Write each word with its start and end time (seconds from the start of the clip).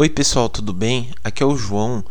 Oi 0.00 0.08
pessoal, 0.08 0.48
tudo 0.48 0.72
bem? 0.72 1.10
Aqui 1.22 1.42
é 1.42 1.46
o 1.46 1.54
João. 1.54 2.02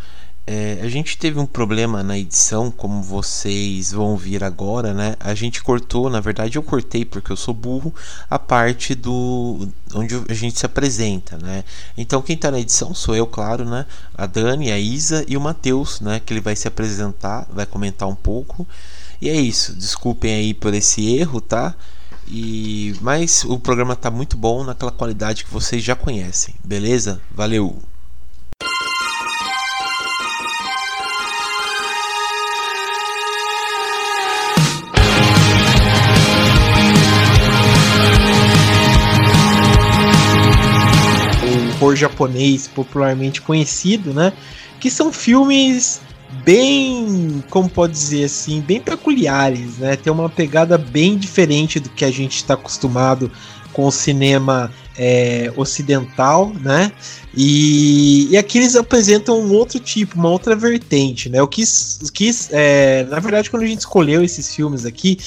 É, 0.45 0.77
a 0.84 0.88
gente 0.88 1.18
teve 1.18 1.39
um 1.39 1.45
problema 1.48 2.04
na 2.04 2.20
edição, 2.20 2.70
como 2.70 3.02
vocês 3.02 3.91
vão 3.91 4.12
ouvir 4.12 4.43
agora, 4.43 4.93
né? 4.93 5.16
A 5.20 5.34
gente 5.34 5.63
cortou, 5.63 6.07
na 6.07 6.20
verdade 6.20 6.55
eu 6.55 6.62
cortei 6.62 7.04
porque 7.04 7.31
eu 7.31 7.36
sou 7.36 7.52
burro, 7.52 7.91
a 8.30 8.38
parte 8.38 8.94
do 8.94 9.67
onde 9.95 10.13
a 10.30 10.34
gente 10.36 10.59
se 10.59 10.67
apresenta, 10.67 11.39
né? 11.39 11.63
Então 11.98 12.21
quem 12.21 12.38
tá 12.38 12.52
na 12.52 12.59
edição 12.59 12.94
sou 12.94 13.16
eu, 13.16 13.25
claro, 13.25 13.66
né? 13.66 13.88
A 14.13 14.27
Dani, 14.27 14.71
a 14.71 14.77
Isa 14.77 15.26
e 15.27 15.35
o 15.35 15.41
Matheus, 15.41 15.99
né? 15.99 16.21
Que 16.23 16.31
ele 16.31 16.41
vai 16.41 16.55
se 16.55 16.67
apresentar, 16.67 17.48
vai 17.52 17.66
comentar 17.66 18.08
um 18.08 18.13
pouco. 18.13 18.67
E 19.20 19.30
é 19.30 19.35
isso. 19.35 19.73
Desculpem 19.73 20.35
aí 20.35 20.53
por 20.53 20.76
esse 20.76 21.17
erro, 21.17 21.41
tá? 21.41 21.76
E 22.29 22.93
mas 23.01 23.43
o 23.43 23.57
programa 23.57 23.95
tá 23.95 24.11
muito 24.11 24.38
bom 24.38 24.63
naquela 24.63 24.91
qualidade 24.91 25.43
que 25.43 25.51
vocês 25.51 25.83
já 25.83 25.95
conhecem, 25.95 26.53
beleza? 26.63 27.19
Valeu. 27.33 27.81
O 41.41 41.83
horror 41.83 41.95
japonês 41.95 42.67
popularmente 42.67 43.41
conhecido, 43.41 44.13
né? 44.13 44.31
Que 44.80 44.91
são 44.91 45.11
filmes 45.11 45.99
bem, 46.45 47.44
como 47.49 47.69
pode 47.69 47.94
dizer 47.94 48.25
assim, 48.25 48.61
bem 48.61 48.80
peculiares, 48.80 49.77
né? 49.77 49.95
Tem 49.95 50.11
uma 50.11 50.30
pegada 50.30 50.77
bem 50.77 51.17
diferente 51.17 51.80
do 51.80 51.89
que 51.89 52.05
a 52.05 52.11
gente 52.11 52.38
está 52.38 52.53
acostumado 52.53 53.31
com 53.73 53.86
o 53.86 53.91
cinema 53.91 54.71
é, 55.02 55.50
ocidental, 55.55 56.53
né? 56.61 56.92
E, 57.33 58.28
e, 58.31 58.38
aqui 58.38 58.58
eles 58.58 58.75
apresentam 58.75 59.39
um 59.39 59.53
outro 59.53 59.80
tipo, 59.80 60.16
uma 60.16 60.28
outra 60.28 60.58
vertente, 60.58 61.30
né? 61.30 61.39
Eu 61.39 61.47
quis, 61.47 62.00
quis 62.14 62.50
é, 62.52 63.05
na 63.05 63.20
verdade, 63.20 63.50
quando 63.50 63.64
a 63.64 63.66
gente 63.66 63.80
escolheu 63.80 64.22
esses 64.22 64.53
filmes 64.53 64.86
aqui, 64.86 65.17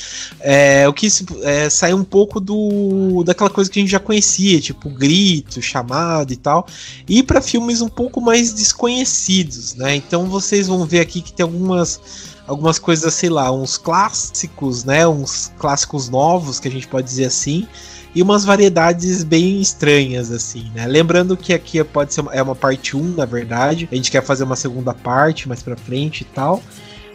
é, 0.40 0.84
eu 0.84 0.92
quis 0.92 1.24
é, 1.42 1.70
sair 1.70 1.94
um 1.94 2.04
pouco 2.04 2.38
do 2.38 3.24
daquela 3.24 3.48
coisa 3.48 3.70
que 3.70 3.78
a 3.78 3.82
gente 3.82 3.90
já 3.90 4.00
conhecia, 4.00 4.60
tipo 4.60 4.90
grito, 4.90 5.62
chamado 5.62 6.32
e 6.34 6.36
tal, 6.36 6.66
e 7.08 7.22
para 7.22 7.40
filmes 7.40 7.80
um 7.80 7.88
pouco 7.88 8.20
mais 8.20 8.52
desconhecidos, 8.52 9.74
né? 9.74 9.96
Então 9.96 10.26
vocês 10.26 10.66
vão 10.66 10.84
ver 10.84 11.00
aqui 11.00 11.22
que 11.22 11.32
tem 11.32 11.44
algumas 11.44 11.98
algumas 12.46 12.78
coisas, 12.78 13.14
sei 13.14 13.30
lá, 13.30 13.50
uns 13.50 13.78
clássicos, 13.78 14.84
né? 14.84 15.08
Uns 15.08 15.50
clássicos 15.56 16.10
novos 16.10 16.60
que 16.60 16.68
a 16.68 16.70
gente 16.70 16.86
pode 16.86 17.06
dizer 17.06 17.24
assim 17.24 17.66
e 18.14 18.22
umas 18.22 18.44
variedades 18.44 19.24
bem 19.24 19.60
estranhas, 19.60 20.30
assim, 20.30 20.70
né? 20.74 20.86
Lembrando 20.86 21.36
que 21.36 21.52
aqui 21.52 21.82
pode 21.82 22.12
ser 22.12 22.20
uma, 22.20 22.34
é 22.34 22.42
uma 22.42 22.54
parte 22.54 22.96
1, 22.96 23.14
na 23.14 23.24
verdade. 23.24 23.88
A 23.90 23.94
gente 23.94 24.10
quer 24.10 24.22
fazer 24.22 24.44
uma 24.44 24.56
segunda 24.56 24.92
parte 24.92 25.48
mais 25.48 25.62
pra 25.62 25.76
frente 25.76 26.20
e 26.20 26.24
tal. 26.24 26.62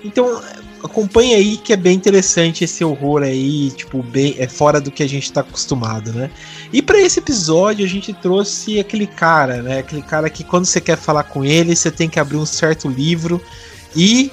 Então, 0.04 0.42
acompanhe 0.84 1.36
aí 1.36 1.58
que 1.58 1.74
é 1.74 1.78
bem 1.78 1.96
interessante 1.96 2.64
esse 2.64 2.84
horror 2.84 3.22
aí, 3.22 3.72
tipo, 3.72 4.02
bem 4.02 4.36
é 4.38 4.48
fora 4.48 4.80
do 4.82 4.92
que 4.92 5.04
a 5.04 5.10
gente 5.10 5.32
tá 5.32 5.42
acostumado, 5.42 6.12
né? 6.14 6.32
E 6.72 6.82
para 6.82 7.00
esse 7.00 7.20
episódio 7.20 7.86
a 7.86 7.90
gente 7.90 8.14
trouxe 8.14 8.80
aquele 8.80 9.08
cara, 9.08 9.62
né? 9.62 9.80
Aquele 9.80 10.02
cara 10.02 10.30
que 10.30 10.44
quando 10.44 10.66
você 10.66 10.82
quer 10.82 10.98
falar 10.98 11.24
com 11.24 11.46
ele, 11.46 11.76
você 11.76 11.92
tem 11.92 12.10
que 12.10 12.20
abrir 12.20 12.38
um 12.38 12.46
certo 12.46 12.88
livro 12.88 13.42
e 13.96 14.32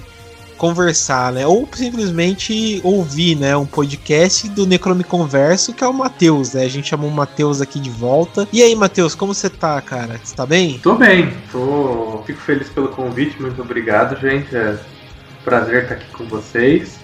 conversar, 0.64 1.30
né? 1.30 1.46
Ou 1.46 1.68
simplesmente 1.74 2.80
ouvir, 2.82 3.36
né? 3.36 3.54
Um 3.54 3.66
podcast 3.66 4.48
do 4.48 4.66
Necrome 4.66 5.04
Converso, 5.04 5.74
que 5.74 5.84
é 5.84 5.86
o 5.86 5.92
Matheus, 5.92 6.54
né? 6.54 6.64
A 6.64 6.68
gente 6.70 6.88
chamou 6.88 7.10
o 7.10 7.12
Matheus 7.12 7.60
aqui 7.60 7.78
de 7.78 7.90
volta. 7.90 8.48
E 8.50 8.62
aí, 8.62 8.74
Matheus, 8.74 9.14
como 9.14 9.34
você 9.34 9.50
tá, 9.50 9.78
cara? 9.82 10.18
Você 10.24 10.34
tá 10.34 10.46
bem? 10.46 10.78
Tô 10.78 10.94
bem, 10.94 11.36
tô. 11.52 12.22
Fico 12.24 12.40
feliz 12.40 12.70
pelo 12.70 12.88
convite, 12.88 13.42
muito 13.42 13.60
obrigado, 13.60 14.18
gente. 14.18 14.56
É 14.56 14.70
um 14.70 15.44
prazer 15.44 15.82
estar 15.82 15.96
aqui 15.96 16.10
com 16.12 16.24
vocês. 16.24 16.98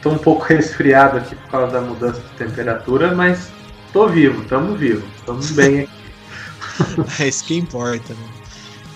Tô 0.00 0.10
um 0.10 0.18
pouco 0.18 0.44
resfriado 0.46 1.18
aqui 1.18 1.34
por 1.34 1.48
causa 1.50 1.72
da 1.72 1.80
mudança 1.80 2.20
de 2.20 2.44
temperatura, 2.44 3.12
mas 3.12 3.50
tô 3.92 4.06
vivo, 4.06 4.44
tamo 4.44 4.76
vivo, 4.76 5.04
tamo 5.24 5.42
bem 5.54 5.80
aqui. 5.80 5.90
é 7.20 7.26
isso 7.26 7.44
que 7.44 7.56
importa, 7.56 8.14
né? 8.14 8.35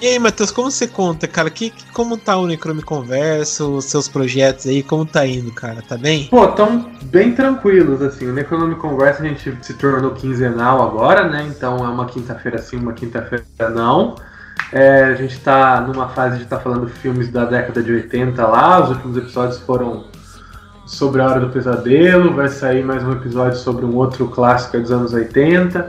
E 0.00 0.06
aí, 0.06 0.18
Matheus, 0.18 0.50
como 0.50 0.70
você 0.70 0.86
conta, 0.86 1.28
cara? 1.28 1.50
Que, 1.50 1.74
como 1.92 2.16
tá 2.16 2.38
o 2.38 2.46
Necrome 2.46 2.80
Conversa, 2.80 3.66
os 3.66 3.84
seus 3.84 4.08
projetos 4.08 4.66
aí, 4.66 4.82
como 4.82 5.04
tá 5.04 5.26
indo, 5.26 5.52
cara? 5.52 5.82
Tá 5.86 5.98
bem? 5.98 6.26
Pô, 6.28 6.48
tão 6.48 6.90
bem 7.02 7.34
tranquilos, 7.34 8.00
assim. 8.00 8.26
O 8.26 8.32
Necronome 8.32 8.76
Conversa 8.76 9.22
a 9.22 9.26
gente 9.26 9.54
se 9.60 9.74
tornou 9.74 10.12
quinzenal 10.12 10.80
agora, 10.80 11.28
né? 11.28 11.46
Então 11.50 11.84
é 11.84 11.88
uma 11.88 12.06
quinta-feira 12.06 12.56
sim, 12.56 12.76
uma 12.78 12.94
quinta-feira 12.94 13.44
não. 13.68 14.16
É, 14.72 15.04
a 15.04 15.14
gente 15.16 15.38
tá 15.40 15.82
numa 15.82 16.08
fase 16.08 16.38
de 16.38 16.44
estar 16.44 16.56
tá 16.56 16.62
falando 16.62 16.88
filmes 16.88 17.28
da 17.28 17.44
década 17.44 17.82
de 17.82 17.92
80 17.92 18.46
lá, 18.46 18.82
os 18.82 18.90
últimos 18.90 19.18
episódios 19.18 19.58
foram 19.58 20.06
sobre 20.86 21.20
a 21.20 21.26
Hora 21.26 21.40
do 21.40 21.50
Pesadelo, 21.50 22.34
vai 22.34 22.48
sair 22.48 22.82
mais 22.82 23.04
um 23.04 23.12
episódio 23.12 23.58
sobre 23.58 23.84
um 23.84 23.94
outro 23.96 24.28
clássico 24.28 24.80
dos 24.80 24.90
anos 24.90 25.12
80. 25.12 25.88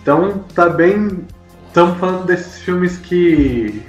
Então 0.00 0.44
tá 0.54 0.68
bem 0.68 1.26
estamos 1.70 1.98
falando 1.98 2.26
desses 2.26 2.60
filmes 2.62 2.98
que 2.98 3.82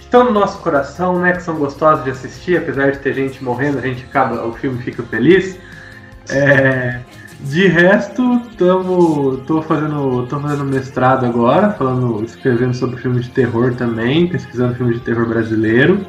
estão 0.00 0.24
no 0.24 0.32
nosso 0.32 0.58
coração, 0.58 1.20
né? 1.20 1.32
Que 1.32 1.42
são 1.42 1.56
gostosos 1.56 2.04
de 2.04 2.10
assistir, 2.10 2.58
apesar 2.58 2.90
de 2.90 2.98
ter 2.98 3.14
gente 3.14 3.42
morrendo, 3.42 3.78
a 3.78 3.80
gente 3.80 4.04
acaba, 4.04 4.44
o 4.44 4.52
filme 4.52 4.82
fica 4.82 5.02
feliz. 5.04 5.56
É, 6.28 7.00
de 7.40 7.68
resto, 7.68 8.40
tamo, 8.58 9.38
tô 9.46 9.62
fazendo, 9.62 10.26
tô 10.26 10.40
fazendo 10.40 10.64
mestrado 10.64 11.24
agora, 11.24 11.70
falando, 11.70 12.24
escrevendo 12.24 12.74
sobre 12.74 13.00
filme 13.00 13.20
de 13.20 13.30
terror 13.30 13.74
também, 13.74 14.26
pesquisando 14.26 14.74
filme 14.74 14.94
de 14.94 15.00
terror 15.00 15.26
brasileiro. 15.26 16.04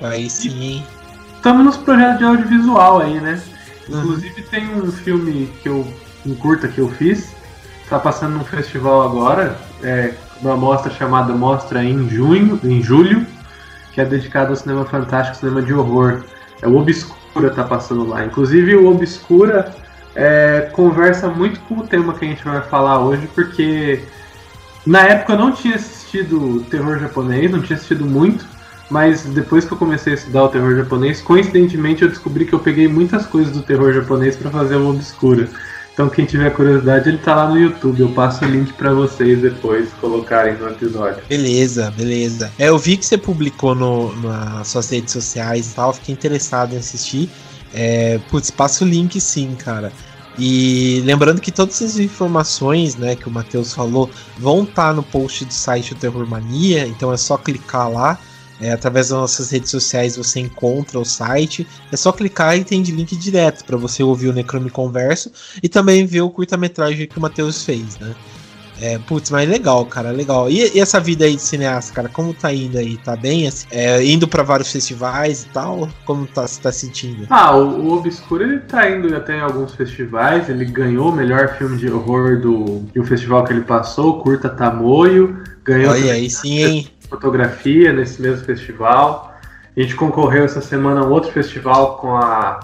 Aí 0.00 0.30
sim. 0.30 0.84
Estamos 1.34 1.64
nos 1.64 1.76
projetos 1.76 2.18
de 2.18 2.24
audiovisual 2.24 3.00
aí, 3.00 3.20
né? 3.20 3.42
Uhum. 3.88 3.98
Inclusive 3.98 4.40
uhum. 4.40 4.48
tem 4.48 4.82
um 4.82 4.92
filme 4.92 5.52
que 5.62 5.68
eu 5.68 5.86
um 6.24 6.36
curta 6.36 6.68
que 6.68 6.78
eu 6.78 6.88
fiz 6.88 7.34
Está 7.92 8.00
passando 8.00 8.38
num 8.38 8.44
festival 8.44 9.02
agora, 9.02 9.54
é, 9.82 10.14
uma 10.40 10.56
mostra 10.56 10.90
chamada 10.90 11.34
Mostra 11.34 11.84
em 11.84 12.08
Junho, 12.08 12.58
em 12.64 12.82
Julho, 12.82 13.26
que 13.92 14.00
é 14.00 14.04
dedicada 14.06 14.48
ao 14.48 14.56
cinema 14.56 14.86
fantástico, 14.86 15.36
cinema 15.36 15.60
de 15.60 15.74
horror. 15.74 16.22
É 16.62 16.66
o 16.66 16.74
Obscura 16.78 17.50
tá 17.50 17.62
passando 17.64 18.08
lá. 18.08 18.24
Inclusive 18.24 18.76
o 18.76 18.90
Obscura 18.90 19.74
é, 20.16 20.70
conversa 20.72 21.28
muito 21.28 21.60
com 21.68 21.80
o 21.80 21.86
tema 21.86 22.14
que 22.14 22.24
a 22.24 22.28
gente 22.28 22.42
vai 22.42 22.62
falar 22.62 22.98
hoje, 23.00 23.28
porque 23.34 24.02
na 24.86 25.02
época 25.02 25.34
eu 25.34 25.38
não 25.38 25.52
tinha 25.52 25.74
assistido 25.74 26.64
terror 26.70 26.98
japonês, 26.98 27.50
não 27.50 27.60
tinha 27.60 27.76
assistido 27.76 28.06
muito, 28.06 28.46
mas 28.88 29.24
depois 29.24 29.66
que 29.66 29.72
eu 29.72 29.76
comecei 29.76 30.14
a 30.14 30.16
estudar 30.16 30.44
o 30.44 30.48
terror 30.48 30.74
japonês, 30.74 31.20
coincidentemente 31.20 32.00
eu 32.00 32.08
descobri 32.08 32.46
que 32.46 32.54
eu 32.54 32.58
peguei 32.58 32.88
muitas 32.88 33.26
coisas 33.26 33.52
do 33.52 33.60
terror 33.60 33.92
japonês 33.92 34.34
para 34.34 34.50
fazer 34.50 34.76
o 34.76 34.88
Obscura. 34.88 35.46
Então 35.92 36.08
quem 36.08 36.24
tiver 36.24 36.50
curiosidade, 36.50 37.08
ele 37.08 37.18
tá 37.18 37.34
lá 37.34 37.48
no 37.48 37.58
YouTube. 37.58 38.00
Eu 38.00 38.08
passo 38.12 38.44
o 38.44 38.48
link 38.48 38.72
para 38.72 38.92
vocês 38.92 39.40
depois 39.40 39.90
colocarem 40.00 40.56
no 40.56 40.68
episódio. 40.68 41.22
Beleza, 41.28 41.90
beleza. 41.90 42.50
É, 42.58 42.68
eu 42.68 42.78
vi 42.78 42.96
que 42.96 43.04
você 43.04 43.18
publicou 43.18 43.74
no, 43.74 44.14
nas 44.22 44.68
suas 44.68 44.88
redes 44.90 45.12
sociais 45.12 45.70
e 45.70 45.74
tal, 45.74 45.92
fiquei 45.92 46.14
interessado 46.14 46.74
em 46.74 46.78
assistir. 46.78 47.28
É, 47.74 48.18
putz, 48.30 48.50
passa 48.50 48.84
o 48.84 48.88
link 48.88 49.20
sim, 49.20 49.54
cara. 49.54 49.92
E 50.38 51.02
lembrando 51.04 51.40
que 51.40 51.52
todas 51.52 51.76
essas 51.76 51.98
informações 51.98 52.96
né, 52.96 53.14
que 53.14 53.28
o 53.28 53.30
Matheus 53.30 53.74
falou 53.74 54.10
vão 54.38 54.62
estar 54.62 54.88
tá 54.88 54.92
no 54.94 55.02
post 55.02 55.44
do 55.44 55.52
site 55.52 55.92
o 55.92 55.96
Terror 55.96 56.26
Mania, 56.26 56.86
então 56.86 57.12
é 57.12 57.18
só 57.18 57.36
clicar 57.36 57.90
lá. 57.90 58.18
É, 58.62 58.70
através 58.70 59.08
das 59.08 59.18
nossas 59.18 59.50
redes 59.50 59.70
sociais 59.70 60.16
você 60.16 60.38
encontra 60.38 60.96
o 60.96 61.04
site. 61.04 61.66
É 61.90 61.96
só 61.96 62.12
clicar 62.12 62.56
e 62.56 62.64
tem 62.64 62.80
de 62.80 62.92
link 62.92 63.16
direto 63.16 63.64
para 63.64 63.76
você 63.76 64.04
ouvir 64.04 64.28
o 64.28 64.32
Necrome 64.32 64.70
Converso 64.70 65.32
e 65.60 65.68
também 65.68 66.06
ver 66.06 66.20
o 66.20 66.30
curta-metragem 66.30 67.08
que 67.08 67.18
o 67.18 67.20
Matheus 67.20 67.64
fez, 67.64 67.98
né? 67.98 68.14
É, 68.80 68.98
putz, 68.98 69.30
mas 69.30 69.48
legal, 69.48 69.86
cara, 69.86 70.10
legal. 70.10 70.50
E, 70.50 70.76
e, 70.76 70.80
essa 70.80 70.98
vida 70.98 71.24
aí 71.24 71.36
de 71.36 71.42
cineasta, 71.42 71.92
cara, 71.92 72.08
como 72.08 72.34
tá 72.34 72.52
indo 72.52 72.78
aí? 72.78 72.96
Tá 72.96 73.14
bem? 73.14 73.46
Assim, 73.46 73.66
é, 73.70 74.04
indo 74.04 74.26
para 74.26 74.42
vários 74.42 74.72
festivais 74.72 75.44
e 75.44 75.48
tal? 75.50 75.88
Como 76.04 76.26
tá, 76.26 76.46
você 76.46 76.60
tá 76.60 76.72
sentindo? 76.72 77.26
Ah, 77.30 77.56
o, 77.56 77.80
o 77.80 77.92
Obscuro 77.92 78.42
ele 78.42 78.58
tá 78.58 78.90
indo 78.90 79.14
até 79.14 79.38
em 79.38 79.40
alguns 79.40 79.74
festivais. 79.74 80.48
Ele 80.48 80.64
ganhou 80.64 81.10
o 81.10 81.12
melhor 81.12 81.56
filme 81.56 81.76
de 81.76 81.88
horror 81.88 82.40
do, 82.40 82.80
do 82.92 83.04
festival 83.04 83.44
que 83.44 83.52
ele 83.52 83.62
passou, 83.62 84.20
Curta 84.20 84.48
Tamoio. 84.48 85.42
Ganhou. 85.64 85.92
Olha 85.92 86.14
aí 86.14 86.28
sim, 86.28 86.58
hein? 86.58 86.91
Fotografia 87.12 87.92
nesse 87.92 88.20
mesmo 88.22 88.44
festival. 88.44 89.34
A 89.76 89.80
gente 89.80 89.94
concorreu 89.94 90.44
essa 90.44 90.62
semana 90.62 91.00
a 91.00 91.04
um 91.04 91.10
outro 91.10 91.30
festival 91.30 91.96
com 91.98 92.16
a 92.16 92.60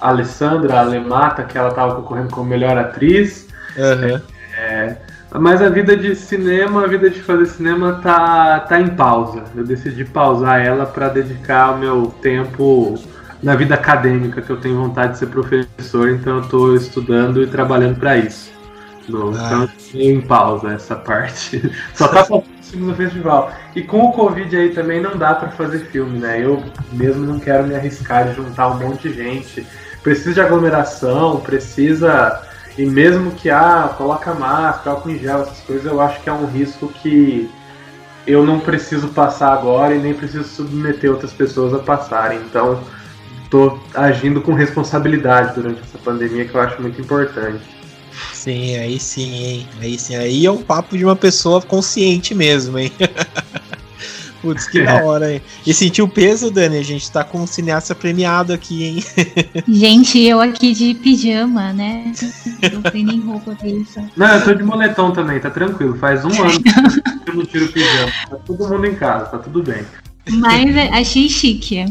Alessandra 0.00 0.80
Alemata, 0.80 1.44
que 1.44 1.56
ela 1.56 1.68
estava 1.68 1.94
concorrendo 1.94 2.30
como 2.30 2.48
melhor 2.48 2.76
atriz. 2.76 3.48
Uhum. 3.76 4.20
É, 4.58 4.96
mas 5.38 5.62
a 5.62 5.68
vida 5.68 5.96
de 5.96 6.14
cinema, 6.16 6.84
a 6.84 6.86
vida 6.86 7.08
de 7.08 7.20
fazer 7.22 7.46
cinema 7.46 8.00
tá, 8.02 8.60
tá 8.60 8.80
em 8.80 8.88
pausa. 8.88 9.44
Eu 9.54 9.64
decidi 9.64 10.04
pausar 10.04 10.60
ela 10.60 10.84
para 10.84 11.08
dedicar 11.08 11.74
o 11.74 11.78
meu 11.78 12.06
tempo 12.20 12.98
na 13.42 13.54
vida 13.54 13.74
acadêmica, 13.74 14.42
que 14.42 14.50
eu 14.50 14.56
tenho 14.56 14.76
vontade 14.76 15.12
de 15.12 15.18
ser 15.18 15.26
professor, 15.26 16.10
então 16.10 16.36
eu 16.36 16.42
estou 16.42 16.76
estudando 16.76 17.42
e 17.42 17.46
trabalhando 17.46 17.98
para 17.98 18.16
isso. 18.16 18.52
No, 19.08 19.32
ah. 19.36 19.66
Então, 19.66 20.00
em 20.00 20.20
pausa 20.20 20.72
essa 20.72 20.94
parte. 20.94 21.60
Só 21.94 22.06
tá 22.08 22.24
no 22.76 22.94
festival. 22.94 23.52
E 23.74 23.82
com 23.82 24.06
o 24.06 24.12
Covid 24.12 24.56
aí 24.56 24.70
também 24.70 25.00
não 25.00 25.16
dá 25.16 25.34
para 25.34 25.50
fazer 25.50 25.80
filme, 25.86 26.18
né? 26.18 26.44
Eu 26.44 26.62
mesmo 26.92 27.24
não 27.24 27.38
quero 27.38 27.66
me 27.66 27.74
arriscar 27.74 28.28
de 28.28 28.34
juntar 28.34 28.68
um 28.68 28.78
monte 28.78 29.08
de 29.08 29.14
gente. 29.14 29.66
Precisa 30.02 30.34
de 30.34 30.40
aglomeração, 30.40 31.40
precisa. 31.40 32.42
E 32.76 32.84
mesmo 32.86 33.32
que, 33.32 33.50
ah, 33.50 33.94
coloca 33.96 34.34
máscara, 34.34 34.96
álcool 34.96 35.10
em 35.10 35.18
gel, 35.18 35.42
essas 35.42 35.60
coisas, 35.60 35.84
eu 35.84 36.00
acho 36.00 36.22
que 36.22 36.28
é 36.28 36.32
um 36.32 36.46
risco 36.46 36.88
que 36.88 37.50
eu 38.26 38.46
não 38.46 38.60
preciso 38.60 39.08
passar 39.08 39.52
agora 39.52 39.94
e 39.94 39.98
nem 39.98 40.14
preciso 40.14 40.44
submeter 40.44 41.10
outras 41.10 41.32
pessoas 41.32 41.74
a 41.74 41.78
passarem. 41.78 42.38
Então, 42.38 42.82
estou 43.44 43.78
agindo 43.94 44.40
com 44.40 44.54
responsabilidade 44.54 45.54
durante 45.54 45.82
essa 45.82 45.98
pandemia, 45.98 46.46
que 46.46 46.54
eu 46.54 46.60
acho 46.60 46.80
muito 46.80 47.00
importante. 47.00 47.81
Sim, 48.32 48.76
aí 48.76 48.98
sim, 48.98 49.34
hein? 49.34 49.68
Aí 49.80 49.98
sim, 49.98 50.16
aí 50.16 50.44
é 50.46 50.50
um 50.50 50.62
papo 50.62 50.96
de 50.96 51.04
uma 51.04 51.16
pessoa 51.16 51.60
consciente 51.62 52.34
mesmo, 52.34 52.78
hein? 52.78 52.92
Putz, 54.42 54.66
que 54.66 54.82
da 54.82 55.04
hora, 55.04 55.34
hein? 55.34 55.42
E 55.64 55.72
sentiu 55.72 56.04
o 56.04 56.08
peso, 56.08 56.50
Dani? 56.50 56.76
A 56.76 56.82
gente 56.82 57.08
tá 57.12 57.22
com 57.22 57.38
um 57.38 57.46
cineasta 57.46 57.94
premiado 57.94 58.52
aqui, 58.52 58.82
hein? 58.82 59.04
Gente, 59.68 60.18
eu 60.18 60.40
aqui 60.40 60.72
de 60.72 60.94
pijama, 60.94 61.72
né? 61.72 62.12
Não 62.72 62.82
tem 62.82 63.04
nem 63.04 63.20
roupa 63.20 63.54
pra 63.54 63.68
isso. 63.68 64.00
Não, 64.16 64.26
eu 64.26 64.44
tô 64.44 64.52
de 64.52 64.64
moletom 64.64 65.12
também, 65.12 65.38
tá 65.38 65.48
tranquilo. 65.48 65.96
Faz 65.96 66.24
um 66.24 66.42
ano 66.42 66.60
que 66.60 67.30
eu 67.30 67.34
não 67.36 67.44
tiro 67.44 67.68
pijama. 67.68 68.12
Tá 68.28 68.36
todo 68.44 68.68
mundo 68.68 68.84
em 68.84 68.96
casa, 68.96 69.26
tá 69.26 69.38
tudo 69.38 69.62
bem. 69.62 69.84
Mas 70.28 70.76
é, 70.76 70.88
achei 70.88 71.28
chique. 71.28 71.84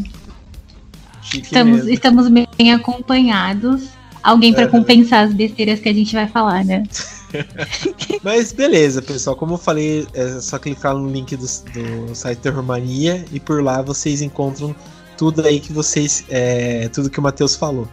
chique 1.22 1.46
estamos, 1.46 1.86
estamos 1.86 2.28
bem 2.28 2.72
acompanhados. 2.74 3.88
Alguém 4.22 4.52
para 4.52 4.64
é. 4.64 4.68
compensar 4.68 5.26
as 5.26 5.34
besteiras 5.34 5.80
que 5.80 5.88
a 5.88 5.92
gente 5.92 6.14
vai 6.14 6.28
falar, 6.28 6.64
né? 6.64 6.84
Mas 8.22 8.52
beleza, 8.52 9.02
pessoal. 9.02 9.34
Como 9.34 9.54
eu 9.54 9.58
falei, 9.58 10.06
é 10.14 10.40
só 10.40 10.58
clicar 10.58 10.94
no 10.94 11.10
link 11.10 11.36
do, 11.36 11.46
do 11.46 12.14
site 12.14 12.38
Terrormania 12.38 13.24
e 13.32 13.40
por 13.40 13.62
lá 13.62 13.82
vocês 13.82 14.22
encontram 14.22 14.74
tudo 15.16 15.44
aí 15.46 15.60
que 15.60 15.72
vocês. 15.72 16.24
É, 16.28 16.88
tudo 16.88 17.10
que 17.10 17.18
o 17.18 17.22
Matheus 17.22 17.56
falou. 17.56 17.88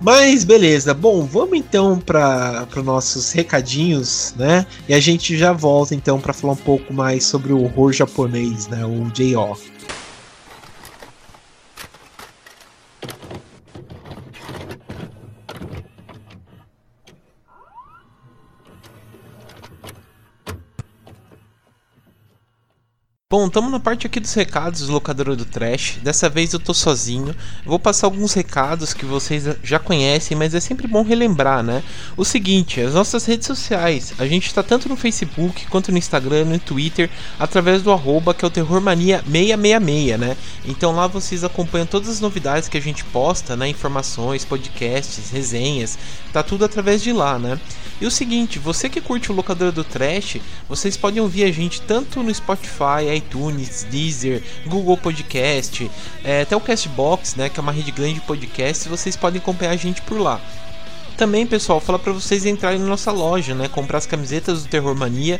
Mas 0.00 0.44
beleza, 0.44 0.94
bom, 0.94 1.26
vamos 1.26 1.58
então 1.58 1.98
para 1.98 2.66
nossos 2.82 3.32
recadinhos, 3.32 4.34
né? 4.34 4.64
E 4.88 4.94
a 4.94 5.00
gente 5.00 5.36
já 5.36 5.52
volta 5.52 5.94
então 5.94 6.18
para 6.18 6.32
falar 6.32 6.54
um 6.54 6.56
pouco 6.56 6.94
mais 6.94 7.24
sobre 7.24 7.52
o 7.52 7.62
horror 7.62 7.92
japonês, 7.92 8.66
né? 8.66 8.82
O 8.84 9.10
J.O. 9.12 9.58
Bom, 23.32 23.46
estamos 23.46 23.70
na 23.70 23.78
parte 23.78 24.08
aqui 24.08 24.18
dos 24.18 24.34
recados 24.34 24.88
do 24.88 24.92
locadora 24.92 25.36
do 25.36 25.44
Trash. 25.44 26.00
Dessa 26.02 26.28
vez 26.28 26.52
eu 26.52 26.58
tô 26.58 26.74
sozinho. 26.74 27.32
Vou 27.64 27.78
passar 27.78 28.08
alguns 28.08 28.34
recados 28.34 28.92
que 28.92 29.04
vocês 29.04 29.44
já 29.62 29.78
conhecem, 29.78 30.36
mas 30.36 30.52
é 30.52 30.58
sempre 30.58 30.88
bom 30.88 31.04
relembrar, 31.04 31.62
né? 31.62 31.80
O 32.16 32.24
seguinte, 32.24 32.80
as 32.80 32.94
nossas 32.94 33.24
redes 33.26 33.46
sociais. 33.46 34.14
A 34.18 34.26
gente 34.26 34.48
está 34.48 34.64
tanto 34.64 34.88
no 34.88 34.96
Facebook 34.96 35.64
quanto 35.68 35.92
no 35.92 35.98
Instagram, 35.98 36.46
no 36.46 36.58
Twitter, 36.58 37.08
através 37.38 37.82
do 37.82 37.92
arroba 37.92 38.34
que 38.34 38.44
é 38.44 38.48
o 38.48 38.50
Terrormania666, 38.50 40.18
né? 40.18 40.36
Então 40.64 40.92
lá 40.92 41.06
vocês 41.06 41.44
acompanham 41.44 41.86
todas 41.86 42.08
as 42.08 42.18
novidades 42.18 42.68
que 42.68 42.78
a 42.78 42.82
gente 42.82 43.04
posta, 43.04 43.54
né? 43.54 43.68
Informações, 43.68 44.44
podcasts, 44.44 45.30
resenhas. 45.30 45.96
Tá 46.32 46.42
tudo 46.42 46.64
através 46.64 47.00
de 47.00 47.12
lá, 47.12 47.38
né? 47.38 47.60
E 48.00 48.06
o 48.06 48.10
seguinte, 48.10 48.58
você 48.58 48.88
que 48.88 49.00
curte 49.00 49.30
o 49.30 49.34
locadora 49.34 49.70
do 49.70 49.84
Trash, 49.84 50.38
vocês 50.66 50.96
podem 50.96 51.20
ouvir 51.20 51.44
a 51.44 51.52
gente 51.52 51.82
tanto 51.82 52.22
no 52.22 52.34
Spotify, 52.34 53.14
iTunes, 53.14 53.86
Deezer, 53.90 54.42
Google 54.66 54.96
Podcast, 54.96 55.90
é, 56.24 56.42
até 56.42 56.56
o 56.56 56.60
Castbox, 56.60 57.36
né, 57.36 57.50
que 57.50 57.60
é 57.60 57.62
uma 57.62 57.72
rede 57.72 57.90
grande 57.90 58.14
de 58.14 58.20
podcasts, 58.22 58.86
vocês 58.86 59.16
podem 59.16 59.38
acompanhar 59.38 59.72
a 59.72 59.76
gente 59.76 60.00
por 60.02 60.18
lá. 60.18 60.40
Também, 61.18 61.46
pessoal, 61.46 61.78
fala 61.78 61.98
para 61.98 62.14
vocês 62.14 62.46
entrarem 62.46 62.78
na 62.78 62.86
nossa 62.86 63.12
loja, 63.12 63.54
né, 63.54 63.68
comprar 63.68 63.98
as 63.98 64.06
camisetas 64.06 64.62
do 64.62 64.68
Terror 64.70 64.94
Mania. 64.96 65.38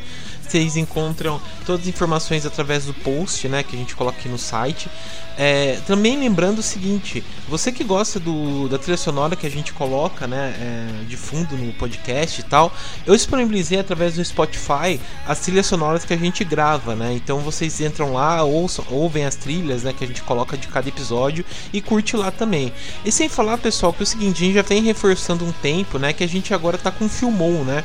Vocês 0.50 0.76
encontram 0.76 1.40
todas 1.64 1.82
as 1.82 1.86
informações 1.86 2.44
através 2.44 2.84
do 2.84 2.92
post, 2.92 3.46
né, 3.46 3.62
que 3.62 3.76
a 3.76 3.78
gente 3.78 3.94
coloca 3.94 4.18
aqui 4.18 4.28
no 4.28 4.36
site. 4.36 4.90
É, 5.38 5.78
também 5.86 6.18
lembrando 6.18 6.58
o 6.58 6.62
seguinte, 6.62 7.22
você 7.48 7.70
que 7.70 7.84
gosta 7.84 8.18
do, 8.18 8.68
da 8.68 8.76
trilha 8.76 8.96
sonora 8.96 9.36
que 9.36 9.46
a 9.46 9.50
gente 9.50 9.72
coloca, 9.72 10.26
né, 10.26 10.52
é, 10.58 11.04
de 11.04 11.16
fundo 11.16 11.56
no 11.56 11.72
podcast 11.74 12.40
e 12.40 12.42
tal, 12.42 12.72
eu 13.06 13.14
disponibilizei 13.14 13.78
através 13.78 14.16
do 14.16 14.24
Spotify 14.24 15.00
as 15.24 15.38
trilhas 15.38 15.66
sonoras 15.66 16.04
que 16.04 16.12
a 16.12 16.16
gente 16.16 16.42
grava, 16.42 16.96
né? 16.96 17.12
Então 17.12 17.38
vocês 17.38 17.80
entram 17.80 18.12
lá, 18.12 18.42
ouçam, 18.42 18.84
ouvem 18.90 19.24
as 19.24 19.36
trilhas, 19.36 19.84
né, 19.84 19.94
que 19.96 20.02
a 20.02 20.06
gente 20.06 20.22
coloca 20.22 20.56
de 20.56 20.66
cada 20.66 20.88
episódio 20.88 21.44
e 21.72 21.80
curte 21.80 22.16
lá 22.16 22.32
também. 22.32 22.72
E 23.04 23.12
sem 23.12 23.28
falar, 23.28 23.56
pessoal, 23.58 23.92
que 23.92 24.00
é 24.00 24.02
o 24.02 24.06
seguinte, 24.06 24.42
a 24.42 24.46
gente 24.46 24.54
já 24.56 24.62
vem 24.62 24.82
reforçando 24.82 25.44
um 25.44 25.52
tempo, 25.52 25.96
né, 25.96 26.12
que 26.12 26.24
a 26.24 26.28
gente 26.28 26.52
agora 26.52 26.76
tá 26.76 26.90
com 26.90 27.08
Filmou, 27.08 27.64
né? 27.64 27.84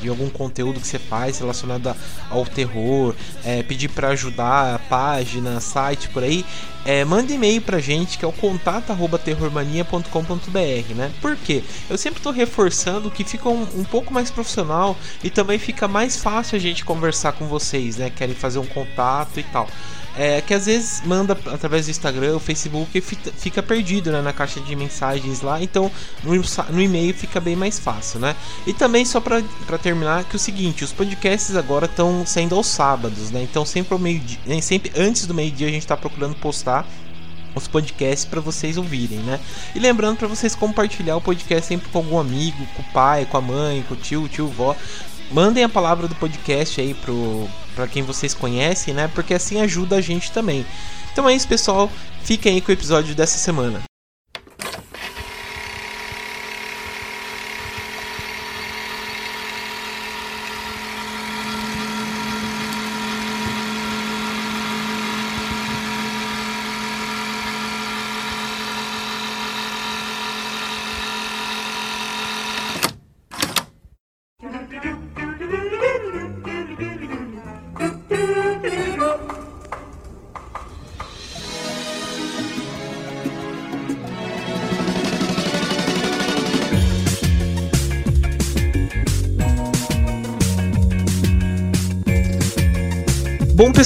de 0.00 0.08
algum 0.08 0.28
conteúdo 0.28 0.80
que 0.80 0.86
você 0.86 0.98
faz 0.98 1.38
relacionado 1.38 1.94
ao 2.28 2.44
terror, 2.44 3.14
é, 3.44 3.62
pedir 3.62 3.88
para 3.88 4.08
ajudar 4.08 4.74
a 4.74 4.78
página, 4.78 5.60
site 5.60 6.08
por 6.08 6.24
aí, 6.24 6.44
é, 6.84 7.04
manda 7.04 7.32
e-mail 7.32 7.62
pra 7.62 7.78
gente 7.78 8.18
que 8.18 8.24
é 8.24 8.28
o 8.28 8.32
contato@terrormania.com.br, 8.32 10.94
né? 10.96 11.12
Por 11.20 11.36
quê? 11.36 11.62
Eu 11.88 11.96
sempre 11.96 12.18
estou 12.18 12.32
reforçando 12.32 13.08
que 13.10 13.22
fica 13.22 13.48
um, 13.48 13.62
um, 13.76 13.84
pouco 13.84 14.12
mais 14.12 14.28
profissional 14.30 14.96
e 15.22 15.30
também 15.30 15.60
fica 15.60 15.86
mais 15.86 16.16
fácil 16.16 16.56
a 16.56 16.60
gente 16.60 16.84
conversar 16.84 17.30
com 17.32 17.46
vocês, 17.46 17.96
né? 17.96 18.10
Querem 18.10 18.34
fazer 18.34 18.58
um 18.58 18.66
contato 18.66 19.38
e 19.38 19.44
tal 19.44 19.68
é, 20.16 20.40
que 20.40 20.52
às 20.52 20.66
vezes 20.66 21.02
manda 21.04 21.36
através 21.46 21.86
do 21.86 21.90
Instagram, 21.90 22.36
o 22.36 22.40
Facebook 22.40 22.96
e 22.96 23.00
fica 23.00 23.62
perdido 23.62 24.12
né, 24.12 24.20
na 24.20 24.32
caixa 24.32 24.60
de 24.60 24.76
mensagens 24.76 25.40
lá, 25.40 25.62
então 25.62 25.90
no, 26.22 26.34
no 26.70 26.82
e-mail 26.82 27.14
fica 27.14 27.40
bem 27.40 27.56
mais 27.56 27.78
fácil, 27.78 28.20
né? 28.20 28.36
E 28.66 28.72
também 28.72 29.04
só 29.04 29.20
para 29.20 29.42
terminar 29.78 30.24
que 30.24 30.34
é 30.34 30.36
o 30.36 30.40
seguinte, 30.40 30.84
os 30.84 30.92
podcasts 30.92 31.56
agora 31.56 31.86
estão 31.86 32.24
saindo 32.26 32.54
aos 32.54 32.66
sábados, 32.66 33.30
né? 33.30 33.42
Então 33.42 33.64
sempre 33.64 33.94
ao 33.94 33.98
meio 33.98 34.20
dia, 34.20 34.62
sempre 34.62 34.92
antes 34.96 35.26
do 35.26 35.34
meio 35.34 35.50
dia 35.50 35.68
a 35.68 35.70
gente 35.70 35.82
está 35.82 35.96
procurando 35.96 36.34
postar 36.34 36.86
os 37.54 37.68
podcasts 37.68 38.24
para 38.24 38.40
vocês 38.40 38.76
ouvirem, 38.76 39.18
né? 39.20 39.38
E 39.74 39.78
lembrando 39.78 40.16
para 40.16 40.28
vocês 40.28 40.54
compartilhar 40.54 41.16
o 41.16 41.20
podcast 41.20 41.66
sempre 41.66 41.88
com 41.90 41.98
algum 41.98 42.18
amigo, 42.18 42.66
com 42.74 42.82
o 42.82 42.92
pai, 42.92 43.26
com 43.26 43.36
a 43.36 43.40
mãe, 43.40 43.84
com 43.86 43.94
o 43.94 43.96
tio, 43.96 44.28
tio, 44.28 44.48
vó, 44.48 44.74
mandem 45.32 45.64
a 45.64 45.68
palavra 45.68 46.06
do 46.06 46.14
podcast 46.14 46.80
aí 46.80 46.94
pro 46.94 47.48
para 47.74 47.88
quem 47.88 48.02
vocês 48.02 48.34
conhecem, 48.34 48.92
né? 48.92 49.08
Porque 49.14 49.32
assim 49.32 49.60
ajuda 49.60 49.96
a 49.96 50.00
gente 50.00 50.30
também. 50.30 50.64
Então 51.12 51.28
é 51.28 51.34
isso, 51.34 51.48
pessoal. 51.48 51.90
Fiquem 52.22 52.54
aí 52.54 52.60
com 52.60 52.70
o 52.70 52.74
episódio 52.74 53.14
dessa 53.14 53.38
semana. 53.38 53.82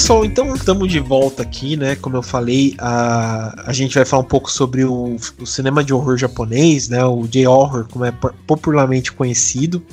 Pessoal, 0.07 0.25
então 0.25 0.55
estamos 0.55 0.89
de 0.89 1.01
volta 1.01 1.43
aqui, 1.43 1.77
né? 1.77 1.97
Como 1.97 2.17
eu 2.17 2.23
falei, 2.23 2.77
a, 2.79 3.65
a 3.67 3.73
gente 3.73 3.97
vai 3.97 4.05
falar 4.05 4.23
um 4.23 4.27
pouco 4.27 4.49
sobre 4.49 4.85
o, 4.85 5.17
o 5.41 5.45
cinema 5.45 5.83
de 5.83 5.93
horror 5.93 6.17
japonês, 6.17 6.89
né? 6.89 7.05
O 7.05 7.27
J-horror, 7.27 7.89
como 7.91 8.05
é 8.05 8.13
popularmente 8.47 9.11
conhecido. 9.11 9.85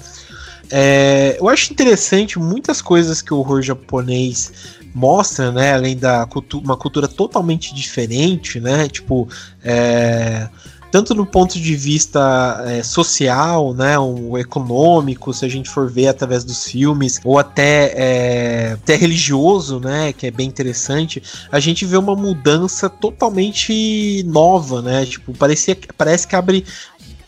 É, 0.70 1.36
eu 1.39 1.50
acho 1.50 1.74
interessante 1.74 2.38
muitas 2.38 2.79
coisas 2.79 3.24
que 3.24 3.34
o 3.34 3.38
horror 3.39 3.63
japonês 3.63 4.51
mostra, 4.93 5.51
né? 5.51 5.74
Além 5.74 5.98
da 5.98 6.27
cultu 6.27 6.60
uma 6.60 6.77
cultura 6.77 7.08
totalmente 7.08 7.74
diferente, 7.74 8.60
né? 8.60 8.88
Tipo, 8.88 9.27
é, 9.63 10.48
tanto 10.93 11.15
no 11.15 11.25
ponto 11.25 11.59
de 11.59 11.75
vista 11.75 12.63
é, 12.67 12.83
social, 12.83 13.73
né, 13.73 13.97
um, 13.97 14.38
econômico, 14.38 15.33
se 15.33 15.43
a 15.43 15.50
gente 15.50 15.67
for 15.67 15.89
ver 15.89 16.07
através 16.07 16.43
dos 16.43 16.65
filmes, 16.65 17.19
ou 17.23 17.39
até, 17.39 17.93
é, 17.95 18.71
até 18.73 18.95
religioso, 18.95 19.79
né, 19.79 20.13
que 20.13 20.27
é 20.27 20.29
bem 20.29 20.47
interessante, 20.47 21.23
a 21.51 21.59
gente 21.59 21.83
vê 21.83 21.97
uma 21.97 22.15
mudança 22.15 22.88
totalmente 22.91 24.23
nova, 24.27 24.83
né, 24.83 25.03
tipo, 25.03 25.33
parecia, 25.33 25.75
parece 25.97 26.27
que 26.27 26.35
abre 26.35 26.63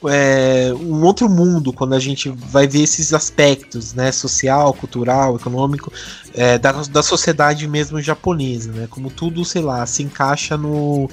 é, 0.10 0.74
um 0.74 1.04
outro 1.04 1.30
mundo 1.30 1.74
quando 1.74 1.94
a 1.94 2.00
gente 2.00 2.30
vai 2.30 2.68
ver 2.68 2.82
esses 2.82 3.14
aspectos, 3.14 3.94
né, 3.94 4.12
social, 4.12 4.74
cultural, 4.74 5.36
econômico, 5.36 5.92
é, 6.34 6.58
da, 6.58 6.72
da 6.72 7.02
sociedade 7.02 7.68
mesmo 7.68 8.02
japonesa, 8.02 8.72
né, 8.72 8.88
como 8.90 9.10
tudo, 9.10 9.46
sei 9.46 9.62
lá, 9.62 9.86
se 9.86 10.04
encaixa 10.04 10.58
no 10.58 11.08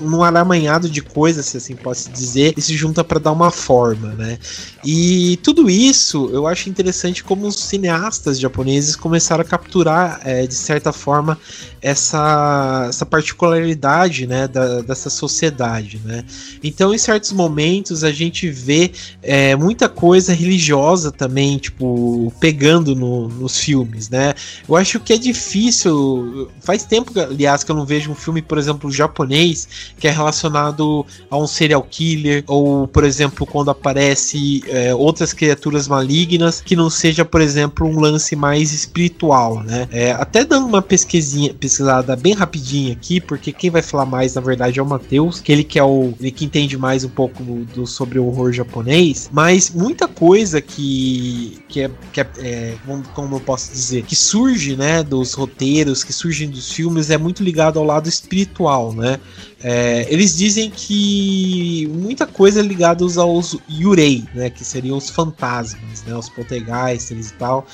num 0.00 0.22
aramanhado 0.22 0.90
de 0.90 1.00
coisas, 1.00 1.46
se 1.46 1.56
assim 1.56 1.76
pode 1.76 2.08
dizer, 2.08 2.54
e 2.56 2.60
se 2.60 2.76
junta 2.76 3.04
para 3.04 3.20
dar 3.20 3.32
uma 3.32 3.50
forma, 3.50 4.08
né, 4.14 4.38
e 4.84 5.38
tudo 5.42 5.70
isso 5.70 6.28
eu 6.32 6.46
acho 6.46 6.68
interessante 6.68 7.22
como 7.22 7.46
os 7.46 7.56
cineastas 7.56 8.40
japoneses 8.40 8.96
começaram 8.96 9.42
a 9.42 9.44
capturar, 9.44 10.20
é, 10.24 10.46
de 10.46 10.54
certa 10.54 10.92
forma, 10.92 11.38
essa, 11.80 12.86
essa 12.88 13.06
particularidade, 13.06 14.26
né, 14.26 14.48
da, 14.48 14.80
dessa 14.80 15.08
sociedade, 15.08 16.00
né, 16.04 16.24
então 16.62 16.92
em 16.92 16.98
certos 16.98 17.30
momentos 17.30 17.77
momentos 17.78 18.04
a 18.04 18.10
gente 18.10 18.50
vê 18.50 18.90
é, 19.22 19.54
muita 19.56 19.88
coisa 19.88 20.32
religiosa 20.32 21.12
também, 21.12 21.56
tipo, 21.58 22.32
pegando 22.40 22.94
no, 22.94 23.28
nos 23.28 23.58
filmes, 23.58 24.10
né? 24.10 24.34
Eu 24.68 24.76
acho 24.76 25.00
que 25.00 25.12
é 25.12 25.18
difícil. 25.18 26.50
Faz 26.60 26.84
tempo, 26.84 27.12
aliás, 27.18 27.62
que 27.62 27.70
eu 27.70 27.76
não 27.76 27.86
vejo 27.86 28.10
um 28.10 28.14
filme, 28.14 28.42
por 28.42 28.58
exemplo, 28.58 28.90
japonês, 28.90 29.68
que 29.98 30.08
é 30.08 30.10
relacionado 30.10 31.06
a 31.30 31.38
um 31.38 31.46
serial 31.46 31.82
killer, 31.82 32.44
ou, 32.46 32.88
por 32.88 33.04
exemplo, 33.04 33.46
quando 33.46 33.70
aparece 33.70 34.62
é, 34.66 34.94
outras 34.94 35.32
criaturas 35.32 35.86
malignas, 35.86 36.60
que 36.60 36.74
não 36.74 36.90
seja, 36.90 37.24
por 37.24 37.40
exemplo, 37.40 37.86
um 37.86 38.00
lance 38.00 38.34
mais 38.34 38.72
espiritual, 38.72 39.62
né? 39.62 39.88
É, 39.92 40.12
até 40.12 40.44
dando 40.44 40.66
uma 40.66 40.82
pesquisinha, 40.82 41.54
pesquisada 41.54 42.16
bem 42.16 42.34
rapidinha 42.34 42.92
aqui, 42.92 43.20
porque 43.20 43.52
quem 43.52 43.70
vai 43.70 43.82
falar 43.82 44.06
mais, 44.06 44.34
na 44.34 44.40
verdade, 44.40 44.78
é 44.78 44.82
o 44.82 44.86
Matheus, 44.86 45.40
que 45.40 45.52
ele 45.52 45.64
que 45.64 45.78
é 45.78 45.84
o 45.84 46.14
ele 46.20 46.30
que 46.30 46.44
entende 46.44 46.76
mais 46.76 47.04
um 47.04 47.08
pouco 47.08 47.57
do, 47.64 47.86
sobre 47.86 48.18
o 48.18 48.26
horror 48.26 48.52
japonês, 48.52 49.28
mas 49.32 49.70
muita 49.70 50.06
coisa 50.06 50.60
que, 50.60 51.58
que, 51.68 51.82
é, 51.82 51.90
que 52.12 52.20
é, 52.20 52.26
é, 52.38 52.74
como 53.14 53.36
eu 53.36 53.40
posso 53.40 53.70
dizer, 53.72 54.02
que 54.02 54.16
surge, 54.16 54.76
né, 54.76 55.02
dos 55.02 55.34
roteiros, 55.34 56.02
que 56.02 56.12
surgem 56.12 56.48
dos 56.48 56.72
filmes, 56.72 57.10
é 57.10 57.18
muito 57.18 57.42
ligado 57.42 57.78
ao 57.78 57.84
lado 57.84 58.08
espiritual, 58.08 58.92
né? 58.92 59.18
É, 59.60 60.06
eles 60.08 60.36
dizem 60.36 60.70
que 60.70 61.90
muita 61.92 62.26
coisa 62.26 62.60
é 62.60 62.62
ligada 62.62 63.04
aos 63.04 63.56
yurei, 63.68 64.24
né, 64.32 64.50
que 64.50 64.64
seriam 64.64 64.96
os 64.96 65.10
fantasmas, 65.10 66.04
né, 66.06 66.14
os 66.16 66.28
poltergeisters 66.28 67.30
e 67.30 67.34
tal, 67.34 67.66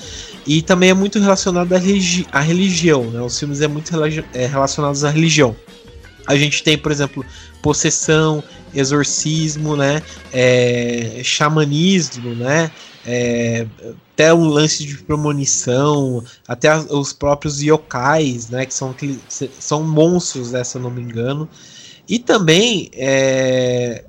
e 0.47 0.63
também 0.63 0.89
é 0.89 0.93
muito 0.95 1.19
relacionado 1.19 1.71
à, 1.73 1.77
religi 1.77 2.25
à 2.31 2.39
religião, 2.39 3.03
né, 3.11 3.21
os 3.21 3.37
filmes 3.37 3.61
é 3.61 3.67
muito 3.67 3.91
é, 4.33 4.47
relacionados 4.47 5.03
à 5.03 5.11
religião. 5.11 5.55
A 6.25 6.35
gente 6.35 6.63
tem, 6.63 6.75
por 6.75 6.91
exemplo, 6.91 7.23
possessão, 7.65 8.43
exorcismo, 8.71 9.75
né? 9.75 10.03
É, 10.31 11.21
xamanismo, 11.23 12.35
né? 12.35 12.71
É, 13.03 13.67
até 14.13 14.31
um 14.31 14.45
lance 14.45 14.85
de 14.85 14.95
premonição, 14.99 16.23
até 16.47 16.77
os 16.77 17.11
próprios 17.11 17.63
yokais, 17.63 18.51
né? 18.51 18.67
Que 18.67 18.73
são, 18.75 18.95
são 19.59 19.83
monstros, 19.83 20.51
né, 20.51 20.63
se 20.63 20.77
eu 20.77 20.81
não 20.81 20.91
me 20.91 21.01
engano. 21.01 21.49
E 22.07 22.19
também 22.19 22.91
é, 22.93 24.05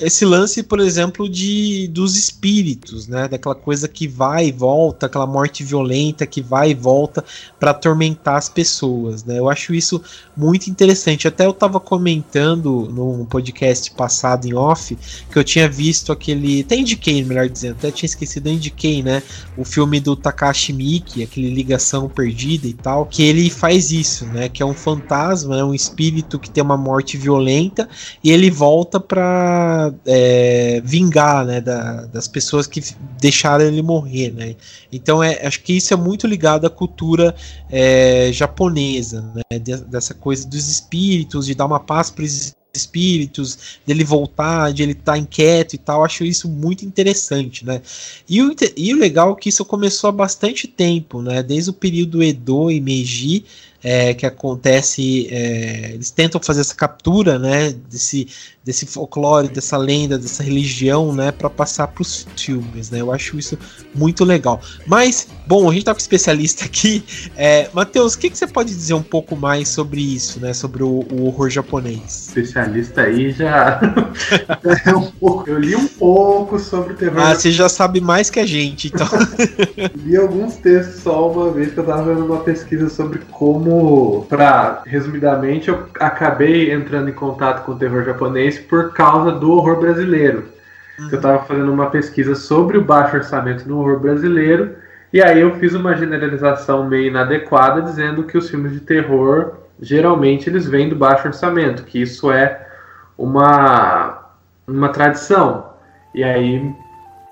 esse 0.00 0.24
lance, 0.24 0.62
por 0.62 0.80
exemplo, 0.80 1.28
de 1.28 1.88
dos 1.88 2.16
espíritos, 2.16 3.06
né? 3.06 3.28
Daquela 3.28 3.54
coisa 3.54 3.86
que 3.86 4.08
vai 4.08 4.46
e 4.46 4.52
volta, 4.52 5.06
aquela 5.06 5.26
morte 5.26 5.62
violenta 5.62 6.26
que 6.26 6.40
vai 6.40 6.70
e 6.70 6.74
volta 6.74 7.24
para 7.58 7.72
atormentar 7.72 8.36
as 8.36 8.48
pessoas, 8.48 9.24
né? 9.24 9.38
Eu 9.38 9.48
acho 9.48 9.74
isso 9.74 10.02
muito 10.36 10.68
interessante. 10.68 11.28
Até 11.28 11.44
eu 11.44 11.50
estava 11.50 11.78
comentando 11.78 12.88
num 12.90 13.24
podcast 13.26 13.90
passado 13.92 14.46
em 14.46 14.54
off 14.54 14.96
que 15.30 15.38
eu 15.38 15.44
tinha 15.44 15.68
visto 15.68 16.12
aquele, 16.12 16.62
até 16.62 16.76
indiquei, 16.76 17.22
melhor 17.22 17.48
dizendo, 17.48 17.72
até 17.72 17.90
tinha 17.90 18.06
esquecido, 18.06 18.48
eu 18.48 18.54
indiquei, 18.54 19.02
né? 19.02 19.22
O 19.56 19.64
filme 19.64 20.00
do 20.00 20.16
Takashi 20.16 20.72
Miike, 20.72 21.22
aquele 21.22 21.50
ligação 21.50 22.08
perdida 22.08 22.66
e 22.66 22.72
tal, 22.72 23.04
que 23.04 23.22
ele 23.22 23.50
faz 23.50 23.90
isso, 23.90 24.24
né? 24.26 24.48
Que 24.48 24.62
é 24.62 24.66
um 24.66 24.74
fantasma, 24.74 25.58
é 25.58 25.64
um 25.64 25.74
espírito 25.74 26.38
que 26.38 26.50
tem 26.50 26.62
uma 26.62 26.76
morte 26.76 27.16
violenta 27.16 27.88
e 28.24 28.30
ele 28.30 28.50
volta 28.50 28.98
para 28.98 29.89
é, 30.06 30.80
vingar 30.84 31.44
né, 31.44 31.60
da, 31.60 32.06
das 32.06 32.28
pessoas 32.28 32.66
que 32.66 32.82
deixaram 33.20 33.64
ele 33.64 33.82
morrer. 33.82 34.32
Né? 34.32 34.56
Então 34.92 35.22
é, 35.22 35.46
acho 35.46 35.62
que 35.62 35.74
isso 35.74 35.92
é 35.94 35.96
muito 35.96 36.26
ligado 36.26 36.66
à 36.66 36.70
cultura 36.70 37.34
é, 37.70 38.30
japonesa, 38.32 39.22
né? 39.34 39.58
dessa 39.58 40.14
coisa 40.14 40.46
dos 40.46 40.68
espíritos, 40.68 41.46
de 41.46 41.54
dar 41.54 41.66
uma 41.66 41.80
paz 41.80 42.10
para 42.10 42.24
os 42.24 42.54
espíritos, 42.74 43.78
dele 43.86 44.04
voltar, 44.04 44.72
de 44.72 44.82
ele 44.82 44.92
estar 44.92 45.12
tá 45.12 45.18
inquieto 45.18 45.74
e 45.74 45.78
tal, 45.78 46.04
acho 46.04 46.24
isso 46.24 46.48
muito 46.48 46.84
interessante, 46.84 47.64
né? 47.64 47.82
E 48.28 48.40
o, 48.42 48.54
e 48.76 48.94
o 48.94 48.98
legal 48.98 49.32
é 49.32 49.40
que 49.40 49.48
isso 49.48 49.64
começou 49.64 50.08
há 50.08 50.12
bastante 50.12 50.68
tempo, 50.68 51.20
né? 51.20 51.42
Desde 51.42 51.70
o 51.70 51.74
período 51.74 52.22
Edo 52.22 52.70
e 52.70 52.80
Meiji, 52.80 53.44
é, 53.82 54.14
que 54.14 54.26
acontece, 54.26 55.28
é, 55.30 55.92
eles 55.94 56.10
tentam 56.10 56.40
fazer 56.40 56.60
essa 56.60 56.74
captura, 56.74 57.38
né, 57.38 57.74
desse, 57.90 58.28
desse 58.64 58.86
folclore, 58.86 59.48
dessa 59.48 59.76
lenda, 59.76 60.18
dessa 60.18 60.42
religião, 60.42 61.14
né, 61.14 61.32
para 61.32 61.48
passar 61.48 61.88
para 61.88 62.02
os 62.02 62.26
filmes, 62.36 62.90
né, 62.90 63.00
eu 63.00 63.12
acho 63.12 63.38
isso 63.38 63.58
muito 63.94 64.24
legal. 64.24 64.60
Mas, 64.86 65.28
bom, 65.46 65.68
a 65.68 65.72
gente 65.72 65.84
tá 65.84 65.92
com 65.92 65.98
um 65.98 66.00
especialista 66.00 66.64
aqui, 66.64 67.02
é, 67.36 67.70
Matheus, 67.72 68.14
o 68.14 68.18
que, 68.18 68.30
que 68.30 68.36
você 68.36 68.46
pode 68.46 68.68
dizer 68.68 68.94
um 68.94 69.02
pouco 69.02 69.34
mais 69.34 69.68
sobre 69.68 70.00
isso, 70.00 70.40
né, 70.40 70.52
sobre 70.52 70.82
o, 70.82 71.06
o 71.10 71.26
horror 71.26 71.48
japonês? 71.48 72.28
Especialista 72.28 73.02
aí 73.02 73.30
já 73.30 73.80
é 74.86 74.94
um 74.94 75.10
pouco, 75.10 75.48
eu 75.48 75.58
li 75.58 75.74
um 75.74 75.88
pouco 75.88 76.58
sobre 76.58 76.92
o 76.92 76.96
terror. 76.96 77.18
Ah, 77.18 77.34
você 77.34 77.50
já 77.50 77.68
sabe 77.68 78.00
mais 78.00 78.28
que 78.28 78.40
a 78.40 78.46
gente, 78.46 78.88
então. 78.88 79.08
li 80.04 80.16
alguns 80.16 80.56
textos 80.56 81.02
só 81.02 81.30
uma 81.30 81.50
vez 81.50 81.72
que 81.72 81.78
eu 81.78 81.84
tava 81.84 82.14
vendo 82.14 82.26
uma 82.26 82.40
pesquisa 82.40 82.88
sobre 82.88 83.20
como 83.30 83.69
como, 83.70 84.26
para 84.28 84.82
resumidamente, 84.84 85.68
eu 85.68 85.86
acabei 86.00 86.72
entrando 86.72 87.08
em 87.08 87.12
contato 87.12 87.64
com 87.64 87.72
o 87.72 87.78
terror 87.78 88.02
japonês 88.02 88.58
por 88.58 88.92
causa 88.92 89.30
do 89.30 89.52
horror 89.52 89.78
brasileiro. 89.78 90.46
Uhum. 90.98 91.08
Eu 91.10 91.16
estava 91.16 91.44
fazendo 91.44 91.72
uma 91.72 91.88
pesquisa 91.88 92.34
sobre 92.34 92.76
o 92.76 92.84
baixo 92.84 93.16
orçamento 93.16 93.68
no 93.68 93.78
horror 93.78 94.00
brasileiro 94.00 94.74
e 95.12 95.22
aí 95.22 95.40
eu 95.40 95.54
fiz 95.56 95.72
uma 95.72 95.96
generalização 95.96 96.88
meio 96.88 97.06
inadequada 97.06 97.80
dizendo 97.80 98.24
que 98.24 98.36
os 98.36 98.50
filmes 98.50 98.72
de 98.72 98.80
terror 98.80 99.54
geralmente 99.80 100.50
eles 100.50 100.66
vêm 100.66 100.88
do 100.88 100.96
baixo 100.96 101.28
orçamento, 101.28 101.84
que 101.84 102.02
isso 102.02 102.30
é 102.30 102.66
uma 103.16 104.18
uma 104.66 104.88
tradição. 104.88 105.70
E 106.12 106.24
aí 106.24 106.74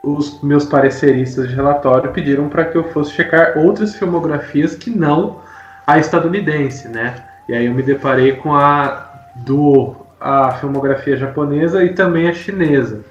os 0.04 0.40
meus 0.42 0.64
pareceristas 0.64 1.49
de 1.49 1.54
relatório 1.54 2.12
pediram 2.12 2.49
para 2.49 2.64
que 2.64 2.78
eu 2.78 2.85
fosse 2.85 3.12
checar 3.12 3.59
outras 3.59 3.97
filmografias 3.97 4.76
que 4.76 4.90
não 4.90 5.48
a 5.88 5.99
estadunidense, 5.99 6.87
né? 6.87 7.25
E 7.49 7.54
aí 7.54 7.64
eu 7.64 7.73
me 7.73 7.83
deparei 7.83 8.33
com 8.33 8.54
a 8.54 9.09
do 9.37 9.97
a 10.21 10.52
filmografia 10.52 11.16
japonesa 11.16 11.83
e 11.83 11.95
também 11.95 12.28
a 12.28 12.35
chinesa, 12.35 13.02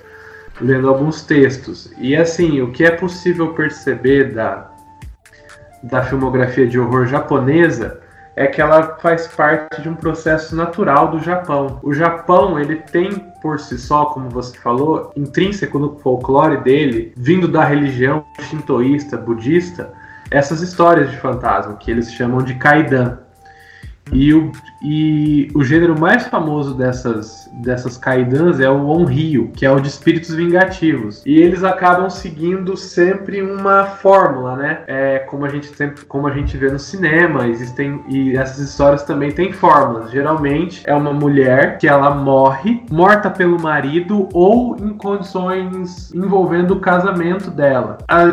lendo 0.61 0.87
alguns 0.87 1.23
textos. 1.23 1.91
E 1.97 2.15
assim, 2.15 2.61
o 2.61 2.71
que 2.71 2.83
é 2.83 2.91
possível 2.91 3.53
perceber 3.53 4.35
da 4.35 4.69
da 5.81 6.03
filmografia 6.03 6.67
de 6.67 6.79
horror 6.79 7.07
japonesa 7.07 7.99
é 8.35 8.45
que 8.45 8.61
ela 8.61 8.97
faz 8.97 9.27
parte 9.27 9.81
de 9.81 9.89
um 9.89 9.95
processo 9.95 10.55
natural 10.55 11.09
do 11.09 11.19
Japão. 11.19 11.79
O 11.81 11.93
Japão, 11.93 12.59
ele 12.59 12.75
tem 12.75 13.11
por 13.41 13.59
si 13.59 13.79
só, 13.79 14.05
como 14.05 14.29
você 14.29 14.55
falou, 14.57 15.11
intrínseco 15.15 15.79
no 15.79 15.97
folclore 15.97 16.57
dele, 16.57 17.13
vindo 17.17 17.47
da 17.47 17.63
religião 17.63 18.23
shintoísta, 18.41 19.17
budista, 19.17 19.91
essas 20.29 20.61
histórias 20.61 21.11
de 21.11 21.17
fantasma, 21.17 21.75
que 21.77 21.89
eles 21.89 22.11
chamam 22.13 22.43
de 22.43 22.55
Kaidan. 22.55 23.19
E 24.11 24.33
o, 24.33 24.51
e 24.81 25.49
o 25.53 25.63
gênero 25.63 25.99
mais 25.99 26.27
famoso 26.27 26.75
dessas, 26.75 27.49
dessas 27.61 27.97
kaidans 27.97 28.59
é 28.59 28.69
o 28.69 28.87
onryo, 28.87 29.51
que 29.55 29.65
é 29.65 29.71
o 29.71 29.79
de 29.79 29.87
espíritos 29.87 30.33
vingativos. 30.33 31.23
E 31.25 31.35
eles 31.35 31.63
acabam 31.63 32.09
seguindo 32.09 32.75
sempre 32.77 33.41
uma 33.41 33.85
fórmula, 33.85 34.55
né? 34.55 34.79
É, 34.87 35.19
como 35.19 35.45
a 35.45 35.49
gente 35.49 35.67
sempre, 35.67 36.05
como 36.05 36.27
a 36.27 36.33
gente 36.33 36.55
vê 36.57 36.69
no 36.69 36.79
cinema, 36.79 37.47
existem 37.47 38.03
e 38.07 38.35
essas 38.35 38.59
histórias 38.59 39.03
também 39.03 39.31
têm 39.31 39.51
fórmulas. 39.51 40.11
Geralmente 40.11 40.83
é 40.85 40.93
uma 40.93 41.13
mulher 41.13 41.77
que 41.77 41.87
ela 41.87 42.11
morre, 42.11 42.83
morta 42.91 43.29
pelo 43.29 43.59
marido 43.59 44.27
ou 44.33 44.77
em 44.77 44.93
condições 44.93 46.13
envolvendo 46.13 46.75
o 46.75 46.79
casamento 46.79 47.49
dela. 47.49 47.97
A, 48.07 48.25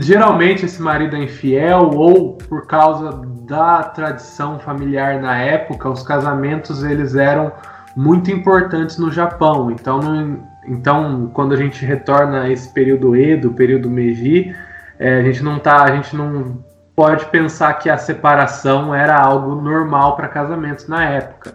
geralmente 0.00 0.64
esse 0.64 0.80
marido 0.80 1.16
é 1.16 1.24
infiel 1.24 1.90
ou 1.94 2.34
por 2.34 2.66
causa 2.66 3.10
da 3.46 3.82
tradição 3.84 4.58
familiar 4.58 5.20
na 5.20 5.38
época, 5.38 5.88
os 5.88 6.02
casamentos 6.02 6.82
eles 6.82 7.14
eram 7.14 7.52
muito 7.94 8.30
importantes 8.30 8.98
no 8.98 9.10
Japão. 9.10 9.70
Então, 9.70 10.40
então 10.66 11.30
quando 11.32 11.54
a 11.54 11.56
gente 11.56 11.84
retorna 11.84 12.42
a 12.42 12.50
esse 12.50 12.68
período 12.72 13.14
Edo, 13.16 13.52
período 13.52 13.88
Meiji, 13.88 14.54
é, 14.98 15.18
a 15.18 15.22
gente 15.22 15.42
não 15.42 15.58
tá, 15.58 15.84
a 15.84 15.94
gente 15.94 16.16
não 16.16 16.58
pode 16.94 17.26
pensar 17.26 17.74
que 17.74 17.88
a 17.88 17.96
separação 17.96 18.94
era 18.94 19.16
algo 19.16 19.54
normal 19.54 20.16
para 20.16 20.28
casamentos 20.28 20.88
na 20.88 21.04
época. 21.04 21.54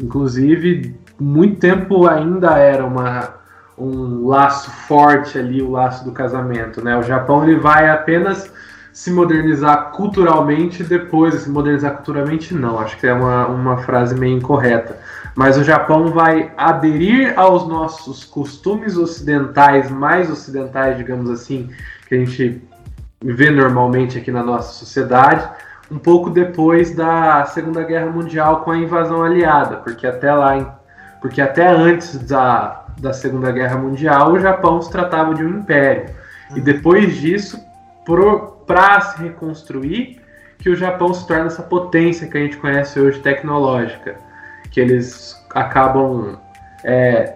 Inclusive, 0.00 0.98
muito 1.18 1.58
tempo 1.58 2.06
ainda 2.06 2.58
era 2.58 2.84
uma, 2.84 3.34
um 3.76 4.26
laço 4.26 4.70
forte 4.70 5.38
ali, 5.38 5.62
o 5.62 5.70
laço 5.70 6.04
do 6.04 6.12
casamento. 6.12 6.84
Né? 6.84 6.96
O 6.96 7.02
Japão 7.02 7.42
ele 7.42 7.56
vai 7.56 7.88
apenas 7.88 8.52
se 8.92 9.10
modernizar 9.10 9.90
culturalmente 9.92 10.84
depois, 10.84 11.34
se 11.34 11.50
modernizar 11.50 11.94
culturalmente 11.94 12.54
não, 12.54 12.78
acho 12.78 12.98
que 12.98 13.06
é 13.06 13.14
uma, 13.14 13.46
uma 13.46 13.78
frase 13.78 14.14
meio 14.14 14.36
incorreta. 14.36 14.98
Mas 15.34 15.56
o 15.56 15.64
Japão 15.64 16.08
vai 16.08 16.52
aderir 16.58 17.32
aos 17.38 17.66
nossos 17.66 18.22
costumes 18.22 18.96
ocidentais, 18.98 19.90
mais 19.90 20.30
ocidentais, 20.30 20.98
digamos 20.98 21.30
assim, 21.30 21.70
que 22.06 22.14
a 22.14 22.18
gente 22.18 22.62
vê 23.24 23.50
normalmente 23.50 24.18
aqui 24.18 24.30
na 24.30 24.42
nossa 24.42 24.72
sociedade, 24.74 25.48
um 25.90 25.98
pouco 25.98 26.28
depois 26.28 26.94
da 26.94 27.46
Segunda 27.46 27.82
Guerra 27.82 28.10
Mundial 28.10 28.60
com 28.60 28.72
a 28.72 28.78
invasão 28.78 29.22
aliada, 29.22 29.76
porque 29.76 30.06
até 30.06 30.32
lá, 30.32 30.80
porque 31.20 31.40
até 31.40 31.66
antes 31.66 32.18
da, 32.18 32.84
da 32.98 33.12
Segunda 33.14 33.50
Guerra 33.50 33.78
Mundial 33.78 34.32
o 34.32 34.38
Japão 34.38 34.82
se 34.82 34.90
tratava 34.90 35.34
de 35.34 35.42
um 35.44 35.60
império. 35.60 36.14
E 36.54 36.60
depois 36.60 37.16
disso, 37.16 37.58
para 38.72 39.02
se 39.02 39.22
reconstruir 39.22 40.18
que 40.58 40.70
o 40.70 40.74
Japão 40.74 41.12
se 41.12 41.26
torna 41.26 41.48
essa 41.48 41.62
potência 41.62 42.26
que 42.26 42.38
a 42.38 42.40
gente 42.40 42.56
conhece 42.56 42.98
hoje 42.98 43.20
tecnológica, 43.20 44.16
que 44.70 44.80
eles 44.80 45.36
acabam 45.54 46.38
é, 46.82 47.34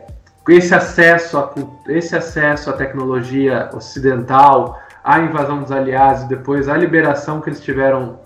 esse 0.48 0.74
acesso 0.74 1.36
a 1.36 1.52
esse 1.88 2.16
acesso 2.16 2.70
à 2.70 2.72
tecnologia 2.72 3.68
ocidental, 3.74 4.80
a 5.04 5.20
invasão 5.20 5.60
dos 5.60 5.70
aliados, 5.70 6.24
depois 6.24 6.70
a 6.70 6.76
liberação 6.78 7.42
que 7.42 7.50
eles 7.50 7.60
tiveram, 7.60 8.18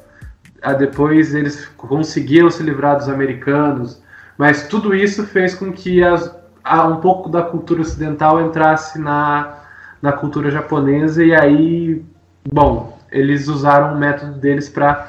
a 0.62 0.73
depois 0.73 1.35
eles 1.35 1.67
conseguiram 1.76 2.49
se 2.49 2.62
livrar 2.62 2.97
dos 2.97 3.09
americanos, 3.09 4.00
mas 4.38 4.69
tudo 4.69 4.95
isso 4.95 5.26
fez 5.26 5.52
com 5.52 5.73
que 5.73 6.00
as, 6.05 6.33
a, 6.62 6.87
um 6.87 7.00
pouco 7.00 7.29
da 7.29 7.43
cultura 7.43 7.81
ocidental 7.81 8.40
entrasse 8.40 9.00
na, 9.00 9.59
na 10.00 10.12
cultura 10.12 10.49
japonesa 10.49 11.25
e 11.25 11.35
aí 11.35 12.05
Bom, 12.49 12.99
eles 13.11 13.49
usaram 13.49 13.95
o 13.95 13.99
método 13.99 14.38
deles 14.38 14.69
para 14.69 15.07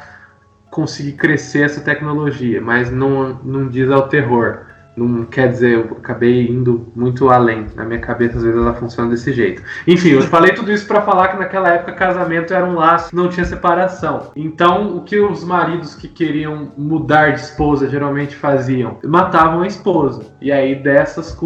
conseguir 0.70 1.14
crescer 1.14 1.64
essa 1.64 1.82
tecnologia, 1.82 2.62
mas 2.62 2.90
não, 2.90 3.40
não 3.44 3.68
diz 3.68 3.90
ao 3.90 4.08
terror. 4.08 4.66
Não 4.96 5.24
quer 5.26 5.50
dizer, 5.50 5.72
eu 5.74 5.98
acabei 5.98 6.48
indo 6.48 6.92
muito 6.96 7.30
além. 7.30 7.68
Na 7.76 7.86
minha 7.86 8.00
cabeça, 8.00 8.38
às 8.38 8.44
vezes, 8.44 8.60
ela 8.60 8.74
funciona 8.74 9.10
desse 9.10 9.32
jeito. 9.32 9.62
Enfim, 9.88 10.10
eu 10.10 10.22
falei 10.24 10.54
tudo 10.54 10.72
isso 10.72 10.86
para 10.86 11.02
falar 11.02 11.30
que 11.30 11.38
naquela 11.38 11.70
época 11.70 11.94
casamento 11.94 12.54
era 12.54 12.66
um 12.66 12.76
laço, 12.76 13.16
não 13.16 13.30
tinha 13.30 13.46
separação. 13.46 14.32
Então, 14.36 14.98
o 14.98 15.02
que 15.02 15.20
os 15.20 15.44
maridos 15.44 15.96
que 15.96 16.08
queriam 16.08 16.72
mudar 16.78 17.32
de 17.32 17.42
esposa 17.42 17.88
geralmente 17.88 18.36
faziam? 18.36 18.98
Matavam 19.06 19.62
a 19.62 19.68
esposa. 19.68 20.26
E 20.42 20.52
aí, 20.52 20.76
dessas, 20.76 21.38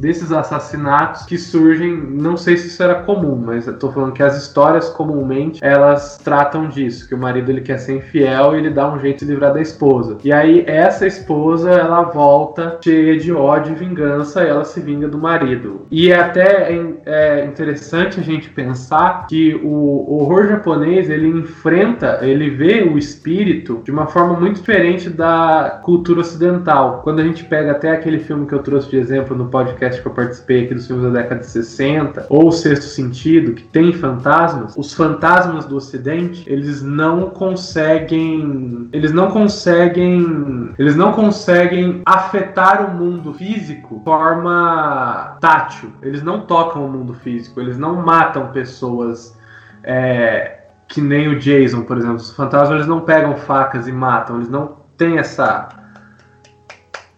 desses 0.00 0.32
assassinatos 0.32 1.24
que 1.26 1.38
surgem, 1.38 1.96
não 1.96 2.36
sei 2.36 2.56
se 2.56 2.68
isso 2.68 2.82
era 2.82 3.02
comum, 3.02 3.40
mas 3.44 3.66
eu 3.66 3.78
tô 3.78 3.92
falando 3.92 4.12
que 4.12 4.22
as 4.22 4.36
histórias 4.36 4.88
comumente 4.88 5.60
elas 5.62 6.18
tratam 6.18 6.68
disso, 6.68 7.06
que 7.06 7.14
o 7.14 7.18
marido 7.18 7.50
ele 7.50 7.60
quer 7.60 7.78
ser 7.78 7.96
infiel 7.96 8.54
e 8.54 8.58
ele 8.58 8.70
dá 8.70 8.92
um 8.92 8.98
jeito 8.98 9.24
de 9.24 9.30
livrar 9.30 9.52
da 9.52 9.60
esposa. 9.60 10.18
E 10.24 10.32
aí, 10.32 10.64
essa 10.66 11.06
esposa 11.06 11.70
ela 11.70 12.02
volta 12.02 12.79
cheia 12.82 13.16
de 13.18 13.32
ódio 13.32 13.72
e 13.72 13.76
vingança, 13.76 14.42
ela 14.42 14.64
se 14.64 14.80
vinga 14.80 15.08
do 15.08 15.18
marido. 15.18 15.86
E 15.90 16.10
é 16.10 16.20
até 16.20 16.72
é 17.06 17.44
interessante 17.44 18.20
a 18.20 18.22
gente 18.22 18.48
pensar 18.50 19.26
que 19.28 19.54
o 19.62 20.16
horror 20.16 20.48
japonês 20.48 21.10
ele 21.10 21.28
enfrenta, 21.28 22.18
ele 22.22 22.50
vê 22.50 22.82
o 22.82 22.98
espírito 22.98 23.80
de 23.84 23.90
uma 23.90 24.06
forma 24.06 24.38
muito 24.38 24.56
diferente 24.60 25.08
da 25.08 25.80
cultura 25.82 26.20
ocidental. 26.20 27.00
Quando 27.02 27.20
a 27.20 27.24
gente 27.24 27.44
pega 27.44 27.72
até 27.72 27.90
aquele 27.90 28.18
filme 28.18 28.46
que 28.46 28.54
eu 28.54 28.60
trouxe 28.60 28.90
de 28.90 28.96
exemplo 28.96 29.36
no 29.36 29.46
podcast 29.46 30.00
que 30.00 30.06
eu 30.06 30.12
participei 30.12 30.64
aqui 30.64 30.74
dos 30.74 30.86
filmes 30.86 31.04
da 31.04 31.20
década 31.20 31.40
de 31.40 31.46
60, 31.46 32.26
ou 32.28 32.48
o 32.48 32.52
Sexto 32.52 32.86
Sentido, 32.86 33.52
que 33.52 33.62
tem 33.64 33.92
fantasmas, 33.92 34.74
os 34.76 34.92
fantasmas 34.92 35.64
do 35.64 35.76
ocidente, 35.76 36.44
eles 36.46 36.82
não 36.82 37.30
conseguem, 37.30 38.88
eles 38.92 39.12
não 39.12 39.30
conseguem, 39.30 40.70
eles 40.78 40.96
não 40.96 41.12
conseguem 41.12 42.02
afetar 42.04 42.69
o 42.78 42.90
mundo 42.90 43.34
físico 43.34 43.98
de 43.98 44.04
forma 44.04 45.36
tátil. 45.40 45.92
Eles 46.02 46.22
não 46.22 46.46
tocam 46.46 46.86
o 46.86 46.88
mundo 46.88 47.14
físico, 47.14 47.60
eles 47.60 47.76
não 47.76 47.96
matam 47.96 48.52
pessoas 48.52 49.36
é, 49.82 50.60
que 50.86 51.00
nem 51.00 51.28
o 51.28 51.38
Jason, 51.38 51.82
por 51.82 51.96
exemplo. 51.96 52.16
Os 52.16 52.32
fantasmas 52.32 52.76
eles 52.76 52.86
não 52.86 53.00
pegam 53.00 53.36
facas 53.36 53.88
e 53.88 53.92
matam, 53.92 54.36
eles 54.36 54.48
não 54.48 54.76
têm 54.96 55.18
essa. 55.18 55.68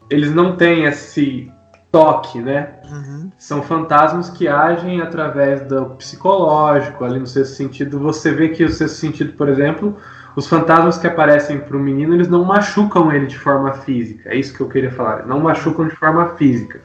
Eles 0.09 0.35
não 0.35 0.57
têm 0.57 0.85
esse 0.85 1.51
toque, 1.91 2.41
né? 2.41 2.75
Uhum. 2.91 3.31
São 3.37 3.63
fantasmas 3.63 4.31
que 4.31 4.49
agem 4.49 5.01
através 5.01 5.63
do 5.67 5.87
psicológico, 5.97 7.05
ali 7.05 7.19
no 7.19 7.27
sexto 7.27 7.55
sentido. 7.55 7.99
Você 7.99 8.33
vê 8.33 8.49
que 8.49 8.65
o 8.65 8.69
sexto 8.69 8.97
sentido, 8.97 9.33
por 9.35 9.49
exemplo, 9.49 9.97
os 10.35 10.47
fantasmas 10.47 10.99
que 10.99 11.07
aparecem 11.07 11.59
para 11.59 11.77
o 11.77 11.81
menino, 11.81 12.15
eles 12.15 12.29
não 12.29 12.45
machucam 12.45 13.13
ele 13.13 13.27
de 13.27 13.39
forma 13.39 13.73
física. 13.73 14.31
É 14.31 14.37
isso 14.37 14.55
que 14.55 14.61
eu 14.61 14.69
queria 14.69 14.91
falar. 14.91 15.27
Não 15.27 15.41
machucam 15.41 15.89
de 15.89 15.95
forma 15.95 16.31
física. 16.37 16.81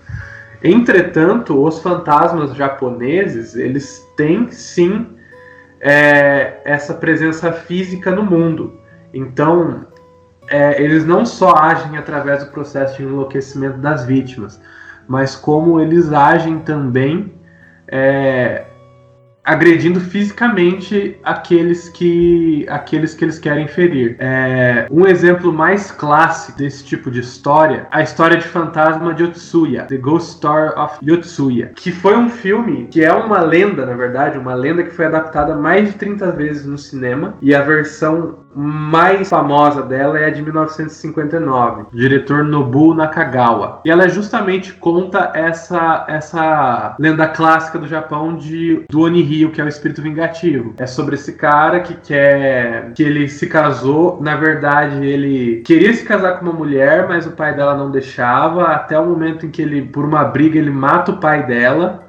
Entretanto, 0.63 1.63
os 1.63 1.79
fantasmas 1.79 2.55
japoneses, 2.55 3.55
eles 3.55 4.05
têm 4.17 4.51
sim 4.51 5.07
é, 5.79 6.59
essa 6.65 6.93
presença 6.93 7.51
física 7.51 8.11
no 8.11 8.23
mundo. 8.23 8.79
Então, 9.13 9.85
é, 10.49 10.81
eles 10.81 11.05
não 11.05 11.25
só 11.25 11.55
agem 11.55 11.97
através 11.97 12.43
do 12.43 12.51
processo 12.51 12.97
de 12.97 13.03
enlouquecimento 13.03 13.77
das 13.77 14.05
vítimas, 14.05 14.59
mas 15.07 15.35
como 15.35 15.79
eles 15.79 16.11
agem 16.11 16.59
também 16.59 17.33
é, 17.87 18.65
agredindo 19.47 20.01
fisicamente 20.01 21.17
aqueles 21.23 21.87
que 21.87 22.65
aqueles 22.67 23.13
que 23.13 23.23
eles 23.23 23.39
querem 23.39 23.65
ferir. 23.65 24.17
É, 24.19 24.87
um 24.91 25.07
exemplo 25.07 25.53
mais 25.53 25.89
clássico 25.89 26.57
desse 26.57 26.83
tipo 26.83 27.09
de 27.09 27.21
história, 27.21 27.87
a 27.89 28.01
história 28.01 28.35
de 28.35 28.45
fantasma 28.45 29.13
de 29.13 29.23
Yotsuya, 29.23 29.83
The 29.83 29.97
Ghost 29.97 30.35
Story 30.35 30.73
of 30.77 30.97
Yotsuya, 31.01 31.71
que 31.75 31.93
foi 31.93 32.17
um 32.17 32.29
filme 32.29 32.87
que 32.91 33.03
é 33.03 33.13
uma 33.13 33.39
lenda, 33.39 33.85
na 33.85 33.93
verdade, 33.93 34.37
uma 34.37 34.53
lenda 34.53 34.83
que 34.83 34.91
foi 34.91 35.05
adaptada 35.05 35.55
mais 35.55 35.93
de 35.93 35.97
30 35.97 36.31
vezes 36.33 36.65
no 36.65 36.77
cinema 36.77 37.35
e 37.41 37.55
a 37.55 37.61
versão 37.61 38.39
mais 38.57 39.29
famosa 39.29 39.83
dela 39.83 40.17
é 40.17 40.25
a 40.25 40.29
de 40.31 40.41
1959, 40.41 41.85
diretor 41.93 42.43
Nobuo 42.43 42.95
Nakagawa. 42.95 43.81
E 43.85 43.91
ela 43.91 44.09
justamente 44.09 44.73
conta 44.73 45.31
essa 45.35 46.05
essa 46.07 46.95
lenda 46.99 47.27
clássica 47.27 47.77
do 47.77 47.87
Japão 47.87 48.35
de 48.35 48.83
do 48.89 49.01
Onihyo, 49.37 49.51
que 49.51 49.61
é 49.61 49.63
o 49.63 49.67
espírito 49.67 50.01
vingativo. 50.01 50.73
É 50.77 50.87
sobre 50.87 51.15
esse 51.15 51.33
cara 51.33 51.79
que 51.81 51.93
quer 51.95 52.91
que 52.93 53.03
ele 53.03 53.29
se 53.29 53.47
casou, 53.47 54.19
na 54.21 54.35
verdade 54.35 55.05
ele 55.05 55.61
queria 55.61 55.93
se 55.93 56.03
casar 56.03 56.39
com 56.39 56.45
uma 56.45 56.53
mulher, 56.53 57.07
mas 57.07 57.27
o 57.27 57.31
pai 57.31 57.55
dela 57.55 57.75
não 57.75 57.91
deixava, 57.91 58.67
até 58.67 58.97
o 58.99 59.05
momento 59.05 59.45
em 59.45 59.51
que 59.51 59.61
ele 59.61 59.83
por 59.83 60.05
uma 60.05 60.23
briga 60.23 60.57
ele 60.57 60.71
mata 60.71 61.11
o 61.11 61.17
pai 61.17 61.45
dela. 61.45 62.07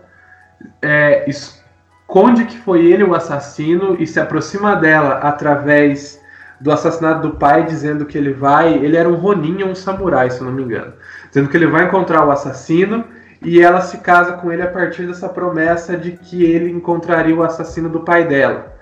É, 0.82 1.28
esconde 1.28 2.44
que 2.44 2.58
foi 2.58 2.86
ele 2.86 3.04
o 3.04 3.14
assassino 3.14 3.96
e 3.98 4.06
se 4.06 4.18
aproxima 4.18 4.74
dela 4.74 5.18
através 5.18 6.20
do 6.60 6.72
assassinato 6.72 7.28
do 7.28 7.36
pai, 7.36 7.64
dizendo 7.64 8.04
que 8.04 8.18
ele 8.18 8.32
vai. 8.32 8.74
Ele 8.74 8.96
era 8.96 9.08
um 9.08 9.14
Ronin 9.14 9.62
um 9.62 9.74
samurai, 9.74 10.30
se 10.30 10.40
eu 10.40 10.46
não 10.46 10.52
me 10.52 10.64
engano. 10.64 10.92
Dizendo 11.28 11.48
que 11.48 11.56
ele 11.56 11.68
vai 11.68 11.84
encontrar 11.84 12.26
o 12.26 12.30
assassino 12.32 13.04
e 13.42 13.61
ela 13.61 13.81
se 13.81 13.98
casa 13.98 14.33
com 14.35 14.53
ele 14.53 14.62
a 14.62 14.70
partir 14.70 15.07
dessa 15.07 15.29
promessa 15.29 15.96
de 15.96 16.12
que 16.12 16.44
ele 16.44 16.70
encontraria 16.70 17.35
o 17.35 17.42
assassino 17.42 17.88
do 17.88 18.01
pai 18.01 18.27
dela. 18.27 18.77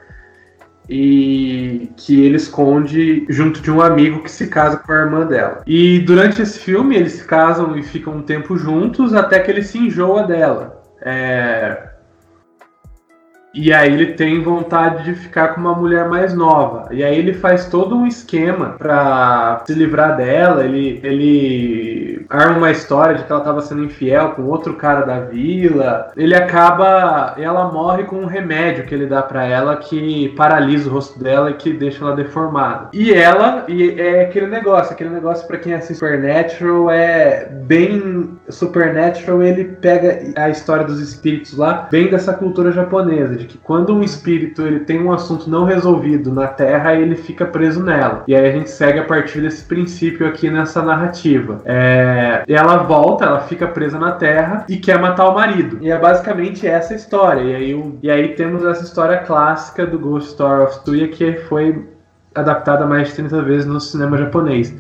e 0.88 1.90
que 1.97 2.25
ele 2.25 2.37
esconde 2.37 3.27
junto 3.29 3.61
de 3.61 3.71
um 3.73 3.81
amigo 3.81 4.23
que 4.23 4.31
se 4.31 4.47
casa 4.47 4.77
com 4.77 4.92
a 4.92 4.97
irmã 4.97 5.27
dela. 5.27 5.62
E 5.66 5.99
durante 6.01 6.40
esse 6.40 6.61
filme 6.61 6.95
eles 6.97 7.14
se 7.14 7.25
casam 7.25 7.77
e 7.77 7.83
ficam 7.83 8.19
um 8.19 8.23
tempo 8.23 8.57
juntos 8.57 9.12
até 9.12 9.40
que 9.40 9.51
ele 9.51 9.64
se 9.64 9.79
enjoa 9.79 10.23
dela. 10.25 10.81
É... 11.03 11.95
E 13.57 13.73
aí 13.73 13.92
ele 13.92 14.12
tem 14.12 14.42
vontade 14.42 15.05
de 15.05 15.14
ficar 15.14 15.49
com 15.49 15.61
uma 15.61 15.75
mulher 15.75 16.09
mais 16.09 16.35
nova. 16.35 16.88
E 16.90 17.03
aí 17.03 17.19
ele 17.19 17.35
faz 17.35 17.66
todo 17.66 17.97
um 17.97 18.07
esquema 18.07 18.77
para 18.79 19.62
se 19.66 19.75
livrar 19.75 20.16
dela. 20.16 20.64
Ele, 20.64 21.01
ele 21.03 22.27
arma 22.29 22.59
uma 22.59 22.71
história 22.71 23.16
de 23.16 23.25
que 23.25 23.33
ela 23.33 23.40
estava 23.40 23.61
sendo 23.61 23.85
infiel 23.85 24.31
com 24.31 24.42
outro 24.42 24.75
cara 24.75 25.03
da 25.05 25.21
vila. 25.21 26.12
Ele 26.16 26.35
acaba. 26.35 27.35
Ela 27.38 27.73
morre 27.73 28.05
com 28.05 28.16
um 28.16 28.27
remédio 28.27 28.85
que 28.85 28.95
ele 28.95 29.07
dá 29.07 29.23
para 29.23 29.45
ela 29.45 29.77
que 29.77 30.29
paralisa 30.37 30.88
o 30.88 30.92
rosto 30.92 31.19
dela 31.19 31.51
e 31.51 31.55
que 31.55 31.73
deixa 31.73 32.05
ela 32.05 32.14
deformada. 32.14 32.90
E 32.92 33.12
ela, 33.12 33.64
e 33.69 33.99
é 34.01 34.23
aquele 34.23 34.47
negócio, 34.47 34.92
aquele 34.92 35.11
negócio 35.11 35.47
para 35.47 35.59
quem 35.59 35.75
assiste 35.75 35.97
Supernatural 35.97 36.90
é 36.90 37.49
bem 37.66 38.38
Supernatural, 38.49 39.42
ele 39.42 39.64
pega 39.64 40.33
a 40.37 40.51
história 40.51 40.85
dos 40.85 41.01
espíritos 41.01 41.57
lá, 41.57 41.88
bem 41.90 42.09
dessa 42.09 42.33
cultura 42.33 42.71
japonesa, 42.71 43.35
de 43.35 43.45
que 43.46 43.59
quando 43.59 43.94
um 43.94 44.02
espírito 44.02 44.62
ele 44.62 44.80
tem 44.80 45.02
um 45.02 45.12
assunto 45.12 45.48
não 45.48 45.64
resolvido 45.64 46.32
na 46.32 46.46
Terra, 46.46 46.94
ele 46.94 47.16
fica 47.16 47.46
preso 47.46 47.82
nela. 47.82 48.24
E 48.26 48.35
aí 48.35 48.48
a 48.48 48.52
gente 48.52 48.70
segue 48.70 48.98
a 48.98 49.04
partir 49.04 49.40
desse 49.40 49.64
princípio 49.64 50.26
aqui 50.26 50.50
nessa 50.50 50.82
narrativa. 50.82 51.61
É... 51.64 52.44
Ela 52.48 52.78
volta, 52.78 53.24
ela 53.24 53.40
fica 53.40 53.66
presa 53.66 53.98
na 53.98 54.12
Terra 54.12 54.64
e 54.68 54.76
quer 54.76 54.98
matar 54.98 55.28
o 55.28 55.35
marido. 55.35 55.78
E 55.80 55.90
é 55.90 55.98
basicamente 55.98 56.66
essa 56.66 56.94
história. 56.94 57.42
E 57.42 57.54
aí, 57.54 57.74
o... 57.74 57.98
e 58.02 58.11
aí 58.11 58.35
temos 58.35 58.64
essa 58.64 58.82
história 58.82 59.18
clássica 59.18 59.87
do 59.87 59.98
Ghost 59.98 60.30
Story 60.30 60.64
of 60.64 60.85
Tuya 60.85 61.09
que 61.09 61.35
foi 61.48 61.87
adaptada 62.35 62.87
mais 62.87 63.09
de 63.09 63.14
30 63.14 63.42
vezes 63.42 63.66
no 63.66 63.80
cinema 63.80 64.18
japonês. 64.18 64.74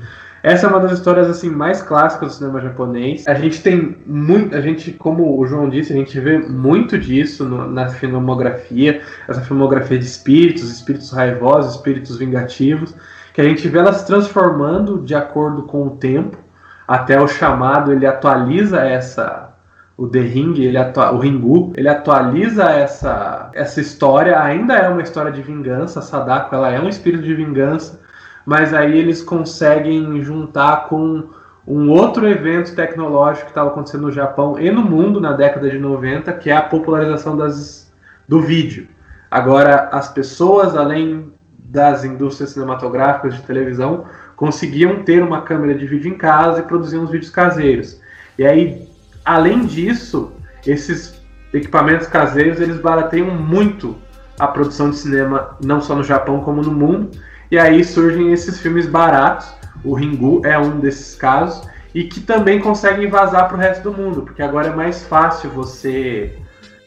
Essa 0.46 0.68
é 0.68 0.70
uma 0.70 0.78
das 0.78 0.92
histórias 0.92 1.28
assim 1.28 1.50
mais 1.50 1.82
clássicas 1.82 2.28
do 2.28 2.34
cinema 2.36 2.60
japonês. 2.60 3.26
A 3.26 3.34
gente 3.34 3.60
tem 3.60 3.96
muito, 4.06 4.54
a 4.54 4.60
gente, 4.60 4.92
como 4.92 5.36
o 5.36 5.44
João 5.44 5.68
disse, 5.68 5.92
a 5.92 5.96
gente 5.96 6.20
vê 6.20 6.38
muito 6.38 6.96
disso 6.96 7.44
no, 7.44 7.68
na 7.68 7.88
filmografia, 7.88 9.02
essa 9.26 9.40
filmografia 9.40 9.98
de 9.98 10.06
espíritos, 10.06 10.70
espíritos 10.70 11.10
raivosos, 11.10 11.74
espíritos 11.74 12.16
vingativos, 12.16 12.94
que 13.34 13.40
a 13.40 13.44
gente 13.44 13.66
vê 13.66 13.80
elas 13.80 14.04
transformando 14.04 15.00
de 15.00 15.16
acordo 15.16 15.64
com 15.64 15.84
o 15.84 15.90
tempo. 15.96 16.38
Até 16.86 17.20
o 17.20 17.26
chamado 17.26 17.92
ele 17.92 18.06
atualiza 18.06 18.84
essa 18.84 19.52
o 19.96 20.06
The 20.06 20.20
Ring, 20.20 20.60
ele 20.60 20.78
o 20.78 21.18
Ringu, 21.18 21.72
ele 21.76 21.88
atualiza 21.88 22.70
essa, 22.70 23.50
essa 23.52 23.80
história, 23.80 24.40
ainda 24.40 24.76
é 24.76 24.88
uma 24.88 25.02
história 25.02 25.32
de 25.32 25.42
vingança, 25.42 26.00
Sadako 26.00 26.54
ela 26.54 26.70
é 26.70 26.80
um 26.80 26.88
espírito 26.88 27.24
de 27.24 27.34
vingança, 27.34 28.05
mas 28.46 28.72
aí 28.72 28.96
eles 28.96 29.22
conseguem 29.22 30.22
juntar 30.22 30.88
com 30.88 31.24
um 31.66 31.90
outro 31.90 32.28
evento 32.28 32.74
tecnológico 32.76 33.46
que 33.46 33.50
estava 33.50 33.70
acontecendo 33.70 34.02
no 34.02 34.12
Japão 34.12 34.58
e 34.58 34.70
no 34.70 34.82
mundo 34.82 35.20
na 35.20 35.32
década 35.32 35.68
de 35.68 35.78
90, 35.78 36.32
que 36.34 36.48
é 36.48 36.56
a 36.56 36.62
popularização 36.62 37.36
das, 37.36 37.92
do 38.28 38.40
vídeo. 38.40 38.86
Agora, 39.28 39.88
as 39.90 40.08
pessoas, 40.08 40.76
além 40.76 41.32
das 41.58 42.04
indústrias 42.04 42.50
cinematográficas 42.50 43.34
de 43.34 43.42
televisão, 43.42 44.04
conseguiam 44.36 45.02
ter 45.02 45.22
uma 45.22 45.42
câmera 45.42 45.74
de 45.74 45.84
vídeo 45.84 46.12
em 46.12 46.16
casa 46.16 46.60
e 46.60 46.62
produziam 46.62 47.02
os 47.02 47.10
vídeos 47.10 47.30
caseiros. 47.30 48.00
E 48.38 48.46
aí, 48.46 48.88
além 49.24 49.66
disso, 49.66 50.32
esses 50.64 51.20
equipamentos 51.52 52.06
caseiros 52.06 52.60
eles 52.60 52.78
barateiam 52.78 53.28
muito 53.30 53.96
a 54.38 54.46
produção 54.46 54.90
de 54.90 54.96
cinema, 54.96 55.56
não 55.64 55.80
só 55.80 55.96
no 55.96 56.04
Japão 56.04 56.40
como 56.40 56.62
no 56.62 56.72
mundo. 56.72 57.10
E 57.50 57.58
aí 57.58 57.84
surgem 57.84 58.32
esses 58.32 58.60
filmes 58.60 58.86
baratos. 58.86 59.48
O 59.84 59.94
Ringu 59.94 60.42
é 60.44 60.58
um 60.58 60.80
desses 60.80 61.14
casos 61.14 61.66
e 61.94 62.04
que 62.04 62.20
também 62.20 62.60
conseguem 62.60 63.08
vazar 63.08 63.48
para 63.48 63.56
o 63.56 63.60
resto 63.60 63.90
do 63.90 63.96
mundo, 63.96 64.22
porque 64.22 64.42
agora 64.42 64.68
é 64.68 64.74
mais 64.74 65.04
fácil 65.04 65.48
você 65.50 66.36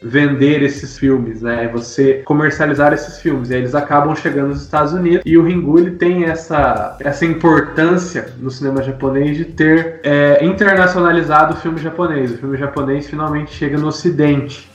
vender 0.02 0.62
esses 0.62 0.98
filmes, 0.98 1.42
né? 1.42 1.68
Você 1.72 2.22
comercializar 2.24 2.92
esses 2.92 3.18
filmes. 3.18 3.50
E 3.50 3.54
eles 3.54 3.74
acabam 3.74 4.14
chegando 4.16 4.48
nos 4.48 4.62
Estados 4.62 4.92
Unidos. 4.92 5.22
E 5.26 5.36
o 5.36 5.42
Ringu 5.42 5.78
ele 5.78 5.90
tem 5.92 6.24
essa, 6.24 6.96
essa 7.00 7.26
importância 7.26 8.32
no 8.38 8.50
cinema 8.50 8.82
japonês 8.82 9.36
de 9.36 9.44
ter 9.44 10.00
é, 10.02 10.44
internacionalizado 10.44 11.54
o 11.54 11.56
filme 11.56 11.78
japonês. 11.78 12.32
O 12.32 12.38
filme 12.38 12.56
japonês 12.56 13.08
finalmente 13.08 13.52
chega 13.52 13.76
no 13.76 13.88
Ocidente 13.88 14.69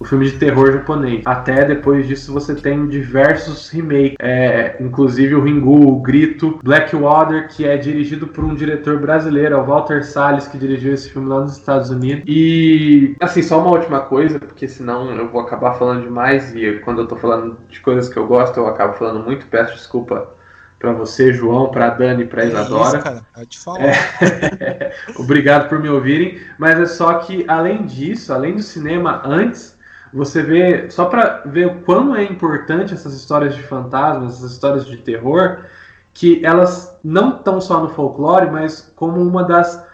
o 0.00 0.04
filme 0.04 0.24
de 0.24 0.38
terror 0.38 0.72
japonês. 0.72 1.22
Até 1.26 1.62
depois 1.62 2.08
disso 2.08 2.32
você 2.32 2.54
tem 2.54 2.88
diversos 2.88 3.68
remakes, 3.68 4.16
é, 4.18 4.76
inclusive 4.80 5.34
o 5.34 5.42
Ringu, 5.42 5.88
o 5.92 6.00
Grito, 6.00 6.58
Blackwater, 6.64 7.48
que 7.48 7.66
é 7.66 7.76
dirigido 7.76 8.26
por 8.26 8.42
um 8.42 8.54
diretor 8.54 8.98
brasileiro, 8.98 9.56
é 9.56 9.60
o 9.60 9.64
Walter 9.64 10.02
Salles, 10.02 10.48
que 10.48 10.56
dirigiu 10.56 10.94
esse 10.94 11.10
filme 11.10 11.28
lá 11.28 11.40
nos 11.40 11.58
Estados 11.58 11.90
Unidos. 11.90 12.24
E, 12.26 13.14
assim, 13.20 13.42
só 13.42 13.60
uma 13.60 13.72
última 13.72 14.00
coisa, 14.00 14.40
porque 14.40 14.66
senão 14.66 15.14
eu 15.14 15.28
vou 15.28 15.42
acabar 15.42 15.74
falando 15.74 16.02
demais 16.02 16.54
e 16.56 16.80
quando 16.82 17.02
eu 17.02 17.06
tô 17.06 17.16
falando 17.16 17.58
de 17.68 17.78
coisas 17.80 18.08
que 18.08 18.18
eu 18.18 18.26
gosto, 18.26 18.56
eu 18.56 18.66
acabo 18.66 18.94
falando 18.94 19.22
muito, 19.22 19.46
peço 19.46 19.74
desculpa 19.74 20.34
para 20.78 20.92
você, 20.92 21.30
João, 21.30 21.70
para 21.70 21.90
Dani, 21.90 22.24
para 22.24 22.46
Isadora. 22.46 22.84
É 22.84 22.86
isso, 22.86 23.04
cara. 23.04 23.26
Eu 23.36 23.46
te 23.46 23.58
falar. 23.58 23.82
É... 23.82 24.92
Obrigado 25.18 25.68
por 25.68 25.78
me 25.78 25.90
ouvirem. 25.90 26.40
Mas 26.58 26.80
é 26.80 26.86
só 26.86 27.18
que 27.18 27.44
além 27.46 27.84
disso, 27.84 28.32
além 28.32 28.54
do 28.54 28.62
cinema 28.62 29.20
antes, 29.22 29.78
você 30.12 30.42
vê, 30.42 30.90
só 30.90 31.04
para 31.06 31.42
ver 31.46 31.66
o 31.66 31.80
quão 31.82 32.14
é 32.14 32.24
importante 32.24 32.94
essas 32.94 33.14
histórias 33.14 33.54
de 33.54 33.62
fantasmas, 33.62 34.38
essas 34.38 34.52
histórias 34.52 34.84
de 34.86 34.96
terror, 34.96 35.64
que 36.12 36.44
elas 36.44 36.98
não 37.04 37.36
estão 37.36 37.60
só 37.60 37.80
no 37.80 37.90
folclore, 37.90 38.50
mas 38.50 38.92
como 38.96 39.20
uma 39.22 39.44
das 39.44 39.88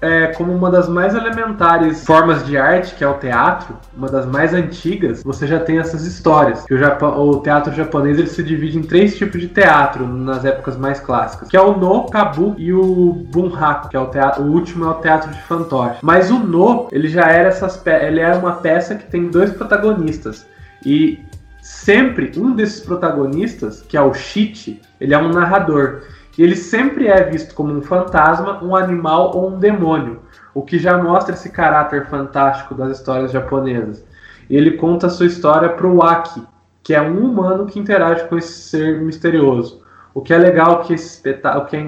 é, 0.00 0.28
como 0.28 0.52
uma 0.52 0.70
das 0.70 0.88
mais 0.88 1.14
elementares 1.14 2.04
formas 2.04 2.44
de 2.44 2.56
arte, 2.56 2.94
que 2.94 3.04
é 3.04 3.08
o 3.08 3.14
teatro, 3.14 3.76
uma 3.96 4.08
das 4.08 4.26
mais 4.26 4.52
antigas, 4.52 5.22
você 5.22 5.46
já 5.46 5.58
tem 5.58 5.78
essas 5.78 6.04
histórias. 6.04 6.64
Que 6.64 6.74
o, 6.74 6.78
Japão, 6.78 7.18
o 7.18 7.40
teatro 7.40 7.74
japonês 7.74 8.18
ele 8.18 8.28
se 8.28 8.42
divide 8.42 8.78
em 8.78 8.82
três 8.82 9.16
tipos 9.16 9.40
de 9.40 9.48
teatro 9.48 10.06
nas 10.06 10.44
épocas 10.44 10.76
mais 10.76 11.00
clássicas, 11.00 11.48
que 11.48 11.56
é 11.56 11.60
o 11.60 11.76
no, 11.76 12.06
kabu 12.06 12.54
e 12.58 12.72
o 12.72 13.12
bunraku, 13.12 13.88
que 13.88 13.96
é 13.96 14.00
o 14.00 14.06
teatro, 14.06 14.42
o 14.42 14.52
último 14.52 14.84
é 14.84 14.88
o 14.88 14.94
teatro 14.94 15.30
de 15.30 15.42
fantoche. 15.42 15.98
Mas 16.02 16.30
o 16.30 16.38
no, 16.38 16.88
ele 16.92 17.08
já 17.08 17.26
era 17.26 17.48
essas 17.48 17.80
ele 17.86 18.20
era 18.20 18.38
uma 18.38 18.52
peça 18.52 18.94
que 18.94 19.06
tem 19.06 19.28
dois 19.28 19.50
protagonistas. 19.50 20.46
E 20.84 21.24
sempre 21.60 22.32
um 22.36 22.54
desses 22.54 22.80
protagonistas, 22.80 23.82
que 23.82 23.96
é 23.96 24.00
o 24.00 24.14
Shichi, 24.14 24.80
ele 25.00 25.14
é 25.14 25.18
um 25.18 25.30
narrador. 25.30 26.02
Ele 26.38 26.54
sempre 26.54 27.08
é 27.08 27.22
visto 27.24 27.54
como 27.54 27.72
um 27.72 27.80
fantasma, 27.80 28.62
um 28.62 28.76
animal 28.76 29.34
ou 29.34 29.50
um 29.50 29.58
demônio, 29.58 30.20
o 30.52 30.62
que 30.62 30.78
já 30.78 30.98
mostra 31.02 31.34
esse 31.34 31.48
caráter 31.48 32.06
fantástico 32.06 32.74
das 32.74 32.98
histórias 32.98 33.32
japonesas. 33.32 34.04
Ele 34.48 34.72
conta 34.72 35.08
sua 35.08 35.26
história 35.26 35.70
para 35.70 35.86
o 35.86 36.02
Aki, 36.02 36.42
que 36.82 36.94
é 36.94 37.00
um 37.00 37.24
humano 37.24 37.66
que 37.66 37.78
interage 37.78 38.28
com 38.28 38.36
esse 38.36 38.52
ser 38.52 39.00
misterioso. 39.00 39.82
O 40.12 40.20
que 40.20 40.32
é 40.32 40.38
legal 40.38 40.82
que 40.82 40.94
esse 40.94 41.06
espetáculo, 41.06 41.66
que 41.66 41.76
é, 41.76 41.82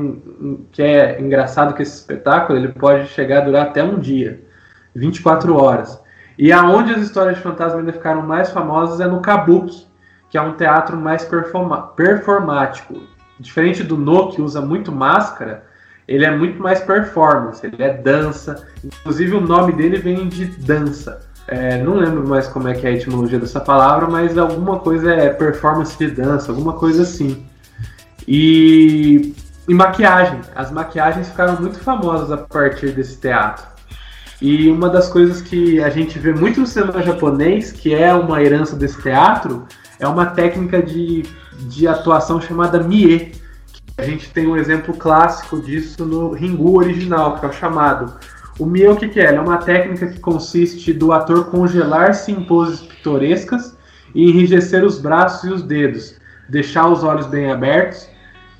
que 0.72 0.82
é 0.82 1.20
engraçado 1.20 1.74
que 1.74 1.82
esse 1.82 1.96
espetáculo 1.96 2.58
ele 2.58 2.68
pode 2.68 3.06
chegar 3.08 3.38
a 3.38 3.44
durar 3.44 3.66
até 3.66 3.82
um 3.82 3.98
dia, 3.98 4.40
24 4.94 5.56
horas. 5.56 6.02
E 6.38 6.52
aonde 6.52 6.92
as 6.92 7.02
histórias 7.02 7.36
de 7.36 7.42
fantasma 7.42 7.80
ainda 7.80 7.92
ficaram 7.92 8.22
mais 8.22 8.50
famosas 8.50 9.00
é 9.00 9.06
no 9.06 9.20
Kabuki, 9.20 9.86
que 10.30 10.38
é 10.38 10.42
um 10.42 10.54
teatro 10.54 10.96
mais 10.96 11.24
performa 11.24 11.88
performático 11.88 13.17
diferente 13.38 13.82
do 13.82 13.96
No, 13.96 14.30
que 14.30 14.42
usa 14.42 14.60
muito 14.60 14.90
máscara, 14.92 15.64
ele 16.06 16.24
é 16.24 16.34
muito 16.34 16.60
mais 16.60 16.80
performance, 16.80 17.64
ele 17.64 17.82
é 17.82 17.92
dança. 17.92 18.66
Inclusive 18.82 19.36
o 19.36 19.40
nome 19.40 19.72
dele 19.72 19.98
vem 19.98 20.28
de 20.28 20.46
dança. 20.46 21.20
É, 21.46 21.82
não 21.82 21.94
lembro 21.94 22.26
mais 22.26 22.46
como 22.48 22.68
é 22.68 22.74
que 22.74 22.86
é 22.86 22.90
a 22.90 22.92
etimologia 22.92 23.38
dessa 23.38 23.60
palavra, 23.60 24.06
mas 24.06 24.36
alguma 24.36 24.78
coisa 24.78 25.12
é 25.12 25.30
performance 25.30 25.96
de 25.98 26.10
dança, 26.10 26.50
alguma 26.50 26.74
coisa 26.74 27.02
assim. 27.02 27.46
E, 28.26 29.34
e 29.66 29.74
maquiagem. 29.74 30.40
As 30.54 30.70
maquiagens 30.70 31.28
ficaram 31.28 31.60
muito 31.60 31.78
famosas 31.78 32.30
a 32.30 32.36
partir 32.36 32.90
desse 32.92 33.18
teatro. 33.18 33.66
E 34.40 34.70
uma 34.70 34.88
das 34.88 35.08
coisas 35.08 35.40
que 35.42 35.82
a 35.82 35.90
gente 35.90 36.18
vê 36.18 36.32
muito 36.32 36.60
no 36.60 36.66
cinema 36.66 37.02
japonês, 37.02 37.72
que 37.72 37.94
é 37.94 38.14
uma 38.14 38.42
herança 38.42 38.76
desse 38.76 39.00
teatro, 39.02 39.66
é 39.98 40.06
uma 40.06 40.26
técnica 40.26 40.82
de 40.82 41.24
de 41.58 41.86
atuação 41.86 42.40
chamada 42.40 42.82
Mie. 42.82 43.32
A 43.96 44.02
gente 44.02 44.30
tem 44.30 44.46
um 44.46 44.56
exemplo 44.56 44.94
clássico 44.94 45.60
disso 45.60 46.04
no 46.04 46.32
Ringu 46.32 46.78
original, 46.78 47.38
que 47.38 47.44
é 47.44 47.48
o 47.48 47.52
chamado. 47.52 48.14
O 48.58 48.66
Mie, 48.66 48.88
o 48.88 48.96
que, 48.96 49.08
que 49.08 49.20
é? 49.20 49.34
é 49.34 49.40
uma 49.40 49.58
técnica 49.58 50.06
que 50.06 50.20
consiste 50.20 50.92
do 50.92 51.12
ator 51.12 51.46
congelar-se 51.46 52.32
em 52.32 52.44
poses 52.44 52.80
pitorescas 52.80 53.76
e 54.14 54.28
enrijecer 54.28 54.84
os 54.84 54.98
braços 54.98 55.48
e 55.48 55.52
os 55.52 55.62
dedos, 55.62 56.16
deixar 56.48 56.88
os 56.88 57.04
olhos 57.04 57.26
bem 57.26 57.50
abertos 57.50 58.08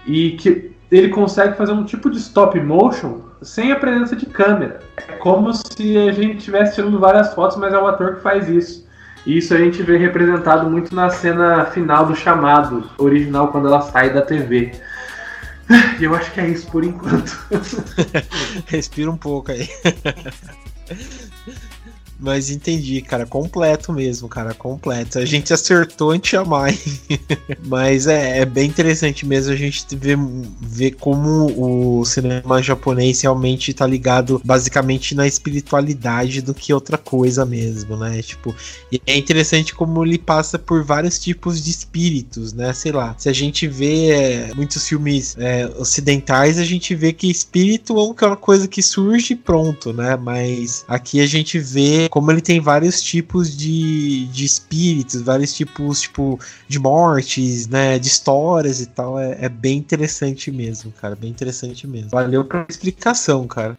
e 0.07 0.33
que 0.33 0.73
ele 0.91 1.09
consegue 1.09 1.57
fazer 1.57 1.73
um 1.73 1.85
tipo 1.85 2.11
de 2.11 2.19
stop 2.19 2.59
motion 2.61 3.21
sem 3.43 3.73
a 3.73 3.77
presença 3.77 4.17
de 4.17 4.27
câmera. 4.27 4.81
É 4.97 5.13
como 5.15 5.53
se 5.53 5.99
a 5.99 6.13
gente 6.13 6.39
estivesse 6.39 6.75
tirando 6.75 6.99
várias 6.99 7.35
fotos, 7.35 7.57
mas 7.57 7.73
é 7.73 7.79
o 7.79 7.87
ator 7.87 8.17
que 8.17 8.23
faz 8.23 8.49
isso. 8.49 8.88
E 9.29 9.37
isso 9.37 9.53
a 9.53 9.59
gente 9.59 9.83
vê 9.83 9.99
representado 9.99 10.71
muito 10.71 10.95
na 10.95 11.11
cena 11.11 11.67
final 11.67 12.07
do 12.07 12.17
chamado 12.17 12.91
original, 12.97 13.49
quando 13.49 13.69
ela 13.69 13.83
sai 13.83 14.11
da 14.11 14.23
TV. 14.23 14.73
E 16.01 16.05
eu 16.05 16.15
acho 16.15 16.33
que 16.33 16.41
é 16.41 16.49
isso 16.49 16.67
por 16.71 16.83
enquanto. 16.83 17.39
Respira 18.65 19.11
um 19.11 19.19
pouco 19.19 19.53
aí. 19.53 19.69
Mas 22.21 22.51
entendi, 22.51 23.01
cara, 23.01 23.25
completo 23.25 23.93
mesmo, 23.93 24.29
cara, 24.29 24.53
completo. 24.53 25.19
A 25.19 25.25
gente 25.25 25.53
acertou 25.53 26.13
em 26.13 26.19
te 26.19 26.37
amar. 26.37 26.75
Mas 27.65 28.07
é, 28.07 28.41
é, 28.41 28.45
bem 28.45 28.69
interessante 28.69 29.25
mesmo 29.25 29.53
a 29.53 29.57
gente 29.57 29.85
ver, 29.95 30.19
ver 30.61 30.93
como 30.93 32.01
o 32.01 32.05
cinema 32.05 32.61
japonês 32.61 33.21
realmente 33.21 33.73
tá 33.73 33.87
ligado 33.87 34.41
basicamente 34.45 35.15
na 35.15 35.27
espiritualidade 35.27 36.43
do 36.43 36.53
que 36.53 36.73
outra 36.73 36.99
coisa 36.99 37.47
mesmo, 37.47 37.97
né? 37.97 38.21
Tipo, 38.21 38.55
é 39.07 39.17
interessante 39.17 39.75
como 39.75 40.05
ele 40.05 40.19
passa 40.19 40.59
por 40.59 40.83
vários 40.83 41.19
tipos 41.19 41.63
de 41.63 41.71
espíritos, 41.71 42.53
né? 42.53 42.73
Sei 42.73 42.91
lá, 42.91 43.15
se 43.17 43.29
a 43.29 43.33
gente 43.33 43.69
vê 43.69 44.11
é, 44.11 44.55
muitos 44.55 44.89
filmes 44.89 45.37
é, 45.39 45.71
ocidentais, 45.79 46.59
a 46.59 46.65
gente 46.65 46.95
vê 46.95 47.13
que 47.13 47.31
espírito 47.31 47.97
é 47.97 48.27
uma 48.27 48.37
coisa 48.37 48.67
que 48.67 48.83
surge 48.83 49.35
e 49.35 49.37
pronto, 49.37 49.93
né? 49.93 50.17
Mas 50.17 50.85
aqui 50.89 51.21
a 51.21 51.27
gente 51.27 51.59
vê 51.59 52.08
como 52.09 52.31
ele 52.31 52.41
tem 52.41 52.61
vários 52.61 53.03
tipos 53.03 53.57
de, 53.57 54.27
de 54.27 54.45
espíritos, 54.45 55.23
vários 55.23 55.55
tipos 55.55 56.01
tipo 56.01 56.39
de 56.67 56.79
mortes, 56.79 57.67
né, 57.67 57.99
de 57.99 58.09
histórias 58.09 58.81
e 58.81 58.87
tal, 58.87 59.19
é, 59.19 59.37
é 59.41 59.49
bem 59.49 59.79
interessante 59.79 60.51
mesmo, 60.51 60.93
cara, 60.93 61.15
bem 61.15 61.31
interessante 61.31 61.87
mesmo. 61.87 62.11
Valeu 62.11 62.45
pela 62.45 62.67
explicação, 62.69 63.47
cara. 63.47 63.77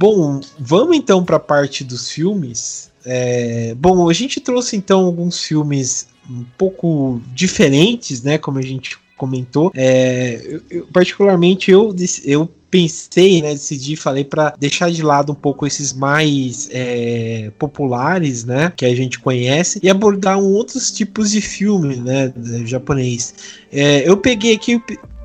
Bom, 0.00 0.40
vamos 0.58 0.96
então 0.96 1.22
para 1.22 1.36
a 1.36 1.40
parte 1.40 1.84
dos 1.84 2.10
filmes. 2.10 2.90
É, 3.04 3.74
bom, 3.74 4.08
a 4.08 4.12
gente 4.14 4.40
trouxe 4.40 4.74
então 4.74 5.04
alguns 5.04 5.44
filmes 5.44 6.08
um 6.28 6.44
pouco 6.58 7.20
diferentes, 7.34 8.22
né? 8.22 8.38
Como 8.38 8.58
a 8.58 8.62
gente 8.62 8.98
comentou. 9.16 9.70
É, 9.74 10.40
eu, 10.42 10.62
eu, 10.70 10.86
particularmente 10.86 11.70
eu, 11.70 11.94
eu 12.24 12.50
pensei, 12.70 13.42
né, 13.42 13.50
decidi, 13.50 13.96
falei 13.96 14.24
para 14.24 14.54
deixar 14.58 14.90
de 14.90 15.02
lado 15.02 15.32
um 15.32 15.34
pouco 15.34 15.66
esses 15.66 15.92
mais 15.92 16.68
é, 16.72 17.50
populares, 17.58 18.44
né, 18.44 18.72
que 18.74 18.86
a 18.86 18.94
gente 18.94 19.18
conhece 19.18 19.80
e 19.82 19.90
abordar 19.90 20.38
um 20.38 20.44
outros 20.44 20.90
tipos 20.90 21.32
de 21.32 21.40
filme, 21.40 21.96
né, 21.96 22.32
japonês. 22.64 23.34
É, 23.72 24.08
eu 24.08 24.16
peguei 24.16 24.54
aqui 24.54 24.80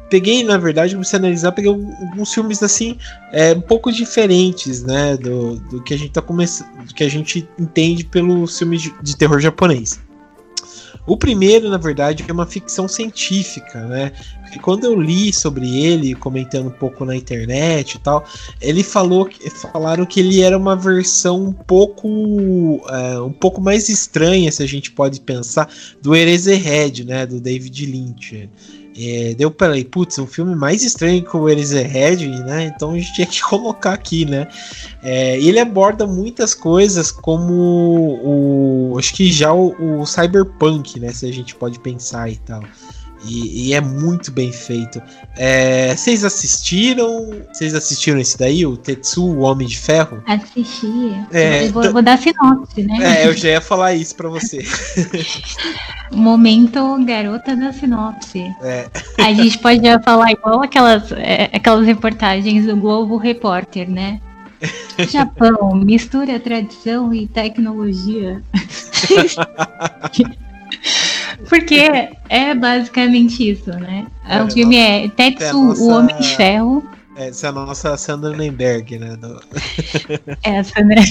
peguei, 0.09 0.43
na 0.43 0.57
verdade, 0.57 0.93
comecei 0.93 1.17
a 1.17 1.19
analisar, 1.19 1.51
peguei 1.51 1.71
alguns 1.71 2.33
filmes 2.33 2.61
assim, 2.61 2.97
é, 3.31 3.53
um 3.53 3.61
pouco 3.61 3.91
diferentes, 3.91 4.83
né, 4.83 5.17
do, 5.17 5.57
do 5.57 5.83
que 5.83 5.93
a 5.93 5.97
gente 5.97 6.11
tá 6.11 6.21
começando, 6.21 6.93
que 6.93 7.03
a 7.03 7.09
gente 7.09 7.47
entende 7.59 8.03
pelo 8.03 8.45
filme 8.47 8.77
de, 8.77 8.93
de 9.01 9.17
terror 9.17 9.39
japonês. 9.39 9.99
O 11.07 11.15
primeiro, 11.15 11.69
na 11.69 11.77
verdade, 11.77 12.25
é 12.27 12.31
uma 12.31 12.45
ficção 12.45 12.87
científica, 12.87 13.85
né? 13.85 14.11
Porque 14.41 14.59
quando 14.59 14.85
eu 14.85 14.99
li 14.99 15.31
sobre 15.31 15.77
ele, 15.77 16.15
comentando 16.15 16.67
um 16.67 16.71
pouco 16.71 17.05
na 17.05 17.15
internet 17.15 17.95
e 17.95 17.99
tal, 17.99 18.25
ele 18.59 18.83
falou 18.83 19.29
falaram 19.71 20.05
que 20.05 20.19
ele 20.19 20.41
era 20.41 20.57
uma 20.57 20.75
versão 20.75 21.45
um 21.45 21.53
pouco 21.53 22.07
é, 22.89 23.19
um 23.19 23.31
pouco 23.31 23.61
mais 23.61 23.89
estranha, 23.89 24.51
se 24.51 24.63
a 24.63 24.67
gente 24.67 24.91
pode 24.91 25.21
pensar, 25.21 25.69
do 26.01 26.15
Eraserhead, 26.15 27.03
né? 27.03 27.25
Do 27.25 27.39
David 27.39 27.85
Lynch. 27.85 28.49
É, 28.97 29.33
deu 29.33 29.51
para 29.51 29.73
putz, 29.91 30.17
um 30.19 30.25
filme 30.25 30.55
mais 30.55 30.81
estranho 30.81 31.23
que 31.23 31.35
o 31.35 31.49
Eraserhead, 31.49 32.27
né? 32.43 32.71
Então 32.73 32.91
a 32.91 32.95
gente 32.95 33.13
tinha 33.13 33.27
que 33.27 33.41
colocar 33.43 33.93
aqui, 33.93 34.25
né? 34.25 34.47
É, 35.03 35.37
ele 35.37 35.59
aborda 35.59 36.07
muitas 36.07 36.53
coisas 36.53 37.11
como 37.11 37.53
o, 37.53 38.95
acho 38.97 39.13
que 39.13 39.31
já 39.31 39.51
o, 39.51 40.01
o 40.01 40.05
cyberpunk, 40.05 40.99
né? 40.99 41.11
Se 41.11 41.25
a 41.25 41.33
gente 41.33 41.53
pode 41.55 41.79
pensar 41.79 42.29
e 42.31 42.37
tal. 42.37 42.63
E, 43.27 43.69
e, 43.69 43.73
é 43.73 43.81
muito 43.81 44.31
bem 44.31 44.51
feito. 44.51 45.01
É, 45.35 45.95
vocês 45.95 46.23
assistiram? 46.23 47.31
Vocês 47.51 47.73
assistiram 47.73 48.19
esse 48.19 48.37
daí, 48.37 48.65
o 48.65 48.77
Tetsu, 48.77 49.25
o 49.25 49.39
Homem 49.39 49.67
de 49.67 49.77
Ferro? 49.77 50.21
Assisti. 50.27 50.87
É, 51.31 51.67
vou, 51.69 51.91
vou, 51.91 52.01
dar 52.01 52.17
sinopse, 52.17 52.83
né? 52.83 53.23
É, 53.23 53.27
eu 53.27 53.33
já 53.33 53.49
ia 53.49 53.61
falar 53.61 53.93
isso 53.93 54.15
pra 54.15 54.29
você. 54.29 54.59
Momento 56.11 57.03
garota 57.03 57.55
da 57.55 57.73
sinopse. 57.73 58.53
É. 58.61 58.87
A 59.17 59.33
gente 59.33 59.57
pode 59.59 59.81
falar 60.03 60.31
igual 60.31 60.61
aquelas, 60.61 61.11
é, 61.13 61.49
aquelas 61.51 61.85
reportagens 61.85 62.65
do 62.65 62.75
Globo 62.75 63.17
Repórter, 63.17 63.89
né? 63.89 64.21
Japão, 65.09 65.75
mistura 65.75 66.39
tradição 66.39 67.13
e 67.13 67.27
tecnologia. 67.27 68.41
Porque 71.47 72.09
é 72.29 72.55
basicamente 72.55 73.49
isso, 73.49 73.69
né? 73.71 74.07
É, 74.27 74.41
o 74.41 74.49
filme 74.49 74.77
é 74.77 75.07
Tetsu, 75.09 75.43
é 75.43 75.53
nossa... 75.53 75.81
o 75.81 75.89
Homem 75.89 76.15
de 76.17 76.35
Ferro. 76.35 76.83
Essa 77.15 77.47
é 77.47 77.49
a 77.49 77.53
nossa 77.53 77.95
Sandra 77.97 78.35
Nemberg, 78.35 78.97
né? 78.97 79.15
Do... 79.15 79.41
é 80.43 80.59
a 80.59 80.63
Sandra 80.63 81.01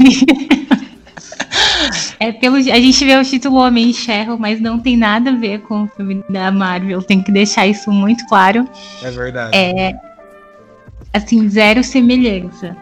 É 2.21 2.33
pelo, 2.33 2.57
a 2.57 2.61
gente 2.61 3.05
vê 3.05 3.17
o 3.17 3.25
título 3.25 3.57
Homem 3.57 3.91
de 3.91 4.01
Ferro, 4.01 4.39
mas 4.39 4.61
não 4.61 4.79
tem 4.79 4.97
nada 4.97 5.31
a 5.31 5.35
ver 5.35 5.61
com 5.63 5.85
o 5.85 5.89
filme 5.89 6.23
da 6.29 6.51
Marvel. 6.51 7.03
Tem 7.03 7.23
que 7.23 7.33
deixar 7.33 7.67
isso 7.67 7.91
muito 7.91 8.27
claro. 8.27 8.69
É 9.03 9.11
verdade. 9.11 9.57
É, 9.57 9.95
assim, 11.13 11.49
zero 11.49 11.83
semelhança. 11.83 12.77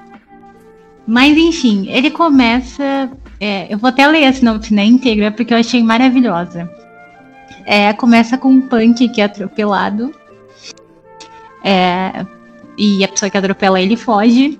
Mas 1.07 1.37
enfim, 1.37 1.89
ele 1.89 2.11
começa. 2.11 3.11
É, 3.41 3.73
eu 3.73 3.79
vou 3.79 3.89
até 3.89 4.07
ler 4.07 4.25
a 4.27 4.33
sinopse 4.33 4.73
na 4.73 4.85
íntegra 4.85 5.33
porque 5.33 5.53
eu 5.53 5.59
achei 5.59 5.83
maravilhosa. 5.83 6.71
É, 7.65 7.93
começa 7.93 8.37
com 8.37 8.49
um 8.49 8.61
punk 8.61 9.09
que 9.09 9.21
é 9.21 9.25
atropelado. 9.25 10.15
É, 11.65 12.27
e 12.77 13.05
a 13.05 13.09
pessoa 13.09 13.31
que 13.31 13.39
atropela 13.39 13.81
ele 13.81 13.97
foge. 13.97 14.59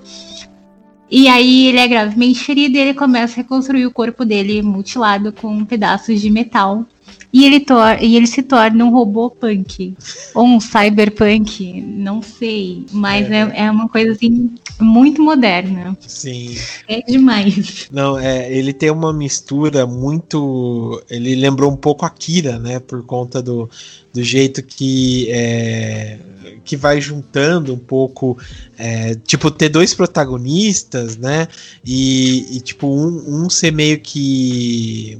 E 1.11 1.29
aí 1.29 1.67
ele 1.67 1.79
é 1.79 1.87
gravemente 1.87 2.41
ferido 2.41 2.77
e 2.77 2.81
ele 2.81 2.95
começa 2.95 3.35
a 3.35 3.43
reconstruir 3.43 3.85
o 3.85 3.91
corpo 3.91 4.25
dele 4.25 4.63
mutilado 4.63 5.33
com 5.33 5.65
pedaços 5.65 6.21
de 6.21 6.31
metal. 6.31 6.87
E 7.33 7.45
ele, 7.45 7.65
e 8.01 8.17
ele 8.17 8.27
se 8.27 8.43
torna 8.43 8.85
um 8.85 8.91
robô 8.91 9.31
punk. 9.31 9.95
Ou 10.35 10.45
um 10.47 10.61
cyberpunk, 10.61 11.81
não 11.81 12.23
sei. 12.23 12.87
Mas 12.93 13.31
é, 13.31 13.41
é, 13.41 13.65
é 13.65 13.71
uma 13.71 13.89
coisa 13.89 14.13
assim 14.13 14.55
muito 14.83 15.23
moderna. 15.23 15.97
Sim. 16.07 16.57
É 16.89 17.01
demais. 17.03 17.89
Não, 17.91 18.19
é, 18.19 18.53
ele 18.53 18.73
tem 18.73 18.91
uma 18.91 19.13
mistura 19.13 19.87
muito. 19.87 21.03
Ele 21.09 21.35
lembrou 21.37 21.71
um 21.71 21.77
pouco 21.77 22.05
a 22.05 22.11
Kira, 22.11 22.59
né? 22.59 22.79
Por 22.79 23.05
conta 23.05 23.43
do, 23.43 23.69
do 24.13 24.23
jeito 24.23 24.63
que 24.63 25.31
é, 25.31 26.19
que 26.65 26.77
vai 26.77 27.01
juntando 27.01 27.75
um 27.75 27.79
pouco 27.79 28.37
é, 28.79 29.15
tipo 29.15 29.51
ter 29.51 29.69
dois 29.69 29.95
protagonistas 29.95 31.17
né 31.17 31.49
e, 31.85 32.57
e 32.57 32.61
tipo 32.61 32.89
um, 32.89 33.45
um, 33.45 33.51
ser 33.51 33.73
meio 33.73 33.99
que 34.01 35.19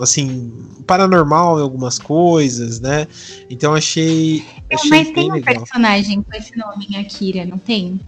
assim 0.00 0.52
paranormal 0.86 1.58
em 1.58 1.62
algumas 1.62 1.98
coisas 1.98 2.80
né 2.80 3.06
então 3.48 3.74
achei, 3.74 4.44
achei 4.72 4.90
mas 4.90 5.10
tem 5.10 5.30
um 5.30 5.34
legal. 5.34 5.54
personagem 5.56 6.22
com 6.22 6.36
esse 6.36 6.56
nome 6.56 6.96
Akira 6.96 7.44
não 7.44 7.58
tem 7.58 8.00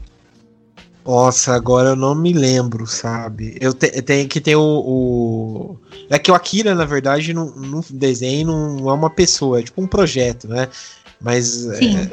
nossa, 1.10 1.54
agora 1.54 1.88
eu 1.88 1.96
não 1.96 2.14
me 2.14 2.32
lembro, 2.32 2.86
sabe? 2.86 3.58
Eu 3.60 3.74
te, 3.74 4.00
tenho 4.00 4.28
que 4.28 4.40
ter 4.40 4.54
o, 4.54 4.62
o, 4.62 5.78
É 6.08 6.20
que 6.20 6.30
o 6.30 6.34
Akira, 6.34 6.72
na 6.72 6.84
verdade, 6.84 7.34
no, 7.34 7.46
no 7.46 7.84
desenho 7.90 8.46
não 8.46 8.88
é 8.88 8.92
uma 8.92 9.10
pessoa, 9.10 9.58
é 9.58 9.62
tipo 9.64 9.82
um 9.82 9.88
projeto, 9.88 10.46
né? 10.46 10.68
Mas. 11.20 11.66
É, 11.66 12.12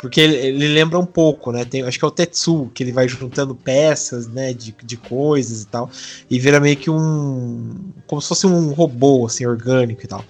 porque 0.00 0.20
ele, 0.20 0.36
ele, 0.36 0.68
lembra 0.68 0.98
um 0.98 1.06
pouco, 1.06 1.50
né? 1.50 1.64
Tem, 1.64 1.82
acho 1.82 1.98
que 1.98 2.04
é 2.04 2.08
o 2.08 2.10
Tetsu, 2.10 2.70
que 2.74 2.82
ele 2.82 2.92
vai 2.92 3.08
juntando 3.08 3.54
peças, 3.54 4.26
né? 4.28 4.52
De, 4.52 4.74
de 4.84 4.96
coisas 4.98 5.62
e 5.62 5.66
tal. 5.66 5.90
E 6.28 6.38
vira 6.38 6.60
meio 6.60 6.76
que 6.76 6.90
um. 6.90 7.92
Como 8.06 8.20
se 8.20 8.28
fosse 8.28 8.46
um 8.46 8.72
robô, 8.72 9.24
assim, 9.24 9.46
orgânico 9.46 10.04
e 10.04 10.06
tal. 10.06 10.22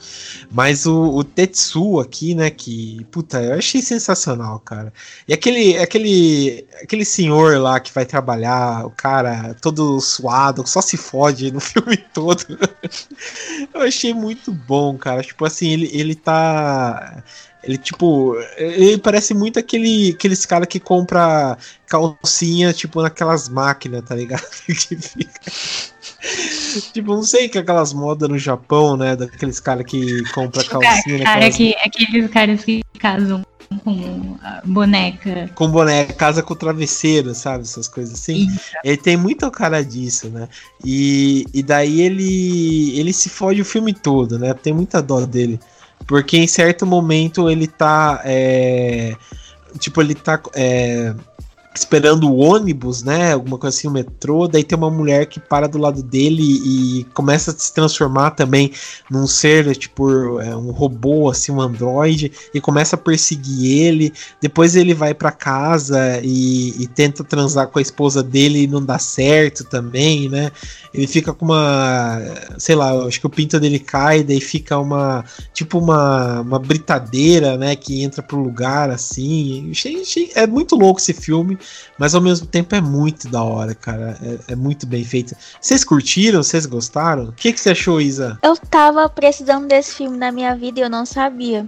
Mas 0.50 0.86
o, 0.86 1.16
o 1.16 1.24
Tetsu 1.24 1.98
aqui, 1.98 2.36
né? 2.36 2.50
Que. 2.50 3.04
Puta, 3.10 3.42
eu 3.42 3.54
achei 3.54 3.82
sensacional, 3.82 4.60
cara. 4.60 4.92
E 5.26 5.34
aquele, 5.34 5.76
aquele, 5.76 6.64
aquele 6.80 7.04
senhor 7.04 7.58
lá 7.58 7.80
que 7.80 7.92
vai 7.92 8.06
trabalhar, 8.06 8.86
o 8.86 8.90
cara 8.90 9.54
todo 9.60 10.00
suado, 10.00 10.64
só 10.68 10.80
se 10.80 10.96
fode 10.96 11.50
no 11.50 11.58
filme 11.60 11.96
todo. 12.14 12.44
eu 13.74 13.80
achei 13.80 14.14
muito 14.14 14.52
bom, 14.52 14.96
cara. 14.96 15.22
Tipo 15.22 15.44
assim, 15.44 15.70
ele, 15.70 15.90
ele 15.92 16.14
tá 16.14 17.24
ele, 17.62 17.78
tipo, 17.78 18.34
ele 18.56 18.98
parece 18.98 19.34
muito 19.34 19.58
aquele, 19.58 20.10
aqueles 20.10 20.44
cara 20.44 20.66
que 20.66 20.80
compra 20.80 21.56
calcinha, 21.86 22.72
tipo, 22.72 23.00
naquelas 23.00 23.48
máquinas, 23.48 24.04
tá 24.04 24.14
ligado? 24.14 24.42
que 24.66 24.96
fica. 24.96 25.52
tipo, 26.92 27.14
não 27.14 27.22
sei 27.22 27.48
que 27.48 27.58
aquelas 27.58 27.92
modas 27.92 28.28
no 28.28 28.38
Japão, 28.38 28.96
né? 28.96 29.14
Daqueles 29.14 29.60
caras 29.60 29.86
que 29.86 30.22
compra 30.32 30.64
calcinha. 30.64 31.24
Cara, 31.24 31.40
naquelas... 31.40 31.56
que, 31.56 31.76
aqueles 31.84 32.30
caras 32.30 32.64
que 32.64 32.82
casam 32.98 33.44
com 33.84 34.38
boneca. 34.64 35.50
Com 35.54 35.70
boneca, 35.70 36.12
casa 36.14 36.42
com 36.42 36.54
travesseiro, 36.54 37.34
sabe? 37.34 37.62
Essas 37.62 37.88
coisas 37.88 38.14
assim. 38.14 38.46
Isso. 38.46 38.72
Ele 38.84 38.96
tem 38.96 39.16
muita 39.16 39.50
cara 39.50 39.82
disso, 39.82 40.28
né? 40.28 40.48
E, 40.84 41.46
e 41.54 41.62
daí 41.62 42.00
ele, 42.00 42.98
ele 42.98 43.12
se 43.12 43.28
fode 43.28 43.60
o 43.60 43.64
filme 43.64 43.94
todo, 43.94 44.38
né? 44.38 44.52
Tem 44.54 44.72
muita 44.72 45.00
dó 45.00 45.24
dele. 45.24 45.60
Porque 46.06 46.36
em 46.36 46.46
certo 46.46 46.86
momento 46.86 47.48
ele 47.48 47.66
tá. 47.66 48.20
É, 48.24 49.16
tipo, 49.78 50.00
ele 50.00 50.14
tá. 50.14 50.40
É, 50.54 51.14
esperando 51.74 52.28
o 52.28 52.36
ônibus, 52.36 53.02
né? 53.02 53.32
Alguma 53.32 53.56
coisa 53.56 53.76
assim, 53.76 53.88
o 53.88 53.90
metrô. 53.90 54.46
Daí 54.46 54.62
tem 54.62 54.76
uma 54.76 54.90
mulher 54.90 55.26
que 55.26 55.40
para 55.40 55.66
do 55.66 55.78
lado 55.78 56.02
dele 56.02 56.42
e 56.42 57.04
começa 57.14 57.50
a 57.50 57.54
se 57.54 57.72
transformar 57.72 58.32
também 58.32 58.72
num 59.10 59.26
ser, 59.26 59.74
tipo, 59.76 60.40
é, 60.40 60.54
um 60.54 60.70
robô, 60.70 61.30
assim, 61.30 61.50
um 61.50 61.60
androide, 61.60 62.30
e 62.52 62.60
começa 62.60 62.96
a 62.96 62.98
perseguir 62.98 63.82
ele. 63.82 64.12
Depois 64.40 64.76
ele 64.76 64.92
vai 64.92 65.14
para 65.14 65.32
casa 65.32 66.20
e, 66.22 66.82
e, 66.82 66.86
tenta 66.86 67.24
transar 67.24 67.68
com 67.68 67.78
a 67.78 67.82
esposa 67.82 68.22
dele 68.22 68.62
e 68.62 68.66
não 68.66 68.84
dá 68.84 68.98
certo 68.98 69.64
também, 69.64 70.28
né? 70.28 70.52
Ele 70.92 71.06
fica 71.06 71.32
com 71.32 71.46
uma. 71.46 72.20
Sei 72.58 72.74
lá, 72.74 72.92
acho 73.06 73.18
que 73.18 73.26
o 73.26 73.30
pinto 73.30 73.58
dele 73.58 73.78
cai, 73.78 74.22
daí 74.22 74.40
fica 74.40 74.78
uma. 74.78 75.24
Tipo 75.54 75.78
uma, 75.78 76.42
uma 76.42 76.58
britadeira, 76.58 77.56
né? 77.56 77.74
Que 77.74 78.02
entra 78.02 78.22
pro 78.22 78.38
lugar 78.38 78.90
assim. 78.90 79.72
É 80.34 80.46
muito 80.46 80.76
louco 80.76 81.00
esse 81.00 81.14
filme 81.14 81.58
mas 81.98 82.14
ao 82.14 82.20
mesmo 82.20 82.46
tempo 82.46 82.74
é 82.74 82.80
muito 82.80 83.28
da 83.28 83.42
hora, 83.42 83.74
cara. 83.74 84.18
É, 84.22 84.52
é 84.52 84.56
muito 84.56 84.86
bem 84.86 85.04
feito. 85.04 85.34
Vocês 85.60 85.84
curtiram? 85.84 86.42
Vocês 86.42 86.66
gostaram? 86.66 87.24
O 87.24 87.32
que, 87.32 87.52
que 87.52 87.60
você 87.60 87.70
achou, 87.70 88.00
Isa? 88.00 88.38
Eu 88.42 88.56
tava 88.56 89.08
precisando 89.08 89.66
desse 89.66 89.94
filme 89.94 90.16
na 90.16 90.32
minha 90.32 90.54
vida 90.54 90.80
e 90.80 90.82
eu 90.82 90.90
não 90.90 91.04
sabia. 91.06 91.66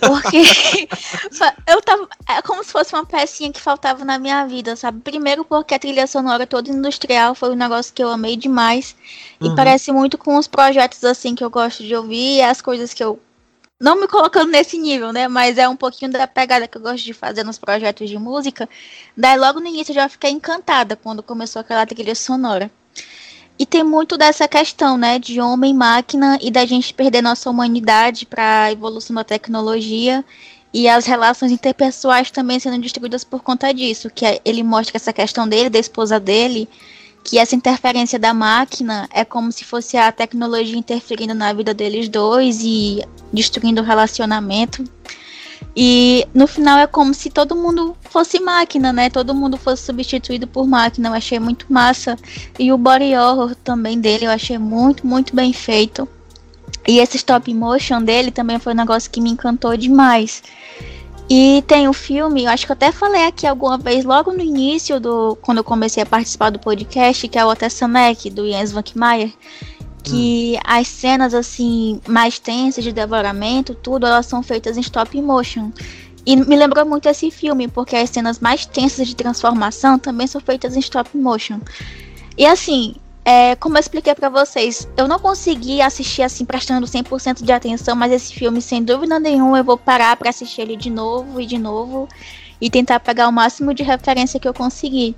Porque 0.00 0.42
eu 1.66 1.80
tava. 1.82 2.08
É 2.28 2.42
como 2.42 2.64
se 2.64 2.72
fosse 2.72 2.94
uma 2.94 3.06
pecinha 3.06 3.52
que 3.52 3.60
faltava 3.60 4.04
na 4.04 4.18
minha 4.18 4.46
vida, 4.46 4.76
sabe? 4.76 5.00
Primeiro 5.00 5.44
porque 5.44 5.74
a 5.74 5.78
trilha 5.78 6.06
sonora 6.06 6.46
toda 6.46 6.70
industrial 6.70 7.34
foi 7.34 7.50
um 7.50 7.56
negócio 7.56 7.92
que 7.94 8.02
eu 8.02 8.08
amei 8.08 8.36
demais. 8.36 8.94
E 9.40 9.48
uhum. 9.48 9.54
parece 9.54 9.92
muito 9.92 10.18
com 10.18 10.36
os 10.36 10.46
projetos 10.46 11.02
assim 11.04 11.34
que 11.34 11.44
eu 11.44 11.50
gosto 11.50 11.82
de 11.82 11.94
ouvir 11.94 12.36
e 12.36 12.42
as 12.42 12.60
coisas 12.60 12.92
que 12.92 13.02
eu 13.02 13.18
não 13.80 13.98
me 13.98 14.06
colocando 14.06 14.50
nesse 14.50 14.78
nível, 14.78 15.10
né? 15.10 15.26
Mas 15.26 15.56
é 15.56 15.66
um 15.66 15.74
pouquinho 15.74 16.12
da 16.12 16.26
pegada 16.26 16.68
que 16.68 16.76
eu 16.76 16.82
gosto 16.82 17.02
de 17.02 17.14
fazer 17.14 17.42
nos 17.42 17.58
projetos 17.58 18.10
de 18.10 18.18
música. 18.18 18.68
Daí 19.16 19.38
logo 19.38 19.58
no 19.58 19.66
início 19.66 19.92
eu 19.92 19.94
já 19.94 20.08
fiquei 20.08 20.30
encantada 20.30 20.96
quando 20.96 21.22
começou 21.22 21.60
aquela 21.60 21.86
trilha 21.86 22.14
sonora. 22.14 22.70
E 23.58 23.64
tem 23.64 23.82
muito 23.82 24.16
dessa 24.16 24.46
questão, 24.46 24.96
né, 24.96 25.18
de 25.18 25.40
homem 25.40 25.74
máquina 25.74 26.38
e 26.40 26.50
da 26.50 26.64
gente 26.64 26.94
perder 26.94 27.22
nossa 27.22 27.48
humanidade 27.50 28.26
para 28.26 28.64
a 28.64 28.72
evolução 28.72 29.14
da 29.16 29.24
tecnologia 29.24 30.24
e 30.72 30.88
as 30.88 31.04
relações 31.04 31.52
interpessoais 31.52 32.30
também 32.30 32.58
sendo 32.58 32.80
destruídas 32.80 33.24
por 33.24 33.42
conta 33.42 33.72
disso, 33.72 34.08
que 34.08 34.24
é, 34.24 34.40
ele 34.44 34.62
mostra 34.62 34.96
essa 34.96 35.12
questão 35.12 35.48
dele, 35.48 35.68
da 35.68 35.78
esposa 35.78 36.18
dele, 36.20 36.68
que 37.22 37.38
essa 37.38 37.54
interferência 37.54 38.18
da 38.18 38.32
máquina 38.32 39.08
é 39.12 39.24
como 39.24 39.52
se 39.52 39.64
fosse 39.64 39.96
a 39.96 40.10
tecnologia 40.10 40.78
interferindo 40.78 41.34
na 41.34 41.52
vida 41.52 41.72
deles 41.74 42.08
dois 42.08 42.60
e 42.62 43.04
destruindo 43.32 43.80
o 43.80 43.84
relacionamento. 43.84 44.84
E 45.76 46.26
no 46.34 46.46
final 46.46 46.78
é 46.78 46.86
como 46.86 47.14
se 47.14 47.30
todo 47.30 47.54
mundo 47.54 47.96
fosse 48.02 48.40
máquina, 48.40 48.92
né? 48.92 49.08
Todo 49.08 49.34
mundo 49.34 49.56
fosse 49.56 49.84
substituído 49.84 50.46
por 50.46 50.66
máquina. 50.66 51.08
Eu 51.08 51.14
achei 51.14 51.38
muito 51.38 51.66
massa. 51.72 52.16
E 52.58 52.72
o 52.72 52.78
body 52.78 53.14
horror 53.14 53.54
também 53.54 54.00
dele 54.00 54.26
eu 54.26 54.30
achei 54.30 54.58
muito, 54.58 55.06
muito 55.06 55.34
bem 55.36 55.52
feito. 55.52 56.08
E 56.88 56.98
esse 56.98 57.16
stop 57.18 57.52
motion 57.54 58.02
dele 58.02 58.30
também 58.30 58.58
foi 58.58 58.72
um 58.72 58.76
negócio 58.76 59.10
que 59.10 59.20
me 59.20 59.30
encantou 59.30 59.76
demais. 59.76 60.42
E 61.32 61.62
tem 61.62 61.86
o 61.86 61.90
um 61.90 61.92
filme, 61.92 62.42
eu 62.42 62.50
acho 62.50 62.66
que 62.66 62.72
eu 62.72 62.74
até 62.74 62.90
falei 62.90 63.24
aqui 63.24 63.46
alguma 63.46 63.78
vez, 63.78 64.04
logo 64.04 64.32
no 64.32 64.40
início 64.40 64.98
do. 64.98 65.36
Quando 65.40 65.58
eu 65.58 65.64
comecei 65.64 66.02
a 66.02 66.06
participar 66.06 66.50
do 66.50 66.58
podcast, 66.58 67.28
que 67.28 67.38
é 67.38 67.44
o 67.44 67.54
Tessamek, 67.54 68.28
do 68.30 68.44
Jens 68.48 68.72
Vankmeier. 68.72 69.32
Que 70.02 70.56
hum. 70.56 70.60
as 70.64 70.88
cenas 70.88 71.32
assim, 71.32 72.00
mais 72.08 72.40
tensas 72.40 72.82
de 72.82 72.90
devoramento, 72.90 73.76
tudo, 73.76 74.06
elas 74.06 74.26
são 74.26 74.42
feitas 74.42 74.76
em 74.76 74.80
stop 74.80 75.20
motion. 75.22 75.70
E 76.26 76.34
me 76.34 76.56
lembrou 76.56 76.84
muito 76.84 77.08
esse 77.08 77.30
filme, 77.30 77.68
porque 77.68 77.94
as 77.94 78.10
cenas 78.10 78.40
mais 78.40 78.66
tensas 78.66 79.06
de 79.06 79.14
transformação 79.14 80.00
também 80.00 80.26
são 80.26 80.40
feitas 80.40 80.74
em 80.74 80.80
stop 80.80 81.16
motion. 81.16 81.60
E 82.36 82.44
assim, 82.44 82.96
é, 83.30 83.54
como 83.54 83.76
eu 83.76 83.80
expliquei 83.80 84.12
para 84.12 84.28
vocês, 84.28 84.88
eu 84.96 85.06
não 85.06 85.20
consegui 85.20 85.80
assistir 85.80 86.22
assim 86.22 86.44
prestando 86.44 86.84
100% 86.84 87.44
de 87.44 87.52
atenção, 87.52 87.94
mas 87.94 88.10
esse 88.10 88.34
filme, 88.34 88.60
sem 88.60 88.82
dúvida 88.82 89.20
nenhuma, 89.20 89.58
eu 89.58 89.62
vou 89.62 89.78
parar 89.78 90.16
para 90.16 90.30
assistir 90.30 90.62
ele 90.62 90.74
de 90.74 90.90
novo 90.90 91.40
e 91.40 91.46
de 91.46 91.56
novo 91.56 92.08
e 92.60 92.68
tentar 92.68 92.98
pegar 92.98 93.28
o 93.28 93.32
máximo 93.32 93.72
de 93.72 93.84
referência 93.84 94.40
que 94.40 94.48
eu 94.48 94.52
conseguir. 94.52 95.14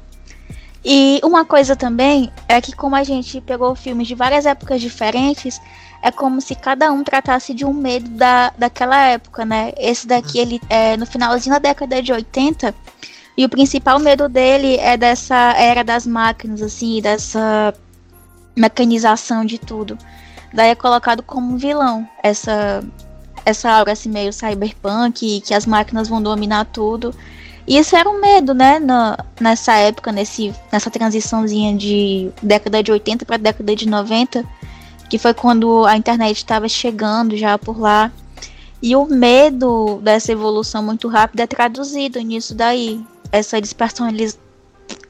E 0.84 1.20
uma 1.24 1.42
coisa 1.46 1.74
também 1.74 2.30
é 2.46 2.60
que 2.60 2.76
como 2.76 2.94
a 2.96 3.02
gente 3.02 3.40
pegou 3.40 3.74
filmes 3.74 4.06
de 4.06 4.14
várias 4.14 4.44
épocas 4.44 4.78
diferentes, 4.82 5.58
é 6.02 6.10
como 6.10 6.38
se 6.38 6.54
cada 6.54 6.92
um 6.92 7.02
tratasse 7.02 7.54
de 7.54 7.64
um 7.64 7.72
medo 7.72 8.10
da, 8.10 8.52
daquela 8.58 9.06
época, 9.06 9.46
né? 9.46 9.72
Esse 9.78 10.06
daqui, 10.06 10.38
ele 10.38 10.60
é 10.68 10.98
no 10.98 11.06
finalzinho 11.06 11.54
da 11.54 11.60
década 11.60 12.02
de 12.02 12.12
80, 12.12 12.74
e 13.38 13.44
o 13.46 13.48
principal 13.48 13.98
medo 13.98 14.28
dele 14.28 14.76
é 14.76 14.98
dessa 14.98 15.54
era 15.56 15.82
das 15.82 16.06
máquinas, 16.06 16.60
assim, 16.60 17.00
dessa 17.00 17.72
mecanização 18.56 19.44
de 19.44 19.58
tudo. 19.58 19.98
Daí 20.52 20.70
é 20.70 20.74
colocado 20.74 21.22
como 21.22 21.54
um 21.54 21.56
vilão 21.56 22.06
essa 22.22 22.84
essa 23.44 23.70
aura 23.70 23.92
assim 23.92 24.08
meio 24.08 24.32
cyberpunk, 24.32 25.40
que 25.40 25.54
as 25.54 25.66
máquinas 25.66 26.08
vão 26.08 26.22
dominar 26.22 26.64
tudo. 26.66 27.14
E 27.66 27.78
isso 27.78 27.94
era 27.94 28.08
um 28.08 28.20
medo, 28.20 28.54
né, 28.54 28.78
na, 28.78 29.16
nessa 29.40 29.74
época, 29.74 30.10
nesse, 30.10 30.52
nessa 30.70 30.90
transiçãozinha 30.90 31.76
de 31.76 32.30
década 32.42 32.82
de 32.82 32.90
80 32.90 33.24
para 33.24 33.36
década 33.36 33.74
de 33.76 33.88
90, 33.88 34.44
que 35.08 35.18
foi 35.18 35.32
quando 35.32 35.84
a 35.86 35.96
internet 35.96 36.36
estava 36.36 36.68
chegando 36.68 37.36
já 37.36 37.56
por 37.56 37.78
lá. 37.78 38.10
E 38.82 38.96
o 38.96 39.06
medo 39.06 40.00
dessa 40.02 40.32
evolução 40.32 40.82
muito 40.82 41.06
rápida 41.06 41.44
é 41.44 41.46
traduzido 41.46 42.20
nisso 42.20 42.52
daí. 42.52 43.00
Essa 43.30 43.60
despersonalização 43.60 44.41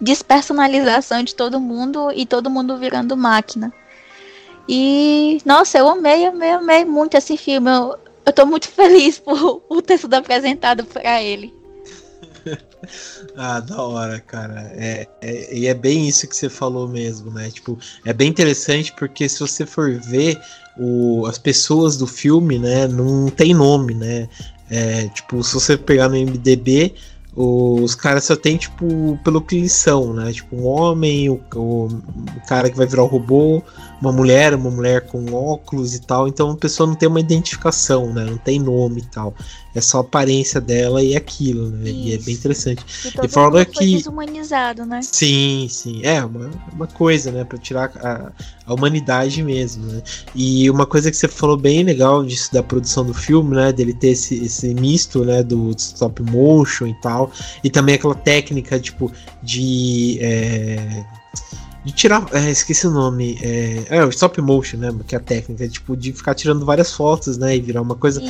despersonalização 0.01 1.23
de 1.23 1.35
todo 1.35 1.61
mundo 1.61 2.11
e 2.14 2.27
todo 2.27 2.51
mundo 2.51 2.77
virando 2.77 3.16
máquina. 3.16 3.73
E, 4.68 5.38
nossa, 5.45 5.79
eu 5.79 5.88
amei, 5.88 6.27
amei, 6.27 6.51
amei 6.51 6.85
muito 6.85 7.16
esse 7.16 7.37
filme. 7.37 7.71
Eu, 7.71 7.99
eu 8.25 8.33
tô 8.33 8.47
muito 8.47 8.68
feliz 8.71 9.18
por, 9.18 9.61
por 9.61 9.83
ter 9.83 9.99
sido 9.99 10.14
apresentado 10.14 10.85
para 10.85 11.23
ele. 11.23 11.55
ah, 13.37 13.61
da 13.61 13.83
hora, 13.83 14.21
cara. 14.21 14.73
É, 14.75 15.07
é, 15.21 15.57
e 15.57 15.66
é 15.66 15.75
bem 15.75 16.09
isso 16.09 16.27
que 16.27 16.37
você 16.37 16.49
falou 16.49 16.88
mesmo, 16.88 17.31
né? 17.31 17.51
Tipo, 17.51 17.79
é 18.05 18.12
bem 18.12 18.29
interessante 18.29 18.92
porque 18.92 19.29
se 19.29 19.40
você 19.40 19.66
for 19.66 19.92
ver 20.01 20.40
o, 20.79 21.27
as 21.27 21.38
pessoas 21.38 21.97
do 21.97 22.07
filme, 22.07 22.59
né, 22.59 22.87
não 22.88 23.29
tem 23.29 23.55
nome, 23.55 23.95
né? 23.95 24.29
É, 24.71 25.09
tipo, 25.09 25.42
se 25.45 25.55
você 25.55 25.77
pegar 25.77 26.09
no 26.09 26.16
MDB, 26.16 26.95
os 27.35 27.95
caras 27.95 28.25
só 28.25 28.37
tem, 28.37 28.59
tipo, 28.59 29.18
pelo 29.25 29.40
que 29.40 29.57
eles 29.57 29.73
são, 29.73 30.12
né? 30.12 30.33
Tipo, 30.33 30.55
um 30.55 30.66
homem, 30.66 31.31
o, 31.31 31.40
o, 31.55 31.87
o, 31.87 32.47
cara 32.47 32.68
que 32.68 32.77
vai 32.77 32.87
virar 32.87 33.05
o 33.05 33.07
robô, 33.07 33.62
uma 34.03 34.12
mulher, 34.12 34.55
uma 34.55 34.71
mulher 34.71 35.07
com 35.07 35.33
óculos 35.33 35.95
e 35.95 36.01
tal. 36.01 36.29
Então 36.29 36.51
a 36.51 36.57
pessoa 36.57 36.87
não 36.87 36.95
tem 36.95 37.09
uma 37.09 37.21
identificação, 37.21 38.12
né? 38.12 38.27
Não 38.27 38.37
tem 38.37 38.61
nome 38.61 39.01
e 39.01 39.07
tal. 39.07 39.35
É 39.74 39.80
só 39.80 39.98
a 39.98 40.00
aparência 40.02 40.61
dela 40.61 41.02
e 41.02 41.16
aquilo, 41.16 41.70
né? 41.70 41.88
Isso. 41.88 41.98
E 41.98 42.14
é 42.14 42.18
bem 42.18 42.35
interessante. 42.35 42.85
E, 43.04 43.26
e 43.26 43.28
fala 43.28 43.64
que. 43.64 43.96
desumanizado, 43.96 44.85
né? 44.85 45.00
Sim, 45.02 45.66
sim. 45.70 46.00
É, 46.04 46.22
uma, 46.24 46.50
uma 46.72 46.87
coisa, 46.87 47.30
né? 47.30 47.44
Pra 47.44 47.58
tirar 47.58 47.90
a, 47.96 48.32
a 48.66 48.74
humanidade 48.74 49.42
mesmo, 49.42 49.87
né? 49.87 50.02
E 50.35 50.68
uma 50.70 50.87
coisa 50.87 51.11
que 51.11 51.16
você 51.16 51.26
falou 51.26 51.56
bem 51.56 51.82
legal 51.85 52.24
disso 52.24 52.52
da 52.52 52.62
produção 52.62 53.04
do 53.04 53.14
filme, 53.14 53.56
né? 53.56 53.72
Dele 53.72 53.94
ter 53.94 54.08
esse, 54.08 54.44
esse 54.44 54.74
misto, 54.74 55.24
né? 55.24 55.42
Do 55.42 55.70
stop 55.70 56.22
motion 56.22 56.87
e 56.87 56.94
tal. 57.00 57.32
E 57.64 57.70
também 57.70 57.94
aquela 57.94 58.14
técnica, 58.14 58.78
tipo, 58.78 59.11
de. 59.42 60.18
É 60.20 61.05
de 61.85 61.93
tirar. 61.93 62.26
É, 62.33 62.51
esqueci 62.51 62.87
o 62.87 62.91
nome. 62.91 63.39
É, 63.43 63.99
é, 63.99 64.05
o 64.05 64.09
stop 64.11 64.41
motion, 64.41 64.76
né? 64.78 64.95
Que 65.07 65.14
é 65.14 65.18
a 65.18 65.20
técnica, 65.20 65.68
tipo, 65.68 65.97
de 65.97 66.12
ficar 66.12 66.35
tirando 66.35 66.64
várias 66.64 66.93
fotos, 66.93 67.37
né? 67.37 67.57
E 67.57 67.61
virar 67.61 67.83
uma 67.83 67.97
coisa 67.97 68.20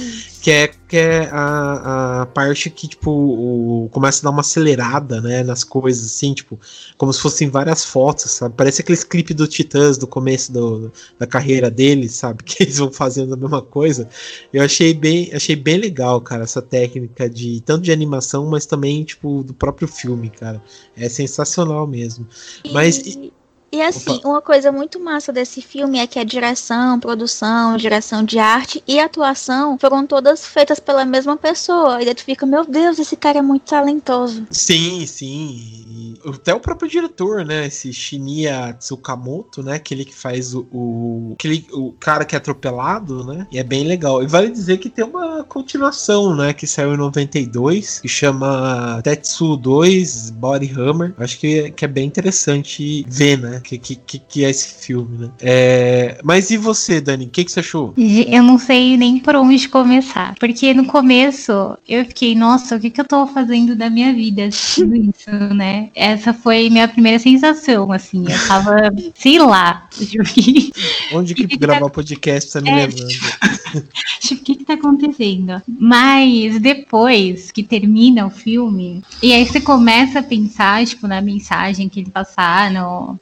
que 0.40 0.50
é, 0.50 0.68
que 0.88 0.96
é 0.96 1.28
a, 1.30 2.22
a 2.22 2.26
parte 2.26 2.70
que, 2.70 2.88
tipo, 2.88 3.10
o, 3.10 3.88
começa 3.90 4.20
a 4.20 4.24
dar 4.24 4.30
uma 4.30 4.40
acelerada, 4.40 5.20
né? 5.20 5.42
Nas 5.42 5.64
coisas, 5.64 6.06
assim, 6.06 6.32
tipo, 6.32 6.58
como 6.96 7.12
se 7.12 7.20
fossem 7.20 7.48
várias 7.50 7.84
fotos, 7.84 8.30
sabe? 8.30 8.54
Parece 8.56 8.80
aquele 8.80 8.98
clipe 8.98 9.34
do 9.34 9.46
Titãs 9.46 9.98
do 9.98 10.06
começo 10.06 10.50
do, 10.52 10.90
da 11.18 11.26
carreira 11.26 11.70
deles, 11.70 12.12
sabe? 12.14 12.42
Que 12.52 12.64
eles 12.64 12.78
vão 12.78 12.90
fazendo 12.90 13.34
a 13.34 13.36
mesma 13.36 13.62
coisa. 13.62 14.08
Eu 14.52 14.62
achei 14.62 14.92
bem, 14.92 15.30
achei 15.32 15.56
bem 15.56 15.76
legal, 15.78 16.20
cara, 16.20 16.44
essa 16.44 16.60
técnica 16.60 17.28
de 17.28 17.60
tanto 17.62 17.82
de 17.82 17.92
animação, 17.92 18.46
mas 18.46 18.66
também, 18.66 19.04
tipo, 19.04 19.42
do 19.42 19.54
próprio 19.54 19.88
filme, 19.88 20.30
cara. 20.30 20.62
É 20.96 21.08
sensacional 21.08 21.86
mesmo. 21.86 22.26
Mas. 22.72 22.98
E 22.98 23.32
E 23.74 23.80
assim, 23.80 24.16
Opa. 24.16 24.28
uma 24.28 24.42
coisa 24.42 24.70
muito 24.70 25.00
massa 25.00 25.32
desse 25.32 25.62
filme 25.62 25.98
é 25.98 26.06
que 26.06 26.18
a 26.18 26.24
direção, 26.24 27.00
produção, 27.00 27.74
direção 27.78 28.22
de 28.22 28.38
arte 28.38 28.84
e 28.86 29.00
atuação 29.00 29.78
foram 29.78 30.06
todas 30.06 30.46
feitas 30.46 30.78
pela 30.78 31.06
mesma 31.06 31.38
pessoa. 31.38 32.02
E 32.02 32.04
daí 32.04 32.14
tu 32.14 32.22
fica, 32.22 32.44
meu 32.44 32.66
Deus, 32.66 32.98
esse 32.98 33.16
cara 33.16 33.38
é 33.38 33.42
muito 33.42 33.62
talentoso. 33.62 34.46
Sim, 34.50 35.06
sim. 35.06 36.18
Até 36.22 36.52
o 36.52 36.60
próprio 36.60 36.86
diretor, 36.86 37.46
né? 37.46 37.66
Esse 37.66 37.94
Shinya 37.94 38.74
Tsukamoto, 38.74 39.62
né? 39.62 39.76
Aquele 39.76 40.04
que 40.04 40.14
faz 40.14 40.54
o, 40.54 40.66
o, 40.70 41.32
aquele, 41.32 41.66
o 41.72 41.92
cara 41.92 42.26
que 42.26 42.34
é 42.34 42.38
atropelado, 42.38 43.24
né? 43.24 43.46
E 43.50 43.58
é 43.58 43.64
bem 43.64 43.84
legal. 43.84 44.22
E 44.22 44.26
vale 44.26 44.50
dizer 44.50 44.76
que 44.76 44.90
tem 44.90 45.06
uma 45.06 45.44
continuação, 45.44 46.36
né? 46.36 46.52
Que 46.52 46.66
saiu 46.66 46.92
em 46.92 46.98
92, 46.98 48.00
que 48.00 48.08
chama 48.08 49.00
Tetsu 49.02 49.56
2 49.56 50.28
Body 50.28 50.70
Hammer. 50.78 51.14
Acho 51.16 51.38
que, 51.38 51.70
que 51.70 51.86
é 51.86 51.88
bem 51.88 52.06
interessante 52.06 53.02
ver, 53.08 53.38
né? 53.38 53.61
Que, 53.62 53.78
que, 53.78 54.18
que 54.18 54.44
é 54.44 54.50
esse 54.50 54.84
filme, 54.84 55.18
né? 55.18 55.30
É... 55.40 56.18
Mas 56.22 56.50
e 56.50 56.56
você, 56.56 57.00
Dani? 57.00 57.26
O 57.26 57.28
que, 57.28 57.44
que 57.44 57.52
você 57.52 57.60
achou? 57.60 57.94
Eu 57.96 58.42
não 58.42 58.58
sei 58.58 58.96
nem 58.96 59.18
por 59.18 59.36
onde 59.36 59.68
começar. 59.68 60.34
Porque 60.38 60.74
no 60.74 60.86
começo 60.86 61.76
eu 61.88 62.04
fiquei, 62.04 62.34
nossa, 62.34 62.76
o 62.76 62.80
que, 62.80 62.90
que 62.90 63.00
eu 63.00 63.04
tô 63.04 63.26
fazendo 63.26 63.74
da 63.74 63.88
minha 63.88 64.12
vida 64.12 64.46
assistindo 64.46 64.96
isso, 65.16 65.30
né? 65.54 65.90
Essa 65.94 66.34
foi 66.34 66.68
minha 66.70 66.88
primeira 66.88 67.18
sensação, 67.18 67.92
assim. 67.92 68.24
Eu 68.28 68.48
tava, 68.48 68.92
sei 69.14 69.38
lá. 69.38 69.88
Onde 71.12 71.34
que, 71.34 71.46
gravar 71.56 71.80
tá... 71.80 71.90
podcast 71.90 72.52
tá 72.52 72.60
me 72.60 72.70
é, 72.70 72.74
levando? 72.74 73.08
Tipo, 73.08 74.51
o 74.74 74.78
tá 74.78 74.88
acontecendo? 74.88 75.62
Mas 75.66 76.58
depois 76.60 77.50
que 77.50 77.62
termina 77.62 78.26
o 78.26 78.30
filme, 78.30 79.02
e 79.22 79.32
aí 79.32 79.46
você 79.46 79.60
começa 79.60 80.20
a 80.20 80.22
pensar, 80.22 80.84
tipo, 80.86 81.06
na 81.06 81.20
mensagem 81.20 81.88
que 81.88 82.00
ele 82.00 82.10
passar, 82.10 82.70
no, 82.70 83.18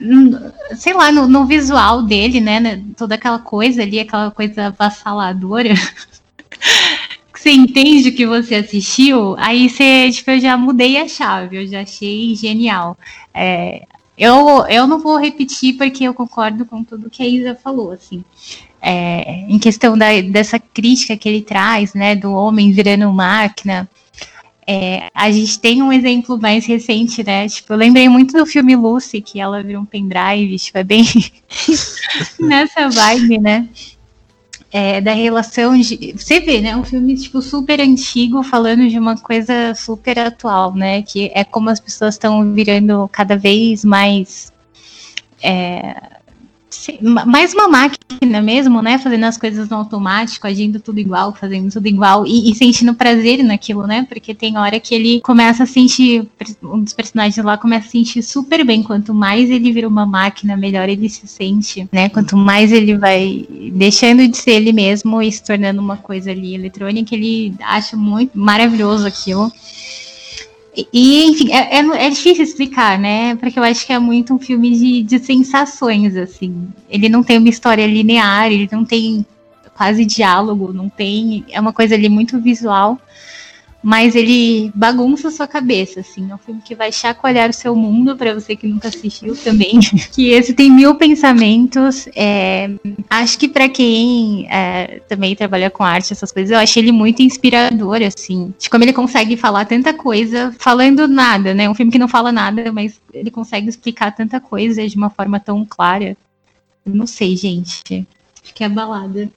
sei 0.77 0.95
lá, 0.95 1.11
no, 1.11 1.27
no 1.27 1.47
visual 1.47 2.03
dele, 2.03 2.41
né? 2.41 2.83
Toda 2.97 3.15
aquela 3.15 3.39
coisa 3.39 3.83
ali, 3.83 4.01
aquela 4.01 4.31
coisa 4.31 4.67
avassaladora. 4.67 5.75
você 7.35 7.51
entende 7.51 8.13
que 8.13 8.27
você 8.27 8.57
assistiu, 8.57 9.35
aí 9.39 9.69
você, 9.69 10.11
tipo, 10.11 10.31
eu 10.31 10.41
já 10.41 10.57
mudei 10.57 10.99
a 10.99 11.09
chave, 11.09 11.57
eu 11.57 11.67
já 11.67 11.83
achei 11.83 12.35
genial. 12.35 12.99
É, 13.33 13.87
eu, 14.21 14.67
eu 14.69 14.87
não 14.87 14.99
vou 14.99 15.17
repetir 15.17 15.79
porque 15.79 16.05
eu 16.05 16.13
concordo 16.13 16.67
com 16.67 16.85
tudo 16.85 17.09
que 17.09 17.23
a 17.23 17.27
Isa 17.27 17.55
falou, 17.55 17.93
assim. 17.93 18.23
É, 18.83 19.45
em 19.49 19.59
questão 19.59 19.97
da, 19.97 20.21
dessa 20.23 20.59
crítica 20.59 21.17
que 21.17 21.29
ele 21.29 21.43
traz, 21.43 21.93
né, 21.93 22.17
do 22.17 22.33
homem 22.33 22.73
virando 22.73 23.13
máquina, 23.13 23.89
é, 24.67 25.09
a 25.15 25.31
gente 25.31 25.59
tem 25.59 25.83
um 25.83 25.93
exemplo 25.93 26.39
mais 26.39 26.65
recente, 26.65 27.23
né? 27.23 27.49
Tipo, 27.49 27.73
eu 27.73 27.77
lembrei 27.77 28.09
muito 28.09 28.37
do 28.37 28.47
filme 28.47 28.75
Lucy, 28.77 29.21
que 29.21 29.41
ela 29.41 29.63
virou 29.63 29.83
um 29.83 29.87
pendrive, 29.87 30.59
tipo, 30.59 30.79
é 30.79 30.85
bem 30.85 31.05
nessa 32.41 32.89
vibe, 32.89 33.39
né? 33.39 33.69
é, 34.73 35.01
da 35.01 35.13
relação 35.13 35.79
de. 35.79 36.15
Você 36.17 36.41
vê, 36.41 36.61
né? 36.61 36.77
Um 36.77 36.85
filme 36.85 37.17
tipo, 37.17 37.43
super 37.43 37.81
antigo 37.81 38.43
falando 38.43 38.89
de 38.89 38.99
uma 38.99 39.17
coisa 39.17 39.75
super 39.75 40.19
atual, 40.19 40.75
né? 40.75 41.03
Que 41.03 41.31
é 41.35 41.43
como 41.43 41.71
as 41.71 41.81
pessoas 41.81 42.15
estão 42.15 42.53
virando 42.55 43.09
cada 43.09 43.37
vez 43.37 43.85
mais. 43.85 44.53
É, 45.43 46.20
mais 47.27 47.53
uma 47.53 47.69
máquina 47.69 48.41
mesmo, 48.41 48.81
né? 48.81 48.99
Fazendo 48.99 49.25
as 49.25 49.37
coisas 49.37 49.69
no 49.69 49.77
automático, 49.77 50.47
agindo 50.47 50.79
tudo 50.79 50.99
igual, 50.99 51.35
fazendo 51.35 51.71
tudo 51.71 51.87
igual 51.87 52.27
e, 52.27 52.51
e, 52.51 52.55
sentindo 52.55 52.95
prazer 52.95 53.43
naquilo, 53.43 53.87
né? 53.87 54.07
Porque 54.09 54.35
tem 54.35 54.57
hora 54.57 54.79
que 54.79 54.95
ele 54.95 55.21
começa 55.21 55.65
a 55.65 55.67
sentir, 55.67 56.27
um 56.63 56.83
dos 56.83 56.93
personagens 56.93 57.45
lá 57.45 57.57
começa 57.59 57.89
a 57.89 57.91
sentir 57.91 58.23
super 58.23 58.65
bem. 58.65 58.83
Quanto 58.83 59.13
mais 59.13 59.51
ele 59.51 59.73
vira 59.73 59.89
uma 59.89 60.07
máquina, 60.07 60.57
melhor 60.57 60.89
ele 60.89 61.09
se 61.09 61.27
sente, 61.27 61.89
né? 61.93 62.09
Quanto 62.09 62.37
mais 62.37 62.73
ele 62.73 62.97
vai 62.97 63.47
deixando 63.73 64.27
de 64.29 64.37
ser 64.37 64.53
ele 64.53 64.73
mesmo 64.73 65.21
e 65.23 65.31
se 65.31 65.43
tornando 65.43 65.81
uma 65.81 65.97
coisa 65.97 66.31
ali 66.31 66.55
eletrônica, 66.55 67.15
ele 67.15 67.55
acha 67.61 67.97
muito 67.97 68.39
maravilhoso 68.39 69.07
aquilo. 69.07 69.51
E, 70.93 71.25
enfim, 71.25 71.53
é, 71.53 71.79
é, 71.79 72.07
é, 72.07 72.11
difícil 72.11 72.45
explicar, 72.45 72.99
né? 72.99 73.35
Porque 73.37 73.59
eu 73.59 73.63
acho 73.63 73.87
que 73.87 73.93
é 73.93 73.99
muito 73.99 74.35
um 74.35 74.39
filme 74.39 74.71
de, 74.71 75.03
de 75.03 75.19
sensações, 75.19 76.17
assim. 76.17 76.69
Ele 76.89 77.09
não 77.09 77.23
tem 77.23 77.39
uma 77.39 77.49
história 77.49 77.87
linear, 77.87 78.51
ele 78.51 78.69
não 78.71 78.85
tem 78.85 79.25
quase 79.75 80.05
diálogo, 80.05 80.73
não 80.73 80.89
tem. 80.89 81.45
É 81.51 81.61
uma 81.61 81.73
coisa 81.73 81.95
ali 81.95 82.09
muito 82.09 82.41
visual 82.41 82.99
mas 83.83 84.15
ele 84.15 84.71
bagunça 84.75 85.29
a 85.29 85.31
sua 85.31 85.47
cabeça, 85.47 86.01
assim. 86.01 86.31
É 86.31 86.35
um 86.35 86.39
filme 86.39 86.61
que 86.63 86.75
vai 86.75 86.93
chacoalhar 86.93 87.49
o 87.49 87.53
seu 87.53 87.75
mundo, 87.75 88.15
para 88.15 88.35
você 88.35 88.55
que 88.55 88.67
nunca 88.67 88.89
assistiu 88.89 89.35
também. 89.37 89.81
que 90.13 90.29
esse 90.29 90.53
tem 90.53 90.71
mil 90.71 90.95
pensamentos. 90.97 92.07
É, 92.15 92.71
acho 93.09 93.39
que 93.39 93.49
para 93.49 93.69
quem 93.69 94.47
é, 94.51 95.01
também 95.09 95.35
trabalha 95.35 95.71
com 95.71 95.83
arte, 95.83 96.13
essas 96.13 96.31
coisas, 96.31 96.51
eu 96.51 96.59
achei 96.59 96.83
ele 96.83 96.93
muito 96.93 97.23
inspirador, 97.23 98.03
assim. 98.03 98.53
De 98.59 98.69
como 98.69 98.85
ele 98.85 98.93
consegue 98.93 99.37
falar 99.37 99.65
tanta 99.65 99.95
coisa 99.95 100.55
falando 100.59 101.09
nada, 101.09 101.55
né? 101.55 101.69
Um 101.69 101.75
filme 101.75 101.91
que 101.91 101.99
não 101.99 102.09
fala 102.09 102.31
nada, 102.31 102.71
mas 102.71 103.01
ele 103.15 103.31
consegue 103.31 103.69
explicar 103.69 104.15
tanta 104.15 104.41
coisa 104.41 104.87
de 104.87 104.97
uma 104.97 105.09
forma 105.09 105.41
tão 105.41 105.65
clara. 105.65 106.17
Não 106.85 107.07
sei, 107.07 107.35
gente. 107.35 108.07
Fiquei 108.43 108.67
abalada. 108.67 109.31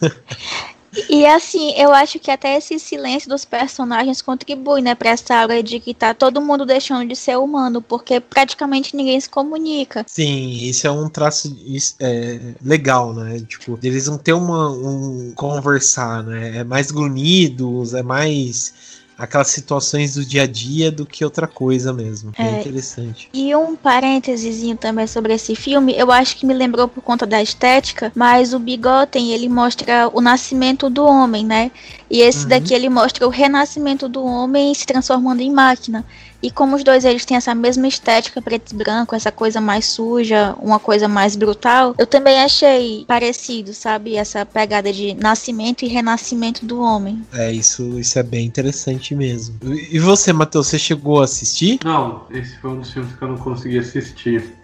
E 1.08 1.26
assim, 1.26 1.72
eu 1.76 1.92
acho 1.92 2.18
que 2.18 2.30
até 2.30 2.56
esse 2.56 2.78
silêncio 2.78 3.28
dos 3.28 3.44
personagens 3.44 4.22
contribui, 4.22 4.80
né, 4.80 4.94
pra 4.94 5.10
essa 5.10 5.34
aura 5.34 5.62
de 5.62 5.78
que 5.80 5.92
tá 5.92 6.14
todo 6.14 6.40
mundo 6.40 6.64
deixando 6.64 7.06
de 7.06 7.14
ser 7.14 7.36
humano, 7.36 7.82
porque 7.82 8.20
praticamente 8.20 8.96
ninguém 8.96 9.20
se 9.20 9.28
comunica. 9.28 10.04
Sim, 10.08 10.50
isso 10.50 10.86
é 10.86 10.90
um 10.90 11.08
traço 11.08 11.54
é, 12.00 12.40
legal, 12.62 13.12
né? 13.12 13.40
Tipo, 13.40 13.78
eles 13.82 14.06
não 14.06 14.18
ter 14.18 14.32
uma, 14.32 14.70
um 14.70 15.32
conversar, 15.34 16.22
né? 16.22 16.58
É 16.58 16.64
mais 16.64 16.90
grunhidos, 16.90 17.94
é 17.94 18.02
mais 18.02 18.72
aquelas 19.18 19.48
situações 19.48 20.14
do 20.14 20.24
dia 20.24 20.44
a 20.44 20.46
dia 20.46 20.92
do 20.92 21.04
que 21.04 21.24
outra 21.24 21.48
coisa 21.48 21.92
mesmo. 21.92 22.32
É, 22.38 22.46
é 22.46 22.60
interessante. 22.60 23.28
E 23.34 23.54
um 23.56 23.74
parênteses 23.74 24.58
também 24.78 25.08
sobre 25.08 25.34
esse 25.34 25.56
filme, 25.56 25.92
eu 25.98 26.12
acho 26.12 26.36
que 26.36 26.46
me 26.46 26.54
lembrou 26.54 26.86
por 26.86 27.02
conta 27.02 27.26
da 27.26 27.42
estética, 27.42 28.12
mas 28.14 28.54
o 28.54 28.60
Bigoten, 28.60 29.32
ele 29.32 29.48
mostra 29.48 30.08
o 30.12 30.20
nascimento 30.20 30.88
do 30.88 31.04
homem, 31.04 31.44
né? 31.44 31.72
E 32.08 32.20
esse 32.20 32.44
uhum. 32.44 32.48
daqui 32.48 32.72
ele 32.72 32.88
mostra 32.88 33.26
o 33.26 33.30
renascimento 33.30 34.08
do 34.08 34.24
homem 34.24 34.72
se 34.72 34.86
transformando 34.86 35.40
em 35.40 35.50
máquina. 35.50 36.04
E 36.42 36.50
como 36.50 36.76
os 36.76 36.84
dois 36.84 37.04
eles 37.04 37.24
têm 37.24 37.36
essa 37.36 37.54
mesma 37.54 37.88
estética 37.88 38.40
preto 38.40 38.72
e 38.72 38.76
branco, 38.76 39.14
essa 39.14 39.32
coisa 39.32 39.60
mais 39.60 39.86
suja, 39.86 40.54
uma 40.60 40.78
coisa 40.78 41.08
mais 41.08 41.34
brutal, 41.34 41.94
eu 41.98 42.06
também 42.06 42.40
achei 42.40 43.04
parecido, 43.06 43.74
sabe? 43.74 44.14
Essa 44.14 44.46
pegada 44.46 44.92
de 44.92 45.14
nascimento 45.14 45.84
e 45.84 45.88
renascimento 45.88 46.64
do 46.64 46.80
homem. 46.80 47.22
É, 47.32 47.50
isso, 47.52 47.98
isso 47.98 48.18
é 48.18 48.22
bem 48.22 48.46
interessante 48.46 49.14
mesmo. 49.14 49.56
E 49.90 49.98
você, 49.98 50.32
Matheus, 50.32 50.68
você 50.68 50.78
chegou 50.78 51.20
a 51.20 51.24
assistir? 51.24 51.80
Não, 51.84 52.22
esse 52.30 52.56
foi 52.58 52.70
um 52.70 52.80
dos 52.80 52.92
filmes 52.92 53.12
que 53.14 53.22
eu 53.22 53.28
não 53.28 53.38
consegui 53.38 53.78
assistir. 53.78 54.58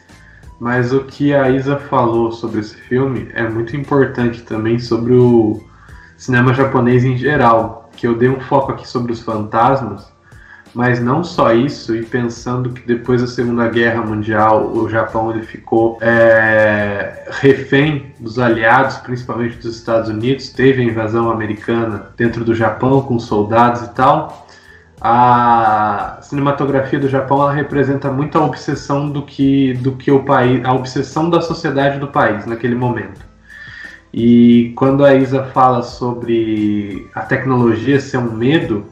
Mas 0.60 0.92
o 0.92 1.04
que 1.04 1.34
a 1.34 1.50
Isa 1.50 1.76
falou 1.76 2.30
sobre 2.30 2.60
esse 2.60 2.76
filme 2.76 3.28
é 3.34 3.48
muito 3.48 3.76
importante 3.76 4.42
também 4.42 4.78
sobre 4.78 5.12
o 5.12 5.60
cinema 6.16 6.54
japonês 6.54 7.04
em 7.04 7.18
geral. 7.18 7.90
Que 7.96 8.06
eu 8.06 8.16
dei 8.16 8.28
um 8.28 8.40
foco 8.40 8.72
aqui 8.72 8.88
sobre 8.88 9.12
os 9.12 9.20
fantasmas, 9.20 10.13
mas 10.74 11.00
não 11.00 11.22
só 11.22 11.54
isso, 11.54 11.94
e 11.94 12.04
pensando 12.04 12.70
que 12.70 12.84
depois 12.84 13.20
da 13.20 13.28
Segunda 13.28 13.68
Guerra 13.68 14.02
Mundial 14.02 14.72
o 14.72 14.88
Japão 14.90 15.30
ele 15.30 15.42
ficou 15.42 15.98
é, 16.00 17.28
refém 17.30 18.12
dos 18.18 18.40
aliados, 18.40 18.96
principalmente 18.96 19.56
dos 19.56 19.76
Estados 19.76 20.08
Unidos, 20.08 20.48
teve 20.48 20.82
a 20.82 20.84
invasão 20.84 21.30
americana 21.30 22.10
dentro 22.16 22.44
do 22.44 22.54
Japão 22.54 23.02
com 23.02 23.20
soldados 23.20 23.82
e 23.82 23.94
tal. 23.94 24.46
A 25.00 26.18
cinematografia 26.22 26.98
do 26.98 27.08
Japão 27.08 27.42
ela 27.42 27.52
representa 27.52 28.10
muito 28.10 28.36
a 28.36 28.44
obsessão 28.44 29.08
do 29.08 29.22
que, 29.22 29.74
do 29.74 29.92
que 29.92 30.10
o 30.10 30.24
país, 30.24 30.64
a 30.64 30.72
obsessão 30.72 31.30
da 31.30 31.40
sociedade 31.40 32.00
do 32.00 32.08
país 32.08 32.46
naquele 32.46 32.74
momento. 32.74 33.20
E 34.12 34.72
quando 34.76 35.04
a 35.04 35.14
Isa 35.14 35.44
fala 35.44 35.82
sobre 35.82 37.08
a 37.14 37.20
tecnologia 37.20 38.00
ser 38.00 38.18
um 38.18 38.32
medo, 38.32 38.86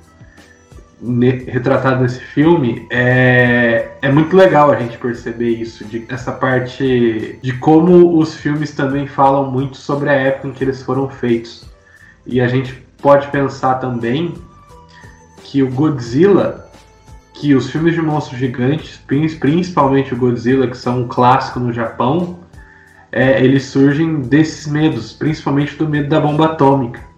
retratado 1.46 2.02
nesse 2.02 2.20
filme, 2.20 2.86
é, 2.90 3.90
é 4.00 4.10
muito 4.10 4.36
legal 4.36 4.70
a 4.70 4.76
gente 4.76 4.96
perceber 4.98 5.50
isso, 5.50 5.84
de, 5.84 6.04
essa 6.08 6.30
parte 6.30 7.38
de 7.42 7.52
como 7.54 8.18
os 8.18 8.36
filmes 8.36 8.72
também 8.72 9.06
falam 9.06 9.50
muito 9.50 9.76
sobre 9.76 10.10
a 10.10 10.12
época 10.12 10.48
em 10.48 10.52
que 10.52 10.62
eles 10.62 10.82
foram 10.82 11.08
feitos. 11.08 11.68
E 12.24 12.40
a 12.40 12.46
gente 12.46 12.72
pode 13.00 13.26
pensar 13.28 13.74
também 13.74 14.34
que 15.42 15.62
o 15.62 15.70
Godzilla, 15.70 16.70
que 17.34 17.54
os 17.54 17.68
filmes 17.68 17.94
de 17.94 18.00
monstros 18.00 18.38
gigantes, 18.38 19.00
principalmente 19.40 20.14
o 20.14 20.16
Godzilla, 20.16 20.68
que 20.68 20.76
são 20.76 21.00
um 21.00 21.08
clássico 21.08 21.58
no 21.58 21.72
Japão, 21.72 22.38
é, 23.10 23.44
eles 23.44 23.64
surgem 23.64 24.20
desses 24.20 24.66
medos, 24.66 25.12
principalmente 25.12 25.76
do 25.76 25.88
medo 25.88 26.08
da 26.08 26.20
bomba 26.20 26.46
atômica. 26.46 27.11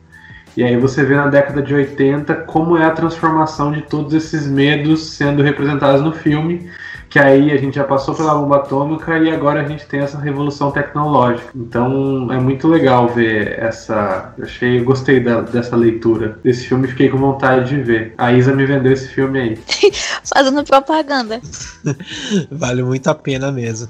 E 0.56 0.62
aí 0.62 0.76
você 0.76 1.04
vê 1.04 1.16
na 1.16 1.26
década 1.26 1.60
de 1.60 1.74
80 1.74 2.34
como 2.46 2.76
é 2.76 2.84
a 2.84 2.90
transformação 2.90 3.72
de 3.72 3.82
todos 3.82 4.14
esses 4.14 4.46
medos 4.46 5.10
sendo 5.10 5.42
representados 5.42 6.00
no 6.00 6.12
filme, 6.12 6.70
que 7.10 7.18
aí 7.18 7.50
a 7.50 7.56
gente 7.56 7.74
já 7.74 7.84
passou 7.84 8.14
pela 8.14 8.34
bomba 8.34 8.56
atômica 8.56 9.18
e 9.18 9.30
agora 9.30 9.62
a 9.62 9.68
gente 9.68 9.86
tem 9.86 10.00
essa 10.00 10.18
revolução 10.18 10.70
tecnológica. 10.70 11.50
Então 11.54 12.32
é 12.32 12.38
muito 12.38 12.68
legal 12.68 13.08
ver 13.08 13.58
essa. 13.58 14.32
Eu 14.38 14.44
achei, 14.44 14.80
gostei 14.80 15.20
da, 15.20 15.40
dessa 15.40 15.76
leitura 15.76 16.38
desse 16.42 16.66
filme, 16.66 16.88
fiquei 16.88 17.08
com 17.08 17.18
vontade 17.18 17.68
de 17.68 17.82
ver. 17.82 18.14
A 18.16 18.32
Isa 18.32 18.54
me 18.54 18.64
vendeu 18.64 18.92
esse 18.92 19.08
filme 19.08 19.40
aí. 19.40 19.58
Fazendo 20.24 20.64
propaganda. 20.64 21.40
vale 22.50 22.82
muito 22.82 23.08
a 23.08 23.14
pena 23.14 23.50
mesmo. 23.50 23.88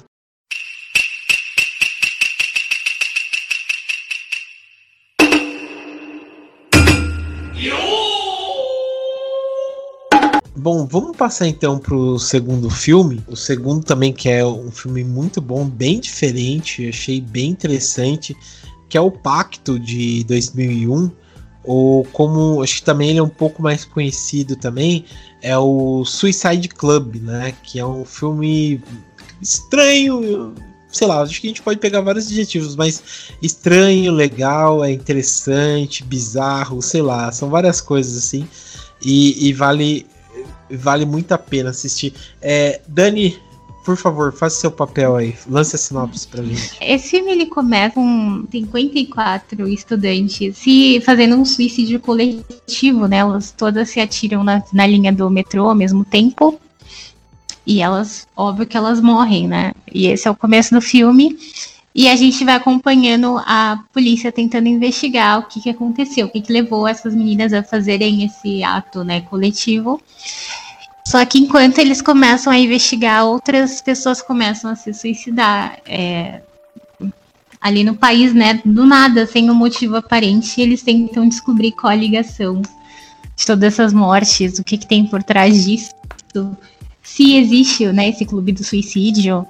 Bom, 10.65 10.87
vamos 10.87 11.15
passar 11.15 11.47
então 11.47 11.79
pro 11.79 12.19
segundo 12.19 12.71
filme. 12.71 13.23
O 13.29 13.37
segundo 13.37 13.85
também 13.85 14.15
que 14.15 14.31
é 14.31 14.43
um 14.43 14.71
filme 14.71 15.05
muito 15.05 15.39
bom, 15.39 15.67
bem 15.67 16.01
diferente, 16.01 16.89
achei 16.89 17.21
bem 17.21 17.51
interessante, 17.51 18.35
que 18.89 18.97
é 18.97 19.01
o 19.03 19.11
Pacto 19.11 19.79
de 19.79 20.25
2001, 20.25 21.11
ou 21.65 22.03
como 22.07 22.62
acho 22.62 22.77
que 22.77 22.83
também 22.83 23.11
ele 23.11 23.19
é 23.19 23.23
um 23.23 23.29
pouco 23.29 23.62
mais 23.62 23.85
conhecido 23.85 24.57
também, 24.57 25.05
é 25.43 25.55
o 25.59 26.03
Suicide 26.07 26.71
Club, 26.71 27.17
né? 27.17 27.53
Que 27.62 27.79
é 27.79 27.85
um 27.85 28.07
filme 28.07 28.83
estranho, 29.43 30.55
sei 30.89 31.07
lá, 31.07 31.21
acho 31.21 31.43
que 31.43 31.47
a 31.47 31.51
gente 31.51 31.61
pode 31.61 31.79
pegar 31.79 32.01
vários 32.01 32.25
adjetivos, 32.25 32.75
mas 32.75 33.03
estranho, 33.43 34.11
legal, 34.11 34.83
é 34.83 34.91
interessante, 34.91 36.03
bizarro, 36.03 36.81
sei 36.81 37.03
lá, 37.03 37.31
são 37.33 37.51
várias 37.51 37.83
coisas 37.83 38.17
assim. 38.17 38.49
E, 39.05 39.49
e 39.49 39.53
vale 39.53 40.07
vale 40.77 41.05
muito 41.05 41.33
a 41.33 41.39
pena 41.39 41.70
assistir. 41.70 42.14
É, 42.41 42.81
Dani, 42.87 43.39
por 43.85 43.97
favor, 43.99 44.33
faça 44.33 44.57
seu 44.57 44.70
papel 44.70 45.14
aí. 45.14 45.37
Lance 45.47 45.77
a 45.77 45.79
sinopse 45.79 46.27
pra 46.27 46.43
gente. 46.43 46.77
Esse 46.81 47.11
filme 47.11 47.33
ele 47.33 47.47
começa 47.47 47.95
com 47.95 48.45
54 48.51 49.68
estudantes 49.68 50.57
se 50.57 51.03
fazendo 51.05 51.37
um 51.37 51.45
suicídio 51.45 52.01
coletivo, 52.01 53.07
né? 53.07 53.18
Elas 53.18 53.51
todas 53.51 53.91
se 53.91 54.01
atiram 54.01 54.43
na, 54.43 54.62
na 54.72 54.87
linha 54.87 55.12
do 55.12 55.29
metrô 55.29 55.68
ao 55.68 55.75
mesmo 55.75 56.03
tempo. 56.03 56.59
E 57.66 57.83
elas, 57.83 58.27
óbvio 58.35 58.66
que 58.66 58.77
elas 58.77 59.01
morrem, 59.01 59.47
né? 59.47 59.72
E 59.93 60.07
esse 60.07 60.27
é 60.27 60.31
o 60.31 60.37
começo 60.37 60.75
do 60.75 60.81
filme. 60.81 61.37
E 61.95 62.09
a 62.09 62.16
gente 62.16 62.45
vai 62.45 62.55
acompanhando 62.55 63.39
a 63.47 63.79
polícia 63.93 64.33
tentando 64.33 64.66
investigar 64.66 65.39
o 65.39 65.43
que, 65.45 65.61
que 65.61 65.70
aconteceu, 65.70 66.27
o 66.27 66.31
que, 66.31 66.41
que 66.41 66.53
levou 66.53 66.89
essas 66.89 67.14
meninas 67.14 67.53
a 67.53 67.62
fazerem 67.62 68.25
esse 68.25 68.64
ato 68.64 69.05
né, 69.05 69.20
coletivo. 69.20 70.01
Só 71.07 71.25
que 71.25 71.39
enquanto 71.39 71.79
eles 71.79 72.01
começam 72.01 72.53
a 72.53 72.59
investigar, 72.59 73.25
outras 73.27 73.81
pessoas 73.81 74.23
começam 74.23 74.71
a 74.71 74.75
se 74.75 74.93
suicidar. 74.95 75.79
É, 75.87 76.41
ali 77.61 77.83
no 77.83 77.95
país, 77.95 78.35
né? 78.35 78.61
Do 78.65 78.85
nada, 78.85 79.27
sem 79.27 79.51
um 79.51 79.55
motivo 79.55 79.97
aparente, 79.97 80.61
eles 80.61 80.83
tentam 80.83 81.27
descobrir 81.27 81.73
qual 81.73 81.93
a 81.93 81.97
ligação 81.97 82.61
de 82.61 83.47
todas 83.47 83.73
essas 83.73 83.93
mortes, 83.93 84.59
o 84.59 84.65
que, 84.65 84.77
que 84.77 84.87
tem 84.87 85.07
por 85.07 85.23
trás 85.23 85.65
disso, 85.65 85.95
se 87.03 87.37
existe 87.37 87.87
né, 87.87 88.11
esse 88.11 88.25
clube 88.25 88.53
do 88.53 88.63
suicídio. 88.63 89.47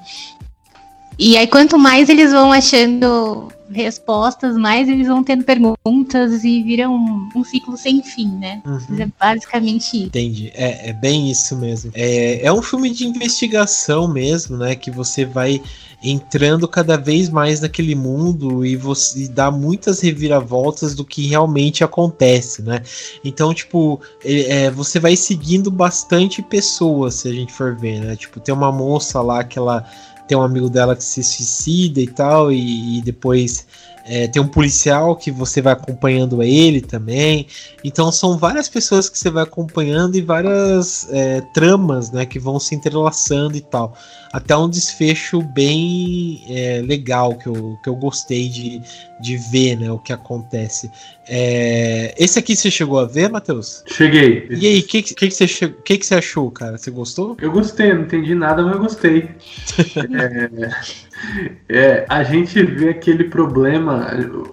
E 1.19 1.37
aí, 1.37 1.47
quanto 1.47 1.79
mais 1.79 2.09
eles 2.09 2.33
vão 2.33 2.53
achando 2.53 3.49
respostas, 3.71 4.57
mais 4.57 4.89
eles 4.89 5.09
vão 5.09 5.25
tendo 5.25 5.45
perguntas 5.45 6.45
e 6.45 6.63
viram 6.63 6.95
um, 6.95 7.29
um 7.35 7.45
ciclo 7.45 7.77
sem 7.77 8.03
fim, 8.03 8.29
né? 8.29 8.63
Uhum. 8.65 9.01
É 9.01 9.09
basicamente 9.19 9.97
isso. 9.97 10.07
Entendi. 10.07 10.53
É, 10.55 10.91
é 10.91 10.93
bem 10.93 11.31
isso 11.31 11.57
mesmo. 11.57 11.91
É, 11.95 12.45
é 12.45 12.53
um 12.53 12.63
filme 12.63 12.91
de 12.91 13.07
investigação 13.07 14.07
mesmo, 14.07 14.57
né? 14.57 14.75
Que 14.75 14.91
você 14.91 15.25
vai 15.25 15.61
entrando 16.03 16.69
cada 16.69 16.99
vez 16.99 17.31
mais 17.31 17.61
naquele 17.61 17.95
mundo 17.95 18.65
e 18.65 18.77
você 18.77 19.27
dá 19.27 19.51
muitas 19.51 20.01
reviravoltas 20.01 20.95
do 20.95 21.05
que 21.05 21.27
realmente 21.27 21.83
acontece, 21.83 22.63
né? 22.63 22.83
Então, 23.25 23.55
tipo, 23.55 24.01
é, 24.23 24.71
você 24.71 25.01
vai 25.01 25.17
seguindo 25.17 25.71
bastante 25.71 26.43
pessoas, 26.43 27.15
se 27.15 27.29
a 27.29 27.33
gente 27.33 27.53
for 27.53 27.75
ver, 27.75 28.01
né? 28.01 28.17
Tipo, 28.17 28.39
tem 28.39 28.55
uma 28.55 28.71
moça 28.71 29.23
lá 29.23 29.43
que 29.43 29.59
ela 29.59 29.85
tem 30.27 30.37
um 30.37 30.43
amigo 30.43 30.71
dela 30.71 30.97
que 30.97 31.05
se 31.05 31.23
suicida 31.23 32.01
e 32.01 32.07
tal, 32.07 32.53
e, 32.53 32.99
e 32.99 33.03
depois 33.03 33.67
é, 34.07 34.29
tem 34.29 34.41
um 34.41 34.49
policial 34.49 35.17
que 35.17 35.31
você 35.31 35.63
vai 35.63 35.73
acompanhando 35.73 36.43
ele 36.43 36.81
também. 36.81 37.47
Então 37.83 38.13
são 38.13 38.37
várias 38.37 38.69
pessoas 38.69 39.09
que 39.09 39.19
você 39.19 39.31
vai 39.31 39.43
acompanhando 39.43 40.17
e 40.17 40.21
várias 40.21 41.09
é, 41.11 41.41
tramas 41.55 42.11
né, 42.11 42.27
que 42.27 42.39
vão 42.39 42.61
se 42.61 42.75
entrelaçando 42.75 43.57
e 43.57 43.61
tal. 43.61 43.97
Até 44.33 44.57
um 44.57 44.69
desfecho 44.69 45.41
bem 45.41 46.43
é, 46.49 46.83
legal 46.85 47.37
que 47.37 47.47
eu, 47.47 47.79
que 47.83 47.89
eu 47.89 47.95
gostei 47.95 48.49
de, 48.49 48.83
de 49.21 49.37
ver 49.37 49.77
né, 49.77 49.91
o 49.91 49.99
que 49.99 50.13
acontece. 50.13 50.91
É, 51.27 52.15
esse 52.19 52.39
aqui 52.39 52.57
você 52.57 52.71
chegou 52.71 52.99
a 52.99 53.07
ver, 53.07 53.31
Matheus? 53.31 53.85
Cheguei. 53.87 54.49
E 54.51 54.67
aí, 54.67 54.81
o 54.81 54.83
que, 54.83 55.03
que, 55.03 55.15
que, 55.15 55.31
você, 55.31 55.47
que, 55.47 55.99
que 55.99 56.05
você 56.05 56.17
achou, 56.17 56.51
cara? 56.51 56.77
Você 56.77 56.91
gostou? 56.91 57.37
Eu 57.41 57.53
gostei, 57.53 57.95
não 57.95 58.03
entendi 58.03 58.35
nada, 58.35 58.63
mas 58.63 58.75
eu 58.75 58.81
gostei. 58.81 59.31
é, 60.13 60.51
é, 61.69 62.05
a 62.09 62.23
gente 62.23 62.63
vê 62.63 62.91
aquele 62.91 63.25
problema, 63.25 64.07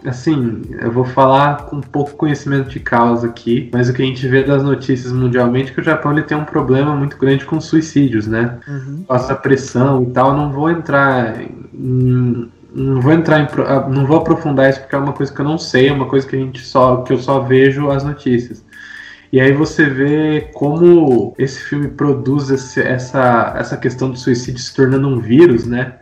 assim, 0.05 0.61
eu 0.79 0.91
vou 0.91 1.05
falar 1.05 1.65
com 1.65 1.81
pouco 1.81 2.15
conhecimento 2.15 2.69
de 2.69 2.79
causa 2.79 3.27
aqui, 3.27 3.69
mas 3.73 3.89
o 3.89 3.93
que 3.93 4.01
a 4.01 4.05
gente 4.05 4.27
vê 4.27 4.43
das 4.43 4.63
notícias 4.63 5.11
mundialmente 5.11 5.71
é 5.71 5.73
que 5.73 5.81
o 5.81 5.83
Japão 5.83 6.11
ele 6.11 6.23
tem 6.23 6.37
um 6.37 6.45
problema 6.45 6.95
muito 6.95 7.17
grande 7.17 7.45
com 7.45 7.59
suicídios, 7.59 8.27
né? 8.27 8.59
Uhum. 8.67 9.03
Passa 9.07 9.35
pressão 9.35 10.03
e 10.03 10.07
tal, 10.07 10.35
não 10.35 10.51
vou 10.51 10.69
entrar 10.69 11.41
em, 11.41 12.49
não 12.73 13.01
vou 13.01 13.13
entrar 13.13 13.39
em, 13.39 13.47
não 13.93 14.05
vou 14.05 14.17
aprofundar 14.17 14.69
isso 14.69 14.79
porque 14.81 14.95
é 14.95 14.99
uma 14.99 15.13
coisa 15.13 15.33
que 15.33 15.39
eu 15.39 15.45
não 15.45 15.57
sei, 15.57 15.89
é 15.89 15.93
uma 15.93 16.07
coisa 16.07 16.27
que 16.27 16.35
a 16.35 16.39
gente 16.39 16.61
só 16.65 16.97
que 16.97 17.13
eu 17.13 17.17
só 17.17 17.39
vejo 17.39 17.89
as 17.89 18.03
notícias. 18.03 18.63
E 19.31 19.39
aí 19.39 19.53
você 19.53 19.85
vê 19.85 20.49
como 20.53 21.33
esse 21.37 21.61
filme 21.61 21.87
produz 21.87 22.49
esse, 22.49 22.81
essa, 22.81 23.53
essa 23.55 23.77
questão 23.77 24.11
do 24.11 24.17
suicídio 24.17 24.59
se 24.59 24.75
tornando 24.75 25.07
um 25.07 25.19
vírus, 25.19 25.65
né? 25.65 25.95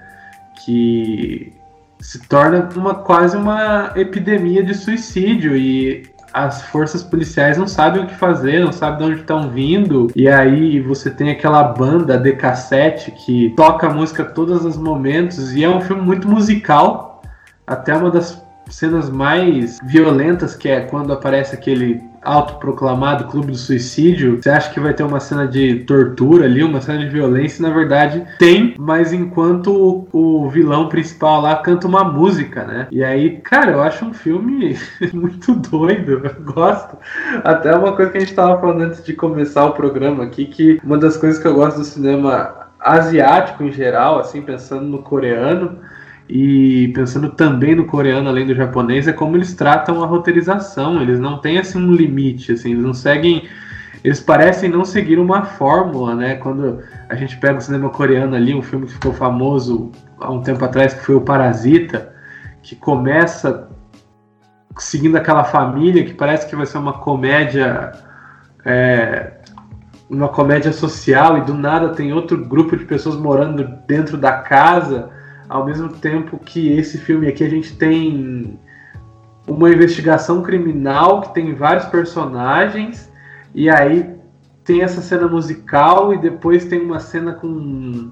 Que 0.69 1.51
se 1.99 2.19
torna 2.27 2.69
uma 2.75 2.93
quase 2.93 3.35
uma 3.35 3.91
epidemia 3.95 4.63
de 4.63 4.75
suicídio 4.75 5.57
e 5.57 6.03
as 6.31 6.61
forças 6.61 7.01
policiais 7.01 7.57
não 7.57 7.67
sabem 7.67 8.03
o 8.03 8.07
que 8.07 8.13
fazer, 8.13 8.63
não 8.63 8.71
sabem 8.71 8.99
de 8.99 9.03
onde 9.05 9.21
estão 9.21 9.49
vindo. 9.49 10.11
E 10.15 10.29
aí 10.29 10.79
você 10.79 11.09
tem 11.09 11.31
aquela 11.31 11.63
banda 11.63 12.19
D-Cassete 12.19 13.09
que 13.11 13.49
toca 13.57 13.87
a 13.87 13.93
música 13.93 14.23
todos 14.23 14.63
os 14.63 14.77
momentos 14.77 15.55
e 15.55 15.63
é 15.63 15.69
um 15.69 15.81
filme 15.81 16.03
muito 16.03 16.27
musical. 16.27 17.23
Até 17.65 17.95
uma 17.95 18.11
das 18.11 18.39
cenas 18.69 19.09
mais 19.09 19.79
violentas 19.83 20.55
que 20.55 20.69
é 20.69 20.81
quando 20.81 21.11
aparece 21.11 21.55
aquele 21.55 21.99
autoproclamado 22.21 23.25
clube 23.25 23.51
do 23.51 23.57
suicídio, 23.57 24.41
você 24.41 24.49
acha 24.49 24.71
que 24.71 24.79
vai 24.79 24.93
ter 24.93 25.03
uma 25.03 25.19
cena 25.19 25.47
de 25.47 25.79
tortura 25.85 26.45
ali, 26.45 26.63
uma 26.63 26.81
cena 26.81 26.99
de 26.99 27.09
violência, 27.09 27.61
na 27.61 27.73
verdade 27.73 28.25
tem, 28.37 28.75
mas 28.77 29.13
enquanto 29.13 30.07
o, 30.11 30.49
vilão 30.49 30.89
principal 30.89 31.41
lá 31.41 31.55
canta 31.57 31.87
uma 31.87 32.03
música, 32.03 32.63
né? 32.63 32.87
E 32.91 33.03
aí, 33.03 33.37
cara, 33.37 33.71
eu 33.71 33.81
acho 33.81 34.05
um 34.05 34.13
filme 34.13 34.77
muito 35.13 35.53
doido, 35.53 36.21
eu 36.23 36.53
gosto. 36.53 36.97
Até 37.43 37.75
uma 37.75 37.93
coisa 37.93 38.11
que 38.11 38.17
a 38.17 38.21
gente 38.21 38.33
tava 38.33 38.59
falando 38.59 38.81
antes 38.81 39.03
de 39.03 39.13
começar 39.13 39.65
o 39.65 39.73
programa 39.73 40.23
aqui, 40.23 40.45
que 40.45 40.79
uma 40.83 40.97
das 40.97 41.17
coisas 41.17 41.39
que 41.39 41.47
eu 41.47 41.53
gosto 41.53 41.77
do 41.77 41.83
cinema 41.83 42.69
asiático 42.79 43.63
em 43.63 43.71
geral, 43.71 44.19
assim, 44.19 44.41
pensando 44.41 44.85
no 44.85 44.99
coreano, 44.99 45.79
e 46.29 46.89
pensando 46.89 47.29
também 47.29 47.73
no 47.73 47.85
coreano, 47.85 48.29
além 48.29 48.45
do 48.45 48.53
japonês, 48.53 49.07
é 49.07 49.11
como 49.11 49.35
eles 49.35 49.55
tratam 49.55 50.03
a 50.03 50.05
roteirização. 50.05 51.01
Eles 51.01 51.19
não 51.19 51.39
têm 51.39 51.57
assim 51.57 51.79
um 51.79 51.91
limite, 51.91 52.51
assim, 52.51 52.71
eles 52.73 52.83
não 52.83 52.93
seguem. 52.93 53.49
Eles 54.03 54.19
parecem 54.19 54.69
não 54.69 54.85
seguir 54.85 55.17
uma 55.17 55.43
fórmula, 55.43 56.13
né? 56.13 56.35
Quando 56.35 56.83
a 57.09 57.15
gente 57.15 57.35
pega 57.37 57.57
o 57.57 57.61
cinema 57.61 57.89
coreano 57.89 58.35
ali, 58.35 58.53
um 58.53 58.61
filme 58.61 58.85
que 58.85 58.93
ficou 58.93 59.11
famoso 59.11 59.91
há 60.19 60.31
um 60.31 60.41
tempo 60.41 60.63
atrás, 60.63 60.93
que 60.93 61.03
foi 61.03 61.15
o 61.15 61.21
Parasita, 61.21 62.13
que 62.61 62.75
começa 62.75 63.67
seguindo 64.77 65.15
aquela 65.15 65.43
família 65.43 66.05
que 66.05 66.13
parece 66.13 66.47
que 66.47 66.55
vai 66.55 66.67
ser 66.67 66.77
uma 66.77 66.93
comédia. 66.93 67.91
É, 68.63 69.33
uma 70.07 70.27
comédia 70.27 70.73
social 70.73 71.37
e 71.37 71.41
do 71.41 71.53
nada 71.53 71.89
tem 71.89 72.13
outro 72.13 72.43
grupo 72.43 72.75
de 72.75 72.85
pessoas 72.85 73.15
morando 73.15 73.63
dentro 73.87 74.17
da 74.17 74.33
casa 74.33 75.09
ao 75.49 75.65
mesmo 75.65 75.89
tempo 75.89 76.37
que 76.37 76.71
esse 76.77 76.99
filme 76.99 77.27
aqui 77.27 77.43
a 77.43 77.49
gente 77.49 77.75
tem 77.75 78.59
uma 79.47 79.69
investigação 79.69 80.43
criminal 80.43 81.21
que 81.21 81.33
tem 81.33 81.55
vários 81.55 81.85
personagens 81.85 83.11
e 83.53 83.67
aí 83.67 84.15
tem 84.63 84.83
essa 84.83 85.01
cena 85.01 85.27
musical 85.27 86.13
e 86.13 86.17
depois 86.19 86.65
tem 86.65 86.79
uma 86.79 86.99
cena 86.99 87.33
com 87.33 88.11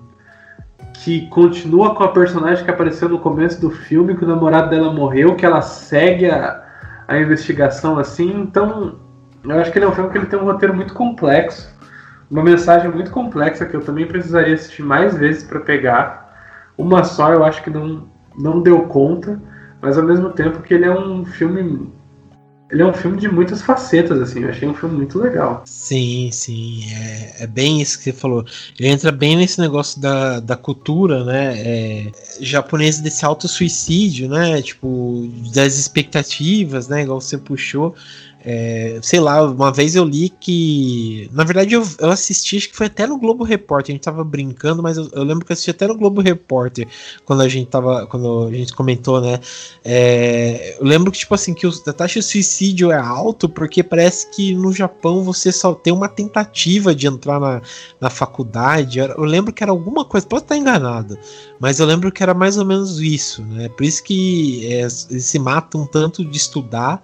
que 0.93 1.27
continua 1.29 1.93
com 1.93 2.03
a 2.03 2.07
personagem 2.07 2.65
que 2.65 2.71
apareceu 2.71 3.07
no 3.07 3.19
começo 3.19 3.61
do 3.61 3.69
filme, 3.69 4.15
que 4.17 4.25
o 4.25 4.27
namorado 4.27 4.71
dela 4.71 4.91
morreu, 4.91 5.35
que 5.35 5.45
ela 5.45 5.61
segue 5.61 6.25
a, 6.25 6.63
a 7.07 7.19
investigação 7.19 7.99
assim. 7.99 8.41
Então, 8.41 8.95
eu 9.43 9.59
acho 9.59 9.71
que 9.71 9.77
ele 9.77 9.85
é 9.85 9.87
um 9.87 9.91
filme 9.91 10.09
que 10.09 10.17
ele 10.17 10.25
tem 10.25 10.39
um 10.39 10.45
roteiro 10.45 10.73
muito 10.73 10.95
complexo, 10.95 11.71
uma 12.31 12.43
mensagem 12.43 12.89
muito 12.89 13.11
complexa 13.11 13.65
que 13.65 13.75
eu 13.75 13.81
também 13.81 14.07
precisaria 14.07 14.55
assistir 14.55 14.81
mais 14.81 15.15
vezes 15.15 15.43
para 15.43 15.59
pegar. 15.59 16.26
Uma 16.77 17.03
só 17.03 17.33
eu 17.33 17.43
acho 17.43 17.63
que 17.63 17.69
não, 17.69 18.07
não 18.37 18.61
deu 18.61 18.83
conta, 18.83 19.41
mas 19.81 19.97
ao 19.97 20.03
mesmo 20.03 20.29
tempo 20.29 20.61
que 20.61 20.73
ele 20.73 20.85
é 20.85 20.91
um 20.91 21.25
filme 21.25 21.89
ele 22.69 22.81
é 22.81 22.85
um 22.85 22.93
filme 22.93 23.17
de 23.17 23.29
muitas 23.29 23.61
facetas, 23.61 24.21
assim. 24.21 24.43
Eu 24.43 24.49
achei 24.49 24.67
um 24.67 24.73
filme 24.73 24.97
muito 24.97 25.17
legal. 25.17 25.63
Sim, 25.65 26.29
sim. 26.33 26.83
É, 26.93 27.43
é 27.43 27.47
bem 27.47 27.81
isso 27.81 27.97
que 27.97 28.03
você 28.03 28.11
falou. 28.11 28.45
Ele 28.77 28.89
entra 28.89 29.09
bem 29.09 29.37
nesse 29.37 29.59
negócio 29.61 30.01
da, 30.01 30.41
da 30.41 30.57
cultura, 30.57 31.23
né? 31.23 31.53
É, 31.57 32.11
japonês 32.41 32.99
desse 32.99 33.23
auto-suicídio, 33.23 34.27
né? 34.27 34.61
Tipo, 34.61 35.29
das 35.53 35.77
expectativas, 35.77 36.89
né? 36.89 37.03
Igual 37.03 37.21
você 37.21 37.37
puxou. 37.37 37.95
É, 38.45 38.99
sei 39.01 39.19
lá, 39.19 39.41
uma 39.43 39.71
vez 39.71 39.95
eu 39.95 40.05
li 40.05 40.29
que. 40.29 41.29
Na 41.33 41.43
verdade, 41.43 41.73
eu, 41.73 41.83
eu 41.99 42.09
assisti, 42.09 42.57
acho 42.57 42.69
que 42.69 42.75
foi 42.75 42.85
até 42.85 43.07
no 43.07 43.17
Globo 43.17 43.43
Repórter. 43.43 43.93
A 43.93 43.95
gente 43.95 44.03
tava 44.03 44.23
brincando, 44.23 44.83
mas 44.83 44.95
eu, 44.95 45.09
eu, 45.11 45.23
lembro 45.23 45.45
que 45.45 45.51
eu 45.51 45.53
assisti 45.53 45.71
até 45.71 45.87
no 45.87 45.97
Globo 45.97 46.21
Repórter 46.21 46.87
quando 47.25 47.41
a 47.41 47.47
gente 47.47 47.67
tava. 47.67 48.05
Quando 48.05 48.47
a 48.47 48.53
gente 48.53 48.73
comentou, 48.73 49.19
né? 49.19 49.39
É, 49.83 50.77
eu 50.79 50.85
lembro 50.85 51.11
que, 51.11 51.17
tipo 51.17 51.33
assim, 51.33 51.53
que 51.53 51.65
a 51.65 51.93
taxa 51.93 52.19
de 52.19 52.25
suicídio 52.25 52.91
é 52.91 52.97
alto 52.97 53.49
porque 53.49 53.83
parece 53.83 54.29
que 54.29 54.53
no 54.53 54.71
Japão 54.71 55.23
você 55.23 55.51
só 55.51 55.73
tem 55.73 55.91
uma 55.91 56.07
tentativa 56.07 56.93
de 56.93 57.07
entrar 57.07 57.39
na, 57.39 57.61
na 57.99 58.09
faculdade. 58.09 58.99
Eu 58.99 59.23
lembro 59.23 59.51
que 59.51 59.63
era 59.63 59.71
alguma 59.71 60.05
coisa, 60.05 60.27
pode 60.27 60.43
estar 60.43 60.55
enganado, 60.55 61.17
mas 61.59 61.79
eu 61.79 61.85
lembro 61.85 62.11
que 62.11 62.21
era 62.21 62.33
mais 62.33 62.57
ou 62.57 62.65
menos 62.65 62.99
isso, 62.99 63.41
né? 63.43 63.67
Por 63.69 63.83
isso 63.83 64.03
que 64.03 64.65
é, 64.67 64.81
eles 64.81 65.25
se 65.25 65.39
matam 65.39 65.85
tanto 65.85 66.23
de 66.23 66.37
estudar 66.37 67.01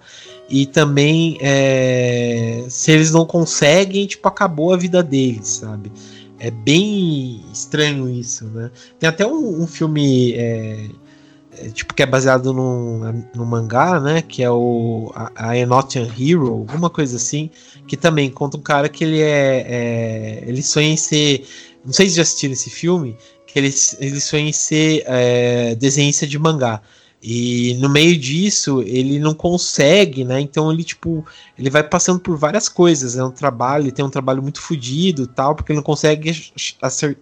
e 0.48 0.66
também 0.66 1.38
é, 1.40 2.64
se 2.68 2.92
eles 2.92 3.10
não 3.10 3.24
conseguem, 3.24 4.06
tipo, 4.06 4.26
acabou 4.28 4.72
a 4.72 4.76
vida 4.76 5.02
deles, 5.02 5.48
sabe? 5.48 5.90
É 6.38 6.50
bem 6.50 7.42
estranho 7.52 8.08
isso, 8.08 8.44
né? 8.46 8.70
Tem 8.98 9.08
até 9.08 9.26
um, 9.26 9.62
um 9.62 9.66
filme 9.66 10.32
é, 10.34 10.88
é, 11.58 11.68
tipo 11.70 11.94
que 11.94 12.02
é 12.02 12.06
baseado 12.06 12.52
num, 12.52 13.24
num 13.34 13.44
mangá, 13.44 13.98
né? 14.00 14.20
Que 14.20 14.42
é 14.42 14.50
o 14.50 15.12
I 15.38 15.62
Am 15.62 15.66
Not 15.66 15.98
an 15.98 16.08
Hero, 16.18 16.48
alguma 16.48 16.90
coisa 16.90 17.16
assim, 17.16 17.50
que 17.86 17.96
também 17.96 18.30
conta 18.30 18.56
um 18.56 18.62
cara 18.62 18.88
que 18.88 19.04
ele 19.04 19.20
é, 19.20 19.66
é 19.66 20.44
ele 20.46 20.62
sonha 20.62 20.88
em 20.88 20.96
ser, 20.96 21.46
não 21.84 21.92
sei 21.92 22.08
se 22.08 22.16
já 22.16 22.22
assistiram 22.22 22.52
esse 22.52 22.68
filme, 22.68 23.16
que 23.46 23.58
ele, 23.58 23.72
ele 24.00 24.20
sonha 24.20 24.48
em 24.48 24.52
ser 24.52 25.04
é, 25.06 25.74
desenhista 25.76 26.26
de 26.26 26.38
mangá. 26.38 26.82
E 27.26 27.72
no 27.80 27.88
meio 27.88 28.18
disso, 28.18 28.82
ele 28.82 29.18
não 29.18 29.32
consegue, 29.32 30.24
né? 30.24 30.38
Então 30.42 30.70
ele, 30.70 30.84
tipo, 30.84 31.24
ele 31.58 31.70
vai 31.70 31.82
passando 31.82 32.20
por 32.20 32.36
várias 32.36 32.68
coisas. 32.68 33.16
É 33.16 33.24
um 33.24 33.30
trabalho, 33.30 33.84
ele 33.84 33.92
tem 33.92 34.04
um 34.04 34.10
trabalho 34.10 34.42
muito 34.42 34.60
fodido 34.60 35.26
tal, 35.26 35.54
porque 35.54 35.72
ele 35.72 35.78
não 35.78 35.82
consegue 35.82 36.52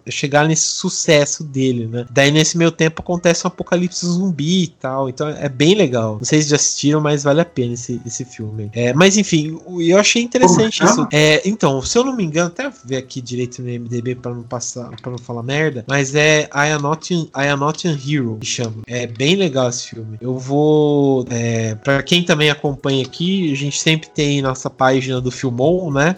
chegar 0.07 0.47
nesse 0.47 0.67
sucesso 0.67 1.43
dele, 1.43 1.87
né? 1.87 2.05
Daí 2.11 2.31
nesse 2.31 2.57
meio 2.57 2.71
tempo 2.71 3.01
acontece 3.01 3.45
um 3.45 3.49
apocalipse 3.49 4.05
zumbi 4.05 4.63
e 4.63 4.67
tal. 4.67 5.09
Então 5.09 5.27
é 5.27 5.49
bem 5.49 5.75
legal. 5.75 6.17
Não 6.17 6.25
sei 6.25 6.41
se 6.41 6.49
já 6.49 6.55
assistiram, 6.55 7.01
mas 7.01 7.23
vale 7.23 7.41
a 7.41 7.45
pena 7.45 7.73
esse, 7.73 8.01
esse 8.05 8.25
filme. 8.25 8.69
É, 8.73 8.93
mas 8.93 9.17
enfim, 9.17 9.59
eu 9.79 9.97
achei 9.97 10.21
interessante 10.21 10.83
isso. 10.83 11.07
É, 11.11 11.41
então, 11.47 11.81
se 11.81 11.97
eu 11.97 12.03
não 12.03 12.15
me 12.15 12.23
engano, 12.23 12.47
até 12.47 12.71
ver 12.83 12.97
aqui 12.97 13.21
direito 13.21 13.61
no 13.61 13.67
MDB 13.67 14.15
para 14.15 14.33
não 14.33 14.43
passar, 14.43 14.89
para 15.01 15.11
não 15.11 15.17
falar 15.17 15.43
merda, 15.43 15.83
mas 15.87 16.13
é 16.15 16.49
I 16.53 16.71
Am 16.71 16.81
Not, 16.81 17.13
I 17.13 17.47
Am 17.47 17.59
Not 17.59 17.87
an 17.87 17.97
Hero 18.05 18.37
que 18.39 18.47
chama. 18.47 18.83
É 18.87 19.07
bem 19.07 19.35
legal 19.35 19.69
esse 19.69 19.87
filme 19.87 20.03
filme. 20.03 20.17
Eu 20.19 20.37
vou. 20.37 21.25
É, 21.29 21.75
para 21.75 22.03
quem 22.03 22.23
também 22.23 22.49
acompanha 22.49 23.03
aqui, 23.03 23.51
a 23.51 23.55
gente 23.55 23.79
sempre 23.79 24.09
tem 24.09 24.22
nossa 24.41 24.69
página 24.69 25.19
do 25.19 25.31
Filmon, 25.31 25.91
né? 25.91 26.15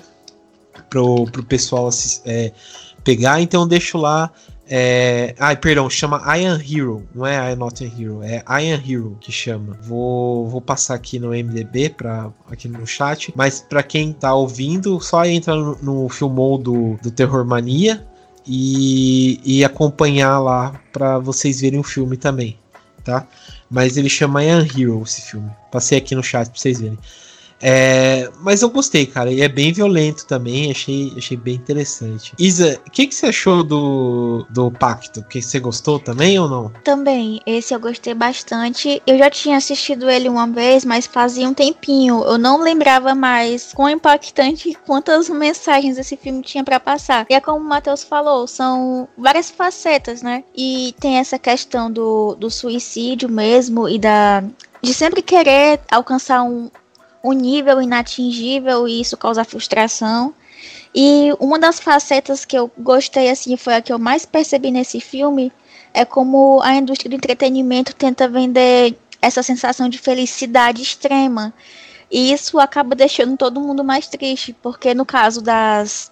Pro, 0.89 1.25
pro 1.25 1.43
pessoal 1.43 1.89
é, 2.25 2.51
pegar, 3.03 3.41
então 3.41 3.61
eu 3.61 3.67
deixo 3.67 3.97
lá. 3.97 4.31
É, 4.67 5.35
ai, 5.37 5.55
perdão, 5.55 5.87
chama 5.87 6.17
I 6.25 6.43
Am 6.45 6.59
Hero, 6.59 7.07
não 7.13 7.25
é 7.25 7.53
I 7.53 7.55
Not 7.55 7.83
a 7.83 7.87
Hero, 7.87 8.23
é 8.23 8.43
I 8.47 8.73
Am 8.73 8.81
Hero 8.83 9.17
que 9.21 9.31
chama. 9.31 9.77
Vou, 9.83 10.49
vou 10.49 10.59
passar 10.59 10.95
aqui 10.95 11.19
no 11.19 11.29
MDB, 11.29 11.89
pra, 11.91 12.31
aqui 12.49 12.67
no 12.67 12.85
chat, 12.87 13.31
mas 13.35 13.61
para 13.61 13.83
quem 13.83 14.11
tá 14.11 14.33
ouvindo, 14.33 14.99
só 14.99 15.23
entra 15.23 15.55
no, 15.55 15.77
no 15.83 16.09
Filmon 16.09 16.59
do, 16.59 16.97
do 17.01 17.11
Terror 17.11 17.45
Mania 17.45 18.05
e, 18.47 19.39
e 19.43 19.63
acompanhar 19.63 20.39
lá 20.39 20.79
para 20.91 21.19
vocês 21.19 21.61
verem 21.61 21.79
o 21.79 21.83
filme 21.83 22.17
também, 22.17 22.57
tá? 23.03 23.27
Mas 23.69 23.97
ele 23.97 24.09
chama 24.09 24.43
Ian 24.43 24.65
Hero 24.65 25.03
esse 25.03 25.21
filme. 25.21 25.49
Passei 25.71 25.97
aqui 25.97 26.15
no 26.15 26.23
chat 26.23 26.49
pra 26.49 26.59
vocês 26.59 26.79
verem. 26.79 26.97
É, 27.61 28.29
mas 28.41 28.61
eu 28.61 28.69
gostei, 28.69 29.05
cara. 29.05 29.31
E 29.31 29.41
é 29.41 29.47
bem 29.47 29.71
violento 29.71 30.25
também. 30.25 30.71
Achei, 30.71 31.13
achei 31.17 31.37
bem 31.37 31.55
interessante. 31.55 32.33
Isa, 32.37 32.79
o 32.85 32.91
que, 32.91 33.07
que 33.07 33.15
você 33.15 33.27
achou 33.27 33.63
do, 33.63 34.45
do 34.49 34.71
Pacto? 34.71 35.23
Que 35.23 35.41
você 35.41 35.59
gostou 35.59 35.99
também 35.99 36.37
ou 36.39 36.47
não? 36.47 36.69
Também. 36.83 37.41
Esse 37.45 37.73
eu 37.73 37.79
gostei 37.79 38.13
bastante. 38.13 39.01
Eu 39.07 39.17
já 39.17 39.29
tinha 39.29 39.57
assistido 39.57 40.09
ele 40.09 40.29
uma 40.29 40.47
vez, 40.47 40.85
mas 40.85 41.07
fazia 41.07 41.47
um 41.47 41.53
tempinho. 41.53 42.23
Eu 42.23 42.37
não 42.37 42.61
lembrava 42.61 43.15
mais 43.15 43.73
quão 43.73 43.89
impactante 43.89 44.77
quantas 44.85 45.29
mensagens 45.29 45.97
esse 45.97 46.17
filme 46.17 46.41
tinha 46.41 46.63
para 46.63 46.79
passar. 46.79 47.25
E 47.29 47.33
é 47.33 47.41
como 47.41 47.59
o 47.59 47.63
Matheus 47.63 48.03
falou, 48.03 48.47
são 48.47 49.07
várias 49.17 49.49
facetas, 49.49 50.21
né? 50.21 50.43
E 50.55 50.93
tem 50.99 51.17
essa 51.17 51.39
questão 51.39 51.91
do, 51.91 52.35
do 52.35 52.49
suicídio 52.49 53.29
mesmo 53.29 53.87
e 53.87 53.97
da 53.97 54.43
de 54.81 54.93
sempre 54.93 55.23
querer 55.23 55.79
alcançar 55.89 56.43
um, 56.43 56.69
um 57.25 57.33
nível 57.33 57.81
inatingível 57.81 58.87
e 58.87 59.01
isso 59.01 59.17
causa 59.17 59.43
frustração. 59.43 60.33
E 60.93 61.33
uma 61.39 61.59
das 61.59 61.79
facetas 61.79 62.45
que 62.45 62.57
eu 62.57 62.71
gostei, 62.77 63.29
assim, 63.29 63.57
foi 63.57 63.75
a 63.75 63.81
que 63.81 63.91
eu 63.91 63.99
mais 63.99 64.25
percebi 64.25 64.71
nesse 64.71 65.01
filme, 65.01 65.51
é 65.93 66.05
como 66.05 66.61
a 66.61 66.75
indústria 66.75 67.09
do 67.09 67.15
entretenimento 67.15 67.95
tenta 67.95 68.27
vender 68.29 68.97
essa 69.21 69.41
sensação 69.41 69.89
de 69.89 69.97
felicidade 69.97 70.81
extrema. 70.81 71.53
E 72.11 72.31
isso 72.31 72.59
acaba 72.59 72.95
deixando 72.95 73.35
todo 73.35 73.59
mundo 73.59 73.83
mais 73.83 74.07
triste, 74.07 74.53
porque 74.61 74.93
no 74.93 75.05
caso 75.05 75.41
das 75.41 76.11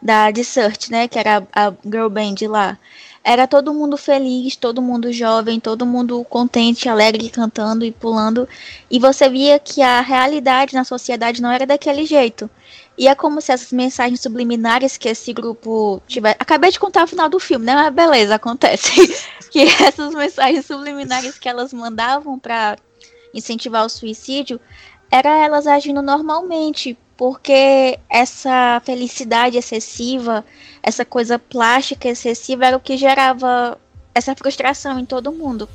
da 0.00 0.30
Desert, 0.32 0.90
né, 0.90 1.06
que 1.06 1.16
era 1.18 1.46
a 1.52 1.72
girl 1.84 2.08
band 2.08 2.34
lá, 2.48 2.76
era 3.24 3.46
todo 3.46 3.72
mundo 3.72 3.96
feliz, 3.96 4.56
todo 4.56 4.82
mundo 4.82 5.12
jovem, 5.12 5.60
todo 5.60 5.86
mundo 5.86 6.24
contente, 6.24 6.88
alegre, 6.88 7.30
cantando 7.30 7.84
e 7.84 7.92
pulando. 7.92 8.48
E 8.90 8.98
você 8.98 9.28
via 9.28 9.58
que 9.58 9.80
a 9.80 10.00
realidade 10.00 10.74
na 10.74 10.84
sociedade 10.84 11.40
não 11.40 11.50
era 11.50 11.64
daquele 11.64 12.04
jeito. 12.04 12.50
E 12.98 13.08
é 13.08 13.14
como 13.14 13.40
se 13.40 13.52
essas 13.52 13.72
mensagens 13.72 14.20
subliminares 14.20 14.96
que 14.96 15.08
esse 15.08 15.32
grupo 15.32 16.02
tiver. 16.06 16.36
Acabei 16.38 16.70
de 16.70 16.80
contar 16.80 17.04
o 17.04 17.06
final 17.06 17.28
do 17.28 17.38
filme, 17.38 17.64
né? 17.64 17.74
Mas 17.74 17.94
beleza, 17.94 18.34
acontece. 18.34 18.92
que 19.50 19.60
essas 19.60 20.14
mensagens 20.14 20.66
subliminares 20.66 21.38
que 21.38 21.48
elas 21.48 21.72
mandavam 21.72 22.38
para 22.38 22.76
incentivar 23.32 23.84
o 23.86 23.88
suicídio 23.88 24.60
era 25.10 25.44
elas 25.44 25.66
agindo 25.66 26.02
normalmente, 26.02 26.98
porque 27.16 27.98
essa 28.08 28.80
felicidade 28.84 29.56
excessiva, 29.56 30.44
essa 30.82 31.04
coisa 31.04 31.38
plástica 31.38 32.08
excessiva 32.08 32.66
era 32.66 32.76
o 32.76 32.80
que 32.80 32.96
gerava 32.96 33.78
essa 34.14 34.34
frustração 34.34 34.98
em 34.98 35.04
todo 35.04 35.32
mundo. 35.32 35.68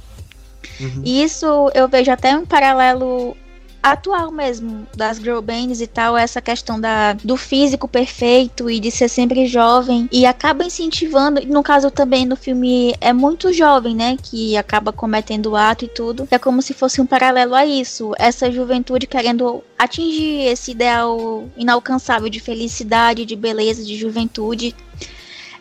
Uhum. 0.79 1.01
E 1.03 1.23
isso 1.23 1.71
eu 1.73 1.87
vejo 1.87 2.11
até 2.11 2.37
um 2.37 2.45
paralelo 2.45 3.35
atual 3.81 4.31
mesmo 4.31 4.87
das 4.95 5.17
girl 5.17 5.39
bands 5.39 5.81
e 5.81 5.87
tal, 5.87 6.17
essa 6.17 6.41
questão 6.41 6.79
da, 6.79 7.13
do 7.13 7.37
físico 7.37 7.87
perfeito 7.87 8.69
e 8.69 8.79
de 8.79 8.91
ser 8.91 9.07
sempre 9.07 9.45
jovem 9.45 10.09
e 10.11 10.25
acaba 10.25 10.65
incentivando, 10.65 11.45
no 11.45 11.63
caso 11.63 11.89
também 11.89 12.25
no 12.25 12.35
filme 12.35 12.95
é 12.99 13.13
muito 13.13 13.53
jovem, 13.53 13.95
né, 13.95 14.17
que 14.21 14.57
acaba 14.57 14.91
cometendo 14.91 15.51
o 15.51 15.55
ato 15.55 15.85
e 15.85 15.87
tudo. 15.87 16.27
É 16.31 16.37
como 16.37 16.61
se 16.61 16.73
fosse 16.73 16.99
um 17.01 17.05
paralelo 17.05 17.55
a 17.55 17.65
isso, 17.65 18.13
essa 18.17 18.51
juventude 18.51 19.07
querendo 19.07 19.63
atingir 19.77 20.47
esse 20.47 20.71
ideal 20.71 21.47
inalcançável 21.55 22.29
de 22.29 22.39
felicidade, 22.39 23.25
de 23.25 23.35
beleza, 23.35 23.83
de 23.83 23.95
juventude 23.95 24.75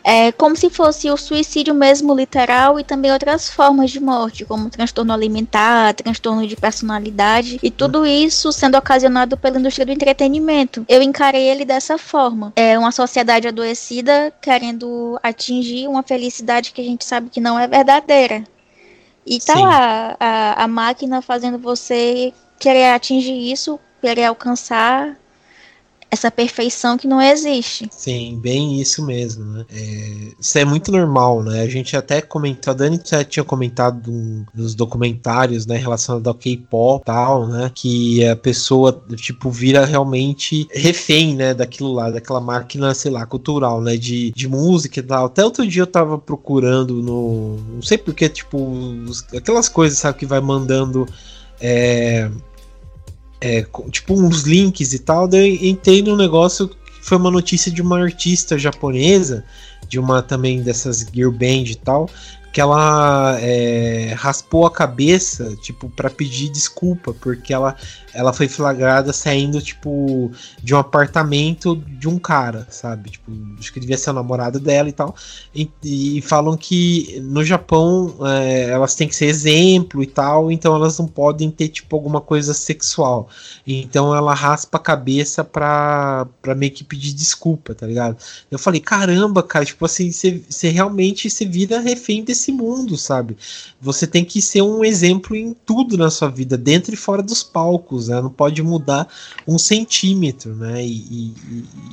é 0.07 0.31
como 0.31 0.55
se 0.55 0.71
fosse 0.71 1.11
o 1.11 1.17
suicídio 1.17 1.75
mesmo 1.75 2.15
literal 2.15 2.79
e 2.79 2.85
também 2.85 3.11
outras 3.11 3.51
formas 3.51 3.91
de 3.91 3.99
morte, 3.99 4.45
como 4.45 4.71
transtorno 4.71 5.13
alimentar, 5.13 5.95
transtorno 5.95 6.47
de 6.47 6.55
personalidade 6.55 7.59
e 7.61 7.73
tudo 7.73 8.07
isso 8.07 8.53
sendo 8.53 8.79
ocasionado 8.79 9.37
pela 9.37 9.59
indústria 9.59 9.85
do 9.85 9.91
entretenimento. 9.91 10.87
Eu 10.89 11.03
encarei 11.03 11.51
ele 11.51 11.65
dessa 11.65 11.99
forma. 11.99 12.53
É 12.55 12.79
uma 12.79 12.93
sociedade 12.93 13.49
adoecida 13.49 14.33
querendo 14.41 15.19
atingir 15.25 15.89
uma 15.89 16.05
felicidade 16.05 16.71
que 16.71 16.81
a 16.81 16.85
gente 16.85 17.05
sabe 17.05 17.29
que 17.29 17.41
não 17.41 17.59
é 17.59 17.67
verdadeira. 17.67 18.45
E 19.27 19.41
tá 19.41 19.57
Sim. 19.57 19.63
lá 19.63 20.17
a, 20.21 20.63
a 20.63 20.69
máquina 20.69 21.21
fazendo 21.21 21.59
você 21.59 22.33
querer 22.61 22.91
atingir 22.91 23.51
isso, 23.51 23.81
querer 24.01 24.27
alcançar 24.27 25.17
essa 26.11 26.31
perfeição 26.31 26.97
que 26.97 27.07
não 27.07 27.21
existe. 27.21 27.89
Sim, 27.91 28.39
bem 28.41 28.81
isso 28.81 29.05
mesmo, 29.05 29.45
né? 29.45 29.67
É, 29.71 30.33
isso 30.39 30.59
é 30.59 30.65
muito 30.65 30.93
normal, 30.93 31.43
né? 31.43 31.63
A 31.63 31.69
gente 31.69 31.97
até 31.97 32.21
comentou, 32.21 32.71
a 32.71 32.75
Dani 32.75 33.01
já 33.05 33.25
tinha 33.25 33.45
comentado 33.45 34.11
nos 34.55 34.75
documentários, 34.75 35.67
né, 35.67 35.77
relacionado 35.77 36.27
ao 36.27 36.35
K-pop 36.35 37.05
tal, 37.05 37.47
né? 37.49 37.71
Que 37.75 38.27
a 38.27 38.37
pessoa, 38.37 39.05
tipo, 39.17 39.51
vira 39.51 39.85
realmente 39.85 40.69
refém, 40.73 41.35
né, 41.35 41.53
daquilo 41.53 41.93
lá, 41.93 42.11
daquela 42.11 42.41
máquina, 42.41 42.95
sei 42.95 43.11
lá, 43.11 43.27
cultural, 43.27 43.81
né? 43.81 43.97
De, 43.97 44.33
de 44.33 44.49
música 44.49 45.01
e 45.01 45.03
tal. 45.03 45.27
Até 45.27 45.45
outro 45.45 45.67
dia 45.67 45.83
eu 45.83 45.87
tava 45.87 46.19
procurando 46.19 47.03
no. 47.03 47.57
Não 47.75 47.83
sei 47.83 47.99
porque, 47.99 48.29
tipo, 48.29 48.75
aquelas 49.37 49.69
coisas, 49.69 49.99
sabe, 49.99 50.19
que 50.19 50.27
vai 50.27 50.41
mandando. 50.41 51.07
É, 51.61 52.31
é, 53.41 53.67
tipo 53.91 54.15
uns 54.15 54.43
links 54.43 54.93
e 54.93 54.99
tal, 54.99 55.29
daí 55.29 55.69
entrei 55.69 56.03
num 56.03 56.17
negócio 56.17 56.69
que 56.69 56.77
foi 57.03 57.17
uma 57.17 57.31
notícia 57.31 57.71
de 57.71 57.83
uma 57.83 57.99
artista 57.99 58.59
japonesa, 58.59 59.45
de 59.89 59.99
uma 59.99 60.23
também 60.23 60.63
dessas 60.63 61.07
gear 61.13 61.31
band 61.31 61.65
e 61.71 61.75
tal, 61.75 62.09
que 62.57 62.61
ela 62.63 63.37
é, 63.39 64.15
raspou 64.17 64.65
a 64.65 64.71
cabeça, 64.71 65.55
tipo, 65.57 65.91
para 65.91 66.09
pedir 66.09 66.49
desculpa, 66.49 67.13
porque 67.13 67.53
ela, 67.53 67.77
ela 68.15 68.33
foi 68.33 68.49
flagrada 68.49 69.13
saindo, 69.13 69.61
tipo, 69.61 70.33
de 70.63 70.75
um 70.75 70.79
apartamento 70.79 71.77
de 71.77 72.09
um 72.09 72.19
cara, 72.19 72.67
sabe? 72.71 73.11
Tipo, 73.11 73.31
acho 73.59 73.71
que 73.71 73.79
devia 73.79 73.99
ser 73.99 74.09
o 74.09 74.15
namorado 74.15 74.59
dela 74.59 74.89
e 74.89 74.93
tal. 74.93 75.15
E, 75.55 75.71
e 75.85 76.23
falam 76.23 76.57
que 76.57 77.21
no 77.25 77.45
Japão 77.45 78.17
é, 78.23 78.71
elas 78.71 78.95
têm 78.95 79.07
que 79.07 79.15
ser 79.15 79.27
exemplo 79.27 80.03
e 80.03 80.07
tal, 80.07 80.51
então 80.51 80.75
elas 80.75 80.99
não 80.99 81.07
podem 81.07 81.51
ter, 81.51 81.69
tipo, 81.69 81.95
alguma 81.95 82.23
coisa 82.23 82.55
sexual. 82.55 83.29
Então 83.67 84.17
ela 84.17 84.33
raspa 84.33 84.79
a 84.79 84.81
cabeça 84.81 85.45
pra, 85.45 86.27
pra 86.41 86.55
meio 86.55 86.73
que 86.73 86.85
pedir 86.85 87.13
desculpa, 87.13 87.75
tá 87.75 87.87
ligado? 87.87 88.17
Eu 88.51 88.59
falei, 88.59 88.81
caramba, 88.81 89.43
cara, 89.43 89.67
tipo 89.67 89.85
assim, 89.85 90.11
você 90.11 90.71
realmente 90.71 91.29
se 91.29 91.45
vira 91.45 91.81
refém 91.81 92.25
desse 92.25 92.46
esse 92.47 92.53
mundo, 92.53 92.97
sabe? 92.97 93.37
Você 93.81 94.07
tem 94.07 94.25
que 94.25 94.41
ser 94.41 94.63
um 94.63 94.85
exemplo 94.85 95.35
em 95.35 95.53
tudo 95.53 95.99
na 95.99 96.11
sua 96.11 96.29
vida, 96.29 96.57
dentro 96.57 96.95
e 96.95 96.97
fora 96.97 97.23
dos 97.23 97.43
palcos, 97.43 98.09
né? 98.09 98.21
Não 98.21 98.31
pode 98.31 98.63
mudar 98.63 99.09
um 99.47 99.59
centímetro, 99.59 100.55
né? 100.55 100.85
E, 100.85 101.35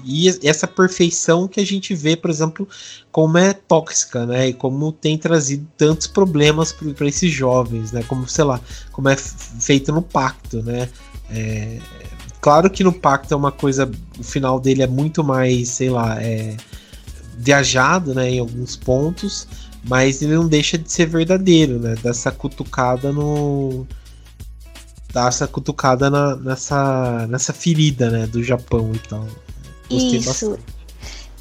e, 0.05 0.27
e 0.27 0.47
essa 0.47 0.67
perfeição 0.67 1.47
que 1.47 1.59
a 1.59 1.65
gente 1.65 1.95
vê, 1.95 2.15
por 2.15 2.29
exemplo, 2.29 2.67
como 3.11 3.37
é 3.37 3.53
tóxica, 3.53 4.25
né? 4.25 4.49
E 4.49 4.53
como 4.53 4.91
tem 4.91 5.17
trazido 5.17 5.67
tantos 5.77 6.07
problemas 6.07 6.71
para 6.71 7.07
esses 7.07 7.31
jovens, 7.31 7.91
né? 7.91 8.03
Como, 8.03 8.27
sei 8.27 8.43
lá, 8.43 8.61
como 8.91 9.09
é 9.09 9.15
feito 9.15 9.91
no 9.91 10.01
pacto, 10.01 10.61
né? 10.61 10.89
É, 11.29 11.79
claro 12.39 12.69
que 12.69 12.83
no 12.83 12.93
pacto 12.93 13.33
é 13.33 13.37
uma 13.37 13.51
coisa, 13.51 13.89
o 14.19 14.23
final 14.23 14.59
dele 14.59 14.83
é 14.83 14.87
muito 14.87 15.23
mais, 15.23 15.69
sei 15.69 15.89
lá, 15.89 16.21
é, 16.21 16.55
viajado, 17.37 18.13
né? 18.13 18.29
Em 18.29 18.39
alguns 18.39 18.75
pontos, 18.75 19.47
mas 19.83 20.21
ele 20.21 20.35
não 20.35 20.47
deixa 20.47 20.77
de 20.77 20.91
ser 20.91 21.07
verdadeiro, 21.07 21.79
né? 21.79 21.95
Dessa 22.01 22.31
cutucada 22.31 23.11
no. 23.11 23.85
Dá 25.11 25.27
essa 25.27 25.47
cutucada 25.47 26.09
na, 26.09 26.35
nessa, 26.37 27.27
nessa 27.27 27.53
ferida, 27.53 28.09
né? 28.09 28.25
Do 28.25 28.41
Japão 28.41 28.91
e 28.93 28.99
tal. 28.99 29.27
Gostei 29.89 30.19
Isso. 30.19 30.49
Bastante. 30.49 30.73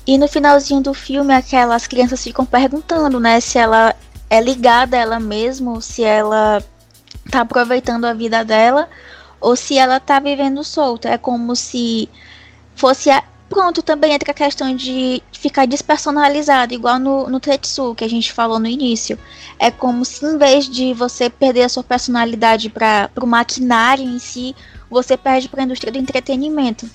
E 0.07 0.19
no 0.19 0.27
finalzinho 0.27 0.81
do 0.81 0.93
filme, 0.93 1.33
aquelas 1.33 1.87
crianças 1.87 2.23
ficam 2.23 2.45
perguntando, 2.45 3.21
né? 3.21 3.41
Se 3.41 3.59
ela 3.59 3.95
é 4.29 4.41
ligada 4.41 4.97
a 4.97 5.01
ela 5.01 5.21
mesma, 5.21 5.81
se 5.81 6.03
ela 6.03 6.63
tá 7.31 7.43
aproveitando 7.43 8.05
a 8.05 8.13
vida 8.13 8.45
dela, 8.45 8.89
ou 9.41 9.55
se 9.55 9.79
ela 9.79 10.01
tá 10.01 10.19
vivendo 10.19 10.65
solta. 10.65 11.09
É 11.09 11.19
como 11.19 11.55
se 11.55 12.09
fosse 12.75 13.11
a, 13.11 13.23
Pronto, 13.53 13.83
também 13.83 14.15
entra 14.15 14.31
a 14.31 14.35
questão 14.35 14.75
de 14.75 15.23
ficar 15.31 15.67
despersonalizado, 15.67 16.73
igual 16.73 16.99
no, 16.99 17.29
no 17.29 17.39
Tetsu, 17.39 17.95
que 17.95 18.03
a 18.03 18.09
gente 18.09 18.33
falou 18.33 18.59
no 18.59 18.67
início. 18.67 19.19
É 19.59 19.71
como 19.71 20.07
se, 20.07 20.25
em 20.25 20.39
vez 20.39 20.67
de 20.67 20.95
você 20.95 21.29
perder 21.29 21.65
a 21.65 21.69
sua 21.69 21.85
personalidade 21.85 22.71
para 22.71 23.11
o 23.21 23.27
maquinário 23.27 24.05
em 24.09 24.19
si, 24.19 24.57
você 24.89 25.19
perde 25.19 25.51
para 25.51 25.61
a 25.61 25.65
indústria 25.67 25.93
do 25.93 25.99
entretenimento. 25.99 26.89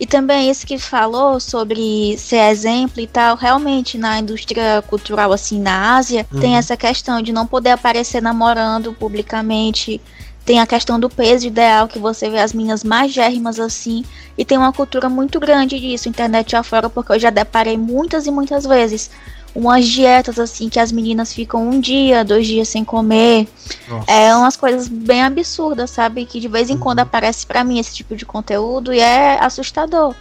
E 0.00 0.06
também 0.06 0.48
isso 0.48 0.66
que 0.66 0.78
falou 0.78 1.38
sobre 1.38 2.16
ser 2.16 2.50
exemplo 2.52 3.02
e 3.02 3.06
tal, 3.06 3.36
realmente 3.36 3.98
na 3.98 4.18
indústria 4.18 4.82
cultural 4.86 5.30
assim 5.30 5.60
na 5.60 5.96
Ásia, 5.96 6.26
uhum. 6.32 6.40
tem 6.40 6.56
essa 6.56 6.74
questão 6.74 7.20
de 7.20 7.32
não 7.32 7.46
poder 7.46 7.70
aparecer 7.70 8.22
namorando 8.22 8.94
publicamente, 8.94 10.00
tem 10.48 10.60
a 10.60 10.66
questão 10.66 10.98
do 10.98 11.10
peso 11.10 11.46
ideal, 11.46 11.86
que 11.86 11.98
você 11.98 12.30
vê 12.30 12.38
as 12.38 12.54
meninas 12.54 12.82
mais 12.82 13.12
gérrimas 13.12 13.60
assim. 13.60 14.02
E 14.36 14.46
tem 14.46 14.56
uma 14.56 14.72
cultura 14.72 15.06
muito 15.06 15.38
grande 15.38 15.78
disso, 15.78 16.08
internet 16.08 16.56
afora, 16.56 16.88
porque 16.88 17.12
eu 17.12 17.18
já 17.18 17.28
deparei 17.28 17.76
muitas 17.76 18.26
e 18.26 18.30
muitas 18.30 18.64
vezes. 18.64 19.10
Umas 19.54 19.86
dietas 19.86 20.38
assim 20.38 20.70
que 20.70 20.80
as 20.80 20.90
meninas 20.90 21.34
ficam 21.34 21.68
um 21.68 21.78
dia, 21.78 22.24
dois 22.24 22.46
dias 22.46 22.66
sem 22.66 22.82
comer. 22.82 23.46
Nossa. 23.86 24.10
É 24.10 24.34
umas 24.34 24.56
coisas 24.56 24.88
bem 24.88 25.22
absurdas, 25.22 25.90
sabe? 25.90 26.24
Que 26.24 26.40
de 26.40 26.48
vez 26.48 26.70
em 26.70 26.74
uhum. 26.74 26.80
quando 26.80 27.00
aparece 27.00 27.46
para 27.46 27.62
mim 27.62 27.78
esse 27.78 27.94
tipo 27.94 28.16
de 28.16 28.24
conteúdo 28.24 28.90
e 28.90 29.00
é 29.00 29.38
assustador. 29.44 30.14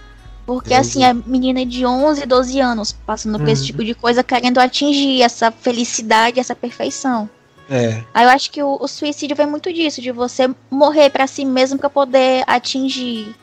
Porque 0.45 0.71
Deus 0.71 0.87
assim, 0.87 1.05
é 1.05 1.13
menina 1.13 1.65
de 1.65 1.85
11, 1.85 2.25
12 2.25 2.59
anos 2.59 2.91
passando 2.91 3.35
uhum. 3.35 3.45
por 3.45 3.49
esse 3.49 3.61
uhum. 3.61 3.67
tipo 3.67 3.85
de 3.85 3.95
coisa, 3.95 4.21
querendo 4.25 4.57
atingir 4.57 5.21
essa 5.21 5.51
felicidade, 5.51 6.37
essa 6.37 6.53
perfeição. 6.53 7.29
É. 7.69 8.03
Aí 8.13 8.25
eu 8.25 8.29
acho 8.29 8.49
que 8.51 8.63
o, 8.63 8.77
o, 8.79 8.87
suicídio 8.87 9.35
vem 9.35 9.45
muito 9.45 9.71
disso, 9.73 10.01
de 10.01 10.11
você 10.11 10.49
morrer 10.71 11.09
para 11.09 11.27
si 11.27 11.43
mesmo 11.43 11.77
para 11.77 11.89
poder 11.89 12.43
atingir, 12.47 13.35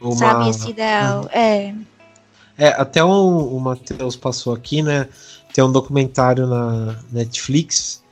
Uma... 0.00 0.14
sabe, 0.16 0.48
esse 0.50 0.70
ideal. 0.70 1.22
Uhum. 1.22 1.28
É. 1.32 1.74
É, 2.56 2.68
até 2.68 3.02
o, 3.02 3.08
o 3.08 3.60
Matheus 3.60 4.14
passou 4.14 4.54
aqui, 4.54 4.80
né? 4.80 5.08
Tem 5.52 5.64
um 5.64 5.72
documentário 5.72 6.46
na 6.46 6.96
Netflix 7.10 8.04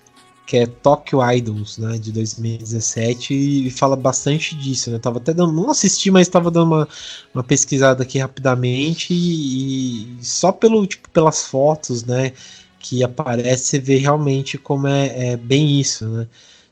que 0.53 0.59
é 0.59 0.67
Tokyo 0.67 1.21
Idols, 1.33 1.79
né, 1.79 1.97
de 1.97 2.13
2017, 2.13 3.33
e 3.33 3.71
fala 3.71 3.97
bastante 3.97 4.55
disso, 4.55 4.91
né? 4.91 4.99
Tava 4.99 5.17
até 5.17 5.33
dando, 5.33 5.51
não 5.51 5.71
assisti, 5.71 6.11
mas 6.11 6.27
estava 6.27 6.51
dando 6.51 6.75
uma, 6.75 6.89
uma 7.33 7.43
pesquisada 7.43 8.03
aqui 8.03 8.19
rapidamente 8.19 9.15
e, 9.15 10.19
e, 10.21 10.25
só 10.25 10.53
pelo 10.53 10.87
tipo 10.87 11.09
pelas 11.09 11.47
fotos, 11.47 12.05
né? 12.05 12.33
Que 12.83 13.03
aparece, 13.05 13.65
você 13.65 13.79
vê 13.79 13.97
realmente 13.99 14.59
como 14.59 14.87
é, 14.89 15.33
é 15.33 15.37
bem 15.37 15.81
isso, 15.81 16.09
né? 16.09 16.27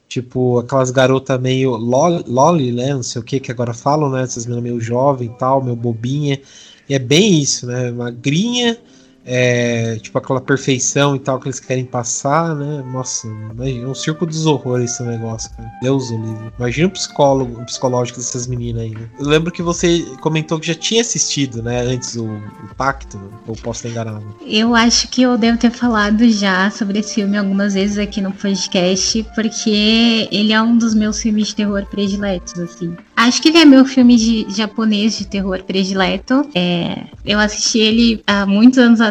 Tipo, 0.09 0.59
aquelas 0.59 0.91
garotas 0.91 1.41
meio 1.41 1.77
loli, 1.77 2.73
né? 2.73 2.93
Não 2.95 3.03
sei 3.03 3.23
o 3.23 3.25
que 3.25 3.39
que 3.41 3.53
agora 3.53 3.73
falam, 3.73 4.11
né? 4.11 4.23
Essas 4.23 4.45
meninas 4.45 4.65
meio 4.65 4.81
jovem 4.81 5.29
e 5.29 5.39
tal, 5.39 5.63
meio 5.63 5.77
bobinha. 5.77 6.41
E 6.89 6.95
é 6.95 6.99
bem 6.99 7.41
isso, 7.41 7.67
né? 7.67 7.91
Magrinha, 7.93 8.77
é, 9.25 9.97
tipo 9.97 10.17
aquela 10.19 10.41
perfeição 10.41 11.15
e 11.15 11.19
tal 11.19 11.39
que 11.39 11.49
eles 11.49 11.61
querem 11.61 11.85
passar, 11.85 12.55
né? 12.55 12.83
Nossa, 12.91 13.27
imagina, 13.27 13.89
um 13.89 13.95
circo 13.95 14.27
dos 14.27 14.47
horrores 14.47 14.93
esse 14.93 15.03
negócio, 15.03 15.51
cara. 15.57 15.71
Deus 15.83 16.11
o 16.11 16.17
livre. 16.17 16.53
Imagina 16.59 16.89
o 16.89 16.91
psicólogo, 16.91 17.61
o 17.61 17.65
psicológico 17.65 18.19
dessas 18.19 18.47
meninas 18.47 18.83
aí, 18.83 18.91
né? 18.91 19.09
Eu 19.19 19.27
lembro 19.27 19.53
que 19.53 19.63
você 19.63 20.03
comentou 20.21 20.59
que 20.59 20.67
já 20.67 20.75
tinha 20.75 21.01
assistido, 21.01 21.63
né, 21.63 21.81
antes 21.83 22.17
o, 22.17 22.25
o 22.25 22.75
Pacto, 22.77 23.21
ou 23.47 23.55
posso 23.57 23.87
estar 23.87 23.91
enganado? 23.91 24.25
Eu 24.47 24.75
acho 24.75 25.09
que 25.09 25.23
eu 25.23 25.37
devo 25.37 25.59
ter 25.59 25.71
falado 25.71 26.29
já 26.29 26.71
sobre 26.71 26.99
esse 26.99 27.15
filme 27.15 27.37
algumas 27.37 27.75
vezes 27.75 27.99
aqui 27.99 28.21
no 28.21 28.33
podcast, 28.33 29.25
porque 29.35 30.29
ele 30.33 30.53
é 30.53 30.63
um 30.63 30.77
dos 30.77 30.95
meus 30.95 31.21
filmes 31.21 31.49
de 31.49 31.57
terror 31.57 31.85
prediletos, 31.87 32.59
assim. 32.59 32.97
Acho 33.17 33.43
que 33.43 33.49
ele 33.49 33.59
é 33.59 33.65
meu 33.67 33.85
filme 33.85 34.17
de 34.17 34.47
japonês 34.49 35.19
de 35.19 35.27
terror 35.27 35.63
predileto. 35.65 36.49
É, 36.55 37.05
eu 37.25 37.39
assisti 37.39 37.79
ele 37.79 38.23
há 38.27 38.47
muitos 38.47 38.79
anos 38.79 39.01
atrás 39.01 39.10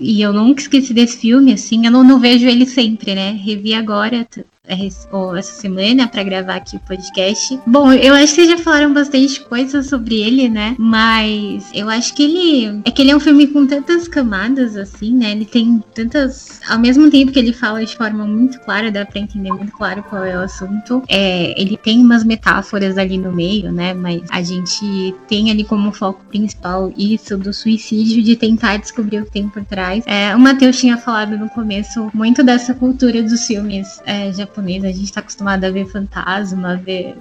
e 0.00 0.22
eu 0.22 0.32
nunca 0.32 0.62
esqueci 0.62 0.92
desse 0.92 1.18
filme, 1.18 1.52
assim. 1.52 1.86
Eu 1.86 1.92
não, 1.92 2.04
não 2.04 2.20
vejo 2.20 2.46
ele 2.46 2.66
sempre, 2.66 3.14
né? 3.14 3.32
Revi 3.32 3.74
agora, 3.74 4.26
essa 4.66 5.60
semana 5.60 6.08
para 6.08 6.22
gravar 6.22 6.56
aqui 6.56 6.76
o 6.76 6.80
podcast. 6.80 7.58
Bom, 7.66 7.92
eu 7.92 8.14
acho 8.14 8.34
que 8.34 8.42
vocês 8.42 8.48
já 8.48 8.58
falaram 8.58 8.92
bastante 8.92 9.40
coisa 9.42 9.82
sobre 9.82 10.22
ele, 10.22 10.48
né? 10.48 10.74
Mas 10.78 11.70
eu 11.74 11.88
acho 11.88 12.14
que 12.14 12.22
ele 12.22 12.82
é 12.84 12.90
que 12.90 13.02
ele 13.02 13.10
é 13.10 13.16
um 13.16 13.20
filme 13.20 13.46
com 13.46 13.66
tantas 13.66 14.08
camadas 14.08 14.76
assim, 14.76 15.14
né? 15.14 15.32
Ele 15.32 15.44
tem 15.44 15.82
tantas, 15.94 16.60
ao 16.68 16.78
mesmo 16.78 17.10
tempo 17.10 17.32
que 17.32 17.38
ele 17.38 17.52
fala 17.52 17.84
de 17.84 17.94
forma 17.96 18.24
muito 18.26 18.58
clara, 18.60 18.90
dá 18.90 19.04
para 19.04 19.20
entender 19.20 19.52
muito 19.52 19.72
claro 19.72 20.02
qual 20.04 20.24
é 20.24 20.36
o 20.36 20.40
assunto. 20.40 21.02
É, 21.08 21.60
ele 21.60 21.76
tem 21.76 22.00
umas 22.00 22.24
metáforas 22.24 22.96
ali 22.96 23.18
no 23.18 23.32
meio, 23.32 23.70
né? 23.70 23.92
Mas 23.92 24.22
a 24.30 24.42
gente 24.42 25.14
tem 25.28 25.50
ali 25.50 25.64
como 25.64 25.92
foco 25.92 26.24
principal 26.30 26.92
isso 26.96 27.36
do 27.36 27.52
suicídio 27.52 28.22
de 28.22 28.36
tentar 28.36 28.78
descobrir 28.78 29.20
o 29.20 29.24
que 29.26 29.32
tem 29.32 29.48
por 29.48 29.64
trás. 29.64 30.04
É, 30.06 30.34
o 30.34 30.38
Matheus 30.38 30.78
tinha 30.78 30.96
falado 30.96 31.36
no 31.36 31.48
começo 31.50 32.10
muito 32.14 32.42
dessa 32.42 32.72
cultura 32.74 33.22
dos 33.22 33.46
filmes 33.46 34.00
é, 34.06 34.32
japonês, 34.54 34.84
a 34.84 34.88
gente 34.88 35.04
está 35.04 35.20
acostumado 35.20 35.64
a 35.64 35.70
ver 35.70 35.86
fantasma, 35.86 36.72
a 36.72 36.76
ver 36.76 37.16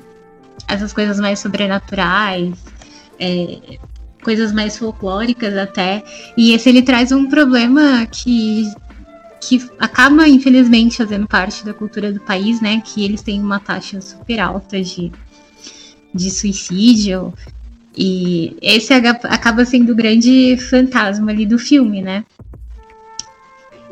essas 0.68 0.94
coisas 0.94 1.20
mais 1.20 1.40
sobrenaturais, 1.40 2.54
é, 3.20 3.78
coisas 4.22 4.52
mais 4.52 4.78
folclóricas 4.78 5.58
até. 5.58 6.04
E 6.38 6.54
esse 6.54 6.70
ele 6.70 6.84
traz 6.84 7.12
um 7.12 7.28
problema 7.28 8.06
que 8.06 8.72
que 9.42 9.62
acaba 9.78 10.26
infelizmente 10.26 10.96
fazendo 10.96 11.28
parte 11.28 11.66
da 11.66 11.74
cultura 11.74 12.14
do 12.14 12.22
país, 12.22 12.62
né? 12.62 12.82
Que 12.86 13.04
eles 13.04 13.22
têm 13.22 13.42
uma 13.42 13.60
taxa 13.60 14.00
super 14.00 14.40
alta 14.40 14.82
de, 14.82 15.12
de 16.14 16.32
suicídio. 16.32 17.34
E 17.96 18.56
esse 18.62 18.94
acaba 18.94 19.66
sendo 19.66 19.92
o 19.92 19.96
grande 19.96 20.58
fantasma 20.70 21.30
ali 21.30 21.46
do 21.46 21.60
filme, 21.60 22.02
né? 22.02 22.24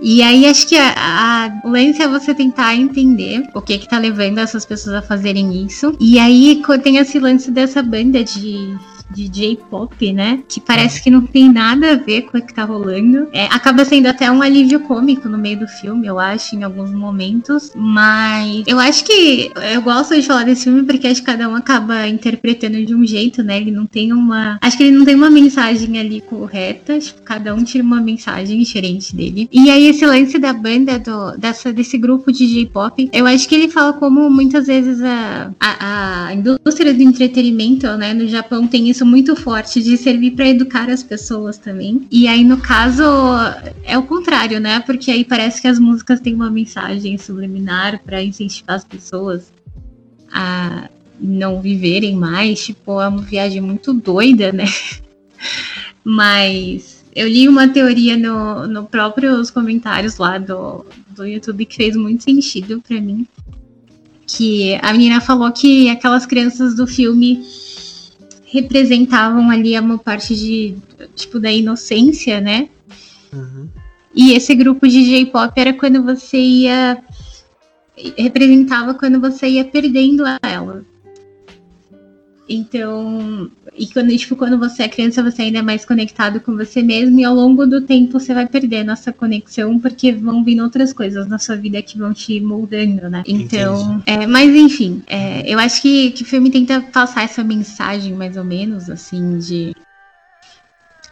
E 0.02 0.24
aí 0.24 0.48
acho 0.48 0.68
que 0.68 0.76
a, 0.76 0.94
a, 0.98 1.62
o 1.64 1.70
lance 1.70 2.02
é 2.02 2.08
você 2.08 2.34
tentar 2.34 2.76
entender 2.76 3.48
o 3.54 3.62
que 3.62 3.78
que 3.78 3.88
tá 3.88 4.00
levando 4.00 4.40
essas 4.40 4.66
pessoas 4.66 4.96
a 4.96 5.02
fazerem 5.02 5.64
isso. 5.64 5.96
E 6.00 6.18
aí 6.18 6.62
tem 6.84 6.98
esse 6.98 7.20
lance 7.20 7.52
dessa 7.52 7.84
banda 7.84 8.24
de 8.24 8.76
de 9.14 9.28
J-pop, 9.28 10.14
né? 10.14 10.40
Que 10.48 10.60
parece 10.60 11.02
que 11.02 11.10
não 11.10 11.22
tem 11.22 11.52
nada 11.52 11.94
a 11.94 11.96
ver 11.96 12.24
com 12.24 12.38
o 12.38 12.42
que 12.42 12.54
tá 12.54 12.64
rolando. 12.64 13.28
É, 13.32 13.46
acaba 13.46 13.86
sendo 13.86 14.08
até 14.08 14.32
um 14.32 14.42
alívio 14.42 14.80
cômico 14.82 15.30
no 15.30 15.38
meio 15.38 15.60
do 15.60 15.68
filme, 15.68 16.08
eu 16.08 16.20
acho, 16.20 16.56
em 16.56 16.64
alguns 16.64 16.92
momentos. 16.92 17.72
Mas 17.76 18.64
eu 18.68 18.80
acho 18.80 19.04
que 19.06 19.52
eu 19.74 19.82
gosto 19.82 20.16
de 20.16 20.24
falar 20.24 20.44
desse 20.44 20.66
filme 20.66 20.84
porque 20.84 21.08
acho 21.08 21.22
que 21.22 21.28
cada 21.28 21.48
um 21.48 21.56
acaba 21.56 22.08
interpretando 22.08 22.84
de 22.86 22.96
um 22.96 23.06
jeito, 23.06 23.44
né? 23.44 23.58
Ele 23.58 23.72
não 23.72 23.86
tem 23.86 24.14
uma. 24.14 24.58
Acho 24.62 24.78
que 24.78 24.84
ele 24.84 24.98
não 24.98 25.06
tem 25.06 25.16
uma 25.16 25.30
mensagem 25.30 26.00
ali 26.00 26.22
correta. 26.22 27.00
Tipo, 27.00 27.22
cada 27.22 27.54
um 27.54 27.64
tira 27.64 27.84
uma 27.84 28.02
mensagem 28.02 28.60
diferente 28.60 29.16
dele. 29.16 29.50
E 29.52 29.70
aí, 29.70 29.88
esse 29.88 30.06
lance 30.06 30.38
da 30.38 30.54
banda, 30.54 31.00
do, 31.00 31.38
dessa, 31.38 31.72
desse 31.74 31.98
grupo 31.98 32.32
de 32.32 32.48
J-pop, 32.48 33.10
eu 33.12 33.26
acho 33.26 33.48
que 33.48 33.56
ele 33.56 33.70
fala 33.70 33.94
como 33.94 34.30
muitas 34.30 34.68
vezes 34.68 35.02
a, 35.02 35.52
a, 35.60 36.28
a 36.28 36.34
indústria 36.34 36.94
do 36.94 37.02
entretenimento, 37.02 37.88
né, 37.98 38.14
no 38.14 38.28
Japão 38.28 38.68
tem 38.68 38.90
isso 38.90 39.01
muito 39.06 39.36
forte 39.36 39.82
de 39.82 39.98
servir 39.98 40.32
para 40.32 40.50
educar 40.50 40.90
as 40.90 41.04
pessoas 41.04 41.58
também. 41.58 42.08
E 42.12 42.28
aí, 42.28 42.44
no 42.44 42.58
caso, 42.58 43.04
é 43.84 43.98
o 43.98 44.04
contrário, 44.04 44.60
né? 44.60 44.80
Porque 44.82 45.12
aí 45.12 45.24
parece 45.24 45.62
que 45.62 45.68
as 45.68 45.80
músicas 45.80 46.20
têm 46.20 46.34
uma 46.34 46.50
mensagem 46.50 47.18
subliminar 47.18 48.02
para 48.04 48.22
incentivar 48.24 48.78
as 48.78 48.84
pessoas 48.84 49.52
a 50.32 50.90
não 51.20 51.62
viverem 51.62 52.16
mais. 52.16 52.66
Tipo, 52.66 53.02
é 53.02 53.08
uma 53.08 53.22
viagem 53.22 53.62
muito 53.62 53.94
doida, 53.94 54.52
né? 54.52 54.66
Mas 56.04 57.04
eu 57.16 57.28
li 57.28 57.48
uma 57.48 57.68
teoria 57.68 58.18
no, 58.18 58.68
no 58.68 58.86
próprios 58.86 59.52
comentários 59.52 60.18
lá 60.18 60.38
do, 60.38 60.86
do 61.10 61.26
YouTube 61.26 61.66
que 61.66 61.76
fez 61.76 61.96
muito 61.96 62.24
sentido 62.24 62.82
para 62.88 63.00
mim. 63.00 63.28
Que 64.26 64.76
a 64.82 64.94
menina 64.94 65.20
falou 65.20 65.52
que 65.52 65.90
aquelas 65.90 66.26
crianças 66.26 66.76
do 66.76 66.88
filme 66.88 67.44
representavam 68.52 69.50
ali 69.50 69.80
uma 69.80 69.98
parte 69.98 70.36
de 70.36 70.76
tipo 71.16 71.40
da 71.40 71.52
inocência, 71.52 72.42
né? 72.42 72.70
Uhum. 73.34 73.70
E 74.14 74.34
esse 74.34 74.54
grupo 74.54 74.88
de 74.88 75.04
J-pop 75.06 75.54
era 75.56 75.74
quando 75.74 76.04
você 76.04 76.38
ia 76.38 77.02
representava 78.18 78.94
quando 78.94 79.22
você 79.22 79.48
ia 79.48 79.66
perdendo 79.66 80.24
ela. 80.42 80.84
Então, 82.50 83.50
e 83.74 83.88
quando, 83.88 84.16
tipo, 84.18 84.36
quando 84.36 84.60
você 84.60 84.84
é 84.84 84.90
criança, 84.90 85.24
você 85.24 85.44
ainda 85.44 85.60
é 85.60 85.62
mais 85.62 85.86
conectado 85.86 86.42
com 86.42 86.58
você 86.58 86.84
mesmo, 86.84 87.18
e 87.20 87.24
ao 87.24 87.34
longo 87.34 87.66
do 87.66 87.82
tempo 87.82 88.20
você 88.20 88.34
vai 88.34 88.46
perdendo 88.46 88.92
essa 88.92 89.14
conexão, 89.14 89.80
porque 89.80 90.12
vão 90.12 90.44
vindo 90.44 90.62
outras 90.62 90.92
coisas 90.92 91.26
na 91.28 91.40
sua 91.40 91.56
vida 91.56 91.82
que 91.82 91.98
vão 91.98 92.14
te 92.14 92.42
moldando, 92.42 93.10
né? 93.10 93.24
Então, 93.26 94.04
é, 94.06 94.28
mas 94.28 94.54
enfim, 94.54 95.02
é, 95.08 95.50
eu 95.52 95.58
acho 95.58 95.82
que, 95.82 96.12
que 96.12 96.24
o 96.24 96.26
filme 96.26 96.52
tenta 96.52 96.82
passar 96.82 97.24
essa 97.24 97.44
mensagem, 97.44 98.14
mais 98.14 98.36
ou 98.36 98.44
menos, 98.44 98.90
assim, 98.90 99.38
de. 99.40 99.74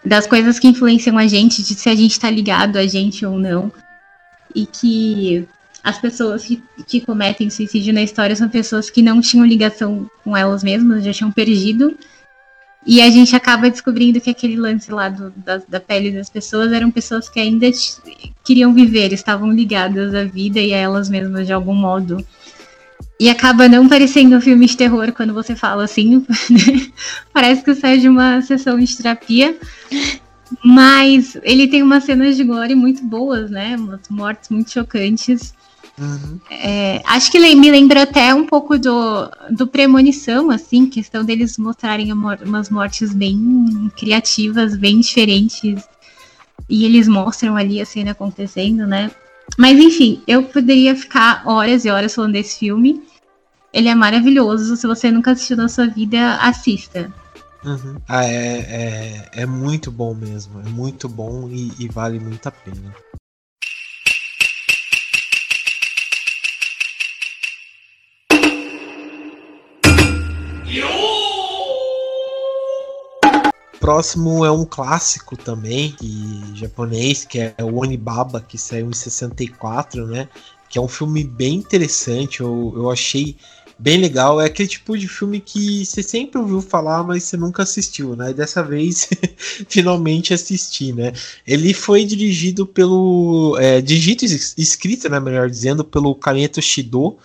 Das 0.04 0.28
coisas 0.28 0.60
que 0.60 0.68
influenciam 0.68 1.18
a 1.18 1.28
gente, 1.28 1.64
de 1.64 1.76
se 1.76 1.90
a 1.90 1.96
gente 1.96 2.20
tá 2.20 2.30
ligado 2.30 2.78
a 2.78 2.86
gente 2.86 3.26
ou 3.26 3.40
não. 3.40 3.72
E 4.56 4.66
que 4.66 5.48
as 5.84 5.98
pessoas 5.98 6.44
que, 6.46 6.62
que 6.88 7.02
cometem 7.02 7.50
suicídio 7.50 7.94
na 7.94 8.02
história 8.02 8.36
são 8.36 8.50
pessoas 8.50 8.90
que 8.90 9.02
não 9.02 9.22
tinham 9.22 9.46
ligação 9.46 10.10
com 10.24 10.36
elas 10.36 10.64
mesmas, 10.64 11.04
já 11.04 11.14
tinham 11.14 11.32
perdido. 11.32 11.98
E 12.86 13.02
a 13.02 13.10
gente 13.10 13.36
acaba 13.36 13.70
descobrindo 13.70 14.22
que 14.22 14.30
aquele 14.30 14.56
lance 14.56 14.90
lá 14.92 15.10
do, 15.10 15.32
da, 15.36 15.62
da, 15.68 15.80
pele 15.80 16.12
das 16.12 16.30
pessoas 16.30 16.72
eram 16.72 16.90
pessoas 16.90 17.28
que 17.28 17.40
ainda 17.40 17.70
queriam 18.44 18.74
viver, 18.74 19.12
estavam 19.12 19.52
ligadas 19.52 20.16
à 20.16 20.24
vida 20.24 20.60
e 20.60 20.74
a 20.74 20.78
elas 20.78 21.10
mesmas 21.10 21.46
de 21.46 21.54
algum 21.54 21.76
modo. 21.76 22.26
E 23.20 23.30
acaba 23.30 23.68
não 23.68 23.90
parecendo 23.90 24.38
um 24.38 24.42
filme 24.42 24.66
de 24.66 24.78
terror 24.78 25.12
quando 25.12 25.34
você 25.34 25.56
fala 25.56 25.84
assim. 25.84 26.26
Né? 26.50 26.90
Parece 27.34 27.64
que 27.64 27.76
sai 27.76 27.98
de 27.98 28.08
uma 28.08 28.42
sessão 28.42 28.80
de 28.80 28.96
terapia. 28.96 29.58
Mas 30.64 31.38
ele 31.44 31.68
tem 31.68 31.84
umas 31.84 32.06
cenas 32.06 32.38
de 32.38 32.44
gore 32.44 32.76
muito 32.76 33.04
boas, 33.04 33.52
né? 33.52 33.76
Umas 33.76 34.08
mortes 34.10 34.50
muito 34.50 34.72
chocantes. 34.72 35.54
Uhum. 36.00 36.40
É, 36.50 37.02
acho 37.06 37.30
que 37.30 37.40
me 37.56 37.70
lembra 37.70 38.04
até 38.04 38.34
um 38.34 38.46
pouco 38.46 38.80
do, 38.80 39.30
do 39.52 39.68
Premonição, 39.68 40.50
assim, 40.50 40.86
questão 40.86 41.26
deles 41.26 41.58
mostrarem 41.58 42.14
umas 42.14 42.70
mortes 42.70 43.14
bem 43.14 43.92
criativas, 43.98 44.78
bem 44.78 45.02
diferentes. 45.02 45.84
E 46.70 46.86
eles 46.86 47.08
mostram 47.08 47.58
ali 47.58 47.82
a 47.82 47.86
cena 47.86 48.12
acontecendo, 48.12 48.88
né? 48.88 49.12
Mas 49.58 49.78
enfim, 49.80 50.22
eu 50.28 50.44
poderia 50.44 50.96
ficar 50.96 51.44
horas 51.46 51.84
e 51.84 51.90
horas 51.90 52.14
falando 52.14 52.34
desse 52.34 52.60
filme. 52.60 53.04
Ele 53.74 53.90
é 53.90 53.96
maravilhoso. 53.96 54.76
Se 54.78 54.88
você 54.88 55.12
nunca 55.12 55.32
assistiu 55.32 55.58
na 55.58 55.68
sua 55.68 55.88
vida, 55.88 56.36
assista. 56.36 57.12
Uhum. 57.64 57.98
Ah, 58.08 58.26
é, 58.26 58.60
é, 58.60 59.30
é, 59.42 59.46
muito 59.46 59.92
bom 59.92 60.14
mesmo. 60.14 60.62
É 60.62 60.70
muito 60.70 61.10
bom 61.10 61.50
e, 61.50 61.72
e 61.80 61.88
vale 61.88 62.20
muito 62.20 62.48
a 62.48 62.52
pena. 62.52 62.96
Próximo 73.90 74.46
é 74.46 74.52
um 74.52 74.66
clássico 74.66 75.36
também, 75.36 75.94
que, 75.94 76.44
japonês, 76.54 77.26
que 77.26 77.40
é 77.40 77.56
o 77.60 77.78
Onibaba, 77.78 78.40
que 78.40 78.56
saiu 78.56 78.88
em 78.88 78.94
64, 78.94 80.06
né? 80.06 80.30
Que 80.70 80.78
é 80.78 80.82
um 80.82 80.88
filme 80.88 81.24
bem 81.24 81.56
interessante, 81.56 82.42
eu, 82.42 82.72
eu 82.76 82.92
achei 82.92 83.36
bem 83.80 83.98
legal. 83.98 84.40
É 84.40 84.46
aquele 84.46 84.70
tipo 84.70 84.96
de 84.96 85.08
filme 85.08 85.40
que 85.40 85.84
você 85.84 86.04
sempre 86.04 86.40
ouviu 86.40 86.62
falar, 86.62 87.04
mas 87.04 87.24
você 87.24 87.36
nunca 87.36 87.64
assistiu, 87.64 88.16
né? 88.16 88.30
E 88.30 88.34
dessa 88.36 88.62
vez, 88.62 89.10
finalmente 89.68 90.36
assisti, 90.36 90.94
né? 90.94 91.12
Ele 91.48 91.74
foi 91.74 92.06
dirigido 92.06 92.68
pelo. 92.68 93.58
É, 93.60 93.82
dirigido 93.82 94.24
e 94.24 94.62
escrito, 94.62 95.10
né? 95.10 95.20
Melhor 95.20 95.50
dizendo, 95.50 95.84
pelo 95.84 96.14
Kaneto 96.14 96.62
Shido 96.62 97.18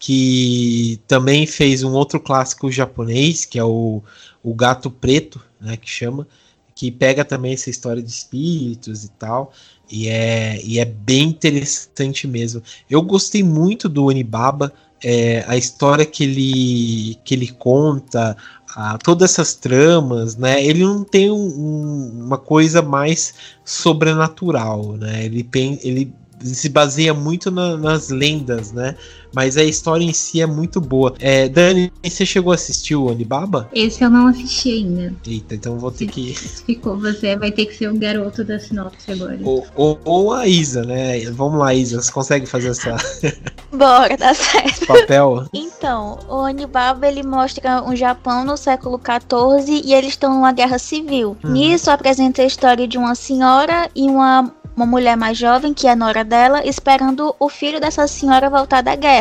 que 0.00 1.00
também 1.08 1.44
fez 1.44 1.82
um 1.82 1.92
outro 1.92 2.20
clássico 2.20 2.70
japonês, 2.70 3.44
que 3.44 3.58
é 3.58 3.64
o, 3.64 4.00
o 4.42 4.54
Gato 4.54 4.90
Preto, 4.90 5.40
né, 5.60 5.76
que 5.76 5.88
chama, 5.88 6.26
que 6.74 6.90
pega 6.90 7.24
também 7.24 7.52
essa 7.54 7.70
história 7.70 8.02
de 8.02 8.10
espíritos 8.10 9.04
e 9.04 9.10
tal, 9.10 9.52
e 9.90 10.08
é, 10.08 10.60
e 10.62 10.78
é 10.78 10.84
bem 10.84 11.24
interessante 11.24 12.26
mesmo. 12.26 12.62
Eu 12.88 13.02
gostei 13.02 13.42
muito 13.42 13.88
do 13.88 14.04
Onibaba, 14.04 14.72
é, 15.02 15.44
a 15.46 15.56
história 15.56 16.04
que 16.04 16.24
ele, 16.24 17.18
que 17.24 17.34
ele 17.34 17.48
conta, 17.48 18.36
a, 18.74 18.98
todas 18.98 19.32
essas 19.32 19.54
tramas, 19.54 20.36
né? 20.36 20.64
Ele 20.64 20.84
não 20.84 21.04
tem 21.04 21.30
um, 21.30 22.24
uma 22.26 22.38
coisa 22.38 22.82
mais 22.82 23.34
sobrenatural, 23.64 24.96
né? 24.96 25.24
Ele, 25.24 25.48
ele 25.82 26.12
se 26.40 26.68
baseia 26.68 27.14
muito 27.14 27.50
na, 27.50 27.76
nas 27.76 28.08
lendas, 28.08 28.72
né? 28.72 28.96
Mas 29.34 29.56
a 29.56 29.64
história 29.64 30.04
em 30.04 30.12
si 30.12 30.40
é 30.40 30.46
muito 30.46 30.80
boa. 30.80 31.14
É, 31.18 31.48
Dani, 31.48 31.92
você 32.02 32.24
chegou 32.24 32.52
a 32.52 32.54
assistir 32.54 32.94
o 32.94 33.06
Onibaba? 33.06 33.68
Esse 33.74 34.02
eu 34.02 34.10
não 34.10 34.26
assisti 34.26 34.70
ainda. 34.70 35.14
Eita, 35.26 35.54
então 35.54 35.78
vou 35.78 35.90
ter 35.90 36.06
que. 36.06 36.34
Ficou, 36.34 36.98
você 36.98 37.36
vai 37.36 37.52
ter 37.52 37.66
que 37.66 37.74
ser 37.74 37.88
o 37.88 37.98
garoto 37.98 38.44
da 38.44 38.58
sinopse 38.58 39.10
agora. 39.10 39.38
Ou, 39.42 39.66
ou, 39.74 40.00
ou, 40.04 40.32
a 40.32 40.46
Isa, 40.46 40.82
né? 40.82 41.20
Vamos 41.30 41.58
lá, 41.58 41.74
Isa, 41.74 42.00
você 42.00 42.12
consegue 42.12 42.46
fazer 42.46 42.68
essa. 42.68 42.96
Bora, 43.72 44.16
dá 44.16 44.34
certo. 44.34 44.86
Papel? 44.86 45.46
Então, 45.52 46.18
o 46.28 46.36
Onibaba 46.36 47.06
ele 47.06 47.22
mostra 47.22 47.82
um 47.82 47.94
Japão 47.94 48.44
no 48.44 48.56
século 48.56 48.98
XIV 48.98 49.82
e 49.84 49.92
eles 49.92 50.10
estão 50.10 50.34
numa 50.34 50.52
guerra 50.52 50.78
civil. 50.78 51.36
Uhum. 51.44 51.52
Nisso 51.52 51.90
apresenta 51.90 52.42
a 52.42 52.46
história 52.46 52.88
de 52.88 52.96
uma 52.96 53.14
senhora 53.14 53.90
e 53.94 54.02
uma 54.08 54.52
uma 54.78 54.86
mulher 54.86 55.16
mais 55.16 55.36
jovem, 55.36 55.74
que 55.74 55.88
é 55.88 55.90
a 55.90 55.96
nora 55.96 56.22
dela, 56.22 56.64
esperando 56.64 57.34
o 57.40 57.48
filho 57.48 57.80
dessa 57.80 58.06
senhora 58.06 58.48
voltar 58.48 58.80
da 58.80 58.94
guerra. 58.94 59.17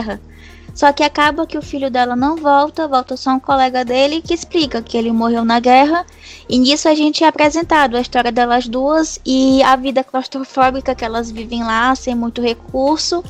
Só 0.77 0.93
que 0.93 1.01
acaba 1.01 1.47
que 1.47 1.57
o 1.57 1.61
filho 1.61 1.89
dela 1.89 2.15
não 2.15 2.35
volta, 2.35 2.87
volta 2.87 3.17
só 3.17 3.31
um 3.31 3.39
colega 3.39 3.83
dele 3.83 4.21
que 4.21 4.31
explica 4.31 4.79
que 4.79 4.95
ele 4.95 5.11
morreu 5.11 5.43
na 5.43 5.59
guerra. 5.59 6.05
E 6.47 6.59
nisso 6.59 6.87
a 6.87 6.93
gente 6.93 7.23
é 7.23 7.27
apresentado 7.27 7.97
a 7.97 7.99
história 7.99 8.31
delas 8.31 8.67
duas 8.67 9.19
e 9.25 9.63
a 9.63 9.75
vida 9.75 10.03
claustrofóbica 10.03 10.93
que 10.93 11.03
elas 11.03 11.31
vivem 11.31 11.63
lá, 11.63 11.95
sem 11.95 12.13
muito 12.13 12.43
recurso. 12.43 13.23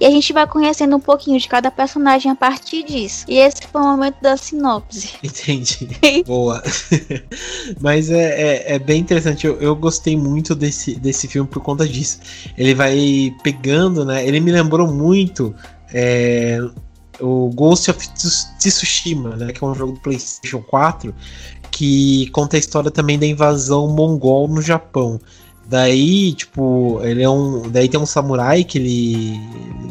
E 0.00 0.06
a 0.06 0.10
gente 0.10 0.32
vai 0.32 0.46
conhecendo 0.46 0.96
um 0.96 1.00
pouquinho 1.00 1.38
de 1.38 1.46
cada 1.46 1.70
personagem 1.70 2.30
a 2.30 2.34
partir 2.34 2.82
disso. 2.82 3.24
E 3.28 3.38
esse 3.38 3.66
foi 3.70 3.80
o 3.80 3.84
momento 3.84 4.16
da 4.20 4.36
sinopse. 4.36 5.10
Entendi. 5.22 6.24
Boa. 6.26 6.62
Mas 7.80 8.10
é, 8.10 8.72
é, 8.72 8.74
é, 8.74 8.78
bem 8.78 9.00
interessante. 9.00 9.46
Eu, 9.46 9.60
eu 9.60 9.76
gostei 9.76 10.16
muito 10.16 10.54
desse, 10.54 10.94
desse 10.96 11.28
filme 11.28 11.48
por 11.48 11.62
conta 11.62 11.86
disso. 11.86 12.18
Ele 12.56 12.74
vai 12.74 13.34
pegando, 13.42 14.04
né? 14.04 14.26
Ele 14.26 14.40
me 14.40 14.50
lembrou 14.50 14.88
muito. 14.88 15.54
É, 15.96 16.58
o 17.20 17.50
Ghost 17.54 17.88
of 17.88 18.08
Tsushima, 18.58 19.36
né, 19.36 19.52
que 19.52 19.62
é 19.62 19.66
um 19.66 19.74
jogo 19.74 19.92
do 19.92 20.00
PlayStation 20.00 20.60
4, 20.60 21.14
que 21.70 22.28
conta 22.30 22.56
a 22.56 22.58
história 22.58 22.90
também 22.90 23.18
da 23.18 23.26
invasão 23.26 23.86
mongol 23.88 24.48
no 24.48 24.60
Japão. 24.60 25.20
Daí, 25.66 26.34
tipo, 26.34 27.00
ele 27.02 27.22
é 27.22 27.30
um. 27.30 27.70
Daí 27.70 27.88
tem 27.88 27.98
um 27.98 28.04
samurai 28.04 28.64
que 28.64 28.76
ele, 28.76 29.40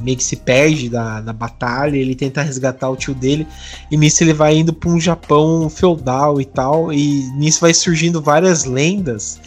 meio 0.04 0.16
que 0.18 0.24
se 0.24 0.36
perde 0.36 0.88
da, 0.88 1.20
na 1.22 1.34
batalha, 1.34 1.98
ele 1.98 2.14
tenta 2.14 2.44
resgatar 2.44 2.90
o 2.92 2.96
tio 2.96 3.16
dele, 3.16 3.48
e 3.90 3.98
nisso 3.98 4.24
ele 4.24 4.34
vai 4.34 4.56
indo 4.56 4.72
para 4.72 4.90
um 4.90 5.00
Japão 5.00 5.68
feudal 5.70 6.40
e 6.40 6.46
tal, 6.46 6.94
e 6.94 7.24
nisso 7.38 7.62
vai 7.62 7.74
surgindo 7.74 8.22
várias 8.22 8.66
lendas 8.66 9.40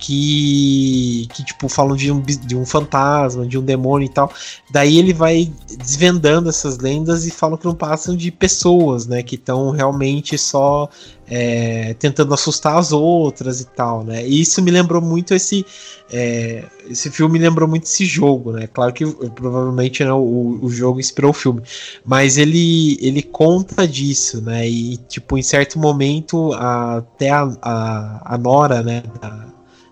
que, 0.00 1.28
que 1.34 1.44
tipo, 1.44 1.68
falam 1.68 1.94
de 1.94 2.10
um, 2.10 2.20
de 2.20 2.56
um 2.56 2.64
fantasma, 2.64 3.46
de 3.46 3.58
um 3.58 3.62
demônio 3.62 4.06
e 4.06 4.08
tal. 4.08 4.32
Daí 4.70 4.98
ele 4.98 5.12
vai 5.12 5.52
desvendando 5.78 6.48
essas 6.48 6.78
lendas 6.78 7.26
e 7.26 7.30
falam 7.30 7.58
que 7.58 7.66
não 7.66 7.74
passam 7.74 8.16
de 8.16 8.30
pessoas, 8.30 9.06
né? 9.06 9.22
Que 9.22 9.34
estão 9.34 9.70
realmente 9.70 10.38
só 10.38 10.88
é, 11.28 11.94
tentando 11.94 12.32
assustar 12.32 12.78
as 12.78 12.92
outras 12.92 13.60
e 13.60 13.66
tal, 13.66 14.02
né? 14.02 14.26
E 14.26 14.40
isso 14.40 14.62
me 14.62 14.70
lembrou 14.70 15.02
muito 15.02 15.34
esse. 15.34 15.66
É, 16.10 16.64
esse 16.88 17.10
filme 17.10 17.38
me 17.38 17.44
lembrou 17.44 17.68
muito 17.68 17.84
esse 17.84 18.06
jogo, 18.06 18.52
né? 18.52 18.66
Claro 18.66 18.94
que 18.94 19.04
provavelmente 19.06 20.02
né, 20.02 20.12
o, 20.12 20.58
o 20.62 20.70
jogo 20.70 20.98
inspirou 20.98 21.30
o 21.30 21.34
filme, 21.34 21.62
mas 22.04 22.38
ele, 22.38 22.98
ele 23.00 23.22
conta 23.22 23.86
disso, 23.86 24.40
né? 24.40 24.66
E 24.66 24.96
tipo, 24.96 25.36
em 25.36 25.42
certo 25.42 25.78
momento, 25.78 26.52
a, 26.54 26.96
até 26.96 27.30
a, 27.30 27.42
a, 27.60 28.34
a 28.34 28.38
Nora, 28.38 28.82
né? 28.82 29.02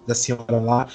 Da 0.08 0.14
senhora 0.14 0.58
lá, 0.58 0.88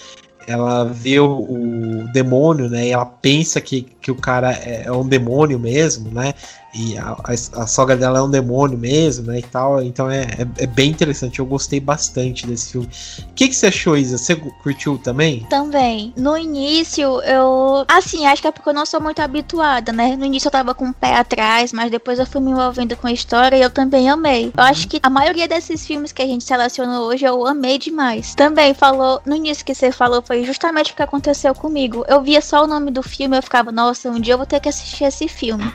ela 0.47 0.83
vê 0.83 1.19
o, 1.19 1.29
o, 1.29 2.11
demônio, 2.11 2.69
né? 2.69 2.87
E 2.87 2.91
ela 2.91 3.05
pensa 3.05 3.61
que, 3.61 3.83
que 4.01 4.11
o 4.11 4.15
cara 4.15 4.51
é, 4.51 4.83
é 4.85 4.91
um 4.91 5.07
demônio 5.07 5.57
mesmo, 5.57 6.11
né? 6.11 6.33
E 6.73 6.97
a, 6.97 7.11
a, 7.11 7.61
a, 7.61 7.67
sogra 7.67 7.95
dela 7.95 8.17
é 8.17 8.21
um 8.21 8.29
demônio 8.29 8.77
mesmo, 8.77 9.27
né? 9.27 9.39
E 9.39 9.43
tal. 9.43 9.81
Então 9.81 10.09
é, 10.09 10.23
é, 10.23 10.63
é 10.63 10.67
bem 10.67 10.89
interessante. 10.89 11.39
Eu 11.39 11.45
gostei 11.45 11.79
bastante 11.79 12.47
desse 12.47 12.71
filme. 12.71 12.89
O 13.29 13.33
que, 13.33 13.47
que 13.47 13.55
você 13.55 13.67
achou, 13.67 13.95
Isa? 13.95 14.17
Você 14.17 14.35
curtiu 14.35 14.97
também? 14.97 15.45
Também. 15.49 16.13
No 16.17 16.35
início, 16.35 17.21
eu. 17.21 17.85
Assim, 17.87 18.25
acho 18.25 18.41
que 18.41 18.47
é 18.47 18.51
porque 18.51 18.67
eu 18.67 18.73
não 18.73 18.85
sou 18.85 18.99
muito 18.99 19.21
habituada, 19.21 19.91
né? 19.91 20.15
No 20.15 20.25
início 20.25 20.47
eu 20.47 20.51
tava 20.51 20.73
com 20.73 20.89
o 20.89 20.93
pé 20.93 21.15
atrás, 21.15 21.71
mas 21.71 21.91
depois 21.91 22.17
eu 22.17 22.25
fui 22.25 22.41
me 22.41 22.51
envolvendo 22.51 22.95
com 22.97 23.05
a 23.05 23.11
história 23.11 23.55
e 23.55 23.61
eu 23.61 23.69
também 23.69 24.09
amei. 24.09 24.51
Eu 24.57 24.63
acho 24.63 24.87
que 24.87 24.99
a 25.03 25.09
maioria 25.09 25.47
desses 25.47 25.85
filmes 25.85 26.11
que 26.11 26.23
a 26.23 26.27
gente 26.27 26.43
selecionou 26.43 27.07
hoje 27.07 27.25
eu 27.25 27.45
amei 27.45 27.77
demais. 27.77 28.33
Também 28.33 28.73
falou. 28.73 29.21
No 29.25 29.35
início 29.35 29.63
que 29.63 29.75
você 29.75 29.91
falou 29.91 30.23
foi 30.23 30.43
justamente 30.43 30.91
o 30.91 30.95
que 30.95 31.03
aconteceu 31.03 31.53
comigo. 31.53 32.03
Eu 32.07 32.21
via 32.21 32.41
só 32.41 32.63
o 32.63 32.67
nome 32.67 32.89
do 32.89 33.03
filme 33.03 33.35
e 33.35 33.39
eu 33.39 33.43
ficava, 33.43 33.71
nossa, 33.71 34.09
um 34.09 34.19
dia 34.19 34.33
eu 34.33 34.37
vou 34.37 34.47
ter 34.47 34.59
que 34.59 34.69
assistir 34.69 35.03
esse 35.03 35.27
filme. 35.27 35.71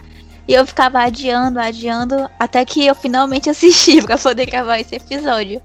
E 0.49 0.55
eu 0.55 0.67
ficava 0.67 1.01
adiando, 1.01 1.61
adiando, 1.61 2.29
até 2.41 2.65
que 2.65 2.87
eu 2.87 2.95
finalmente 2.95 3.49
assisti 3.51 4.01
para 4.01 4.17
poder 4.17 4.47
gravar 4.47 4.81
esse 4.81 4.95
episódio. 4.95 5.61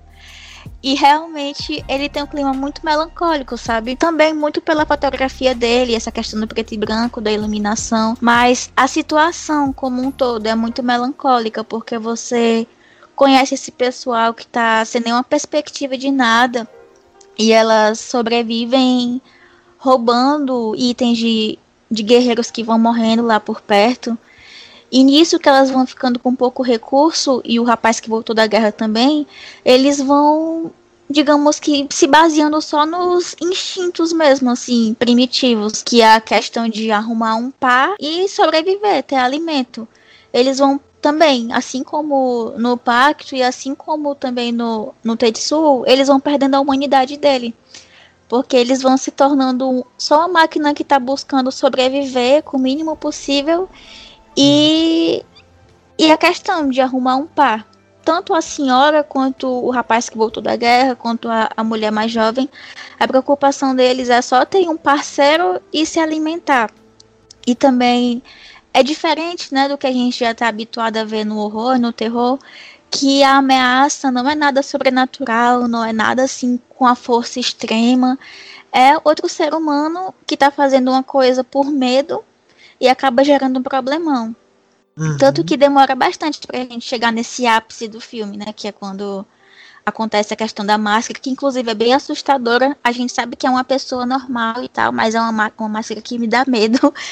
E 0.84 0.95
realmente 0.95 1.81
ele 1.88 2.09
tem 2.09 2.21
um 2.21 2.27
clima 2.27 2.51
muito 2.51 2.86
melancólico, 2.86 3.57
sabe? 3.57 3.95
Também 3.95 4.34
muito 4.34 4.59
pela 4.59 4.86
fotografia 4.86 5.55
dele, 5.55 5.95
essa 5.95 6.11
questão 6.11 6.41
do 6.41 6.47
preto 6.47 6.73
e 6.73 6.77
branco, 6.77 7.21
da 7.21 7.31
iluminação. 7.31 8.17
Mas 8.19 8.69
a 8.75 8.86
situação 8.86 9.71
como 9.71 10.01
um 10.01 10.11
todo 10.11 10.45
é 10.45 10.53
muito 10.53 10.84
melancólica, 10.84 11.63
porque 11.63 11.97
você 11.97 12.67
conhece 13.15 13.53
esse 13.53 13.71
pessoal 13.71 14.34
que 14.34 14.45
tá 14.45 14.84
sem 14.84 14.99
nenhuma 14.99 15.23
perspectiva 15.23 15.97
de 15.97 16.11
nada. 16.11 16.67
E 17.39 17.53
elas 17.53 18.01
sobrevivem 18.01 19.21
roubando 19.77 20.75
itens 20.75 21.17
de, 21.17 21.57
de 21.89 22.03
guerreiros 22.03 22.51
que 22.51 22.61
vão 22.61 22.77
morrendo 22.77 23.23
lá 23.23 23.39
por 23.39 23.61
perto. 23.61 24.17
E 24.93 25.03
nisso 25.03 25.39
que 25.39 25.49
elas 25.49 25.71
vão 25.71 25.87
ficando 25.87 26.19
com 26.19 26.35
pouco 26.35 26.61
recurso, 26.61 27.41
e 27.43 27.59
o 27.59 27.63
rapaz 27.63 27.99
que 27.99 28.07
voltou 28.07 28.35
da 28.35 28.45
guerra 28.45 28.71
também, 28.71 29.25
eles 29.65 29.99
vão, 29.99 30.71
digamos 31.09 31.59
que, 31.59 31.87
se 31.89 32.05
baseando 32.05 32.61
só 32.61 32.85
nos 32.85 33.35
instintos 33.41 34.13
mesmo, 34.13 34.51
assim, 34.51 34.93
primitivos, 34.93 35.81
que 35.81 36.03
é 36.03 36.13
a 36.13 36.21
questão 36.21 36.69
de 36.69 36.91
arrumar 36.91 37.37
um 37.37 37.49
par 37.49 37.95
e 37.99 38.29
sobreviver, 38.29 39.01
ter 39.01 39.15
alimento. 39.15 39.87
Eles 40.31 40.59
vão 40.59 40.79
também, 41.01 41.51
assim 41.53 41.83
como 41.83 42.53
no 42.59 42.77
Pacto 42.77 43.35
e 43.35 43.41
assim 43.41 43.73
como 43.73 44.13
também 44.13 44.51
no, 44.51 44.93
no 45.03 45.17
Tetsu, 45.17 45.83
eles 45.87 46.07
vão 46.07 46.19
perdendo 46.19 46.53
a 46.53 46.59
humanidade 46.59 47.17
dele. 47.17 47.55
Porque 48.29 48.55
eles 48.55 48.83
vão 48.83 48.95
se 48.95 49.09
tornando 49.09 49.83
só 49.97 50.19
uma 50.19 50.27
máquina 50.27 50.71
que 50.71 50.83
está 50.83 50.99
buscando 50.99 51.51
sobreviver 51.51 52.43
com 52.43 52.57
o 52.57 52.61
mínimo 52.61 52.95
possível 52.95 53.67
e, 54.36 55.23
e 55.97 56.11
a 56.11 56.17
questão 56.17 56.69
de 56.69 56.81
arrumar 56.81 57.15
um 57.15 57.27
par. 57.27 57.67
Tanto 58.03 58.34
a 58.34 58.41
senhora 58.41 59.01
quanto 59.01 59.47
o 59.47 59.69
rapaz 59.69 60.09
que 60.09 60.17
voltou 60.17 60.43
da 60.43 60.57
guerra, 60.57 60.95
quanto 60.95 61.29
a, 61.29 61.49
a 61.55 61.63
mulher 61.63 61.89
mais 61.89 62.11
jovem, 62.11 62.49
a 62.99 63.07
preocupação 63.07 63.73
deles 63.73 64.09
é 64.09 64.21
só 64.21 64.43
ter 64.43 64.67
um 64.67 64.75
parceiro 64.75 65.61
e 65.71 65.86
se 65.86 65.99
alimentar. 65.99 66.69
E 67.47 67.55
também 67.55 68.21
é 68.73 68.84
diferente 68.84 69.53
né, 69.53 69.69
do 69.69 69.77
que 69.77 69.88
a 69.88 69.91
gente 69.91 70.19
já 70.19 70.31
está 70.31 70.47
habituado 70.47 70.97
a 70.97 71.05
ver 71.05 71.23
no 71.23 71.38
horror, 71.38 71.79
no 71.79 71.93
terror, 71.93 72.39
que 72.91 73.23
a 73.23 73.38
ameaça 73.38 74.11
não 74.11 74.29
é 74.29 74.36
nada 74.36 74.61
sobrenatural, 74.61 75.67
não 75.67 75.84
é 75.84 75.93
nada 75.93 76.23
assim 76.23 76.59
com 76.69 76.86
a 76.86 76.95
força 76.95 77.39
extrema. 77.39 78.19
É 78.71 78.97
outro 79.03 79.29
ser 79.29 79.53
humano 79.53 80.13
que 80.27 80.34
está 80.34 80.51
fazendo 80.51 80.91
uma 80.91 81.03
coisa 81.03 81.43
por 81.43 81.65
medo 81.65 82.23
e 82.84 82.89
acaba 82.89 83.23
gerando 83.23 83.59
um 83.59 83.63
problemão. 83.63 84.36
Uhum. 84.97 85.17
Tanto 85.17 85.41
que 85.41 85.55
demora 85.55 85.95
bastante 85.95 86.45
pra 86.45 86.59
gente 86.59 86.81
chegar 86.81 87.13
nesse 87.13 87.47
ápice 87.47 87.88
do 87.88 88.01
filme, 88.01 88.36
né? 88.36 88.51
Que 88.53 88.67
é 88.67 88.73
quando 88.73 89.25
acontece 89.86 90.34
a 90.34 90.38
questão 90.38 90.65
da 90.65 90.77
máscara, 90.77 91.17
que 91.17 91.29
inclusive 91.29 91.71
é 91.71 91.73
bem 91.73 91.93
assustadora. 91.93 92.77
A 92.84 92.91
gente 92.91 93.13
sabe 93.13 93.38
que 93.38 93.47
é 93.47 93.49
uma 93.49 93.63
pessoa 93.63 94.05
normal 94.05 94.61
e 94.61 94.67
tal, 94.67 94.91
mas 94.91 95.15
é 95.15 95.21
uma, 95.21 95.49
uma 95.57 95.69
máscara 95.69 96.01
que 96.01 96.19
me 96.19 96.27
dá 96.27 96.43
medo. 96.45 96.93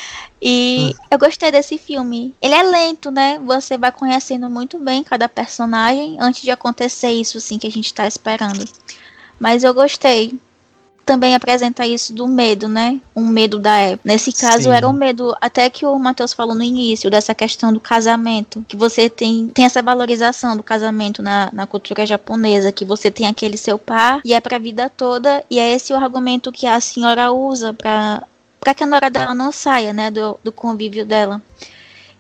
E 0.44 0.96
uhum. 0.98 1.06
eu 1.12 1.20
gostei 1.20 1.52
desse 1.52 1.78
filme. 1.78 2.34
Ele 2.42 2.56
é 2.56 2.64
lento, 2.64 3.12
né? 3.12 3.38
Você 3.46 3.78
vai 3.78 3.92
conhecendo 3.92 4.50
muito 4.50 4.80
bem 4.80 5.04
cada 5.04 5.30
personagem 5.30 6.18
antes 6.20 6.42
de 6.42 6.50
acontecer 6.50 7.12
isso, 7.12 7.38
assim, 7.38 7.60
que 7.60 7.68
a 7.68 7.72
gente 7.72 7.94
tá 7.94 8.08
esperando. 8.08 8.66
Mas 9.40 9.64
eu 9.64 9.72
gostei 9.72 10.40
também 11.06 11.36
apresenta 11.36 11.86
isso 11.86 12.14
do 12.14 12.28
medo, 12.28 12.68
né? 12.68 13.00
Um 13.16 13.28
medo 13.28 13.60
da 13.60 13.76
época. 13.78 14.02
Nesse 14.06 14.32
caso, 14.32 14.64
Sim. 14.64 14.72
era 14.72 14.88
um 14.88 14.94
medo, 14.94 15.36
até 15.42 15.70
que 15.70 15.86
o 15.86 15.98
Matheus 15.98 16.34
falou 16.34 16.56
no 16.56 16.64
início, 16.64 17.10
dessa 17.10 17.34
questão 17.36 17.74
do 17.74 17.80
casamento, 17.80 18.64
que 18.68 18.76
você 18.76 19.10
tem, 19.10 19.48
tem 19.48 19.66
essa 19.66 19.82
valorização 19.82 20.56
do 20.56 20.64
casamento 20.64 21.22
na, 21.22 21.50
na 21.52 21.68
cultura 21.68 22.06
japonesa, 22.06 22.72
que 22.72 22.86
você 22.86 23.10
tem 23.12 23.28
aquele 23.28 23.58
seu 23.58 23.78
par 23.78 24.22
e 24.24 24.34
é 24.34 24.40
pra 24.40 24.58
vida 24.58 24.90
toda, 24.90 25.44
e 25.50 25.60
é 25.60 25.74
esse 25.74 25.94
o 25.94 25.96
argumento 25.96 26.52
que 26.52 26.68
a 26.68 26.80
senhora 26.80 27.32
usa 27.32 27.74
pra, 27.74 28.24
pra 28.60 28.74
que 28.74 28.84
a 28.84 28.88
nora 28.88 29.10
dela 29.10 29.34
não 29.34 29.52
saia, 29.52 29.94
né, 29.94 30.12
do, 30.12 30.40
do 30.44 30.52
convívio 30.52 31.06
dela 31.06 31.42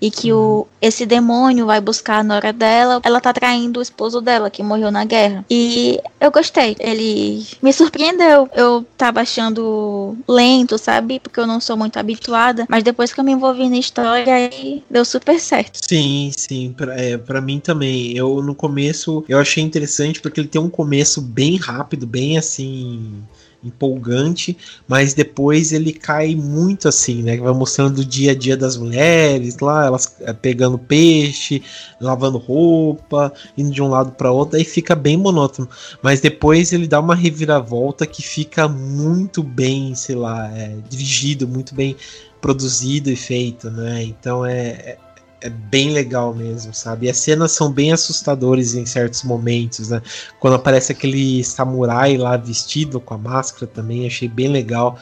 e 0.01 0.09
que 0.09 0.33
o, 0.33 0.67
esse 0.81 1.05
demônio 1.05 1.67
vai 1.67 1.79
buscar 1.79 2.19
a 2.19 2.23
nora 2.23 2.51
dela, 2.51 2.99
ela 3.03 3.21
tá 3.21 3.31
traindo 3.31 3.79
o 3.79 3.83
esposo 3.83 4.19
dela, 4.19 4.49
que 4.49 4.63
morreu 4.63 4.91
na 4.91 5.05
guerra. 5.05 5.45
E 5.49 5.99
eu 6.19 6.31
gostei. 6.31 6.75
Ele 6.79 7.45
me 7.61 7.71
surpreendeu. 7.71 8.49
Eu 8.53 8.85
tava 8.97 9.21
achando 9.21 10.17
lento, 10.27 10.77
sabe? 10.77 11.19
Porque 11.19 11.39
eu 11.39 11.45
não 11.45 11.61
sou 11.61 11.77
muito 11.77 11.97
habituada. 11.97 12.65
Mas 12.67 12.83
depois 12.83 13.13
que 13.13 13.19
eu 13.19 13.23
me 13.23 13.31
envolvi 13.31 13.69
na 13.69 13.77
história, 13.77 14.33
aí 14.33 14.83
deu 14.89 15.05
super 15.05 15.39
certo. 15.39 15.79
Sim, 15.87 16.31
sim. 16.35 16.73
Pra, 16.75 16.99
é, 16.99 17.17
pra 17.17 17.39
mim 17.39 17.59
também. 17.59 18.17
Eu 18.17 18.41
no 18.41 18.55
começo, 18.55 19.23
eu 19.29 19.37
achei 19.37 19.63
interessante 19.63 20.19
porque 20.19 20.39
ele 20.39 20.47
tem 20.47 20.59
um 20.59 20.69
começo 20.69 21.21
bem 21.21 21.57
rápido, 21.57 22.07
bem 22.07 22.37
assim 22.37 23.21
empolgante, 23.63 24.57
mas 24.87 25.13
depois 25.13 25.71
ele 25.71 25.93
cai 25.93 26.35
muito 26.35 26.87
assim, 26.87 27.21
né? 27.21 27.37
Vai 27.37 27.53
mostrando 27.53 27.99
o 27.99 28.05
dia 28.05 28.31
a 28.31 28.35
dia 28.35 28.57
das 28.57 28.75
mulheres 28.77 29.59
lá, 29.59 29.85
elas 29.85 30.15
eh, 30.21 30.33
pegando 30.33 30.77
peixe, 30.77 31.61
lavando 31.99 32.37
roupa, 32.37 33.31
indo 33.57 33.71
de 33.71 33.81
um 33.81 33.87
lado 33.87 34.11
para 34.11 34.31
outro, 34.31 34.57
aí 34.57 34.63
fica 34.63 34.95
bem 34.95 35.17
monótono. 35.17 35.69
Mas 36.01 36.19
depois 36.21 36.73
ele 36.73 36.87
dá 36.87 36.99
uma 36.99 37.15
reviravolta 37.15 38.05
que 38.05 38.21
fica 38.21 38.67
muito 38.67 39.43
bem, 39.43 39.93
sei 39.95 40.15
lá, 40.15 40.49
é, 40.55 40.75
dirigido, 40.89 41.47
muito 41.47 41.75
bem 41.75 41.95
produzido 42.41 43.09
e 43.11 43.15
feito, 43.15 43.69
né? 43.69 44.03
Então 44.03 44.45
é, 44.45 44.69
é 44.69 44.97
é 45.41 45.49
bem 45.49 45.91
legal 45.91 46.33
mesmo, 46.33 46.73
sabe? 46.73 47.07
E 47.07 47.09
as 47.09 47.17
cenas 47.17 47.51
são 47.51 47.71
bem 47.71 47.91
assustadoras 47.91 48.75
em 48.75 48.85
certos 48.85 49.23
momentos, 49.23 49.89
né? 49.89 50.01
Quando 50.39 50.55
aparece 50.55 50.91
aquele 50.91 51.43
samurai 51.43 52.15
lá 52.15 52.37
vestido 52.37 52.99
com 52.99 53.15
a 53.15 53.17
máscara 53.17 53.65
também, 53.65 54.05
achei 54.05 54.27
bem 54.27 54.47
legal. 54.47 54.99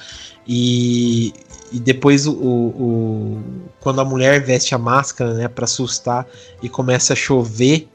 E, 0.47 1.33
e 1.71 1.79
depois 1.79 2.25
o, 2.25 2.33
o, 2.33 3.43
quando 3.81 3.99
a 3.99 4.05
mulher 4.05 4.43
veste 4.43 4.73
a 4.73 4.77
máscara, 4.77 5.33
né, 5.33 5.47
para 5.47 5.65
assustar 5.65 6.25
e 6.63 6.69
começa 6.69 7.13
a 7.13 7.15
chover 7.15 7.87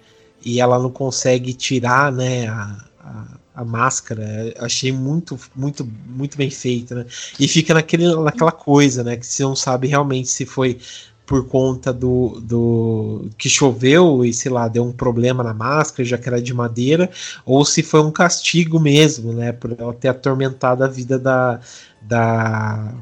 e 0.44 0.60
ela 0.60 0.78
não 0.78 0.90
consegue 0.90 1.54
tirar, 1.54 2.12
né, 2.12 2.46
a, 2.46 2.76
a, 3.00 3.24
a 3.54 3.64
máscara, 3.64 4.54
achei 4.58 4.92
muito, 4.92 5.40
muito, 5.56 5.88
muito 6.06 6.36
bem 6.36 6.50
feita, 6.50 6.94
né? 6.94 7.06
E 7.40 7.48
fica 7.48 7.72
naquele, 7.72 8.14
naquela 8.16 8.52
coisa, 8.52 9.02
né, 9.02 9.16
que 9.16 9.26
você 9.26 9.42
não 9.42 9.56
sabe 9.56 9.88
realmente 9.88 10.28
se 10.28 10.44
foi 10.44 10.78
por 11.26 11.46
conta 11.46 11.92
do, 11.92 12.40
do 12.42 13.30
que 13.38 13.48
choveu 13.48 14.24
e 14.24 14.32
sei 14.32 14.50
lá, 14.50 14.68
deu 14.68 14.84
um 14.84 14.92
problema 14.92 15.42
na 15.42 15.54
máscara, 15.54 16.04
já 16.06 16.18
que 16.18 16.28
era 16.28 16.40
de 16.40 16.52
madeira, 16.52 17.10
ou 17.44 17.64
se 17.64 17.82
foi 17.82 18.02
um 18.02 18.10
castigo 18.10 18.78
mesmo, 18.78 19.32
né, 19.32 19.52
por 19.52 19.74
ela 19.78 19.94
ter 19.94 20.08
atormentado 20.08 20.84
a 20.84 20.88
vida 20.88 21.18
da, 21.18 21.60
da 22.02 22.94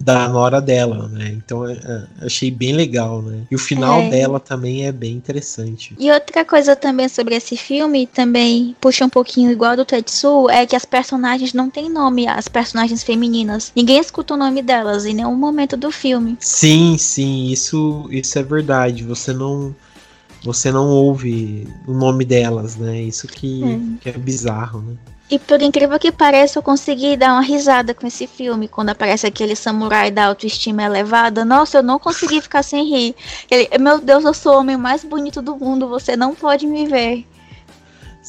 da 0.00 0.26
nora 0.28 0.62
dela, 0.62 1.08
né? 1.08 1.28
Então 1.36 1.68
é, 1.68 1.74
é, 1.74 2.26
achei 2.26 2.50
bem 2.50 2.72
legal, 2.72 3.20
né? 3.20 3.42
E 3.50 3.54
o 3.54 3.58
final 3.58 4.00
é. 4.00 4.08
dela 4.08 4.40
também 4.40 4.86
é 4.86 4.92
bem 4.92 5.12
interessante. 5.12 5.94
E 5.98 6.10
outra 6.10 6.42
coisa 6.42 6.74
também 6.74 7.06
sobre 7.06 7.34
esse 7.34 7.54
filme, 7.54 8.06
também 8.06 8.74
puxa 8.80 9.04
um 9.04 9.10
pouquinho 9.10 9.50
igual 9.50 9.76
do 9.76 9.84
Tetsu, 9.84 10.48
é 10.48 10.64
que 10.64 10.74
as 10.74 10.86
personagens 10.86 11.52
não 11.52 11.68
têm 11.68 11.90
nome, 11.90 12.26
as 12.26 12.48
personagens 12.48 13.02
femininas. 13.02 13.70
Ninguém 13.76 13.98
escuta 13.98 14.32
o 14.32 14.38
nome 14.38 14.62
delas 14.62 15.04
em 15.04 15.12
nenhum 15.12 15.36
momento 15.36 15.76
do 15.76 15.90
filme. 15.90 16.38
Sim, 16.40 16.96
sim, 16.96 17.48
isso, 17.48 18.08
isso 18.10 18.38
é 18.38 18.42
verdade. 18.42 19.04
Você 19.04 19.34
não 19.34 19.74
você 20.42 20.72
não 20.72 20.88
ouve 20.88 21.68
o 21.86 21.92
nome 21.92 22.24
delas, 22.24 22.74
né? 22.76 23.02
Isso 23.02 23.26
que 23.26 23.62
é, 23.62 23.80
que 24.00 24.08
é 24.08 24.12
bizarro, 24.12 24.80
né? 24.80 24.94
E 25.30 25.38
por 25.38 25.62
incrível 25.62 25.96
que 25.98 26.10
pareça, 26.10 26.58
eu 26.58 26.62
consegui 26.62 27.16
dar 27.16 27.32
uma 27.34 27.40
risada 27.40 27.94
com 27.94 28.04
esse 28.04 28.26
filme. 28.26 28.66
Quando 28.66 28.90
aparece 28.90 29.26
aquele 29.26 29.54
samurai 29.54 30.10
da 30.10 30.26
autoestima 30.26 30.82
elevada. 30.82 31.44
Nossa, 31.44 31.78
eu 31.78 31.82
não 31.84 32.00
consegui 32.00 32.40
ficar 32.40 32.64
sem 32.64 32.84
rir. 32.84 33.14
Ele, 33.48 33.68
meu 33.78 34.00
Deus, 34.00 34.24
eu 34.24 34.34
sou 34.34 34.54
o 34.54 34.58
homem 34.58 34.76
mais 34.76 35.04
bonito 35.04 35.40
do 35.40 35.56
mundo. 35.56 35.88
Você 35.88 36.16
não 36.16 36.34
pode 36.34 36.66
me 36.66 36.84
ver. 36.86 37.24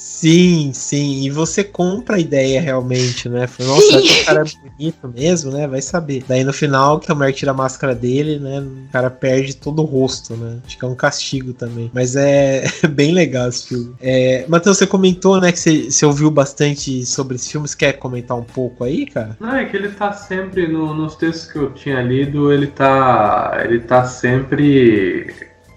Sim, 0.02 0.72
sim. 0.74 1.24
E 1.26 1.30
você 1.30 1.64
compra 1.64 2.16
a 2.16 2.20
ideia 2.20 2.60
realmente, 2.60 3.30
né? 3.30 3.48
Nossa, 3.60 4.00
o 4.00 4.26
cara 4.26 4.42
é 4.42 4.70
bonito 4.70 5.08
mesmo, 5.08 5.52
né? 5.52 5.68
Vai 5.68 5.80
saber. 5.80 6.24
Daí 6.28 6.44
no 6.44 6.52
final, 6.52 7.00
que 7.00 7.12
a 7.12 7.16
mulher 7.16 7.34
tira 7.34 7.52
a 7.52 7.54
máscara 7.54 7.94
dele, 7.94 8.40
né? 8.40 8.62
O 8.62 8.92
cara 8.92 9.12
perde 9.12 9.56
todo 9.56 9.84
o 9.84 9.86
rosto, 9.86 10.36
né? 10.36 10.58
Acho 10.66 10.78
que 10.78 10.84
é 10.84 10.88
um 10.88 10.96
castigo 10.96 11.54
também. 11.54 11.92
Mas 11.94 12.16
é 12.16 12.64
bem 12.90 13.14
legal 13.14 13.48
esse 13.48 13.68
filme. 13.68 13.94
É... 14.02 14.44
Matheus, 14.48 14.80
você 14.80 14.88
comentou, 14.88 15.40
né, 15.40 15.52
que 15.52 15.60
você, 15.60 15.92
você 15.92 16.04
ouviu 16.04 16.32
bastante 16.32 17.06
sobre 17.06 17.36
esse 17.36 17.52
filme. 17.52 17.68
Você 17.68 17.78
quer 17.78 17.94
comentar 17.94 18.36
um 18.36 18.44
pouco 18.44 18.84
aí, 18.84 19.06
cara? 19.06 19.38
Não, 19.40 19.56
é 19.56 19.66
que 19.66 19.78
ele 19.78 19.90
tá 19.90 20.14
sempre, 20.14 20.68
no, 20.68 20.96
nos 20.96 21.16
textos 21.16 21.52
que 21.52 21.60
eu 21.60 21.74
tinha 21.74 22.02
lido, 22.02 22.52
ele 22.52 22.66
tá. 22.66 23.60
Ele 23.64 23.80
tá 23.80 24.04
sempre. 24.06 25.32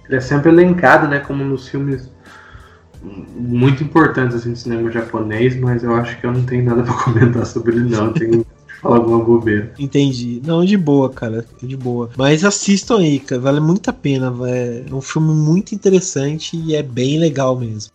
Ele 0.07 0.17
é 0.17 0.21
sempre 0.21 0.51
elencado, 0.51 1.09
né? 1.09 1.19
Como 1.19 1.45
nos 1.45 1.69
filmes 1.69 2.14
muito 3.37 3.83
importantes 3.83 4.37
assim, 4.37 4.51
no 4.51 4.57
cinema 4.57 4.91
japonês, 4.91 5.57
mas 5.59 5.83
eu 5.83 5.95
acho 5.95 6.19
que 6.21 6.27
eu 6.27 6.33
não 6.33 6.45
tenho 6.45 6.65
nada 6.65 6.83
para 6.83 6.95
comentar 7.05 7.47
sobre 7.47 7.77
ele, 7.77 7.91
não. 7.91 8.13
Tenho 8.13 8.45
falar 8.85 8.97
alguma 8.97 9.25
bobeira. 9.25 9.73
Entendi. 9.79 10.43
Não, 10.45 10.65
de 10.65 10.77
boa, 10.77 11.11
cara. 11.11 11.47
De 11.63 11.77
boa. 11.77 12.11
Mas 12.17 12.45
assistam 12.45 12.99
aí, 12.99 13.19
cara. 13.19 13.41
Vale 13.41 13.61
muito 13.61 13.89
a 13.89 13.93
pena. 13.93 14.33
É 14.47 14.95
um 14.95 15.01
filme 15.01 15.33
muito 15.33 15.75
interessante 15.75 16.57
e 16.57 16.75
é 16.75 16.83
bem 16.83 17.19
legal 17.19 17.59
mesmo. 17.59 17.93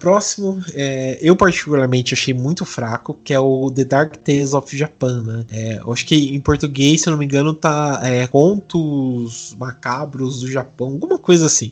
Próximo, 0.00 0.64
é, 0.72 1.18
eu 1.20 1.36
particularmente 1.36 2.14
achei 2.14 2.32
muito 2.32 2.64
fraco, 2.64 3.20
que 3.22 3.34
é 3.34 3.38
o 3.38 3.70
The 3.70 3.84
Dark 3.84 4.16
Tales 4.16 4.54
of 4.54 4.74
Japan, 4.74 5.22
né? 5.22 5.46
É, 5.52 5.76
eu 5.76 5.92
acho 5.92 6.06
que 6.06 6.34
em 6.34 6.40
português, 6.40 7.02
se 7.02 7.08
eu 7.08 7.10
não 7.10 7.18
me 7.18 7.26
engano, 7.26 7.52
tá 7.52 8.00
é, 8.02 8.26
Contos 8.26 9.54
Macabros 9.58 10.40
do 10.40 10.50
Japão, 10.50 10.92
alguma 10.92 11.18
coisa 11.18 11.44
assim. 11.44 11.70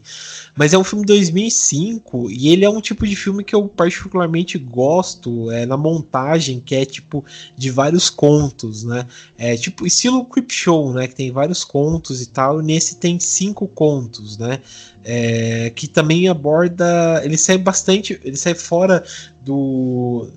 Mas 0.55 0.75
é 0.75 0.79
um 0.79 0.85
filme 0.85 1.07
de 1.07 1.15
2005 1.15 2.31
e 2.31 2.51
ele 2.51 2.67
é 2.67 2.69
um 2.69 2.83
tipo 2.83 3.07
de 3.07 3.17
filme 3.17 3.43
que 3.43 3.55
eu 3.55 3.67
particularmente 3.67 4.59
gosto 4.59 5.51
é, 5.51 5.65
na 5.65 5.79
montagem, 5.79 6.61
que 6.61 6.75
é 6.75 6.85
tipo 6.85 7.25
de 7.57 7.71
vários 7.71 8.11
contos, 8.11 8.85
né? 8.85 9.07
É 9.39 9.57
tipo 9.57 9.87
estilo 9.87 10.27
Creep 10.27 10.51
Show, 10.51 10.93
né? 10.93 11.09
Que 11.09 11.15
tem 11.15 11.33
vários 11.33 11.65
contos 11.65 12.21
e 12.21 12.27
tal, 12.27 12.61
e 12.61 12.65
nesse 12.65 12.97
tem 12.97 13.19
cinco 13.19 13.67
contos, 13.67 14.37
né? 14.37 14.61
É, 15.05 15.71
que 15.71 15.87
também 15.87 16.29
aborda. 16.29 17.21
Ele 17.25 17.37
sai 17.37 17.59
bastante. 17.59 18.21
Ele 18.25 18.37
sai 18.37 18.55
fora 18.55 19.05
do. 19.41 20.29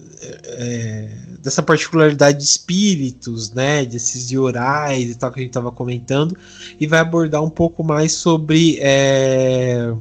É, 0.44 1.10
dessa 1.42 1.64
particularidade 1.64 2.38
de 2.38 2.44
espíritos, 2.44 3.52
né? 3.52 3.86
Desses 3.86 4.28
de 4.28 4.38
orais 4.38 5.10
e 5.10 5.16
tal 5.16 5.32
que 5.32 5.40
a 5.40 5.44
gente 5.44 5.50
estava 5.50 5.72
comentando, 5.72 6.38
e 6.80 6.86
vai 6.88 7.00
abordar 7.00 7.44
um 7.44 7.50
pouco 7.50 7.84
mais 7.84 8.14
sobre. 8.14 8.78
É, 8.82 9.94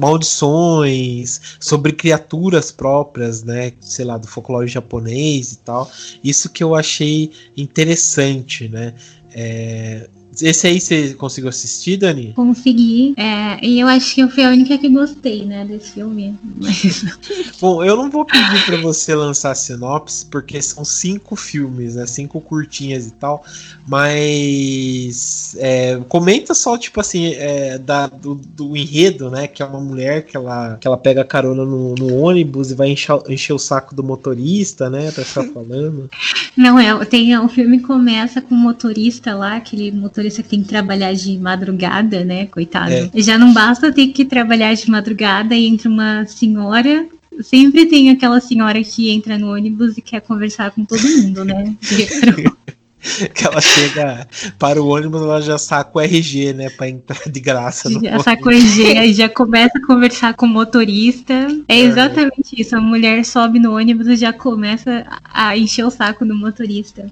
maldições, 0.00 1.40
sobre 1.58 1.90
criaturas 1.92 2.70
próprias, 2.70 3.42
né, 3.42 3.72
sei 3.80 4.04
lá, 4.04 4.16
do 4.16 4.28
folclore 4.28 4.68
japonês 4.68 5.54
e 5.54 5.58
tal. 5.58 5.90
Isso 6.22 6.48
que 6.50 6.62
eu 6.62 6.74
achei 6.76 7.32
interessante, 7.56 8.68
né? 8.68 8.94
É, 9.34 10.08
esse 10.42 10.66
aí 10.66 10.80
você 10.80 11.14
conseguiu 11.14 11.48
assistir, 11.48 11.96
Dani? 11.96 12.32
Consegui. 12.34 13.14
É, 13.16 13.64
e 13.64 13.80
eu 13.80 13.86
acho 13.88 14.14
que 14.14 14.20
eu 14.20 14.28
fui 14.28 14.44
a 14.44 14.50
única 14.50 14.78
que 14.78 14.88
gostei, 14.88 15.44
né, 15.44 15.64
desse 15.64 15.92
filme. 15.92 16.38
Mas... 16.56 17.04
Bom, 17.60 17.84
eu 17.84 17.96
não 17.96 18.10
vou 18.10 18.24
pedir 18.24 18.64
para 18.64 18.76
você 18.80 19.14
lançar 19.14 19.54
sinopse, 19.54 20.26
porque 20.26 20.60
são 20.62 20.84
cinco 20.84 21.36
filmes, 21.36 21.96
né? 21.96 22.06
Cinco 22.06 22.40
curtinhas 22.40 23.06
e 23.06 23.12
tal. 23.12 23.44
Mas 23.86 25.56
é, 25.58 26.00
comenta 26.08 26.54
só, 26.54 26.76
tipo 26.76 27.00
assim, 27.00 27.32
é, 27.34 27.78
da, 27.78 28.06
do, 28.06 28.34
do, 28.34 28.76
enredo, 28.76 29.30
né? 29.30 29.46
Que 29.46 29.62
é 29.62 29.66
uma 29.66 29.80
mulher 29.80 30.24
que 30.24 30.36
ela, 30.36 30.76
que 30.80 30.86
ela 30.86 30.96
pega 30.96 31.24
carona 31.24 31.64
no, 31.64 31.94
no 31.94 32.14
ônibus 32.16 32.70
e 32.70 32.74
vai 32.74 32.88
encher, 32.88 33.18
encher, 33.28 33.52
o 33.52 33.58
saco 33.58 33.94
do 33.94 34.04
motorista, 34.04 34.88
né? 34.88 35.10
Pra 35.10 35.24
ficar 35.24 35.44
falando. 35.52 36.08
Não, 36.58 36.78
é, 36.78 37.04
tem, 37.04 37.38
o 37.38 37.48
filme 37.48 37.80
começa 37.80 38.42
com 38.42 38.54
o 38.54 38.58
motorista 38.58 39.34
lá, 39.34 39.56
aquele 39.56 39.90
motorista 39.92 40.18
motorista 40.18 40.42
que 40.42 40.48
tem 40.48 40.62
que 40.62 40.68
trabalhar 40.68 41.12
de 41.14 41.38
madrugada, 41.38 42.24
né? 42.24 42.46
Coitado. 42.46 42.92
É. 42.92 43.10
Já 43.14 43.38
não 43.38 43.52
basta 43.52 43.92
ter 43.92 44.08
que 44.08 44.24
trabalhar 44.24 44.74
de 44.74 44.90
madrugada 44.90 45.54
e 45.54 45.66
entra 45.66 45.88
uma 45.88 46.26
senhora. 46.26 47.06
Sempre 47.42 47.86
tem 47.86 48.10
aquela 48.10 48.40
senhora 48.40 48.82
que 48.82 49.10
entra 49.10 49.38
no 49.38 49.52
ônibus 49.52 49.96
e 49.96 50.02
quer 50.02 50.20
conversar 50.20 50.72
com 50.72 50.84
todo 50.84 51.02
mundo, 51.02 51.44
né? 51.44 51.76
que 53.34 53.46
ela 53.46 53.60
chega 53.60 54.26
para 54.58 54.82
o 54.82 54.88
ônibus, 54.88 55.22
ela 55.22 55.40
já 55.40 55.56
saca 55.58 55.90
o 55.94 56.00
RG, 56.00 56.52
né, 56.52 56.70
para 56.70 56.88
entrar 56.88 57.20
de 57.28 57.40
graça. 57.40 57.88
No 57.88 58.02
já 58.02 58.18
saca 58.20 58.48
o 58.48 58.50
RG, 58.50 58.98
aí 58.98 59.12
já 59.12 59.28
começa 59.28 59.78
a 59.78 59.86
conversar 59.86 60.34
com 60.34 60.46
o 60.46 60.48
motorista. 60.48 61.34
É, 61.68 61.76
é 61.76 61.80
exatamente 61.80 62.60
isso. 62.60 62.76
A 62.76 62.80
mulher 62.80 63.24
sobe 63.24 63.58
no 63.58 63.76
ônibus 63.76 64.08
e 64.08 64.16
já 64.16 64.32
começa 64.32 65.06
a 65.32 65.56
encher 65.56 65.84
o 65.84 65.90
saco 65.90 66.24
do 66.24 66.34
motorista. 66.34 67.10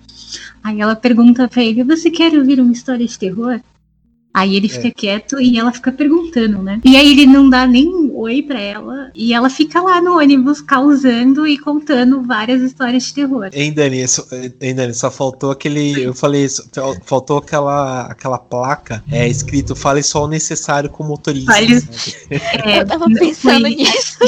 Aí 0.62 0.80
ela 0.80 0.96
pergunta 0.96 1.46
pra 1.48 1.62
ele: 1.62 1.84
Você 1.84 2.10
quer 2.10 2.32
ouvir 2.34 2.60
uma 2.60 2.72
história 2.72 3.06
de 3.06 3.18
terror? 3.18 3.60
Aí 4.36 4.54
ele 4.54 4.68
fica 4.68 4.88
é. 4.88 4.90
quieto 4.90 5.40
e 5.40 5.58
ela 5.58 5.72
fica 5.72 5.90
perguntando, 5.90 6.62
né? 6.62 6.78
E 6.84 6.94
aí 6.94 7.12
ele 7.12 7.24
não 7.24 7.48
dá 7.48 7.66
nem 7.66 7.88
um 7.88 8.14
oi 8.14 8.42
pra 8.42 8.60
ela. 8.60 9.10
E 9.14 9.32
ela 9.32 9.48
fica 9.48 9.80
lá 9.80 9.98
no 9.98 10.18
ônibus 10.18 10.60
causando 10.60 11.46
e 11.46 11.56
contando 11.56 12.22
várias 12.22 12.60
histórias 12.60 13.04
de 13.04 13.14
terror. 13.14 13.48
Hein, 13.50 13.72
Dani? 13.72 14.06
Só, 14.06 14.26
hein, 14.60 14.74
Dani? 14.74 14.92
Só 14.92 15.10
faltou 15.10 15.50
aquele. 15.50 16.02
Eu 16.02 16.12
falei 16.12 16.44
isso. 16.44 16.68
Faltou 17.06 17.38
aquela, 17.38 18.02
aquela 18.02 18.36
placa 18.36 19.02
é, 19.10 19.26
escrito: 19.26 19.74
fale 19.74 20.02
só 20.02 20.24
o 20.24 20.28
necessário 20.28 20.90
com 20.90 21.02
o 21.02 21.08
motorista. 21.08 21.54
Fale... 21.54 21.74
Né? 21.74 21.80
É, 22.66 22.80
eu 22.80 22.86
tava 22.86 23.06
pensando 23.06 23.68
nisso. 23.68 24.18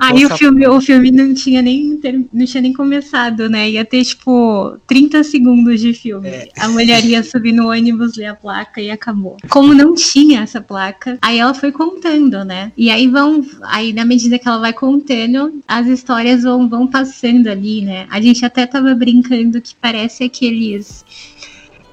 Aí 0.00 0.24
o 0.24 0.36
filme, 0.36 0.66
o 0.66 0.80
filme 0.80 1.10
não 1.10 1.34
tinha 1.34 1.62
nem 1.62 1.98
não 2.32 2.46
tinha 2.46 2.60
nem 2.60 2.72
começado, 2.72 3.48
né? 3.48 3.70
Ia 3.70 3.84
ter 3.84 4.04
tipo 4.04 4.78
30 4.86 5.22
segundos 5.24 5.80
de 5.80 5.92
filme. 5.92 6.28
É. 6.28 6.48
A 6.58 6.68
mulher 6.68 7.04
ia 7.04 7.22
subir 7.22 7.52
no 7.52 7.70
ônibus, 7.70 8.16
ler 8.16 8.26
a 8.26 8.34
placa 8.34 8.80
e 8.80 8.90
acabou. 8.90 9.36
Como 9.48 9.74
não 9.74 9.94
tinha 9.94 10.40
essa 10.40 10.60
placa, 10.60 11.18
aí 11.22 11.38
ela 11.38 11.54
foi 11.54 11.72
contando, 11.72 12.44
né? 12.44 12.72
E 12.76 12.90
aí 12.90 13.08
vão, 13.08 13.44
aí 13.62 13.92
na 13.92 14.04
medida 14.04 14.38
que 14.38 14.48
ela 14.48 14.58
vai 14.58 14.72
contando, 14.72 15.60
as 15.66 15.86
histórias 15.86 16.42
vão, 16.42 16.68
vão 16.68 16.86
passando 16.86 17.48
ali, 17.48 17.82
né? 17.82 18.06
A 18.10 18.20
gente 18.20 18.44
até 18.44 18.66
tava 18.66 18.94
brincando 18.94 19.60
que 19.60 19.74
parece 19.74 20.24
aqueles 20.24 21.04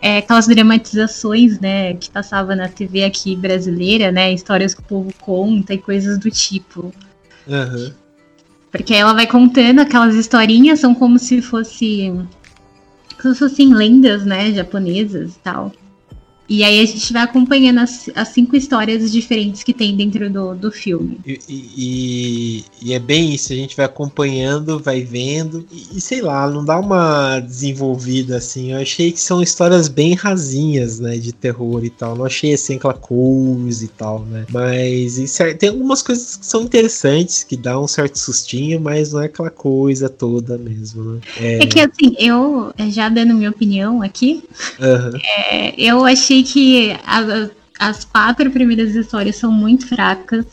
é, 0.06 0.18
aquelas 0.20 0.46
dramatizações, 0.46 1.60
né, 1.60 1.96
que 1.96 2.12
passava 2.12 2.56
na 2.56 2.70
TV 2.70 3.04
aqui 3.04 3.36
brasileira, 3.36 4.12
né, 4.12 4.32
histórias 4.32 4.76
que 4.76 4.82
o 4.82 4.84
povo 4.84 5.12
conta 5.20 5.74
e 5.74 5.80
coisas 5.80 6.20
do 6.20 6.30
tipo. 6.30 6.94
Uhum. 7.48 7.92
Porque 8.72 8.94
ela 8.94 9.14
vai 9.14 9.28
contando 9.28 9.80
aquelas 9.80 10.16
historinhas, 10.16 10.80
são 10.80 10.94
como 10.94 11.18
se 11.18 11.42
fosse 11.42 12.12
como 13.22 13.34
se 13.34 13.40
fossem 13.40 13.74
lendas, 13.74 14.26
né, 14.26 14.52
japonesas 14.52 15.36
e 15.36 15.40
tal. 15.40 15.72
E 16.48 16.64
aí 16.64 16.80
a 16.80 16.86
gente 16.86 17.12
vai 17.12 17.24
acompanhando 17.24 17.80
as, 17.80 18.10
as 18.14 18.28
cinco 18.30 18.56
histórias 18.56 19.12
diferentes 19.12 19.64
que 19.64 19.74
tem 19.74 19.96
dentro 19.96 20.30
do, 20.30 20.54
do 20.54 20.72
filme. 20.72 21.20
E, 21.26 21.40
e, 21.50 22.66
e, 22.82 22.94
é 22.94 23.00
bem 23.00 23.34
isso, 23.34 23.52
a 23.52 23.56
gente 23.56 23.76
vai 23.76 23.86
acompanhando, 23.86 24.80
vai 24.80 25.02
vendo, 25.02 25.66
e, 25.72 25.98
e, 25.98 26.02
sei 26.02 26.22
lá, 26.22 26.48
não 26.50 26.64
dá 26.64 26.80
uma 26.80 27.40
desenvolvida 27.40 28.38
assim. 28.38 28.74
Eu 28.74 28.80
achei 28.80 29.12
que 29.12 29.20
são 29.20 29.42
histórias 29.42 29.88
bem 29.88 30.14
rasinhas, 30.14 31.00
né, 31.00 31.18
de 31.18 31.34
terror 31.34 31.84
e 31.84 31.90
tal. 31.90 32.16
Não 32.16 32.26
achei 32.26 32.54
assim 32.54 32.76
aquela 32.76 32.94
coisa 32.94 33.84
e 33.84 33.88
tal, 33.88 34.20
né. 34.26 34.46
Mas 34.52 35.18
isso, 35.18 35.42
é, 35.42 35.54
tem 35.54 35.70
algumas 35.70 36.02
coisas 36.04 36.38
que 36.38 36.46
são 36.46 36.62
interessantes, 36.62 37.44
que 37.44 37.58
dá 37.58 37.80
um 37.80 37.88
certo 37.88 38.20
sustinho, 38.20 38.80
mas 38.80 39.14
não 39.14 39.22
é 39.22 39.26
aquela 39.26 39.50
coisa 39.50 40.10
toda 40.10 40.58
mesmo, 40.58 41.04
né. 41.04 41.22
É, 41.40 41.64
é 41.64 41.66
que 41.66 41.80
assim, 41.80 42.16
eu, 42.20 42.72
já 42.90 43.10
dando 43.10 43.34
minha 43.34 43.50
opinião 43.50 44.04
aqui, 44.04 44.44
uhum. 44.80 45.20
é, 45.50 45.74
eu 45.78 46.06
achei 46.06 46.35
achei 46.36 46.44
que 46.44 46.92
a, 47.06 47.50
as 47.80 48.04
quatro 48.04 48.50
primeiras 48.52 48.96
histórias 48.96 49.36
são 49.36 49.52
muito 49.52 49.88
fracas 49.88 50.46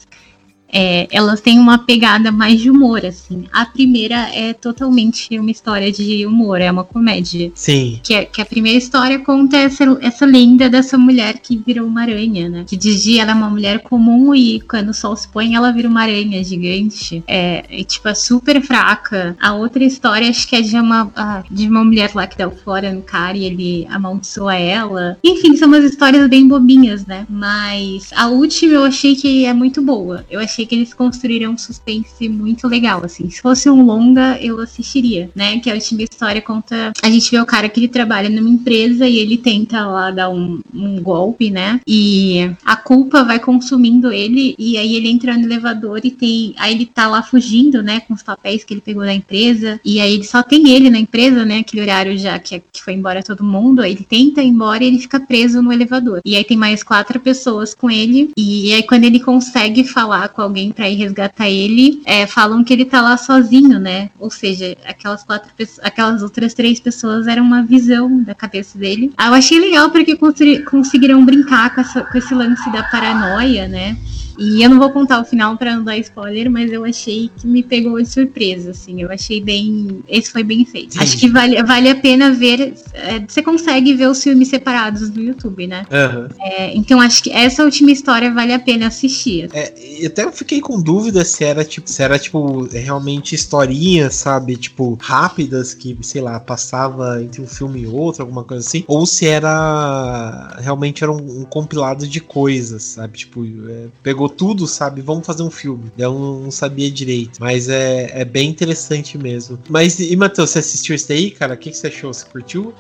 é, 0.73 1.07
elas 1.11 1.40
têm 1.40 1.59
uma 1.59 1.78
pegada 1.78 2.32
mais 2.32 2.61
de 2.61 2.70
humor, 2.70 3.05
assim. 3.05 3.44
A 3.53 3.66
primeira 3.66 4.28
é 4.35 4.55
totalmente 4.55 5.39
uma 5.39 5.51
história 5.51 5.93
de 5.93 6.24
humor, 6.27 6.61
é 6.61 6.70
uma 6.70 6.85
comédia. 6.85 7.53
Sim. 7.55 8.01
Que, 8.03 8.15
é, 8.15 8.24
que 8.24 8.40
a 8.40 8.47
primeira 8.47 8.78
história 8.78 9.19
conta 9.19 9.57
essa, 9.59 9.85
essa 10.01 10.24
lenda 10.24 10.70
dessa 10.70 10.97
mulher 10.97 11.39
que 11.39 11.57
virou 11.57 11.86
uma 11.86 12.03
aranha, 12.03 12.49
né? 12.49 12.65
Que 12.66 12.77
de 12.77 13.01
dia 13.01 13.23
ela 13.23 13.32
é 13.32 13.35
uma 13.35 13.51
mulher 13.51 13.81
comum 13.81 14.35
e 14.35 14.61
quando 14.61 14.89
o 14.89 14.94
sol 14.94 15.15
se 15.15 15.28
põe 15.28 15.55
ela 15.55 15.73
vira 15.73 15.89
uma 15.89 16.03
aranha 16.03 16.43
gigante. 16.43 17.23
É, 17.27 17.65
é 17.69 17.85
tipo, 17.85 18.09
é 18.09 18.15
super 18.15 18.61
fraca. 18.62 19.36
A 19.40 19.55
outra 19.55 19.85
história 19.85 20.28
acho 20.28 20.49
que 20.49 20.57
é 20.57 20.62
de 20.62 20.77
uma, 20.77 21.44
de 21.51 21.69
uma 21.69 21.85
mulher 21.85 22.11
lá 22.15 22.27
que 22.27 22.39
deu 22.39 22.51
fora 22.51 22.93
no 22.93 23.03
cara 23.03 23.36
e 23.36 23.44
ele 23.44 23.86
amaldiçoa 23.90 24.55
ela. 24.55 25.19
Enfim, 25.23 25.57
são 25.57 25.69
umas 25.69 25.85
histórias 25.85 26.28
bem 26.28 26.49
bobinhas, 26.49 27.05
né? 27.05 27.27
Mas 27.28 28.11
a 28.15 28.28
última 28.28 28.74
eu 28.74 28.85
achei 28.85 29.15
que 29.15 29.44
é 29.44 29.53
muito 29.53 29.82
boa. 29.82 30.24
Eu 30.31 30.40
achei 30.40 30.61
achei 30.62 30.66
que 30.66 30.74
eles 30.74 30.94
construíram 30.94 31.52
um 31.52 31.59
suspense 31.59 32.28
muito 32.28 32.66
legal, 32.68 33.05
assim. 33.05 33.28
Se 33.30 33.40
fosse 33.40 33.68
um 33.68 33.84
longa, 33.84 34.39
eu 34.40 34.60
assistiria, 34.60 35.30
né? 35.34 35.59
Que 35.59 35.70
a 35.70 35.74
última 35.74 36.02
história 36.02 36.40
conta. 36.40 36.93
A 37.02 37.10
gente 37.10 37.30
vê 37.30 37.40
o 37.40 37.47
cara 37.47 37.68
que 37.68 37.80
ele 37.80 37.89
trabalha 37.89 38.28
numa 38.28 38.48
empresa 38.48 39.06
e 39.06 39.18
ele 39.18 39.36
tenta 39.36 39.86
lá 39.86 40.10
dar 40.10 40.30
um, 40.30 40.60
um 40.72 41.01
golpe, 41.01 41.51
né? 41.51 41.80
E 41.86 42.51
a 42.64 42.76
culpa 42.76 43.24
vai 43.24 43.39
consumindo 43.39 44.12
ele 44.12 44.55
e 44.59 44.76
aí 44.76 44.94
ele 44.94 45.09
entra 45.09 45.36
no 45.36 45.44
elevador 45.44 46.01
e 46.05 46.10
tem. 46.10 46.55
Aí 46.59 46.74
ele 46.74 46.86
tá 46.86 47.09
lá 47.09 47.22
fugindo, 47.22 47.82
né? 47.82 48.01
Com 48.01 48.14
os 48.14 48.22
papéis 48.22 48.64
que 48.64 48.74
ele 48.74 48.80
pegou 48.80 49.02
da 49.02 49.14
empresa. 49.14 49.80
E 49.84 50.01
aí 50.01 50.14
ele 50.14 50.24
só 50.24 50.43
tem 50.43 50.70
ele 50.70 50.90
na 50.90 50.98
empresa, 50.98 51.44
né? 51.44 51.59
Aquele 51.59 51.82
horário 51.82 52.18
já 52.18 52.39
que, 52.39 52.62
que 52.72 52.82
foi 52.82 52.94
embora 52.94 53.22
todo 53.22 53.44
mundo. 53.44 53.82
Aí 53.82 53.93
ele 53.93 54.06
tenta 54.09 54.43
ir 54.43 54.48
embora 54.48 54.84
e 54.84 54.86
ele 54.86 54.98
fica 54.98 55.20
preso 55.20 55.62
no 55.62 55.72
elevador. 55.72 56.20
E 56.24 56.36
aí 56.36 56.44
tem 56.44 56.56
mais 56.56 56.82
quatro 56.82 57.18
pessoas 57.20 57.74
com 57.74 57.90
ele. 57.90 58.30
E 58.36 58.72
aí 58.72 58.82
quando 58.82 59.05
ele 59.05 59.20
consegue 59.20 59.84
falar 59.84 60.28
com 60.28 60.43
alguém 60.43 60.52
para 60.73 60.89
ir 60.89 60.97
resgatar 60.97 61.49
ele, 61.49 62.03
é, 62.05 62.27
falam 62.27 62.62
que 62.62 62.73
ele 62.73 62.85
tá 62.85 63.01
lá 63.01 63.16
sozinho, 63.16 63.79
né? 63.79 64.11
Ou 64.19 64.31
seja, 64.31 64.77
aquelas 64.85 65.23
quatro 65.23 65.51
aquelas 65.83 66.23
outras 66.23 66.55
três 66.55 66.81
pessoas 66.81 67.27
eram 67.27 67.43
uma 67.43 67.62
visão 67.62 68.23
da 68.23 68.35
cabeça 68.35 68.79
dele. 68.79 69.12
Ah, 69.16 69.29
eu 69.29 69.35
achei 69.35 69.59
legal 69.59 69.91
porque 69.91 70.16
conseguiram 70.16 71.24
brincar 71.24 71.74
com, 71.74 71.81
essa, 71.81 72.03
com 72.03 72.19
esse 72.19 72.35
lance 72.35 72.70
da 72.70 72.83
paranoia, 72.83 73.69
né? 73.69 73.97
E 74.39 74.63
eu 74.63 74.71
não 74.71 74.79
vou 74.79 74.91
contar 74.91 75.21
o 75.21 75.25
final 75.25 75.57
para 75.57 75.77
não 75.77 75.85
dar 75.85 75.97
spoiler, 75.99 76.51
mas 76.51 76.73
eu 76.73 76.85
achei 76.85 77.31
que 77.37 77.47
me 77.47 77.63
pegou 77.63 78.01
de 78.01 78.09
surpresa, 78.09 78.71
assim. 78.71 79.03
Eu 79.03 79.11
achei 79.11 79.41
bem. 79.41 80.01
Esse 80.09 80.31
foi 80.31 80.43
bem 80.43 80.65
feito. 80.65 80.95
Sim. 80.95 81.01
Acho 81.01 81.19
que 81.19 81.29
vale, 81.29 81.63
vale 81.63 81.91
a 81.91 81.95
pena 81.95 82.33
ver. 82.33 82.75
É, 82.93 83.21
você 83.21 83.43
consegue 83.43 83.95
ver 83.95 84.09
os 84.09 84.23
filmes 84.23 84.49
separados 84.49 85.11
no 85.11 85.23
YouTube, 85.23 85.67
né? 85.67 85.85
Uhum. 85.91 86.29
É, 86.41 86.77
então 86.77 87.01
acho 87.01 87.23
que 87.23 87.31
essa 87.31 87.65
última 87.65 87.91
história 87.91 88.33
vale 88.33 88.53
a 88.53 88.59
pena 88.59 88.87
assistir. 88.87 89.51
É, 89.53 90.07
até 90.07 90.25
eu 90.25 90.33
fiquei 90.33 90.61
com 90.61 90.81
dúvida 90.81 91.25
se 91.25 91.45
era 91.45 91.65
tipo, 91.65 91.89
se 91.89 92.03
era 92.03 92.19
tipo 92.19 92.67
realmente 92.67 93.35
historinhas, 93.35 94.15
sabe? 94.15 94.57
Tipo, 94.57 94.99
rápidas 95.01 95.75
que, 95.75 95.97
sei 96.03 96.21
lá, 96.21 96.41
passava 96.41 97.23
entre 97.23 97.41
um 97.41 97.47
filme 97.47 97.83
e 97.83 97.87
outro, 97.87 98.23
alguma 98.23 98.45
coisa 98.45 98.67
assim. 98.67 98.85
Ou 98.87 99.07
se 99.07 99.27
era 99.27 100.57
realmente 100.61 101.03
era 101.03 101.13
um, 101.13 101.41
um 101.41 101.45
compilado 101.45 102.07
de 102.07 102.21
coisas, 102.21 102.83
sabe? 102.83 103.19
Tipo, 103.19 103.45
é, 103.69 103.87
pegou 104.03 104.22
pegou 104.23 104.28
tudo, 104.28 104.66
sabe? 104.66 105.01
Vamos 105.01 105.27
fazer 105.27 105.43
um 105.43 105.51
filme. 105.51 105.93
Eu 105.99 106.15
não, 106.15 106.51
sabia 106.51 106.90
direito. 106.90 107.39
Mas 107.40 107.69
é, 107.69 108.20
é 108.20 108.24
bem 108.24 108.51
interessante 108.51 109.19
mesmo. 109.19 109.59
Mas, 109.69 109.99
e 109.99 110.15
Matheus, 110.16 110.51
você 110.51 110.59
assistiu 110.61 110.94
isso 110.94 111.11
aí, 111.12 111.31
cara? 111.31 111.55
O 111.55 111.57
que, 111.57 111.70
que 111.70 111.77
você 111.77 111.89
achou? 111.89 112.12
Você 112.12 112.24
curtiu? 112.27 112.74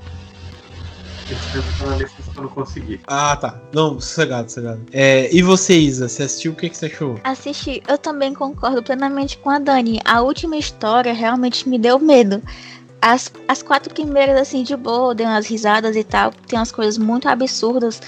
eu 2.36 2.42
não 2.42 2.48
consegui. 2.48 3.00
Ah, 3.06 3.34
tá. 3.36 3.60
Não, 3.72 3.98
sossegado, 3.98 4.50
sossegado. 4.50 4.82
É, 4.92 5.34
e 5.34 5.40
você, 5.40 5.78
Isa, 5.78 6.08
você 6.08 6.24
assistiu? 6.24 6.52
O 6.52 6.54
que, 6.54 6.68
que 6.68 6.76
você 6.76 6.86
achou? 6.86 7.18
Assisti. 7.24 7.82
Eu 7.88 7.96
também 7.96 8.34
concordo 8.34 8.82
plenamente 8.82 9.38
com 9.38 9.48
a 9.48 9.58
Dani. 9.58 9.98
A 10.04 10.20
última 10.20 10.56
história 10.56 11.12
realmente 11.12 11.68
me 11.68 11.78
deu 11.78 11.98
medo. 11.98 12.42
As, 13.00 13.32
as 13.48 13.62
quatro 13.62 13.92
primeiras, 13.92 14.40
assim, 14.40 14.62
de 14.62 14.76
boa, 14.76 15.14
deu 15.14 15.26
umas 15.26 15.46
risadas 15.46 15.96
e 15.96 16.04
tal. 16.04 16.32
Tem 16.46 16.58
umas 16.58 16.70
coisas 16.70 16.98
muito 16.98 17.28
absurdas. 17.28 18.00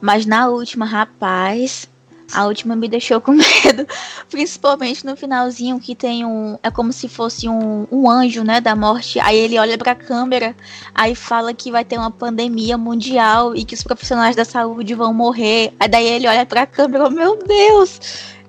Mas 0.00 0.26
na 0.26 0.48
última, 0.48 0.84
rapaz, 0.84 1.88
a 2.32 2.46
última 2.46 2.74
me 2.74 2.88
deixou 2.88 3.20
com 3.20 3.32
medo, 3.64 3.86
principalmente 4.30 5.04
no 5.04 5.16
finalzinho 5.16 5.78
que 5.80 5.94
tem 5.94 6.24
um, 6.24 6.58
é 6.62 6.70
como 6.70 6.92
se 6.92 7.08
fosse 7.08 7.48
um, 7.48 7.86
um 7.90 8.10
anjo, 8.10 8.42
né, 8.42 8.60
da 8.60 8.74
morte. 8.74 9.18
Aí 9.20 9.36
ele 9.36 9.58
olha 9.58 9.78
para 9.78 9.92
a 9.92 9.94
câmera, 9.94 10.54
aí 10.94 11.14
fala 11.14 11.54
que 11.54 11.70
vai 11.70 11.84
ter 11.84 11.98
uma 11.98 12.10
pandemia 12.10 12.76
mundial 12.76 13.54
e 13.54 13.64
que 13.64 13.74
os 13.74 13.82
profissionais 13.82 14.36
da 14.36 14.44
saúde 14.44 14.94
vão 14.94 15.12
morrer. 15.12 15.72
Aí 15.78 15.88
daí 15.88 16.06
ele 16.06 16.28
olha 16.28 16.44
para 16.44 16.62
a 16.62 16.66
câmera, 16.66 17.06
oh, 17.06 17.10
meu 17.10 17.36
Deus. 17.36 18.00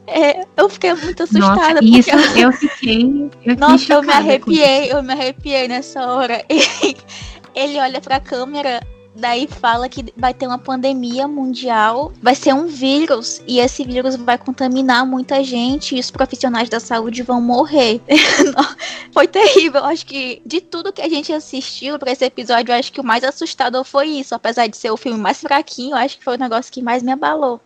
É, 0.07 0.45
eu 0.55 0.69
fiquei 0.69 0.93
muito 0.93 1.23
assustada. 1.23 1.81
Nossa, 1.81 1.83
isso 1.83 2.09
eu, 2.11 2.37
eu 2.37 2.51
fiquei. 2.53 3.29
Eu 3.43 3.57
Nossa, 3.57 3.93
eu 3.93 4.01
me 4.01 4.13
arrepiei, 4.13 4.91
eu 4.91 5.03
me 5.03 5.11
arrepiei 5.11 5.67
nessa 5.67 6.01
hora. 6.07 6.45
ele 7.53 7.77
olha 7.79 7.99
pra 7.99 8.19
câmera 8.19 8.79
daí 9.17 9.47
fala 9.47 9.89
que 9.89 10.05
vai 10.15 10.33
ter 10.33 10.47
uma 10.47 10.57
pandemia 10.57 11.27
mundial, 11.27 12.13
vai 12.21 12.35
ser 12.35 12.53
um 12.53 12.67
vírus 12.67 13.41
e 13.47 13.59
esse 13.59 13.83
vírus 13.83 14.15
vai 14.15 14.37
contaminar 14.37 15.05
muita 15.05 15.43
gente 15.43 15.95
e 15.95 15.99
os 15.99 16.11
profissionais 16.11 16.69
da 16.69 16.79
saúde 16.79 17.23
vão 17.23 17.41
morrer. 17.41 18.01
foi 19.11 19.27
terrível. 19.27 19.83
Acho 19.83 20.05
que 20.05 20.41
de 20.45 20.61
tudo 20.61 20.93
que 20.93 21.01
a 21.01 21.09
gente 21.09 21.33
assistiu 21.33 21.97
para 21.97 22.11
esse 22.11 22.23
episódio, 22.23 22.73
acho 22.73 22.91
que 22.91 23.01
o 23.01 23.03
mais 23.03 23.23
assustador 23.23 23.83
foi 23.83 24.07
isso, 24.07 24.35
apesar 24.35 24.67
de 24.67 24.77
ser 24.77 24.91
o 24.91 24.97
filme 24.97 25.19
mais 25.19 25.41
fraquinho, 25.41 25.95
acho 25.95 26.17
que 26.17 26.23
foi 26.23 26.35
o 26.35 26.39
negócio 26.39 26.71
que 26.71 26.81
mais 26.81 27.01
me 27.01 27.11
abalou. 27.11 27.59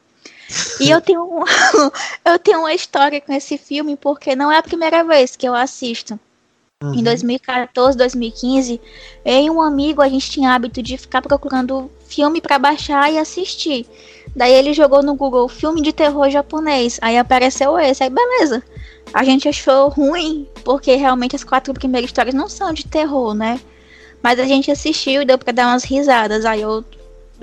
E 0.79 0.89
eu 0.89 1.01
tenho, 1.01 1.43
eu 2.25 2.39
tenho 2.39 2.59
uma 2.59 2.73
história 2.73 3.21
com 3.21 3.33
esse 3.33 3.57
filme 3.57 3.95
porque 3.95 4.35
não 4.35 4.51
é 4.51 4.57
a 4.57 4.63
primeira 4.63 5.03
vez 5.03 5.35
que 5.35 5.47
eu 5.47 5.55
assisto. 5.55 6.19
Uhum. 6.81 6.95
Em 6.95 7.03
2014, 7.03 7.95
2015, 7.97 8.81
eu 9.23 9.39
e 9.39 9.49
um 9.49 9.61
amigo 9.61 10.01
a 10.01 10.09
gente 10.09 10.31
tinha 10.31 10.53
hábito 10.53 10.81
de 10.81 10.97
ficar 10.97 11.21
procurando 11.21 11.91
filme 12.07 12.41
para 12.41 12.57
baixar 12.57 13.11
e 13.11 13.19
assistir. 13.19 13.85
Daí 14.35 14.53
ele 14.53 14.73
jogou 14.73 15.03
no 15.03 15.15
Google 15.15 15.47
filme 15.47 15.81
de 15.81 15.93
terror 15.93 16.29
japonês. 16.29 16.97
Aí 17.01 17.17
apareceu 17.17 17.77
esse. 17.77 18.03
Aí 18.03 18.09
beleza. 18.09 18.63
A 19.13 19.23
gente 19.23 19.47
achou 19.47 19.89
ruim, 19.89 20.47
porque 20.63 20.95
realmente 20.95 21.35
as 21.35 21.43
quatro 21.43 21.73
primeiras 21.73 22.09
histórias 22.09 22.33
não 22.33 22.49
são 22.49 22.73
de 22.73 22.87
terror, 22.87 23.33
né? 23.33 23.59
Mas 24.23 24.39
a 24.39 24.45
gente 24.45 24.71
assistiu 24.71 25.21
e 25.21 25.25
deu 25.25 25.37
pra 25.37 25.51
dar 25.51 25.67
umas 25.67 25.83
risadas. 25.83 26.45
Aí 26.45 26.61
eu 26.61 26.83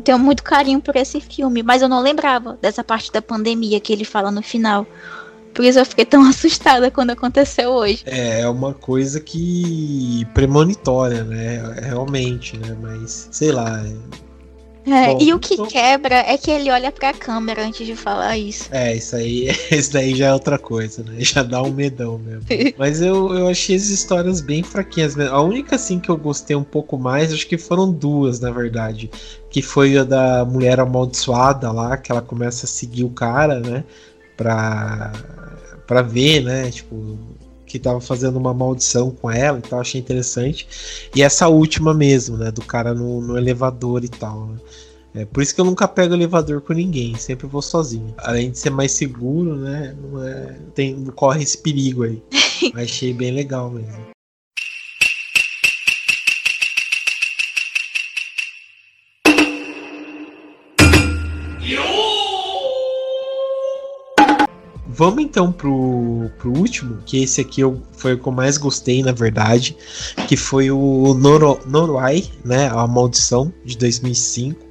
tenho 0.03 0.19
muito 0.19 0.43
carinho 0.43 0.81
por 0.81 0.97
esse 0.97 1.21
filme, 1.21 1.63
mas 1.63 1.83
eu 1.83 1.89
não 1.89 2.01
lembrava 2.01 2.59
dessa 2.61 2.83
parte 2.83 3.13
da 3.13 3.21
pandemia 3.21 3.81
que 3.81 3.93
ele 3.93 4.05
fala 4.05 4.31
no 4.31 4.43
final. 4.43 4.87
Por 5.55 5.65
isso 5.65 5.79
eu 5.79 5.87
fiquei 5.87 6.05
tão 6.05 6.23
assustada 6.29 6.91
quando 6.91 7.11
aconteceu 7.11 7.71
hoje. 7.71 8.03
É, 8.07 8.41
é 8.41 8.49
uma 8.49 8.75
coisa 8.75 9.21
que 9.21 10.27
premonitória, 10.35 11.25
né? 11.25 11.81
Realmente, 11.83 12.57
né? 12.57 12.77
Mas, 12.81 13.29
sei 13.31 13.53
lá. 13.53 13.83
É, 14.91 15.13
Bom, 15.13 15.19
e 15.21 15.35
o 15.35 15.39
que 15.39 15.55
então... 15.55 15.67
quebra 15.67 16.17
é 16.17 16.37
que 16.39 16.51
ele 16.51 16.71
olha 16.71 16.91
pra 16.91 17.13
câmera 17.13 17.67
antes 17.67 17.87
de 17.87 17.95
falar 17.95 18.39
isso. 18.39 18.69
É, 18.73 18.97
isso 18.97 19.17
aí, 19.17 19.49
isso 19.71 19.93
daí 19.93 20.15
já 20.15 20.29
é 20.29 20.33
outra 20.33 20.59
coisa, 20.59 21.03
né? 21.03 21.17
Já 21.19 21.43
dá 21.43 21.63
um 21.63 21.71
medão 21.71 22.19
mesmo. 22.19 22.45
Mas 22.79 23.03
eu, 23.03 23.35
eu 23.35 23.49
achei 23.49 23.77
as 23.77 23.89
histórias 23.89 24.41
bem 24.41 24.63
fraquinhas 24.63 25.15
mesmo. 25.15 25.35
A 25.35 25.43
única, 25.43 25.77
assim, 25.77 26.01
que 26.01 26.09
eu 26.09 26.17
gostei 26.17 26.57
um 26.57 26.65
pouco 26.65 26.97
mais, 26.97 27.33
acho 27.33 27.47
que 27.47 27.59
foram 27.59 27.93
duas, 27.93 28.41
na 28.41 28.51
verdade. 28.51 29.11
Que 29.51 29.61
foi 29.61 29.99
a 29.99 30.05
da 30.05 30.45
mulher 30.45 30.81
amaldiçoada 30.81 31.71
lá, 31.71 31.97
que 31.97 32.11
ela 32.11 32.23
começa 32.23 32.65
a 32.65 32.69
seguir 32.69 33.05
o 33.05 33.11
cara, 33.11 33.61
né? 33.61 33.85
Pra 34.39 35.13
para 35.87 36.03
ver, 36.03 36.43
né? 36.43 36.71
Tipo, 36.71 37.19
que 37.67 37.79
tava 37.79 38.01
fazendo 38.01 38.37
uma 38.37 38.53
maldição 38.53 39.11
com 39.11 39.31
ela 39.31 39.59
e 39.59 39.63
tal, 39.63 39.81
achei 39.81 40.01
interessante. 40.01 40.69
E 41.15 41.23
essa 41.23 41.49
última 41.49 41.95
mesmo, 41.95 42.37
né? 42.37 42.51
Do 42.51 42.63
cara 42.63 42.95
no, 42.95 43.21
no 43.21 43.39
elevador 43.39 44.05
e 44.05 44.09
tal, 44.09 44.47
né? 44.47 44.59
É 45.15 45.25
por 45.25 45.43
isso 45.43 45.55
que 45.55 45.61
eu 45.61 45.65
nunca 45.65 45.89
pego 45.89 46.15
elevador 46.15 46.61
com 46.61 46.75
ninguém, 46.75 47.17
sempre 47.17 47.47
vou 47.47 47.63
sozinho. 47.63 48.15
Além 48.19 48.51
de 48.51 48.59
ser 48.59 48.71
mais 48.71 48.93
seguro, 48.93 49.57
né? 49.57 49.97
Não, 50.01 50.23
é, 50.23 50.57
tem, 50.75 50.95
não 50.95 51.13
corre 51.13 51.43
esse 51.43 51.59
perigo 51.59 52.05
aí. 52.05 52.23
achei 52.75 53.13
bem 53.13 53.33
legal 53.33 53.71
mesmo. 53.71 54.18
Vamos 64.99 65.23
então 65.23 65.53
pro, 65.53 66.29
pro 66.39 66.51
último, 66.51 66.99
que 67.07 67.23
esse 67.23 67.41
aqui 67.41 67.61
eu, 67.61 67.81
foi 67.93 68.15
o 68.15 68.19
que 68.19 68.27
eu 68.27 68.33
mais 68.33 68.59
gostei, 68.59 69.01
na 69.01 69.13
verdade, 69.13 69.77
que 70.27 70.37
foi 70.37 70.73
o 70.73 71.15
Noro, 71.15 71.61
Noruai, 71.67 72.25
né? 72.45 72.69
A 72.69 72.85
Maldição, 72.87 73.53
de 73.65 73.79
2005 73.79 74.69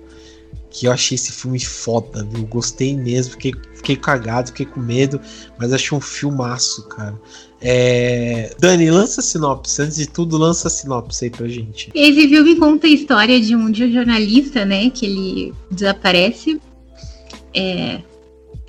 que 0.70 0.86
eu 0.86 0.92
achei 0.92 1.16
esse 1.16 1.32
filme 1.32 1.60
foda, 1.60 2.24
viu? 2.24 2.46
Gostei 2.46 2.96
mesmo, 2.96 3.32
fiquei, 3.32 3.52
fiquei 3.74 3.96
cagado, 3.96 4.50
fiquei 4.50 4.66
com 4.68 4.80
medo, 4.80 5.20
mas 5.58 5.74
achei 5.74 5.98
um 5.98 6.02
filmaço, 6.02 6.88
cara. 6.88 7.20
É... 7.60 8.56
Dani, 8.60 8.92
lança 8.92 9.22
a 9.22 9.24
sinopse. 9.24 9.82
Antes 9.82 9.98
de 9.98 10.08
tudo, 10.08 10.38
lança 10.38 10.68
a 10.68 10.72
sinopse 10.72 11.26
aí 11.26 11.32
pra 11.32 11.48
gente. 11.48 11.90
Esse 11.96 12.28
filme 12.28 12.56
conta 12.58 12.86
a 12.86 12.92
história 12.92 13.42
de 13.42 13.56
um, 13.56 13.72
de 13.72 13.86
um 13.86 13.92
jornalista, 13.92 14.66
né? 14.66 14.92
Que 14.92 15.08
ele 15.08 15.54
desaparece. 15.72 16.62
É, 17.56 18.02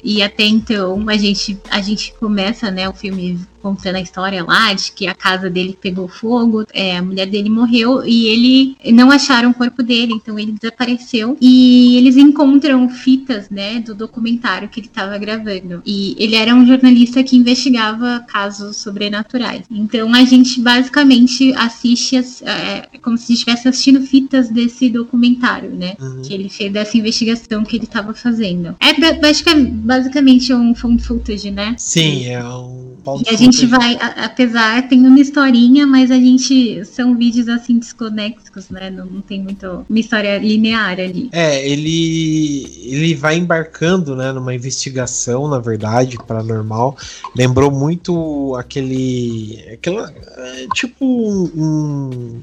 e 0.02 0.22
até 0.22 0.44
então 0.44 1.08
a 1.08 1.16
gente, 1.16 1.58
a 1.70 1.80
gente 1.80 2.14
começa 2.14 2.70
né, 2.70 2.88
o 2.88 2.92
filme 2.92 3.40
contando 3.62 3.96
a 3.96 4.00
história 4.00 4.44
lá 4.44 4.72
de 4.72 4.92
que 4.92 5.06
a 5.06 5.14
casa 5.14 5.50
dele 5.50 5.76
pegou 5.80 6.08
fogo, 6.08 6.64
é, 6.72 6.96
a 6.96 7.02
mulher 7.02 7.26
dele 7.26 7.48
morreu 7.48 8.04
e 8.04 8.26
ele 8.26 8.76
não 8.92 9.10
acharam 9.10 9.50
o 9.50 9.54
corpo 9.54 9.82
dele, 9.82 10.12
então 10.12 10.38
ele 10.38 10.52
desapareceu. 10.52 11.36
E 11.40 11.96
eles 11.96 12.16
encontram 12.16 12.88
fitas, 12.88 13.50
né, 13.50 13.80
do 13.80 13.94
documentário 13.94 14.68
que 14.68 14.80
ele 14.80 14.86
estava 14.86 15.16
gravando. 15.18 15.82
E 15.84 16.16
ele 16.18 16.34
era 16.34 16.54
um 16.54 16.66
jornalista 16.66 17.22
que 17.22 17.36
investigava 17.36 18.24
casos 18.28 18.76
sobrenaturais. 18.76 19.64
Então 19.70 20.14
a 20.14 20.24
gente 20.24 20.60
basicamente 20.60 21.52
assiste 21.54 22.16
as, 22.16 22.42
é, 22.42 22.88
como 23.02 23.16
se 23.18 23.32
estivesse 23.32 23.68
assistindo 23.68 24.00
fitas 24.02 24.48
desse 24.48 24.88
documentário, 24.88 25.70
né, 25.70 25.96
uhum. 26.00 26.22
que 26.22 26.32
ele 26.32 26.48
fez 26.48 26.72
dessa 26.72 26.96
investigação 26.96 27.64
que 27.64 27.76
ele 27.76 27.84
estava 27.84 28.14
fazendo. 28.14 28.76
É 28.80 29.14
basicamente, 29.14 29.70
basicamente 29.70 30.54
um 30.54 30.74
found 30.74 31.02
footage, 31.02 31.50
né? 31.50 31.74
Sim, 31.78 32.26
é 32.26 32.44
um 32.44 32.88
e 33.16 33.34
a 33.34 33.36
gente 33.50 33.66
vai, 33.66 33.98
apesar, 34.16 34.88
tem 34.88 35.06
uma 35.06 35.20
historinha, 35.20 35.86
mas 35.86 36.10
a 36.10 36.16
gente. 36.16 36.84
São 36.84 37.16
vídeos 37.16 37.48
assim 37.48 37.78
desconexos, 37.78 38.68
né? 38.70 38.90
Não, 38.90 39.06
não 39.06 39.20
tem 39.20 39.42
muito 39.42 39.84
uma 39.88 39.98
história 39.98 40.38
linear 40.38 40.98
ali. 40.98 41.28
É, 41.32 41.68
ele. 41.68 42.66
ele 42.84 43.14
vai 43.14 43.36
embarcando, 43.36 44.14
né, 44.14 44.32
numa 44.32 44.54
investigação, 44.54 45.48
na 45.48 45.58
verdade, 45.58 46.18
paranormal. 46.26 46.96
Lembrou 47.36 47.70
muito 47.70 48.54
aquele. 48.56 49.64
aquela. 49.72 50.12
É, 50.36 50.66
tipo 50.74 51.04
um 51.04 52.40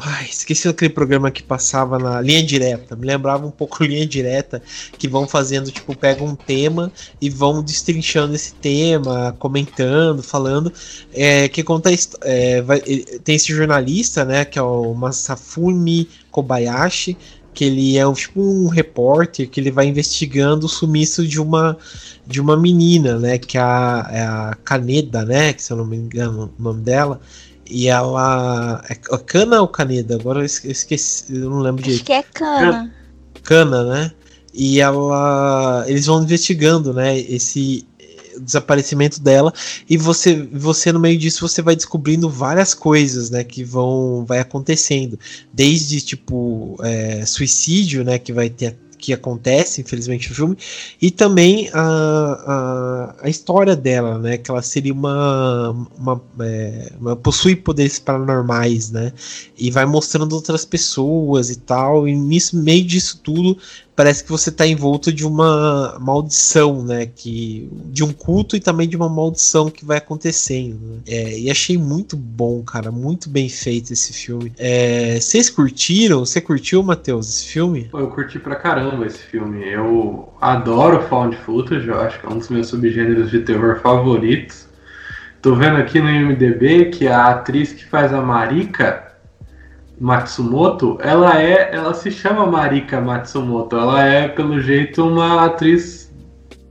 Ai, 0.00 0.26
esqueci 0.26 0.68
aquele 0.68 0.92
programa 0.94 1.28
que 1.28 1.42
passava 1.42 1.98
na 1.98 2.20
linha 2.20 2.40
direta. 2.40 2.94
Me 2.94 3.04
lembrava 3.04 3.44
um 3.44 3.50
pouco 3.50 3.82
linha 3.82 4.06
direta, 4.06 4.62
que 4.96 5.08
vão 5.08 5.26
fazendo, 5.26 5.72
tipo, 5.72 5.96
pegam 5.96 6.28
um 6.28 6.36
tema 6.36 6.92
e 7.20 7.28
vão 7.28 7.60
destrinchando 7.60 8.32
esse 8.32 8.54
tema, 8.54 9.34
comentando, 9.40 10.22
falando. 10.22 10.72
É, 11.12 11.48
que 11.48 11.64
conta. 11.64 11.90
É, 12.22 12.62
vai, 12.62 12.80
tem 12.80 13.34
esse 13.34 13.52
jornalista, 13.52 14.24
né, 14.24 14.44
que 14.44 14.56
é 14.56 14.62
o 14.62 14.94
Masafumi 14.94 16.08
Kobayashi, 16.30 17.18
que 17.52 17.64
ele 17.64 17.98
é 17.98 18.12
tipo 18.14 18.40
um 18.40 18.68
repórter 18.68 19.50
que 19.50 19.58
ele 19.58 19.72
vai 19.72 19.86
investigando 19.86 20.66
o 20.66 20.68
sumiço 20.68 21.26
de 21.26 21.40
uma 21.40 21.76
de 22.24 22.40
uma 22.40 22.56
menina, 22.56 23.18
né, 23.18 23.38
que 23.38 23.56
é 23.58 23.60
a, 23.60 24.08
é 24.12 24.20
a 24.22 24.56
Kaneda, 24.62 25.24
né, 25.24 25.52
que 25.54 25.62
se 25.62 25.72
eu 25.72 25.76
não 25.78 25.86
me 25.86 25.96
engano 25.96 26.52
o 26.56 26.62
nome 26.62 26.82
dela. 26.82 27.20
E 27.68 27.88
ela. 27.88 28.82
É 28.88 28.94
cana 28.94 29.60
ou 29.60 29.68
caneda? 29.68 30.14
Agora 30.14 30.40
eu 30.40 30.44
esqueci, 30.44 31.34
eu 31.34 31.50
não 31.50 31.60
lembro 31.60 31.82
direito. 31.82 32.00
Acho 32.00 32.06
que 32.06 32.12
é 32.12 32.22
cana. 32.22 32.94
Cana, 33.42 33.84
né? 33.84 34.12
E 34.54 34.80
ela. 34.80 35.84
Eles 35.86 36.06
vão 36.06 36.22
investigando, 36.22 36.94
né? 36.94 37.18
Esse 37.18 37.86
desaparecimento 38.40 39.20
dela 39.20 39.52
e 39.90 39.96
você 39.96 40.48
você 40.52 40.92
no 40.92 41.00
meio 41.00 41.18
disso 41.18 41.46
você 41.46 41.60
vai 41.60 41.74
descobrindo 41.74 42.30
várias 42.30 42.72
coisas 42.72 43.30
né 43.30 43.42
que 43.42 43.64
vão 43.64 44.24
vai 44.24 44.38
acontecendo 44.38 45.18
desde 45.52 46.00
tipo 46.00 46.78
é, 46.84 47.26
suicídio 47.26 48.04
né 48.04 48.16
que 48.16 48.32
vai 48.32 48.48
ter 48.48 48.76
que 48.98 49.12
acontece, 49.12 49.80
infelizmente, 49.80 50.28
no 50.28 50.34
filme, 50.34 50.58
e 51.00 51.10
também 51.10 51.70
a, 51.72 53.14
a, 53.22 53.26
a 53.26 53.28
história 53.30 53.76
dela, 53.76 54.18
né? 54.18 54.36
Que 54.36 54.50
ela 54.50 54.62
seria 54.62 54.92
uma. 54.92 55.70
uma, 55.96 56.22
é, 56.40 56.92
uma 57.00 57.16
possui 57.16 57.56
poderes 57.56 57.98
paranormais, 57.98 58.90
né? 58.90 59.12
E 59.56 59.70
vai 59.70 59.86
mostrando 59.86 60.34
outras 60.34 60.64
pessoas 60.64 61.50
e 61.50 61.56
tal, 61.56 62.08
e 62.08 62.14
nisso, 62.14 62.56
meio 62.56 62.84
disso 62.84 63.20
tudo, 63.22 63.56
parece 63.98 64.22
que 64.22 64.30
você 64.30 64.50
está 64.50 64.64
envolto 64.64 65.12
de 65.12 65.26
uma 65.26 65.98
maldição, 65.98 66.84
né? 66.84 67.04
Que, 67.04 67.68
de 67.86 68.04
um 68.04 68.12
culto 68.12 68.54
e 68.54 68.60
também 68.60 68.88
de 68.88 68.96
uma 68.96 69.08
maldição 69.08 69.68
que 69.68 69.84
vai 69.84 69.98
acontecendo. 69.98 70.78
Né? 70.80 70.98
É, 71.08 71.40
e 71.40 71.50
achei 71.50 71.76
muito 71.76 72.16
bom, 72.16 72.62
cara, 72.62 72.92
muito 72.92 73.28
bem 73.28 73.48
feito 73.48 73.92
esse 73.92 74.12
filme. 74.12 74.52
É, 74.56 75.18
vocês 75.20 75.50
curtiram? 75.50 76.20
Você 76.20 76.40
curtiu, 76.40 76.80
Matheus, 76.80 77.28
esse 77.28 77.46
filme? 77.46 77.90
Eu 77.92 78.06
curti 78.06 78.38
pra 78.38 78.54
caramba 78.54 79.04
esse 79.04 79.18
filme. 79.18 79.68
Eu 79.68 80.32
adoro 80.40 81.02
found 81.08 81.36
footage, 81.38 81.88
eu 81.88 82.00
acho 82.00 82.20
que 82.20 82.26
é 82.26 82.30
um 82.30 82.38
dos 82.38 82.50
meus 82.50 82.68
subgêneros 82.68 83.32
de 83.32 83.40
terror 83.40 83.80
favoritos. 83.80 84.68
Tô 85.42 85.56
vendo 85.56 85.76
aqui 85.76 86.00
no 86.00 86.08
IMDB 86.08 86.90
que 86.90 87.08
a 87.08 87.30
atriz 87.30 87.72
que 87.72 87.84
faz 87.84 88.14
a 88.14 88.22
Marika 88.22 89.07
Matsumoto, 90.00 90.98
ela 91.00 91.40
é, 91.42 91.74
ela 91.74 91.92
se 91.92 92.10
chama 92.10 92.46
Marika 92.46 93.00
Matsumoto. 93.00 93.76
Ela 93.76 94.04
é, 94.04 94.28
pelo 94.28 94.60
jeito, 94.60 95.04
uma 95.04 95.44
atriz 95.46 96.14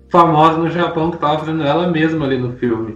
famosa 0.09 0.57
no 0.57 0.69
Japão 0.69 1.09
que 1.09 1.17
estava 1.17 1.39
fazendo 1.39 1.63
ela 1.63 1.87
mesma 1.87 2.25
ali 2.25 2.37
no 2.37 2.53
filme. 2.53 2.93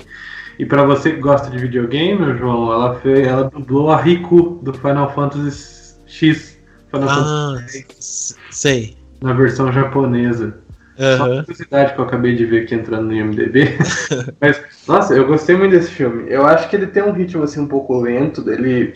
E 0.58 0.66
para 0.66 0.84
você 0.84 1.12
que 1.12 1.20
gosta 1.20 1.50
de 1.50 1.58
videogame, 1.58 2.38
João, 2.38 2.72
ela 2.72 2.96
fez, 3.00 3.28
ela 3.28 3.50
dublou 3.50 3.90
a 3.92 4.00
Riku 4.00 4.60
do 4.62 4.74
Final 4.74 5.14
Fantasy 5.14 5.96
X. 6.06 6.58
Final 6.92 7.10
ah, 7.10 7.56
Fantasy 7.58 8.36
sei. 8.52 8.98
Na 9.22 9.34
versão 9.34 9.72
japonesa. 9.72 10.58
Uhum. 11.00 11.18
Só 11.18 11.26
uma 11.26 11.44
curiosidade 11.44 11.94
que 11.94 12.00
eu 12.00 12.06
acabei 12.06 12.36
de 12.36 12.46
ver 12.46 12.64
aqui 12.64 12.76
entrando 12.76 13.08
no 13.08 13.14
IMDB. 13.14 13.78
Mas, 14.40 14.62
nossa, 14.88 15.14
eu 15.14 15.26
gostei 15.26 15.56
muito 15.56 15.72
desse 15.72 15.92
filme. 15.92 16.26
Eu 16.30 16.46
acho 16.46 16.70
que 16.70 16.76
ele 16.76 16.88
tem 16.88 17.04
um 17.04 17.12
ritmo 17.12 17.44
assim 17.44 17.62
um 17.62 17.68
pouco 17.68 18.00
lento. 18.00 18.50
Ele 18.50 18.94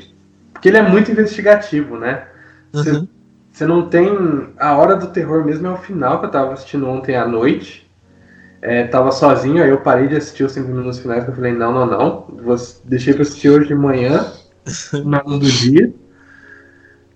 porque 0.65 0.69
ele 0.69 0.77
é 0.77 0.89
muito 0.89 1.11
investigativo, 1.11 1.95
né? 1.95 2.23
Você 2.73 3.65
uhum. 3.65 3.67
não 3.67 3.87
tem. 3.87 4.49
A 4.57 4.75
hora 4.75 4.95
do 4.95 5.07
terror 5.07 5.45
mesmo 5.45 5.67
é 5.67 5.69
o 5.69 5.77
final 5.77 6.19
que 6.19 6.25
eu 6.25 6.31
tava 6.31 6.53
assistindo 6.53 6.87
ontem 6.87 7.15
à 7.15 7.27
noite. 7.27 7.87
É, 8.63 8.85
tava 8.87 9.11
sozinho, 9.11 9.61
aí 9.61 9.69
eu 9.69 9.81
parei 9.81 10.07
de 10.07 10.15
assistir 10.15 10.43
os 10.43 10.53
5 10.53 10.67
minutos 10.67 10.97
finais, 10.97 11.23
que 11.23 11.29
eu 11.29 11.35
falei, 11.35 11.53
não, 11.53 11.71
não, 11.71 11.85
não. 11.85 12.27
Vou, 12.43 12.55
deixei 12.83 13.13
pra 13.13 13.21
assistir 13.21 13.51
hoje 13.51 13.67
de 13.67 13.75
manhã, 13.75 14.25
na 15.05 15.21
luz 15.21 15.39
do 15.39 15.51
dia. 15.51 15.93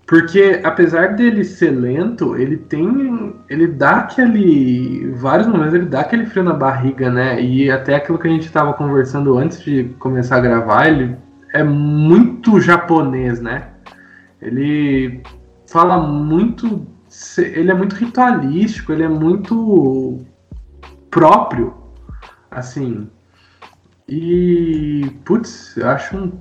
Porque 0.06 0.60
apesar 0.62 1.16
dele 1.16 1.42
ser 1.42 1.70
lento, 1.70 2.36
ele 2.36 2.56
tem. 2.56 3.34
Ele 3.48 3.66
dá 3.66 3.96
aquele. 3.96 5.10
Vários 5.16 5.48
momentos 5.48 5.74
ele 5.74 5.86
dá 5.86 6.02
aquele 6.02 6.26
frio 6.26 6.44
na 6.44 6.54
barriga, 6.54 7.10
né? 7.10 7.42
E 7.42 7.68
até 7.68 7.96
aquilo 7.96 8.16
que 8.16 8.28
a 8.28 8.30
gente 8.30 8.48
tava 8.52 8.74
conversando 8.74 9.36
antes 9.36 9.60
de 9.60 9.92
começar 9.98 10.36
a 10.36 10.40
gravar, 10.40 10.86
ele 10.86 11.16
é 11.52 11.62
muito 11.62 12.60
japonês, 12.60 13.40
né? 13.40 13.68
Ele 14.40 15.22
fala 15.66 15.98
muito. 15.98 16.86
Ele 17.38 17.70
é 17.70 17.74
muito 17.74 17.96
ritualístico, 17.96 18.92
ele 18.92 19.02
é 19.02 19.08
muito 19.08 20.18
próprio, 21.10 21.74
assim. 22.50 23.08
E. 24.08 25.10
Putz, 25.24 25.76
eu 25.76 25.88
acho 25.88 26.16
um 26.16 26.32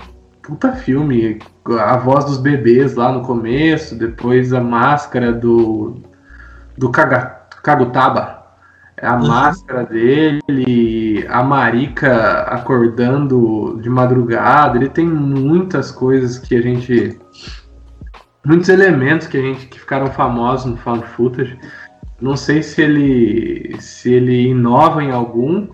puta 0.42 0.74
filme. 0.74 1.40
A 1.80 1.98
voz 1.98 2.26
dos 2.26 2.38
bebês 2.38 2.96
lá 2.96 3.12
no 3.12 3.22
começo, 3.22 3.96
depois 3.96 4.54
a 4.54 4.62
máscara 4.62 5.34
do. 5.34 6.02
do 6.78 6.90
Kagutaba 6.90 8.40
a 9.02 9.16
uhum. 9.16 9.28
máscara 9.28 9.86
dele, 9.86 11.09
a 11.28 11.44
Marika 11.44 12.42
acordando 12.44 13.80
de 13.82 13.90
madrugada, 13.90 14.78
ele 14.78 14.90
tem 14.90 15.08
muitas 15.08 15.92
coisas 15.92 16.38
que 16.38 16.56
a 16.56 16.62
gente. 16.62 17.18
Muitos 18.46 18.70
elementos 18.70 19.28
que 19.28 19.38
a 19.38 19.42
gente 19.42 19.68
que 19.68 19.80
ficaram 19.80 20.08
famosos 20.08 20.66
no 20.72 20.78
Found 20.78 21.06
Footage. 21.08 21.58
Não 22.22 22.36
sei 22.36 22.64
se 22.64 22.82
ele 22.82 23.76
se 23.80 24.14
ele 24.14 24.48
inova 24.50 25.04
em 25.04 25.12
algum, 25.12 25.68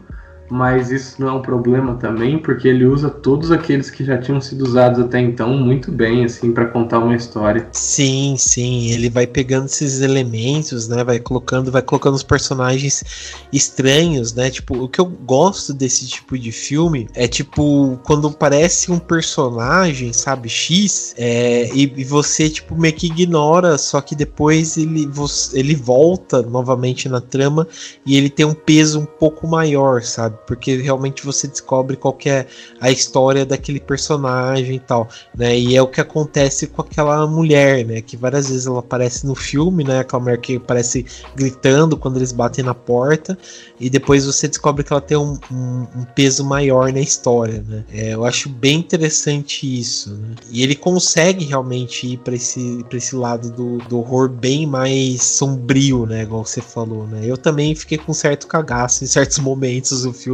mas 0.50 0.92
isso 0.92 1.20
não 1.20 1.30
é 1.30 1.32
um 1.34 1.42
problema 1.42 1.96
também, 1.96 2.38
porque 2.38 2.68
ele 2.68 2.86
usa 2.86 3.10
todos 3.10 3.52
aqueles 3.52 3.90
que 3.90 4.04
já 4.04 4.18
tinham 4.18 4.40
sido 4.40 4.64
usados 4.64 5.00
até 5.00 5.20
então 5.20 5.58
muito 5.58 5.92
bem, 5.92 6.26
assim, 6.26 6.52
para 6.52 6.66
contar 6.66 7.00
uma 7.00 7.16
história. 7.16 7.68
Sim, 7.72 8.36
sim, 8.38 8.92
ele 8.92 9.10
vai 9.10 9.26
pegando 9.26 9.66
esses 9.66 10.02
elementos, 10.02 10.88
né, 10.88 11.04
vai 11.04 11.20
colocando, 11.20 11.72
vai 11.72 11.82
colocando 11.82 12.16
os 12.16 12.24
personagens 12.24 13.46
estranhos, 13.52 14.34
né, 14.34 14.50
tipo, 14.50 14.78
o 14.78 14.88
que 14.88 15.00
eu 15.00 15.06
gosto 15.06 15.74
desse 15.74 16.08
tipo 16.08 16.38
de 16.38 16.52
filme 16.52 17.08
é, 17.14 17.28
tipo, 17.28 18.00
quando 18.04 18.32
parece 18.32 18.92
um 18.92 19.00
personagem, 19.00 20.14
sabe, 20.14 20.50
X, 20.50 21.14
é, 21.18 21.70
e, 21.74 21.92
e, 21.96 22.04
você, 22.04 22.50
tipo, 22.50 22.76
meio 22.76 22.94
que 22.94 23.08
ignora, 23.08 23.78
só 23.78 24.02
que 24.02 24.16
depois 24.16 24.78
ele, 24.78 25.10
ele 25.54 25.76
volta 25.76 26.42
novamente 26.42 27.10
na 27.10 27.22
trama 27.22 27.68
e 28.06 28.18
ele 28.18 28.30
tem 28.30 28.46
um 28.46 28.54
peso 28.54 29.00
um 29.00 29.06
pouco 29.06 29.48
maior, 29.48 30.02
sabe? 30.02 30.35
Porque 30.48 30.78
realmente 30.78 31.26
você 31.26 31.48
descobre 31.48 31.96
qual 31.96 32.18
é 32.26 32.46
a 32.80 32.92
história 32.92 33.46
daquele 33.46 33.80
personagem 33.80 34.76
e 34.76 34.80
tal, 34.80 35.08
né? 35.36 35.58
E 35.58 35.76
é 35.76 35.82
o 35.82 35.88
que 35.88 36.02
acontece 36.02 36.68
com 36.68 36.82
aquela 36.82 37.26
mulher, 37.28 37.86
né? 37.86 38.02
Que 38.02 38.18
várias 38.18 38.50
vezes 38.50 38.66
ela 38.66 38.80
aparece 38.80 39.26
no 39.26 39.36
filme, 39.36 39.84
né? 39.84 40.00
Aquela 40.00 40.22
mulher 40.22 40.38
que 40.40 40.56
aparece 40.58 41.06
gritando 41.36 41.98
quando 41.98 42.18
eles 42.18 42.32
batem 42.32 42.64
na 42.64 42.74
porta, 42.74 43.38
e 43.80 43.90
depois 43.90 44.26
você 44.26 44.48
descobre 44.48 44.84
que 44.84 44.94
ela 44.94 45.02
tem 45.02 45.18
um, 45.18 45.38
um, 45.52 45.88
um 45.96 46.06
peso 46.16 46.44
maior 46.44 46.92
na 46.92 47.02
história, 47.02 47.64
né? 47.68 47.84
É, 47.92 48.14
eu 48.14 48.26
acho 48.26 48.50
bem 48.50 48.80
interessante 48.80 49.80
isso, 49.80 50.12
né? 50.12 50.36
E 50.50 50.64
ele 50.64 50.76
consegue 50.76 51.46
realmente 51.46 52.08
ir 52.08 52.18
para 52.18 52.36
esse, 52.36 52.86
pra 52.88 52.98
esse 52.98 53.16
lado 53.16 53.52
do, 53.52 53.78
do 53.80 54.00
horror 54.00 54.30
bem 54.30 54.66
mais 54.66 55.24
sombrio, 55.24 56.06
né? 56.06 56.24
Igual 56.24 56.46
você 56.46 56.62
falou, 56.62 57.08
né? 57.08 57.22
Eu 57.24 57.38
também 57.38 57.76
fiquei 57.76 57.98
com 57.98 58.14
certo 58.14 58.48
cagaço 58.48 59.04
em 59.04 59.08
certos 59.08 59.40
momentos 59.40 60.04
do 60.04 60.14
filme, 60.14 60.25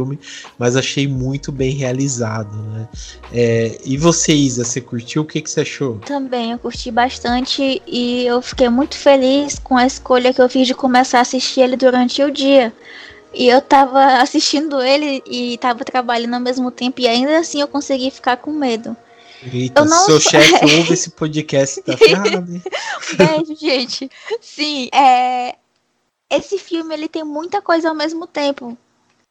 mas 0.58 0.76
achei 0.76 1.06
muito 1.06 1.50
bem 1.50 1.72
realizado, 1.72 2.56
né? 2.56 2.88
É, 3.32 3.78
e 3.84 3.96
você, 3.96 4.32
Isa, 4.32 4.64
você 4.64 4.80
curtiu? 4.80 5.22
O 5.22 5.24
que, 5.24 5.40
que 5.40 5.50
você 5.50 5.60
achou? 5.60 5.98
Também, 5.98 6.52
eu 6.52 6.58
curti 6.58 6.90
bastante 6.90 7.82
e 7.86 8.26
eu 8.26 8.40
fiquei 8.42 8.68
muito 8.68 8.96
feliz 8.96 9.58
com 9.58 9.76
a 9.76 9.86
escolha 9.86 10.32
que 10.32 10.40
eu 10.40 10.48
fiz 10.48 10.66
de 10.66 10.74
começar 10.74 11.18
a 11.18 11.22
assistir 11.22 11.60
ele 11.60 11.76
durante 11.76 12.22
o 12.22 12.30
dia. 12.30 12.72
E 13.34 13.48
eu 13.48 13.60
tava 13.62 14.20
assistindo 14.20 14.80
ele 14.80 15.22
e 15.26 15.56
tava 15.58 15.84
trabalhando 15.84 16.34
ao 16.34 16.40
mesmo 16.40 16.70
tempo 16.70 17.00
e 17.00 17.08
ainda 17.08 17.38
assim 17.38 17.60
eu 17.60 17.68
consegui 17.68 18.10
ficar 18.10 18.36
com 18.36 18.52
medo. 18.52 18.96
Eita, 19.50 19.80
eu 19.80 19.84
não... 19.86 20.04
seu 20.04 20.20
chefe 20.20 20.52
ouve 20.78 20.92
esse 20.92 21.10
podcast, 21.10 21.82
tá 21.82 21.96
ferrado, 21.96 22.52
hein? 22.52 22.62
Beijo, 23.16 23.56
gente. 23.58 24.10
Sim, 24.40 24.88
é... 24.92 25.56
Esse 26.30 26.58
filme, 26.58 26.94
ele 26.94 27.08
tem 27.08 27.24
muita 27.24 27.60
coisa 27.60 27.88
ao 27.88 27.94
mesmo 27.94 28.26
tempo 28.26 28.76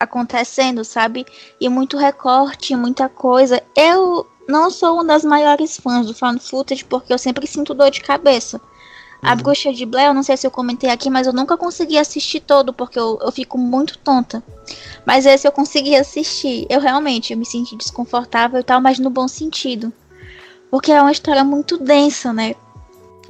acontecendo, 0.01 0.83
sabe? 0.83 1.25
E 1.59 1.69
muito 1.69 1.97
recorte, 1.97 2.75
muita 2.75 3.07
coisa. 3.07 3.61
Eu 3.75 4.25
não 4.47 4.69
sou 4.69 4.95
uma 4.95 5.05
das 5.05 5.23
maiores 5.23 5.77
fãs 5.77 6.07
do 6.07 6.13
fan 6.13 6.37
footage 6.39 6.83
porque 6.85 7.13
eu 7.13 7.17
sempre 7.17 7.47
sinto 7.47 7.73
dor 7.73 7.91
de 7.91 8.01
cabeça. 8.01 8.57
Uhum. 8.57 9.29
A 9.29 9.35
Bruxa 9.35 9.71
de 9.71 9.85
Blair, 9.85 10.07
eu 10.07 10.13
não 10.13 10.23
sei 10.23 10.35
se 10.35 10.47
eu 10.47 10.51
comentei 10.51 10.89
aqui, 10.89 11.09
mas 11.09 11.27
eu 11.27 11.33
nunca 11.33 11.55
consegui 11.55 11.97
assistir 11.97 12.41
todo 12.41 12.73
porque 12.73 12.99
eu, 12.99 13.19
eu 13.21 13.31
fico 13.31 13.57
muito 13.57 13.97
tonta. 13.99 14.43
Mas 15.05 15.25
esse 15.25 15.47
eu 15.47 15.51
consegui 15.51 15.95
assistir. 15.95 16.65
Eu 16.69 16.79
realmente 16.79 17.33
eu 17.33 17.37
me 17.37 17.45
senti 17.45 17.75
desconfortável 17.75 18.59
e 18.59 18.63
tal, 18.63 18.81
mas 18.81 18.99
no 18.99 19.09
bom 19.09 19.27
sentido. 19.27 19.93
Porque 20.69 20.91
é 20.91 21.01
uma 21.01 21.11
história 21.11 21.43
muito 21.43 21.77
densa, 21.77 22.33
né? 22.33 22.55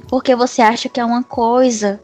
Porque 0.08 0.34
você 0.34 0.62
acha 0.62 0.88
que 0.88 1.00
é 1.00 1.04
uma 1.04 1.22
coisa, 1.22 2.00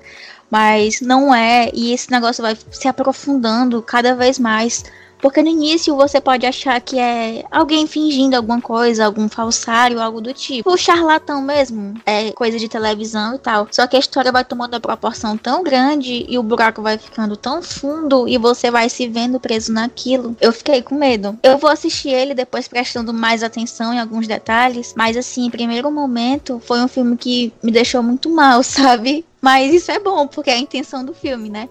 mas 0.50 1.00
não 1.00 1.34
é, 1.34 1.70
e 1.74 1.92
esse 1.92 2.10
negócio 2.10 2.42
vai 2.42 2.56
se 2.70 2.88
aprofundando 2.88 3.82
cada 3.82 4.14
vez 4.14 4.38
mais. 4.38 4.84
Porque 5.20 5.42
no 5.42 5.48
início 5.48 5.96
você 5.96 6.20
pode 6.20 6.46
achar 6.46 6.80
que 6.80 6.98
é 6.98 7.44
alguém 7.50 7.86
fingindo 7.86 8.36
alguma 8.36 8.60
coisa, 8.60 9.04
algum 9.04 9.28
falsário, 9.28 10.00
algo 10.00 10.20
do 10.20 10.32
tipo. 10.32 10.70
O 10.70 10.76
charlatão 10.76 11.42
mesmo, 11.42 11.94
é 12.06 12.30
coisa 12.32 12.58
de 12.58 12.68
televisão 12.68 13.34
e 13.34 13.38
tal. 13.38 13.68
Só 13.70 13.86
que 13.86 13.96
a 13.96 13.98
história 13.98 14.32
vai 14.32 14.44
tomando 14.44 14.74
uma 14.74 14.80
proporção 14.80 15.36
tão 15.36 15.62
grande 15.62 16.24
e 16.28 16.38
o 16.38 16.42
buraco 16.42 16.82
vai 16.82 16.98
ficando 16.98 17.36
tão 17.36 17.62
fundo 17.62 18.28
e 18.28 18.38
você 18.38 18.70
vai 18.70 18.88
se 18.88 19.08
vendo 19.08 19.40
preso 19.40 19.72
naquilo. 19.72 20.36
Eu 20.40 20.52
fiquei 20.52 20.82
com 20.82 20.94
medo. 20.94 21.38
Eu 21.42 21.58
vou 21.58 21.70
assistir 21.70 22.10
ele 22.10 22.34
depois 22.34 22.68
prestando 22.68 23.12
mais 23.12 23.42
atenção 23.42 23.92
em 23.92 23.98
alguns 23.98 24.26
detalhes, 24.26 24.94
mas 24.96 25.16
assim, 25.16 25.46
em 25.46 25.50
primeiro 25.50 25.90
momento, 25.90 26.60
foi 26.64 26.80
um 26.80 26.88
filme 26.88 27.16
que 27.16 27.52
me 27.62 27.72
deixou 27.72 28.02
muito 28.02 28.30
mal, 28.30 28.62
sabe? 28.64 29.24
Mas 29.40 29.72
isso 29.72 29.90
é 29.90 29.98
bom, 29.98 30.26
porque 30.26 30.50
é 30.50 30.54
a 30.54 30.58
intenção 30.58 31.04
do 31.04 31.14
filme, 31.14 31.48
né? 31.48 31.68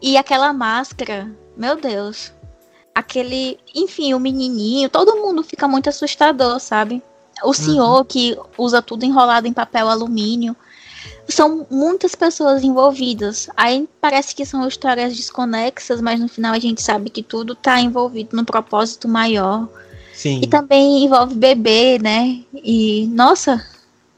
E 0.00 0.16
aquela 0.16 0.52
máscara, 0.52 1.30
meu 1.56 1.76
Deus. 1.76 2.32
Aquele, 2.94 3.58
enfim, 3.74 4.14
o 4.14 4.20
menininho, 4.20 4.88
todo 4.88 5.16
mundo 5.16 5.42
fica 5.42 5.68
muito 5.68 5.88
assustador, 5.88 6.58
sabe? 6.60 7.02
O 7.42 7.54
senhor 7.54 7.98
uhum. 7.98 8.04
que 8.04 8.36
usa 8.58 8.82
tudo 8.82 9.04
enrolado 9.04 9.46
em 9.46 9.52
papel 9.52 9.88
alumínio. 9.88 10.54
São 11.28 11.66
muitas 11.70 12.14
pessoas 12.14 12.62
envolvidas. 12.62 13.48
Aí 13.56 13.88
parece 14.00 14.34
que 14.34 14.44
são 14.44 14.66
histórias 14.66 15.16
desconexas, 15.16 16.00
mas 16.00 16.20
no 16.20 16.28
final 16.28 16.52
a 16.52 16.58
gente 16.58 16.82
sabe 16.82 17.08
que 17.08 17.22
tudo 17.22 17.54
tá 17.54 17.80
envolvido 17.80 18.36
num 18.36 18.44
propósito 18.44 19.08
maior. 19.08 19.68
Sim. 20.12 20.40
E 20.42 20.46
também 20.46 21.04
envolve 21.04 21.34
bebê, 21.34 21.98
né? 21.98 22.40
E, 22.52 23.06
nossa, 23.12 23.64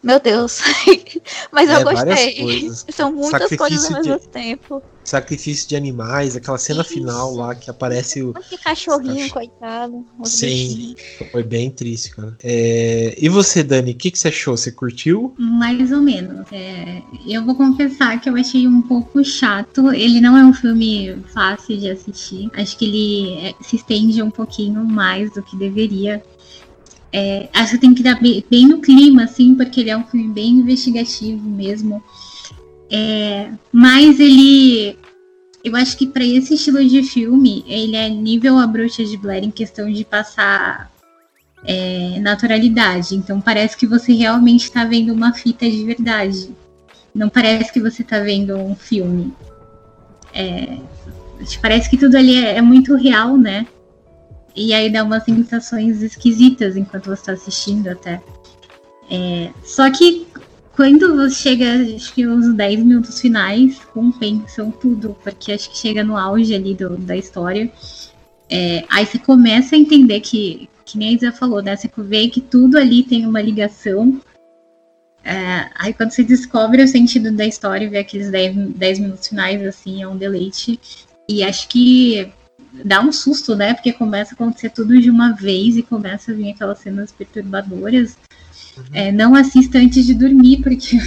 meu 0.02 0.18
Deus. 0.18 0.60
Mas 1.52 1.70
é, 1.70 1.76
eu 1.76 1.84
gostei. 1.84 2.70
São 2.90 3.12
muitas 3.12 3.42
Sacrifício 3.42 3.58
coisas 3.58 3.84
ao 3.84 4.02
mesmo 4.02 4.18
de... 4.18 4.28
tempo. 4.28 4.82
Sacrifício 5.04 5.68
de 5.68 5.76
animais, 5.76 6.36
aquela 6.36 6.58
cena 6.58 6.82
Isso. 6.82 6.94
final 6.94 7.34
lá 7.34 7.54
que 7.54 7.68
aparece 7.68 8.22
o. 8.22 8.32
Que 8.34 8.56
cachorrinho, 8.56 9.28
coitado. 9.30 10.06
Sim, 10.24 10.94
foi 11.30 11.42
bem 11.42 11.70
triste, 11.70 12.10
cara. 12.14 12.36
É... 12.42 13.14
E 13.18 13.28
você, 13.28 13.64
Dani, 13.64 13.92
o 13.92 13.94
que, 13.94 14.10
que 14.10 14.18
você 14.18 14.28
achou? 14.28 14.56
Você 14.56 14.70
curtiu? 14.70 15.34
Mais 15.38 15.90
ou 15.90 16.00
menos. 16.00 16.46
É... 16.52 17.02
Eu 17.26 17.44
vou 17.44 17.54
confessar 17.54 18.20
que 18.20 18.28
eu 18.28 18.36
achei 18.36 18.66
um 18.68 18.82
pouco 18.82 19.24
chato. 19.24 19.92
Ele 19.92 20.20
não 20.20 20.36
é 20.36 20.44
um 20.44 20.52
filme 20.52 21.16
fácil 21.32 21.76
de 21.76 21.90
assistir. 21.90 22.48
Acho 22.54 22.76
que 22.78 22.84
ele 22.84 23.46
é, 23.46 23.54
se 23.60 23.76
estende 23.76 24.22
um 24.22 24.30
pouquinho 24.30 24.84
mais 24.84 25.32
do 25.32 25.42
que 25.42 25.56
deveria. 25.56 26.22
É, 27.12 27.48
acho 27.52 27.72
que 27.72 27.78
tem 27.78 27.92
que 27.92 28.00
estar 28.00 28.20
bem, 28.20 28.42
bem, 28.50 28.66
no 28.66 28.80
clima, 28.80 29.24
assim, 29.24 29.54
porque 29.54 29.80
ele 29.80 29.90
é 29.90 29.96
um 29.96 30.04
filme 30.04 30.28
bem 30.28 30.50
investigativo 30.50 31.46
mesmo. 31.46 32.02
É, 32.92 33.50
mas 33.72 34.20
ele. 34.20 34.98
Eu 35.64 35.74
acho 35.76 35.96
que 35.96 36.06
para 36.06 36.24
esse 36.24 36.54
estilo 36.54 36.84
de 36.84 37.02
filme, 37.02 37.64
ele 37.66 37.96
é 37.96 38.08
nível 38.08 38.58
A 38.58 38.66
Bruxa 38.66 39.04
de 39.04 39.16
Blair 39.16 39.44
em 39.44 39.50
questão 39.50 39.90
de 39.90 40.04
passar 40.04 40.92
é, 41.64 42.18
naturalidade. 42.20 43.14
Então 43.14 43.40
parece 43.40 43.76
que 43.76 43.86
você 43.86 44.12
realmente 44.12 44.64
está 44.64 44.84
vendo 44.84 45.12
uma 45.12 45.32
fita 45.32 45.68
de 45.70 45.84
verdade. 45.84 46.50
Não 47.14 47.28
parece 47.28 47.72
que 47.72 47.80
você 47.80 48.02
está 48.02 48.20
vendo 48.20 48.56
um 48.56 48.74
filme. 48.74 49.32
É, 50.34 50.76
parece 51.62 51.88
que 51.88 51.96
tudo 51.96 52.16
ali 52.16 52.44
é, 52.44 52.56
é 52.56 52.62
muito 52.62 52.94
real, 52.96 53.38
né? 53.38 53.66
E 54.54 54.74
aí 54.74 54.90
dá 54.90 55.02
umas 55.02 55.24
sensações 55.24 56.02
esquisitas 56.02 56.76
enquanto 56.76 57.06
você 57.06 57.20
está 57.20 57.32
assistindo 57.32 57.88
até. 57.88 58.20
É, 59.10 59.50
só 59.64 59.90
que 59.90 60.26
quando 60.74 61.16
você 61.16 61.34
chega, 61.34 61.94
acho 61.94 62.14
que 62.14 62.26
uns 62.26 62.54
10 62.54 62.80
minutos 62.80 63.20
finais, 63.20 63.78
compensam 63.92 64.70
tudo, 64.70 65.16
porque 65.22 65.52
acho 65.52 65.70
que 65.70 65.76
chega 65.76 66.02
no 66.02 66.16
auge 66.16 66.54
ali 66.54 66.74
do, 66.74 66.96
da 66.96 67.16
história. 67.16 67.70
É, 68.48 68.84
aí 68.88 69.04
você 69.04 69.18
começa 69.18 69.74
a 69.74 69.78
entender 69.78 70.20
que, 70.20 70.68
que 70.84 70.96
nem 70.96 71.10
a 71.10 71.12
Isa 71.12 71.32
falou, 71.32 71.62
né? 71.62 71.76
Você 71.76 71.90
vê 71.98 72.28
que 72.28 72.40
tudo 72.40 72.78
ali 72.78 73.02
tem 73.02 73.26
uma 73.26 73.40
ligação. 73.40 74.20
É, 75.24 75.70
aí 75.74 75.92
quando 75.92 76.10
você 76.10 76.24
descobre 76.24 76.82
o 76.82 76.88
sentido 76.88 77.30
da 77.30 77.46
história 77.46 77.88
vê 77.88 77.98
aqueles 77.98 78.30
10, 78.30 78.70
10 78.74 78.98
minutos 78.98 79.28
finais, 79.28 79.64
assim, 79.66 80.02
é 80.02 80.08
um 80.08 80.16
deleite. 80.16 80.80
E 81.28 81.44
acho 81.44 81.68
que 81.68 82.32
dá 82.84 83.00
um 83.00 83.12
susto, 83.12 83.54
né? 83.54 83.74
Porque 83.74 83.92
começa 83.92 84.32
a 84.32 84.34
acontecer 84.34 84.70
tudo 84.70 84.98
de 84.98 85.10
uma 85.10 85.32
vez 85.32 85.76
e 85.76 85.82
começa 85.82 86.32
a 86.32 86.34
vir 86.34 86.50
aquelas 86.50 86.78
cenas 86.78 87.12
perturbadoras. 87.12 88.16
É, 88.92 89.10
não 89.10 89.34
assista 89.34 89.78
antes 89.78 90.04
de 90.06 90.14
dormir, 90.14 90.62
porque 90.62 90.96
eu 90.96 91.02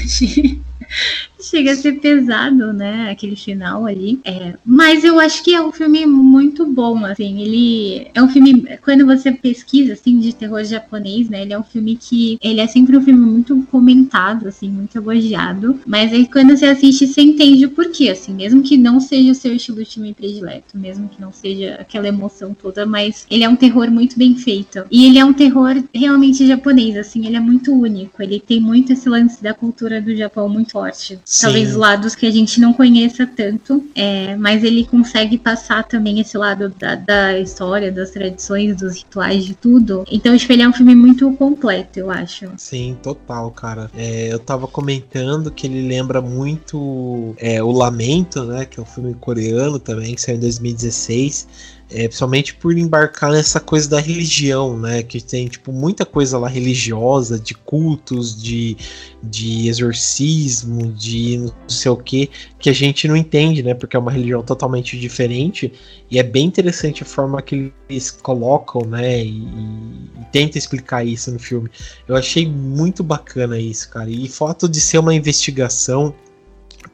chega 1.40 1.72
a 1.72 1.76
ser 1.76 1.94
pesado, 2.00 2.74
né? 2.74 3.10
Aquele 3.12 3.36
final 3.36 3.86
ali. 3.86 4.20
É, 4.24 4.56
mas 4.66 5.04
eu 5.04 5.20
acho 5.20 5.44
que 5.44 5.54
é 5.54 5.62
um 5.62 5.72
filme 5.72 6.06
muito 6.06 6.66
bom, 6.66 7.06
assim. 7.06 7.42
Ele 7.42 8.08
é 8.14 8.22
um 8.22 8.30
filme, 8.30 8.66
quando 8.84 9.06
você 9.06 9.32
pesquisa, 9.32 9.94
assim, 9.94 10.20
de 10.20 10.34
terror 10.34 10.64
japonês, 10.64 11.30
né? 11.30 11.44
Ele 11.44 11.54
é 11.54 11.60
um 11.60 11.64
filme 11.64 11.96
que. 11.96 12.38
Ele 12.42 12.60
é 12.60 12.68
sempre 12.68 12.98
um 12.98 13.02
filme 13.02 13.26
muito 13.26 13.62
comentado, 13.72 14.48
assim, 14.48 14.70
muito 14.70 14.98
elogiado. 14.98 15.80
Mas 15.86 16.12
aí 16.12 16.28
quando 16.28 16.58
você 16.58 16.66
assiste, 16.66 17.08
você 17.08 17.22
entende 17.22 17.66
o 17.66 17.72
porquê, 17.72 18.10
assim. 18.10 18.34
Mesmo 18.34 18.62
que 18.62 18.78
não 18.78 19.00
seja 19.00 19.32
o 19.32 19.36
seu 19.36 19.54
estilo 19.54 19.84
de 19.84 19.92
filme 19.92 20.14
predileto, 20.14 20.78
mesmo 20.78 21.10
que 21.10 21.22
não 21.22 21.32
seja 21.32 21.76
aquela 21.76 22.08
emoção 22.08 22.54
toda, 22.54 22.86
mas 22.86 23.26
ele 23.30 23.44
é 23.44 23.50
um 23.50 23.56
terror 23.56 23.90
muito 23.92 24.18
bem 24.18 24.36
feito. 24.36 24.86
E 24.90 25.06
ele 25.06 25.20
é 25.20 25.26
um 25.26 25.34
terror 25.34 25.84
realmente 25.94 26.48
japonês, 26.48 26.98
assim. 26.98 27.26
Ele 27.26 27.36
é 27.36 27.40
muito 27.40 27.74
único. 27.74 28.22
Ele 28.22 28.40
tem 28.40 28.60
muito 28.60 28.94
esse 28.94 29.08
lance 29.08 29.44
da 29.44 29.54
cultura 29.54 30.02
do 30.02 30.16
Japão 30.16 30.50
muito 30.50 30.75
forte. 30.76 31.18
talvez 31.42 31.74
lados 31.74 32.16
que 32.16 32.26
a 32.26 32.32
gente 32.32 32.60
não 32.60 32.74
conheça 32.74 33.26
tanto, 33.26 33.82
é, 33.96 34.36
mas 34.36 34.62
ele 34.62 34.84
consegue 34.84 35.38
passar 35.38 35.86
também 35.86 36.20
esse 36.20 36.38
lado 36.38 36.68
da, 36.78 36.96
da, 36.96 37.40
história, 37.40 37.90
das 37.90 38.12
tradições, 38.12 38.76
dos 38.76 38.98
rituais, 38.98 39.46
de 39.46 39.54
tudo. 39.54 40.04
Então, 40.12 40.36
tipo, 40.36 40.52
ele 40.52 40.64
é 40.64 40.68
um 40.68 40.74
filme 40.74 40.94
muito 40.94 41.32
completo, 41.34 41.98
eu 41.98 42.12
acho. 42.12 42.52
Sim, 42.58 42.98
total, 43.02 43.50
cara. 43.52 43.90
É, 43.96 44.34
eu 44.34 44.40
tava 44.40 44.68
comentando 44.68 45.50
que 45.50 45.66
ele 45.66 45.88
lembra 45.88 46.22
muito 46.22 47.34
é, 47.38 47.64
O 47.64 47.72
Lamento, 47.72 48.44
né? 48.44 48.66
Que 48.66 48.78
é 48.78 48.84
um 48.84 48.86
filme 48.86 49.14
coreano 49.14 49.80
também, 49.80 50.14
que 50.14 50.22
saiu 50.22 50.36
em 50.36 50.42
2016 50.42 51.75
é, 51.90 52.08
principalmente 52.08 52.56
por 52.56 52.76
embarcar 52.76 53.32
nessa 53.32 53.60
coisa 53.60 53.88
da 53.88 54.00
religião, 54.00 54.78
né? 54.78 55.04
Que 55.04 55.22
tem 55.22 55.48
tipo 55.48 55.72
muita 55.72 56.06
coisa 56.06 56.38
lá 56.38 56.48
religiosa, 56.48 57.40
de 57.40 57.54
cultos, 57.54 58.42
de, 58.42 58.76
de 59.22 59.68
exorcismo, 59.68 60.92
de 60.92 61.38
não 61.38 61.54
sei 61.68 61.92
o 61.92 61.98
que, 61.98 62.30
que 62.58 62.70
a 62.70 62.74
gente 62.74 63.08
não 63.08 63.16
entende, 63.16 63.62
né? 63.62 63.76
Porque 63.76 63.96
é 63.96 64.00
uma 64.00 64.12
religião 64.12 64.42
totalmente 64.42 65.00
diferente 65.00 65.72
e 66.10 66.18
é 66.18 66.24
bem 66.24 66.46
interessante 66.46 67.04
a 67.04 67.06
forma 67.06 67.42
que 67.42 67.72
eles 67.88 68.10
colocam, 68.10 68.82
né? 68.82 69.24
E, 69.24 69.44
e 69.44 70.26
tenta 70.32 70.58
explicar 70.58 71.06
isso 71.06 71.32
no 71.32 71.40
filme. 71.40 71.70
Eu 72.08 72.16
achei 72.16 72.48
muito 72.48 73.04
bacana 73.04 73.60
isso, 73.60 73.90
cara. 73.90 74.10
E 74.10 74.28
fato 74.28 74.68
de 74.68 74.82
ser 74.82 74.98
uma 74.98 75.14
investigação 75.14 76.16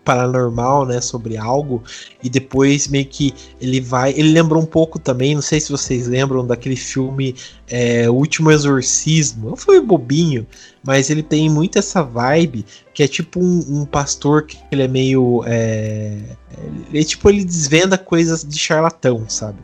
paranormal, 0.04 0.86
né, 0.86 1.00
sobre 1.00 1.38
algo 1.38 1.84
e 2.24 2.30
depois 2.30 2.88
meio 2.88 3.06
que 3.06 3.34
ele 3.60 3.80
vai, 3.80 4.12
ele 4.12 4.32
lembrou 4.32 4.62
um 4.62 4.66
pouco 4.66 4.98
também, 4.98 5.36
não 5.36 5.42
sei 5.42 5.60
se 5.60 5.72
vocês 5.72 6.08
lembram 6.08 6.46
daquele 6.46 6.76
filme 6.76 7.36
é, 7.68 8.10
Último 8.10 8.52
Exorcismo, 8.52 9.56
foi 9.56 9.80
bobinho, 9.80 10.46
mas 10.84 11.10
ele 11.10 11.22
tem 11.22 11.50
muito 11.50 11.78
essa 11.78 12.02
vibe 12.02 12.66
que 12.94 13.04
é 13.04 13.08
tipo 13.08 13.40
um, 13.40 13.82
um 13.82 13.86
pastor 13.86 14.46
que 14.46 14.58
ele 14.72 14.84
é 14.84 14.88
meio, 14.88 15.44
é, 15.46 16.18
ele 16.92 17.06
tipo 17.06 17.30
ele 17.30 17.46
desvenda 17.46 17.98
coisas 17.98 18.44
de 18.44 18.58
charlatão, 18.58 19.26
sabe? 19.30 19.60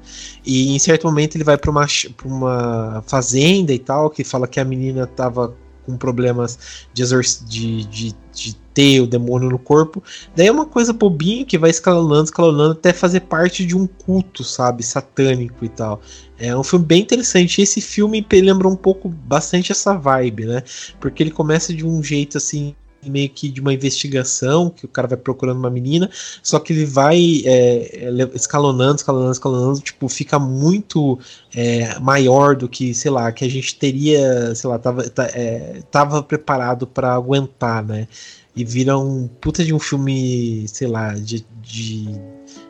E 0.46 0.74
em 0.74 0.80
certo 0.80 1.08
momento 1.08 1.36
ele 1.36 1.44
vai 1.44 1.58
para 1.58 1.72
uma, 1.72 1.86
uma 2.24 3.04
fazenda 3.08 3.74
e 3.74 3.80
tal 3.80 4.10
que 4.10 4.24
fala 4.24 4.48
que 4.48 4.60
a 4.60 4.66
menina 4.66 5.06
tava 5.06 5.54
com 5.88 5.98
problemas 5.98 6.86
de, 6.94 7.04
de, 7.48 7.84
de, 7.86 8.16
de 8.34 8.56
ter 8.74 9.02
o 9.02 9.08
demônio 9.08 9.50
no 9.50 9.58
corpo. 9.58 10.04
Daí 10.36 10.48
é 10.48 10.52
uma 10.52 10.66
coisa 10.66 10.94
bobinha 10.94 11.46
que 11.46 11.58
vai 11.58 11.72
escalonando, 11.72 12.26
escalonando 12.26 12.74
até 12.74 12.94
fazer 12.94 13.22
parte 13.22 13.66
de 13.66 13.76
um 13.76 13.88
culto, 13.88 14.44
sabe? 14.44 14.84
Satânico 14.84 15.66
e 15.66 15.70
tal. 15.70 16.02
É 16.38 16.56
um 16.56 16.64
filme 16.64 16.86
bem 16.86 17.02
interessante. 17.02 17.62
Esse 17.62 17.82
filme 17.82 18.24
lembra 18.32 18.68
um 18.68 18.76
pouco 18.76 19.10
bastante 19.10 19.72
essa 19.72 19.98
vibe, 19.98 20.46
né? 20.46 20.62
Porque 21.00 21.24
ele 21.24 21.32
começa 21.32 21.74
de 21.74 21.86
um 21.86 22.04
jeito 22.04 22.38
assim 22.38 22.76
meio 23.06 23.30
que 23.30 23.50
de 23.50 23.62
uma 23.62 23.74
investigação, 23.74 24.70
que 24.70 24.86
o 24.86 24.88
cara 24.88 25.08
vai 25.08 25.18
procurando 25.18 25.58
uma 25.58 25.70
menina, 25.70 26.10
só 26.42 26.60
que 26.60 26.74
ele 26.74 26.86
vai 26.86 27.44
é, 27.46 28.10
escalonando, 28.34 28.96
escalonando, 28.96 29.32
escalonando, 29.32 29.80
tipo, 29.80 30.08
fica 30.10 30.40
muito 30.40 31.20
é, 31.56 31.98
maior 32.00 32.56
do 32.56 32.68
que, 32.68 32.94
sei 32.94 33.12
lá, 33.12 33.32
que 33.32 33.46
a 33.46 33.50
gente 33.50 33.76
teria, 33.76 34.54
sei 34.56 34.70
lá, 34.70 34.80
tava, 34.80 35.10
tá, 35.10 35.26
é, 35.34 35.82
tava 35.92 36.24
preparado 36.24 36.88
para 36.88 37.14
aguentar, 37.14 37.86
né? 37.86 38.08
E 38.56 38.66
vira 38.66 38.98
um 38.98 39.28
puta 39.28 39.64
de 39.64 39.74
um 39.74 39.80
filme, 39.80 40.68
sei 40.68 40.88
lá, 40.88 41.14
de, 41.14 41.46
de, 41.62 42.06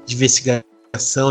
de 0.05 0.15
investigação 0.15 0.66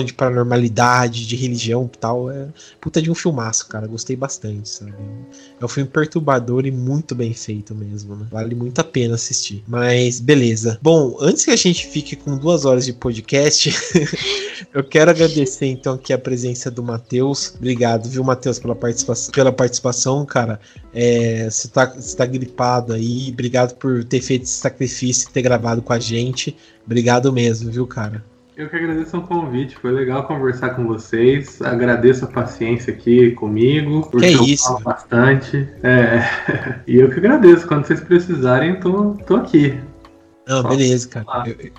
de 0.05 0.13
paranormalidade, 0.13 1.27
de 1.27 1.37
religião 1.37 1.91
e 1.93 1.99
tal. 1.99 2.31
É 2.31 2.49
puta 2.81 3.03
de 3.03 3.11
um 3.11 3.15
filmaço, 3.15 3.69
cara. 3.69 3.87
Gostei 3.87 4.17
bastante, 4.17 4.69
sabe? 4.69 4.95
É 5.61 5.65
um 5.65 5.69
filme 5.69 5.89
perturbador 5.89 6.67
e 6.67 6.71
muito 6.71 7.15
bem 7.15 7.35
feito 7.35 7.75
mesmo, 7.75 8.15
né? 8.15 8.27
Vale 8.31 8.55
muito 8.55 8.79
a 8.81 8.85
pena 8.85 9.15
assistir. 9.15 9.65
Mas, 9.67 10.21
beleza. 10.21 10.79
Bom, 10.81 11.17
antes 11.21 11.45
que 11.45 11.51
a 11.51 11.57
gente 11.57 11.87
fique 11.87 12.15
com 12.15 12.37
duas 12.37 12.65
horas 12.65 12.85
de 12.85 12.93
podcast, 12.93 13.75
eu 14.73 14.85
quero 14.85 15.11
agradecer 15.11 15.67
então 15.67 15.95
aqui 15.95 16.13
a 16.13 16.19
presença 16.19 16.71
do 16.71 16.83
Matheus. 16.83 17.55
Obrigado, 17.57 18.09
viu, 18.09 18.23
Matheus, 18.23 18.59
pela 18.59 18.75
participação, 18.75 19.33
pela 19.33 19.53
participação, 19.53 20.25
cara. 20.25 20.61
É, 20.95 21.51
você, 21.51 21.69
tá, 21.69 21.87
você 21.87 22.17
tá 22.17 22.25
gripado 22.25 22.93
aí. 22.93 23.31
Obrigado 23.33 23.75
por 23.77 24.05
ter 24.05 24.21
feito 24.21 24.45
esse 24.45 24.53
sacrifício 24.53 25.29
e 25.29 25.33
ter 25.33 25.43
gravado 25.43 25.83
com 25.83 25.93
a 25.93 25.99
gente. 25.99 26.57
Obrigado 26.85 27.33
mesmo, 27.33 27.71
viu, 27.71 27.87
cara? 27.87 28.25
Eu 28.57 28.71
que 28.71 28.77
agradeço 28.77 29.19
o 29.19 29.21
convite, 29.21 29.77
foi 29.77 29.93
legal 29.93 30.27
conversar 30.27 30.71
com 30.71 30.87
vocês. 30.87 31.61
Agradeço 31.61 32.25
a 32.25 32.29
paciência 32.29 32.91
aqui 32.91 33.33
comigo, 33.33 34.09
porque 34.11 34.29
que 34.29 34.35
é 34.35 34.47
isso? 34.47 34.79
bastante. 34.83 35.69
É, 35.83 36.23
e 36.89 36.97
eu 36.97 37.11
que 37.11 37.19
agradeço. 37.19 37.69
Quando 37.69 37.85
vocês 37.85 38.01
precisarem, 38.01 38.81
tô, 38.81 39.13
tô 39.27 39.37
aqui. 39.37 39.79
Não, 40.49 40.63
beleza, 40.63 41.07
cara. 41.07 41.27
Eu, 41.47 41.71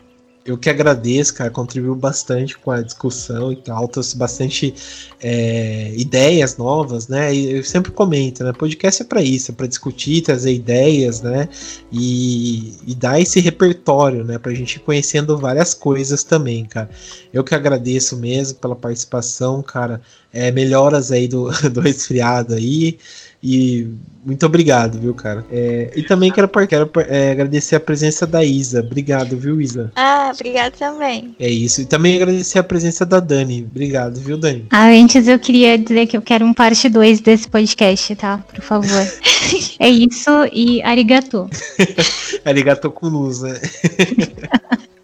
eu 0.47 0.57
que 0.57 0.69
agradeço, 0.69 1.33
cara, 1.33 1.49
contribuiu 1.49 1.93
bastante 1.93 2.57
com 2.57 2.71
a 2.71 2.81
discussão 2.81 3.51
e 3.51 3.57
tal, 3.57 3.85
trouxe 3.89 4.17
bastante 4.17 4.73
é, 5.21 5.93
ideias 5.93 6.55
novas, 6.55 7.09
né? 7.09 7.35
E 7.35 7.57
eu 7.57 7.63
sempre 7.65 7.91
comento, 7.91 8.45
né? 8.45 8.53
Podcast 8.53 9.01
é 9.01 9.05
para 9.05 9.21
isso, 9.21 9.51
é 9.51 9.53
para 9.53 9.67
discutir, 9.67 10.21
trazer 10.21 10.53
ideias, 10.53 11.21
né? 11.21 11.49
E, 11.91 12.77
e 12.87 12.95
dar 12.95 13.19
esse 13.19 13.41
repertório, 13.41 14.23
né? 14.23 14.39
Pra 14.39 14.53
gente 14.53 14.77
ir 14.77 14.79
conhecendo 14.79 15.37
várias 15.37 15.73
coisas 15.73 16.23
também, 16.23 16.63
cara. 16.63 16.89
Eu 17.33 17.43
que 17.43 17.53
agradeço 17.53 18.15
mesmo 18.15 18.57
pela 18.57 18.75
participação, 18.75 19.61
cara. 19.61 20.01
É, 20.31 20.49
melhoras 20.51 21.11
aí 21.11 21.27
do, 21.27 21.49
do 21.69 21.81
resfriado 21.81 22.53
aí. 22.53 22.97
E 23.41 23.87
muito 24.25 24.45
obrigado, 24.45 24.99
viu, 24.99 25.13
cara? 25.13 25.45
É, 25.51 25.91
e 25.95 26.03
também 26.03 26.31
quero, 26.31 26.49
quero 26.67 26.89
é, 27.07 27.31
agradecer 27.31 27.75
a 27.75 27.79
presença 27.79 28.25
da 28.25 28.43
Isa. 28.43 28.81
Obrigado, 28.81 29.37
viu, 29.37 29.61
Isa? 29.61 29.91
Ah, 29.95 30.31
obrigado 30.33 30.73
também. 30.73 31.35
É 31.39 31.49
isso. 31.49 31.81
E 31.81 31.85
também 31.85 32.15
agradecer 32.15 32.59
a 32.59 32.63
presença 32.63 33.05
da 33.05 33.19
Dani. 33.19 33.65
Obrigado, 33.69 34.19
viu, 34.19 34.37
Dani? 34.37 34.65
Ah, 34.71 34.87
antes 34.89 35.27
eu 35.27 35.39
queria 35.39 35.77
dizer 35.77 36.07
que 36.07 36.17
eu 36.17 36.21
quero 36.21 36.45
um 36.45 36.53
parte 36.53 36.89
2 36.89 37.21
desse 37.21 37.47
podcast, 37.47 38.15
tá? 38.15 38.39
Por 38.39 38.61
favor. 38.61 39.07
é 39.79 39.89
isso 39.89 40.31
e 40.51 40.81
arigato. 40.81 41.49
arigato 42.43 42.91
com 42.91 43.07
luz, 43.07 43.41
né? 43.41 43.53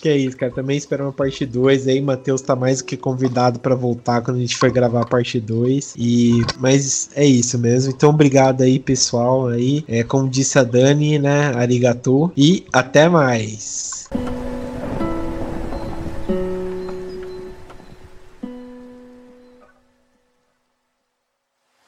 que 0.00 0.08
é 0.08 0.16
isso, 0.16 0.36
cara. 0.36 0.52
Também 0.52 0.76
espero 0.76 1.04
uma 1.04 1.12
parte 1.12 1.44
2 1.44 1.88
aí. 1.88 2.00
Matheus 2.00 2.40
tá 2.40 2.54
mais 2.54 2.78
do 2.78 2.84
que 2.84 2.96
convidado 2.96 3.58
para 3.58 3.74
voltar 3.74 4.22
quando 4.22 4.38
a 4.38 4.40
gente 4.40 4.56
for 4.56 4.70
gravar 4.70 5.02
a 5.02 5.06
parte 5.06 5.40
2. 5.40 5.94
E 5.96 6.42
mas 6.58 7.10
é 7.14 7.24
isso 7.24 7.58
mesmo. 7.58 7.92
Então 7.94 8.10
obrigado 8.10 8.62
aí, 8.62 8.78
pessoal 8.78 9.48
aí. 9.48 9.84
É 9.88 10.02
como 10.02 10.28
disse 10.28 10.58
a 10.58 10.64
Dani, 10.64 11.18
né? 11.18 11.52
Arigato 11.54 12.32
e 12.36 12.64
até 12.72 13.08
mais. 13.08 14.08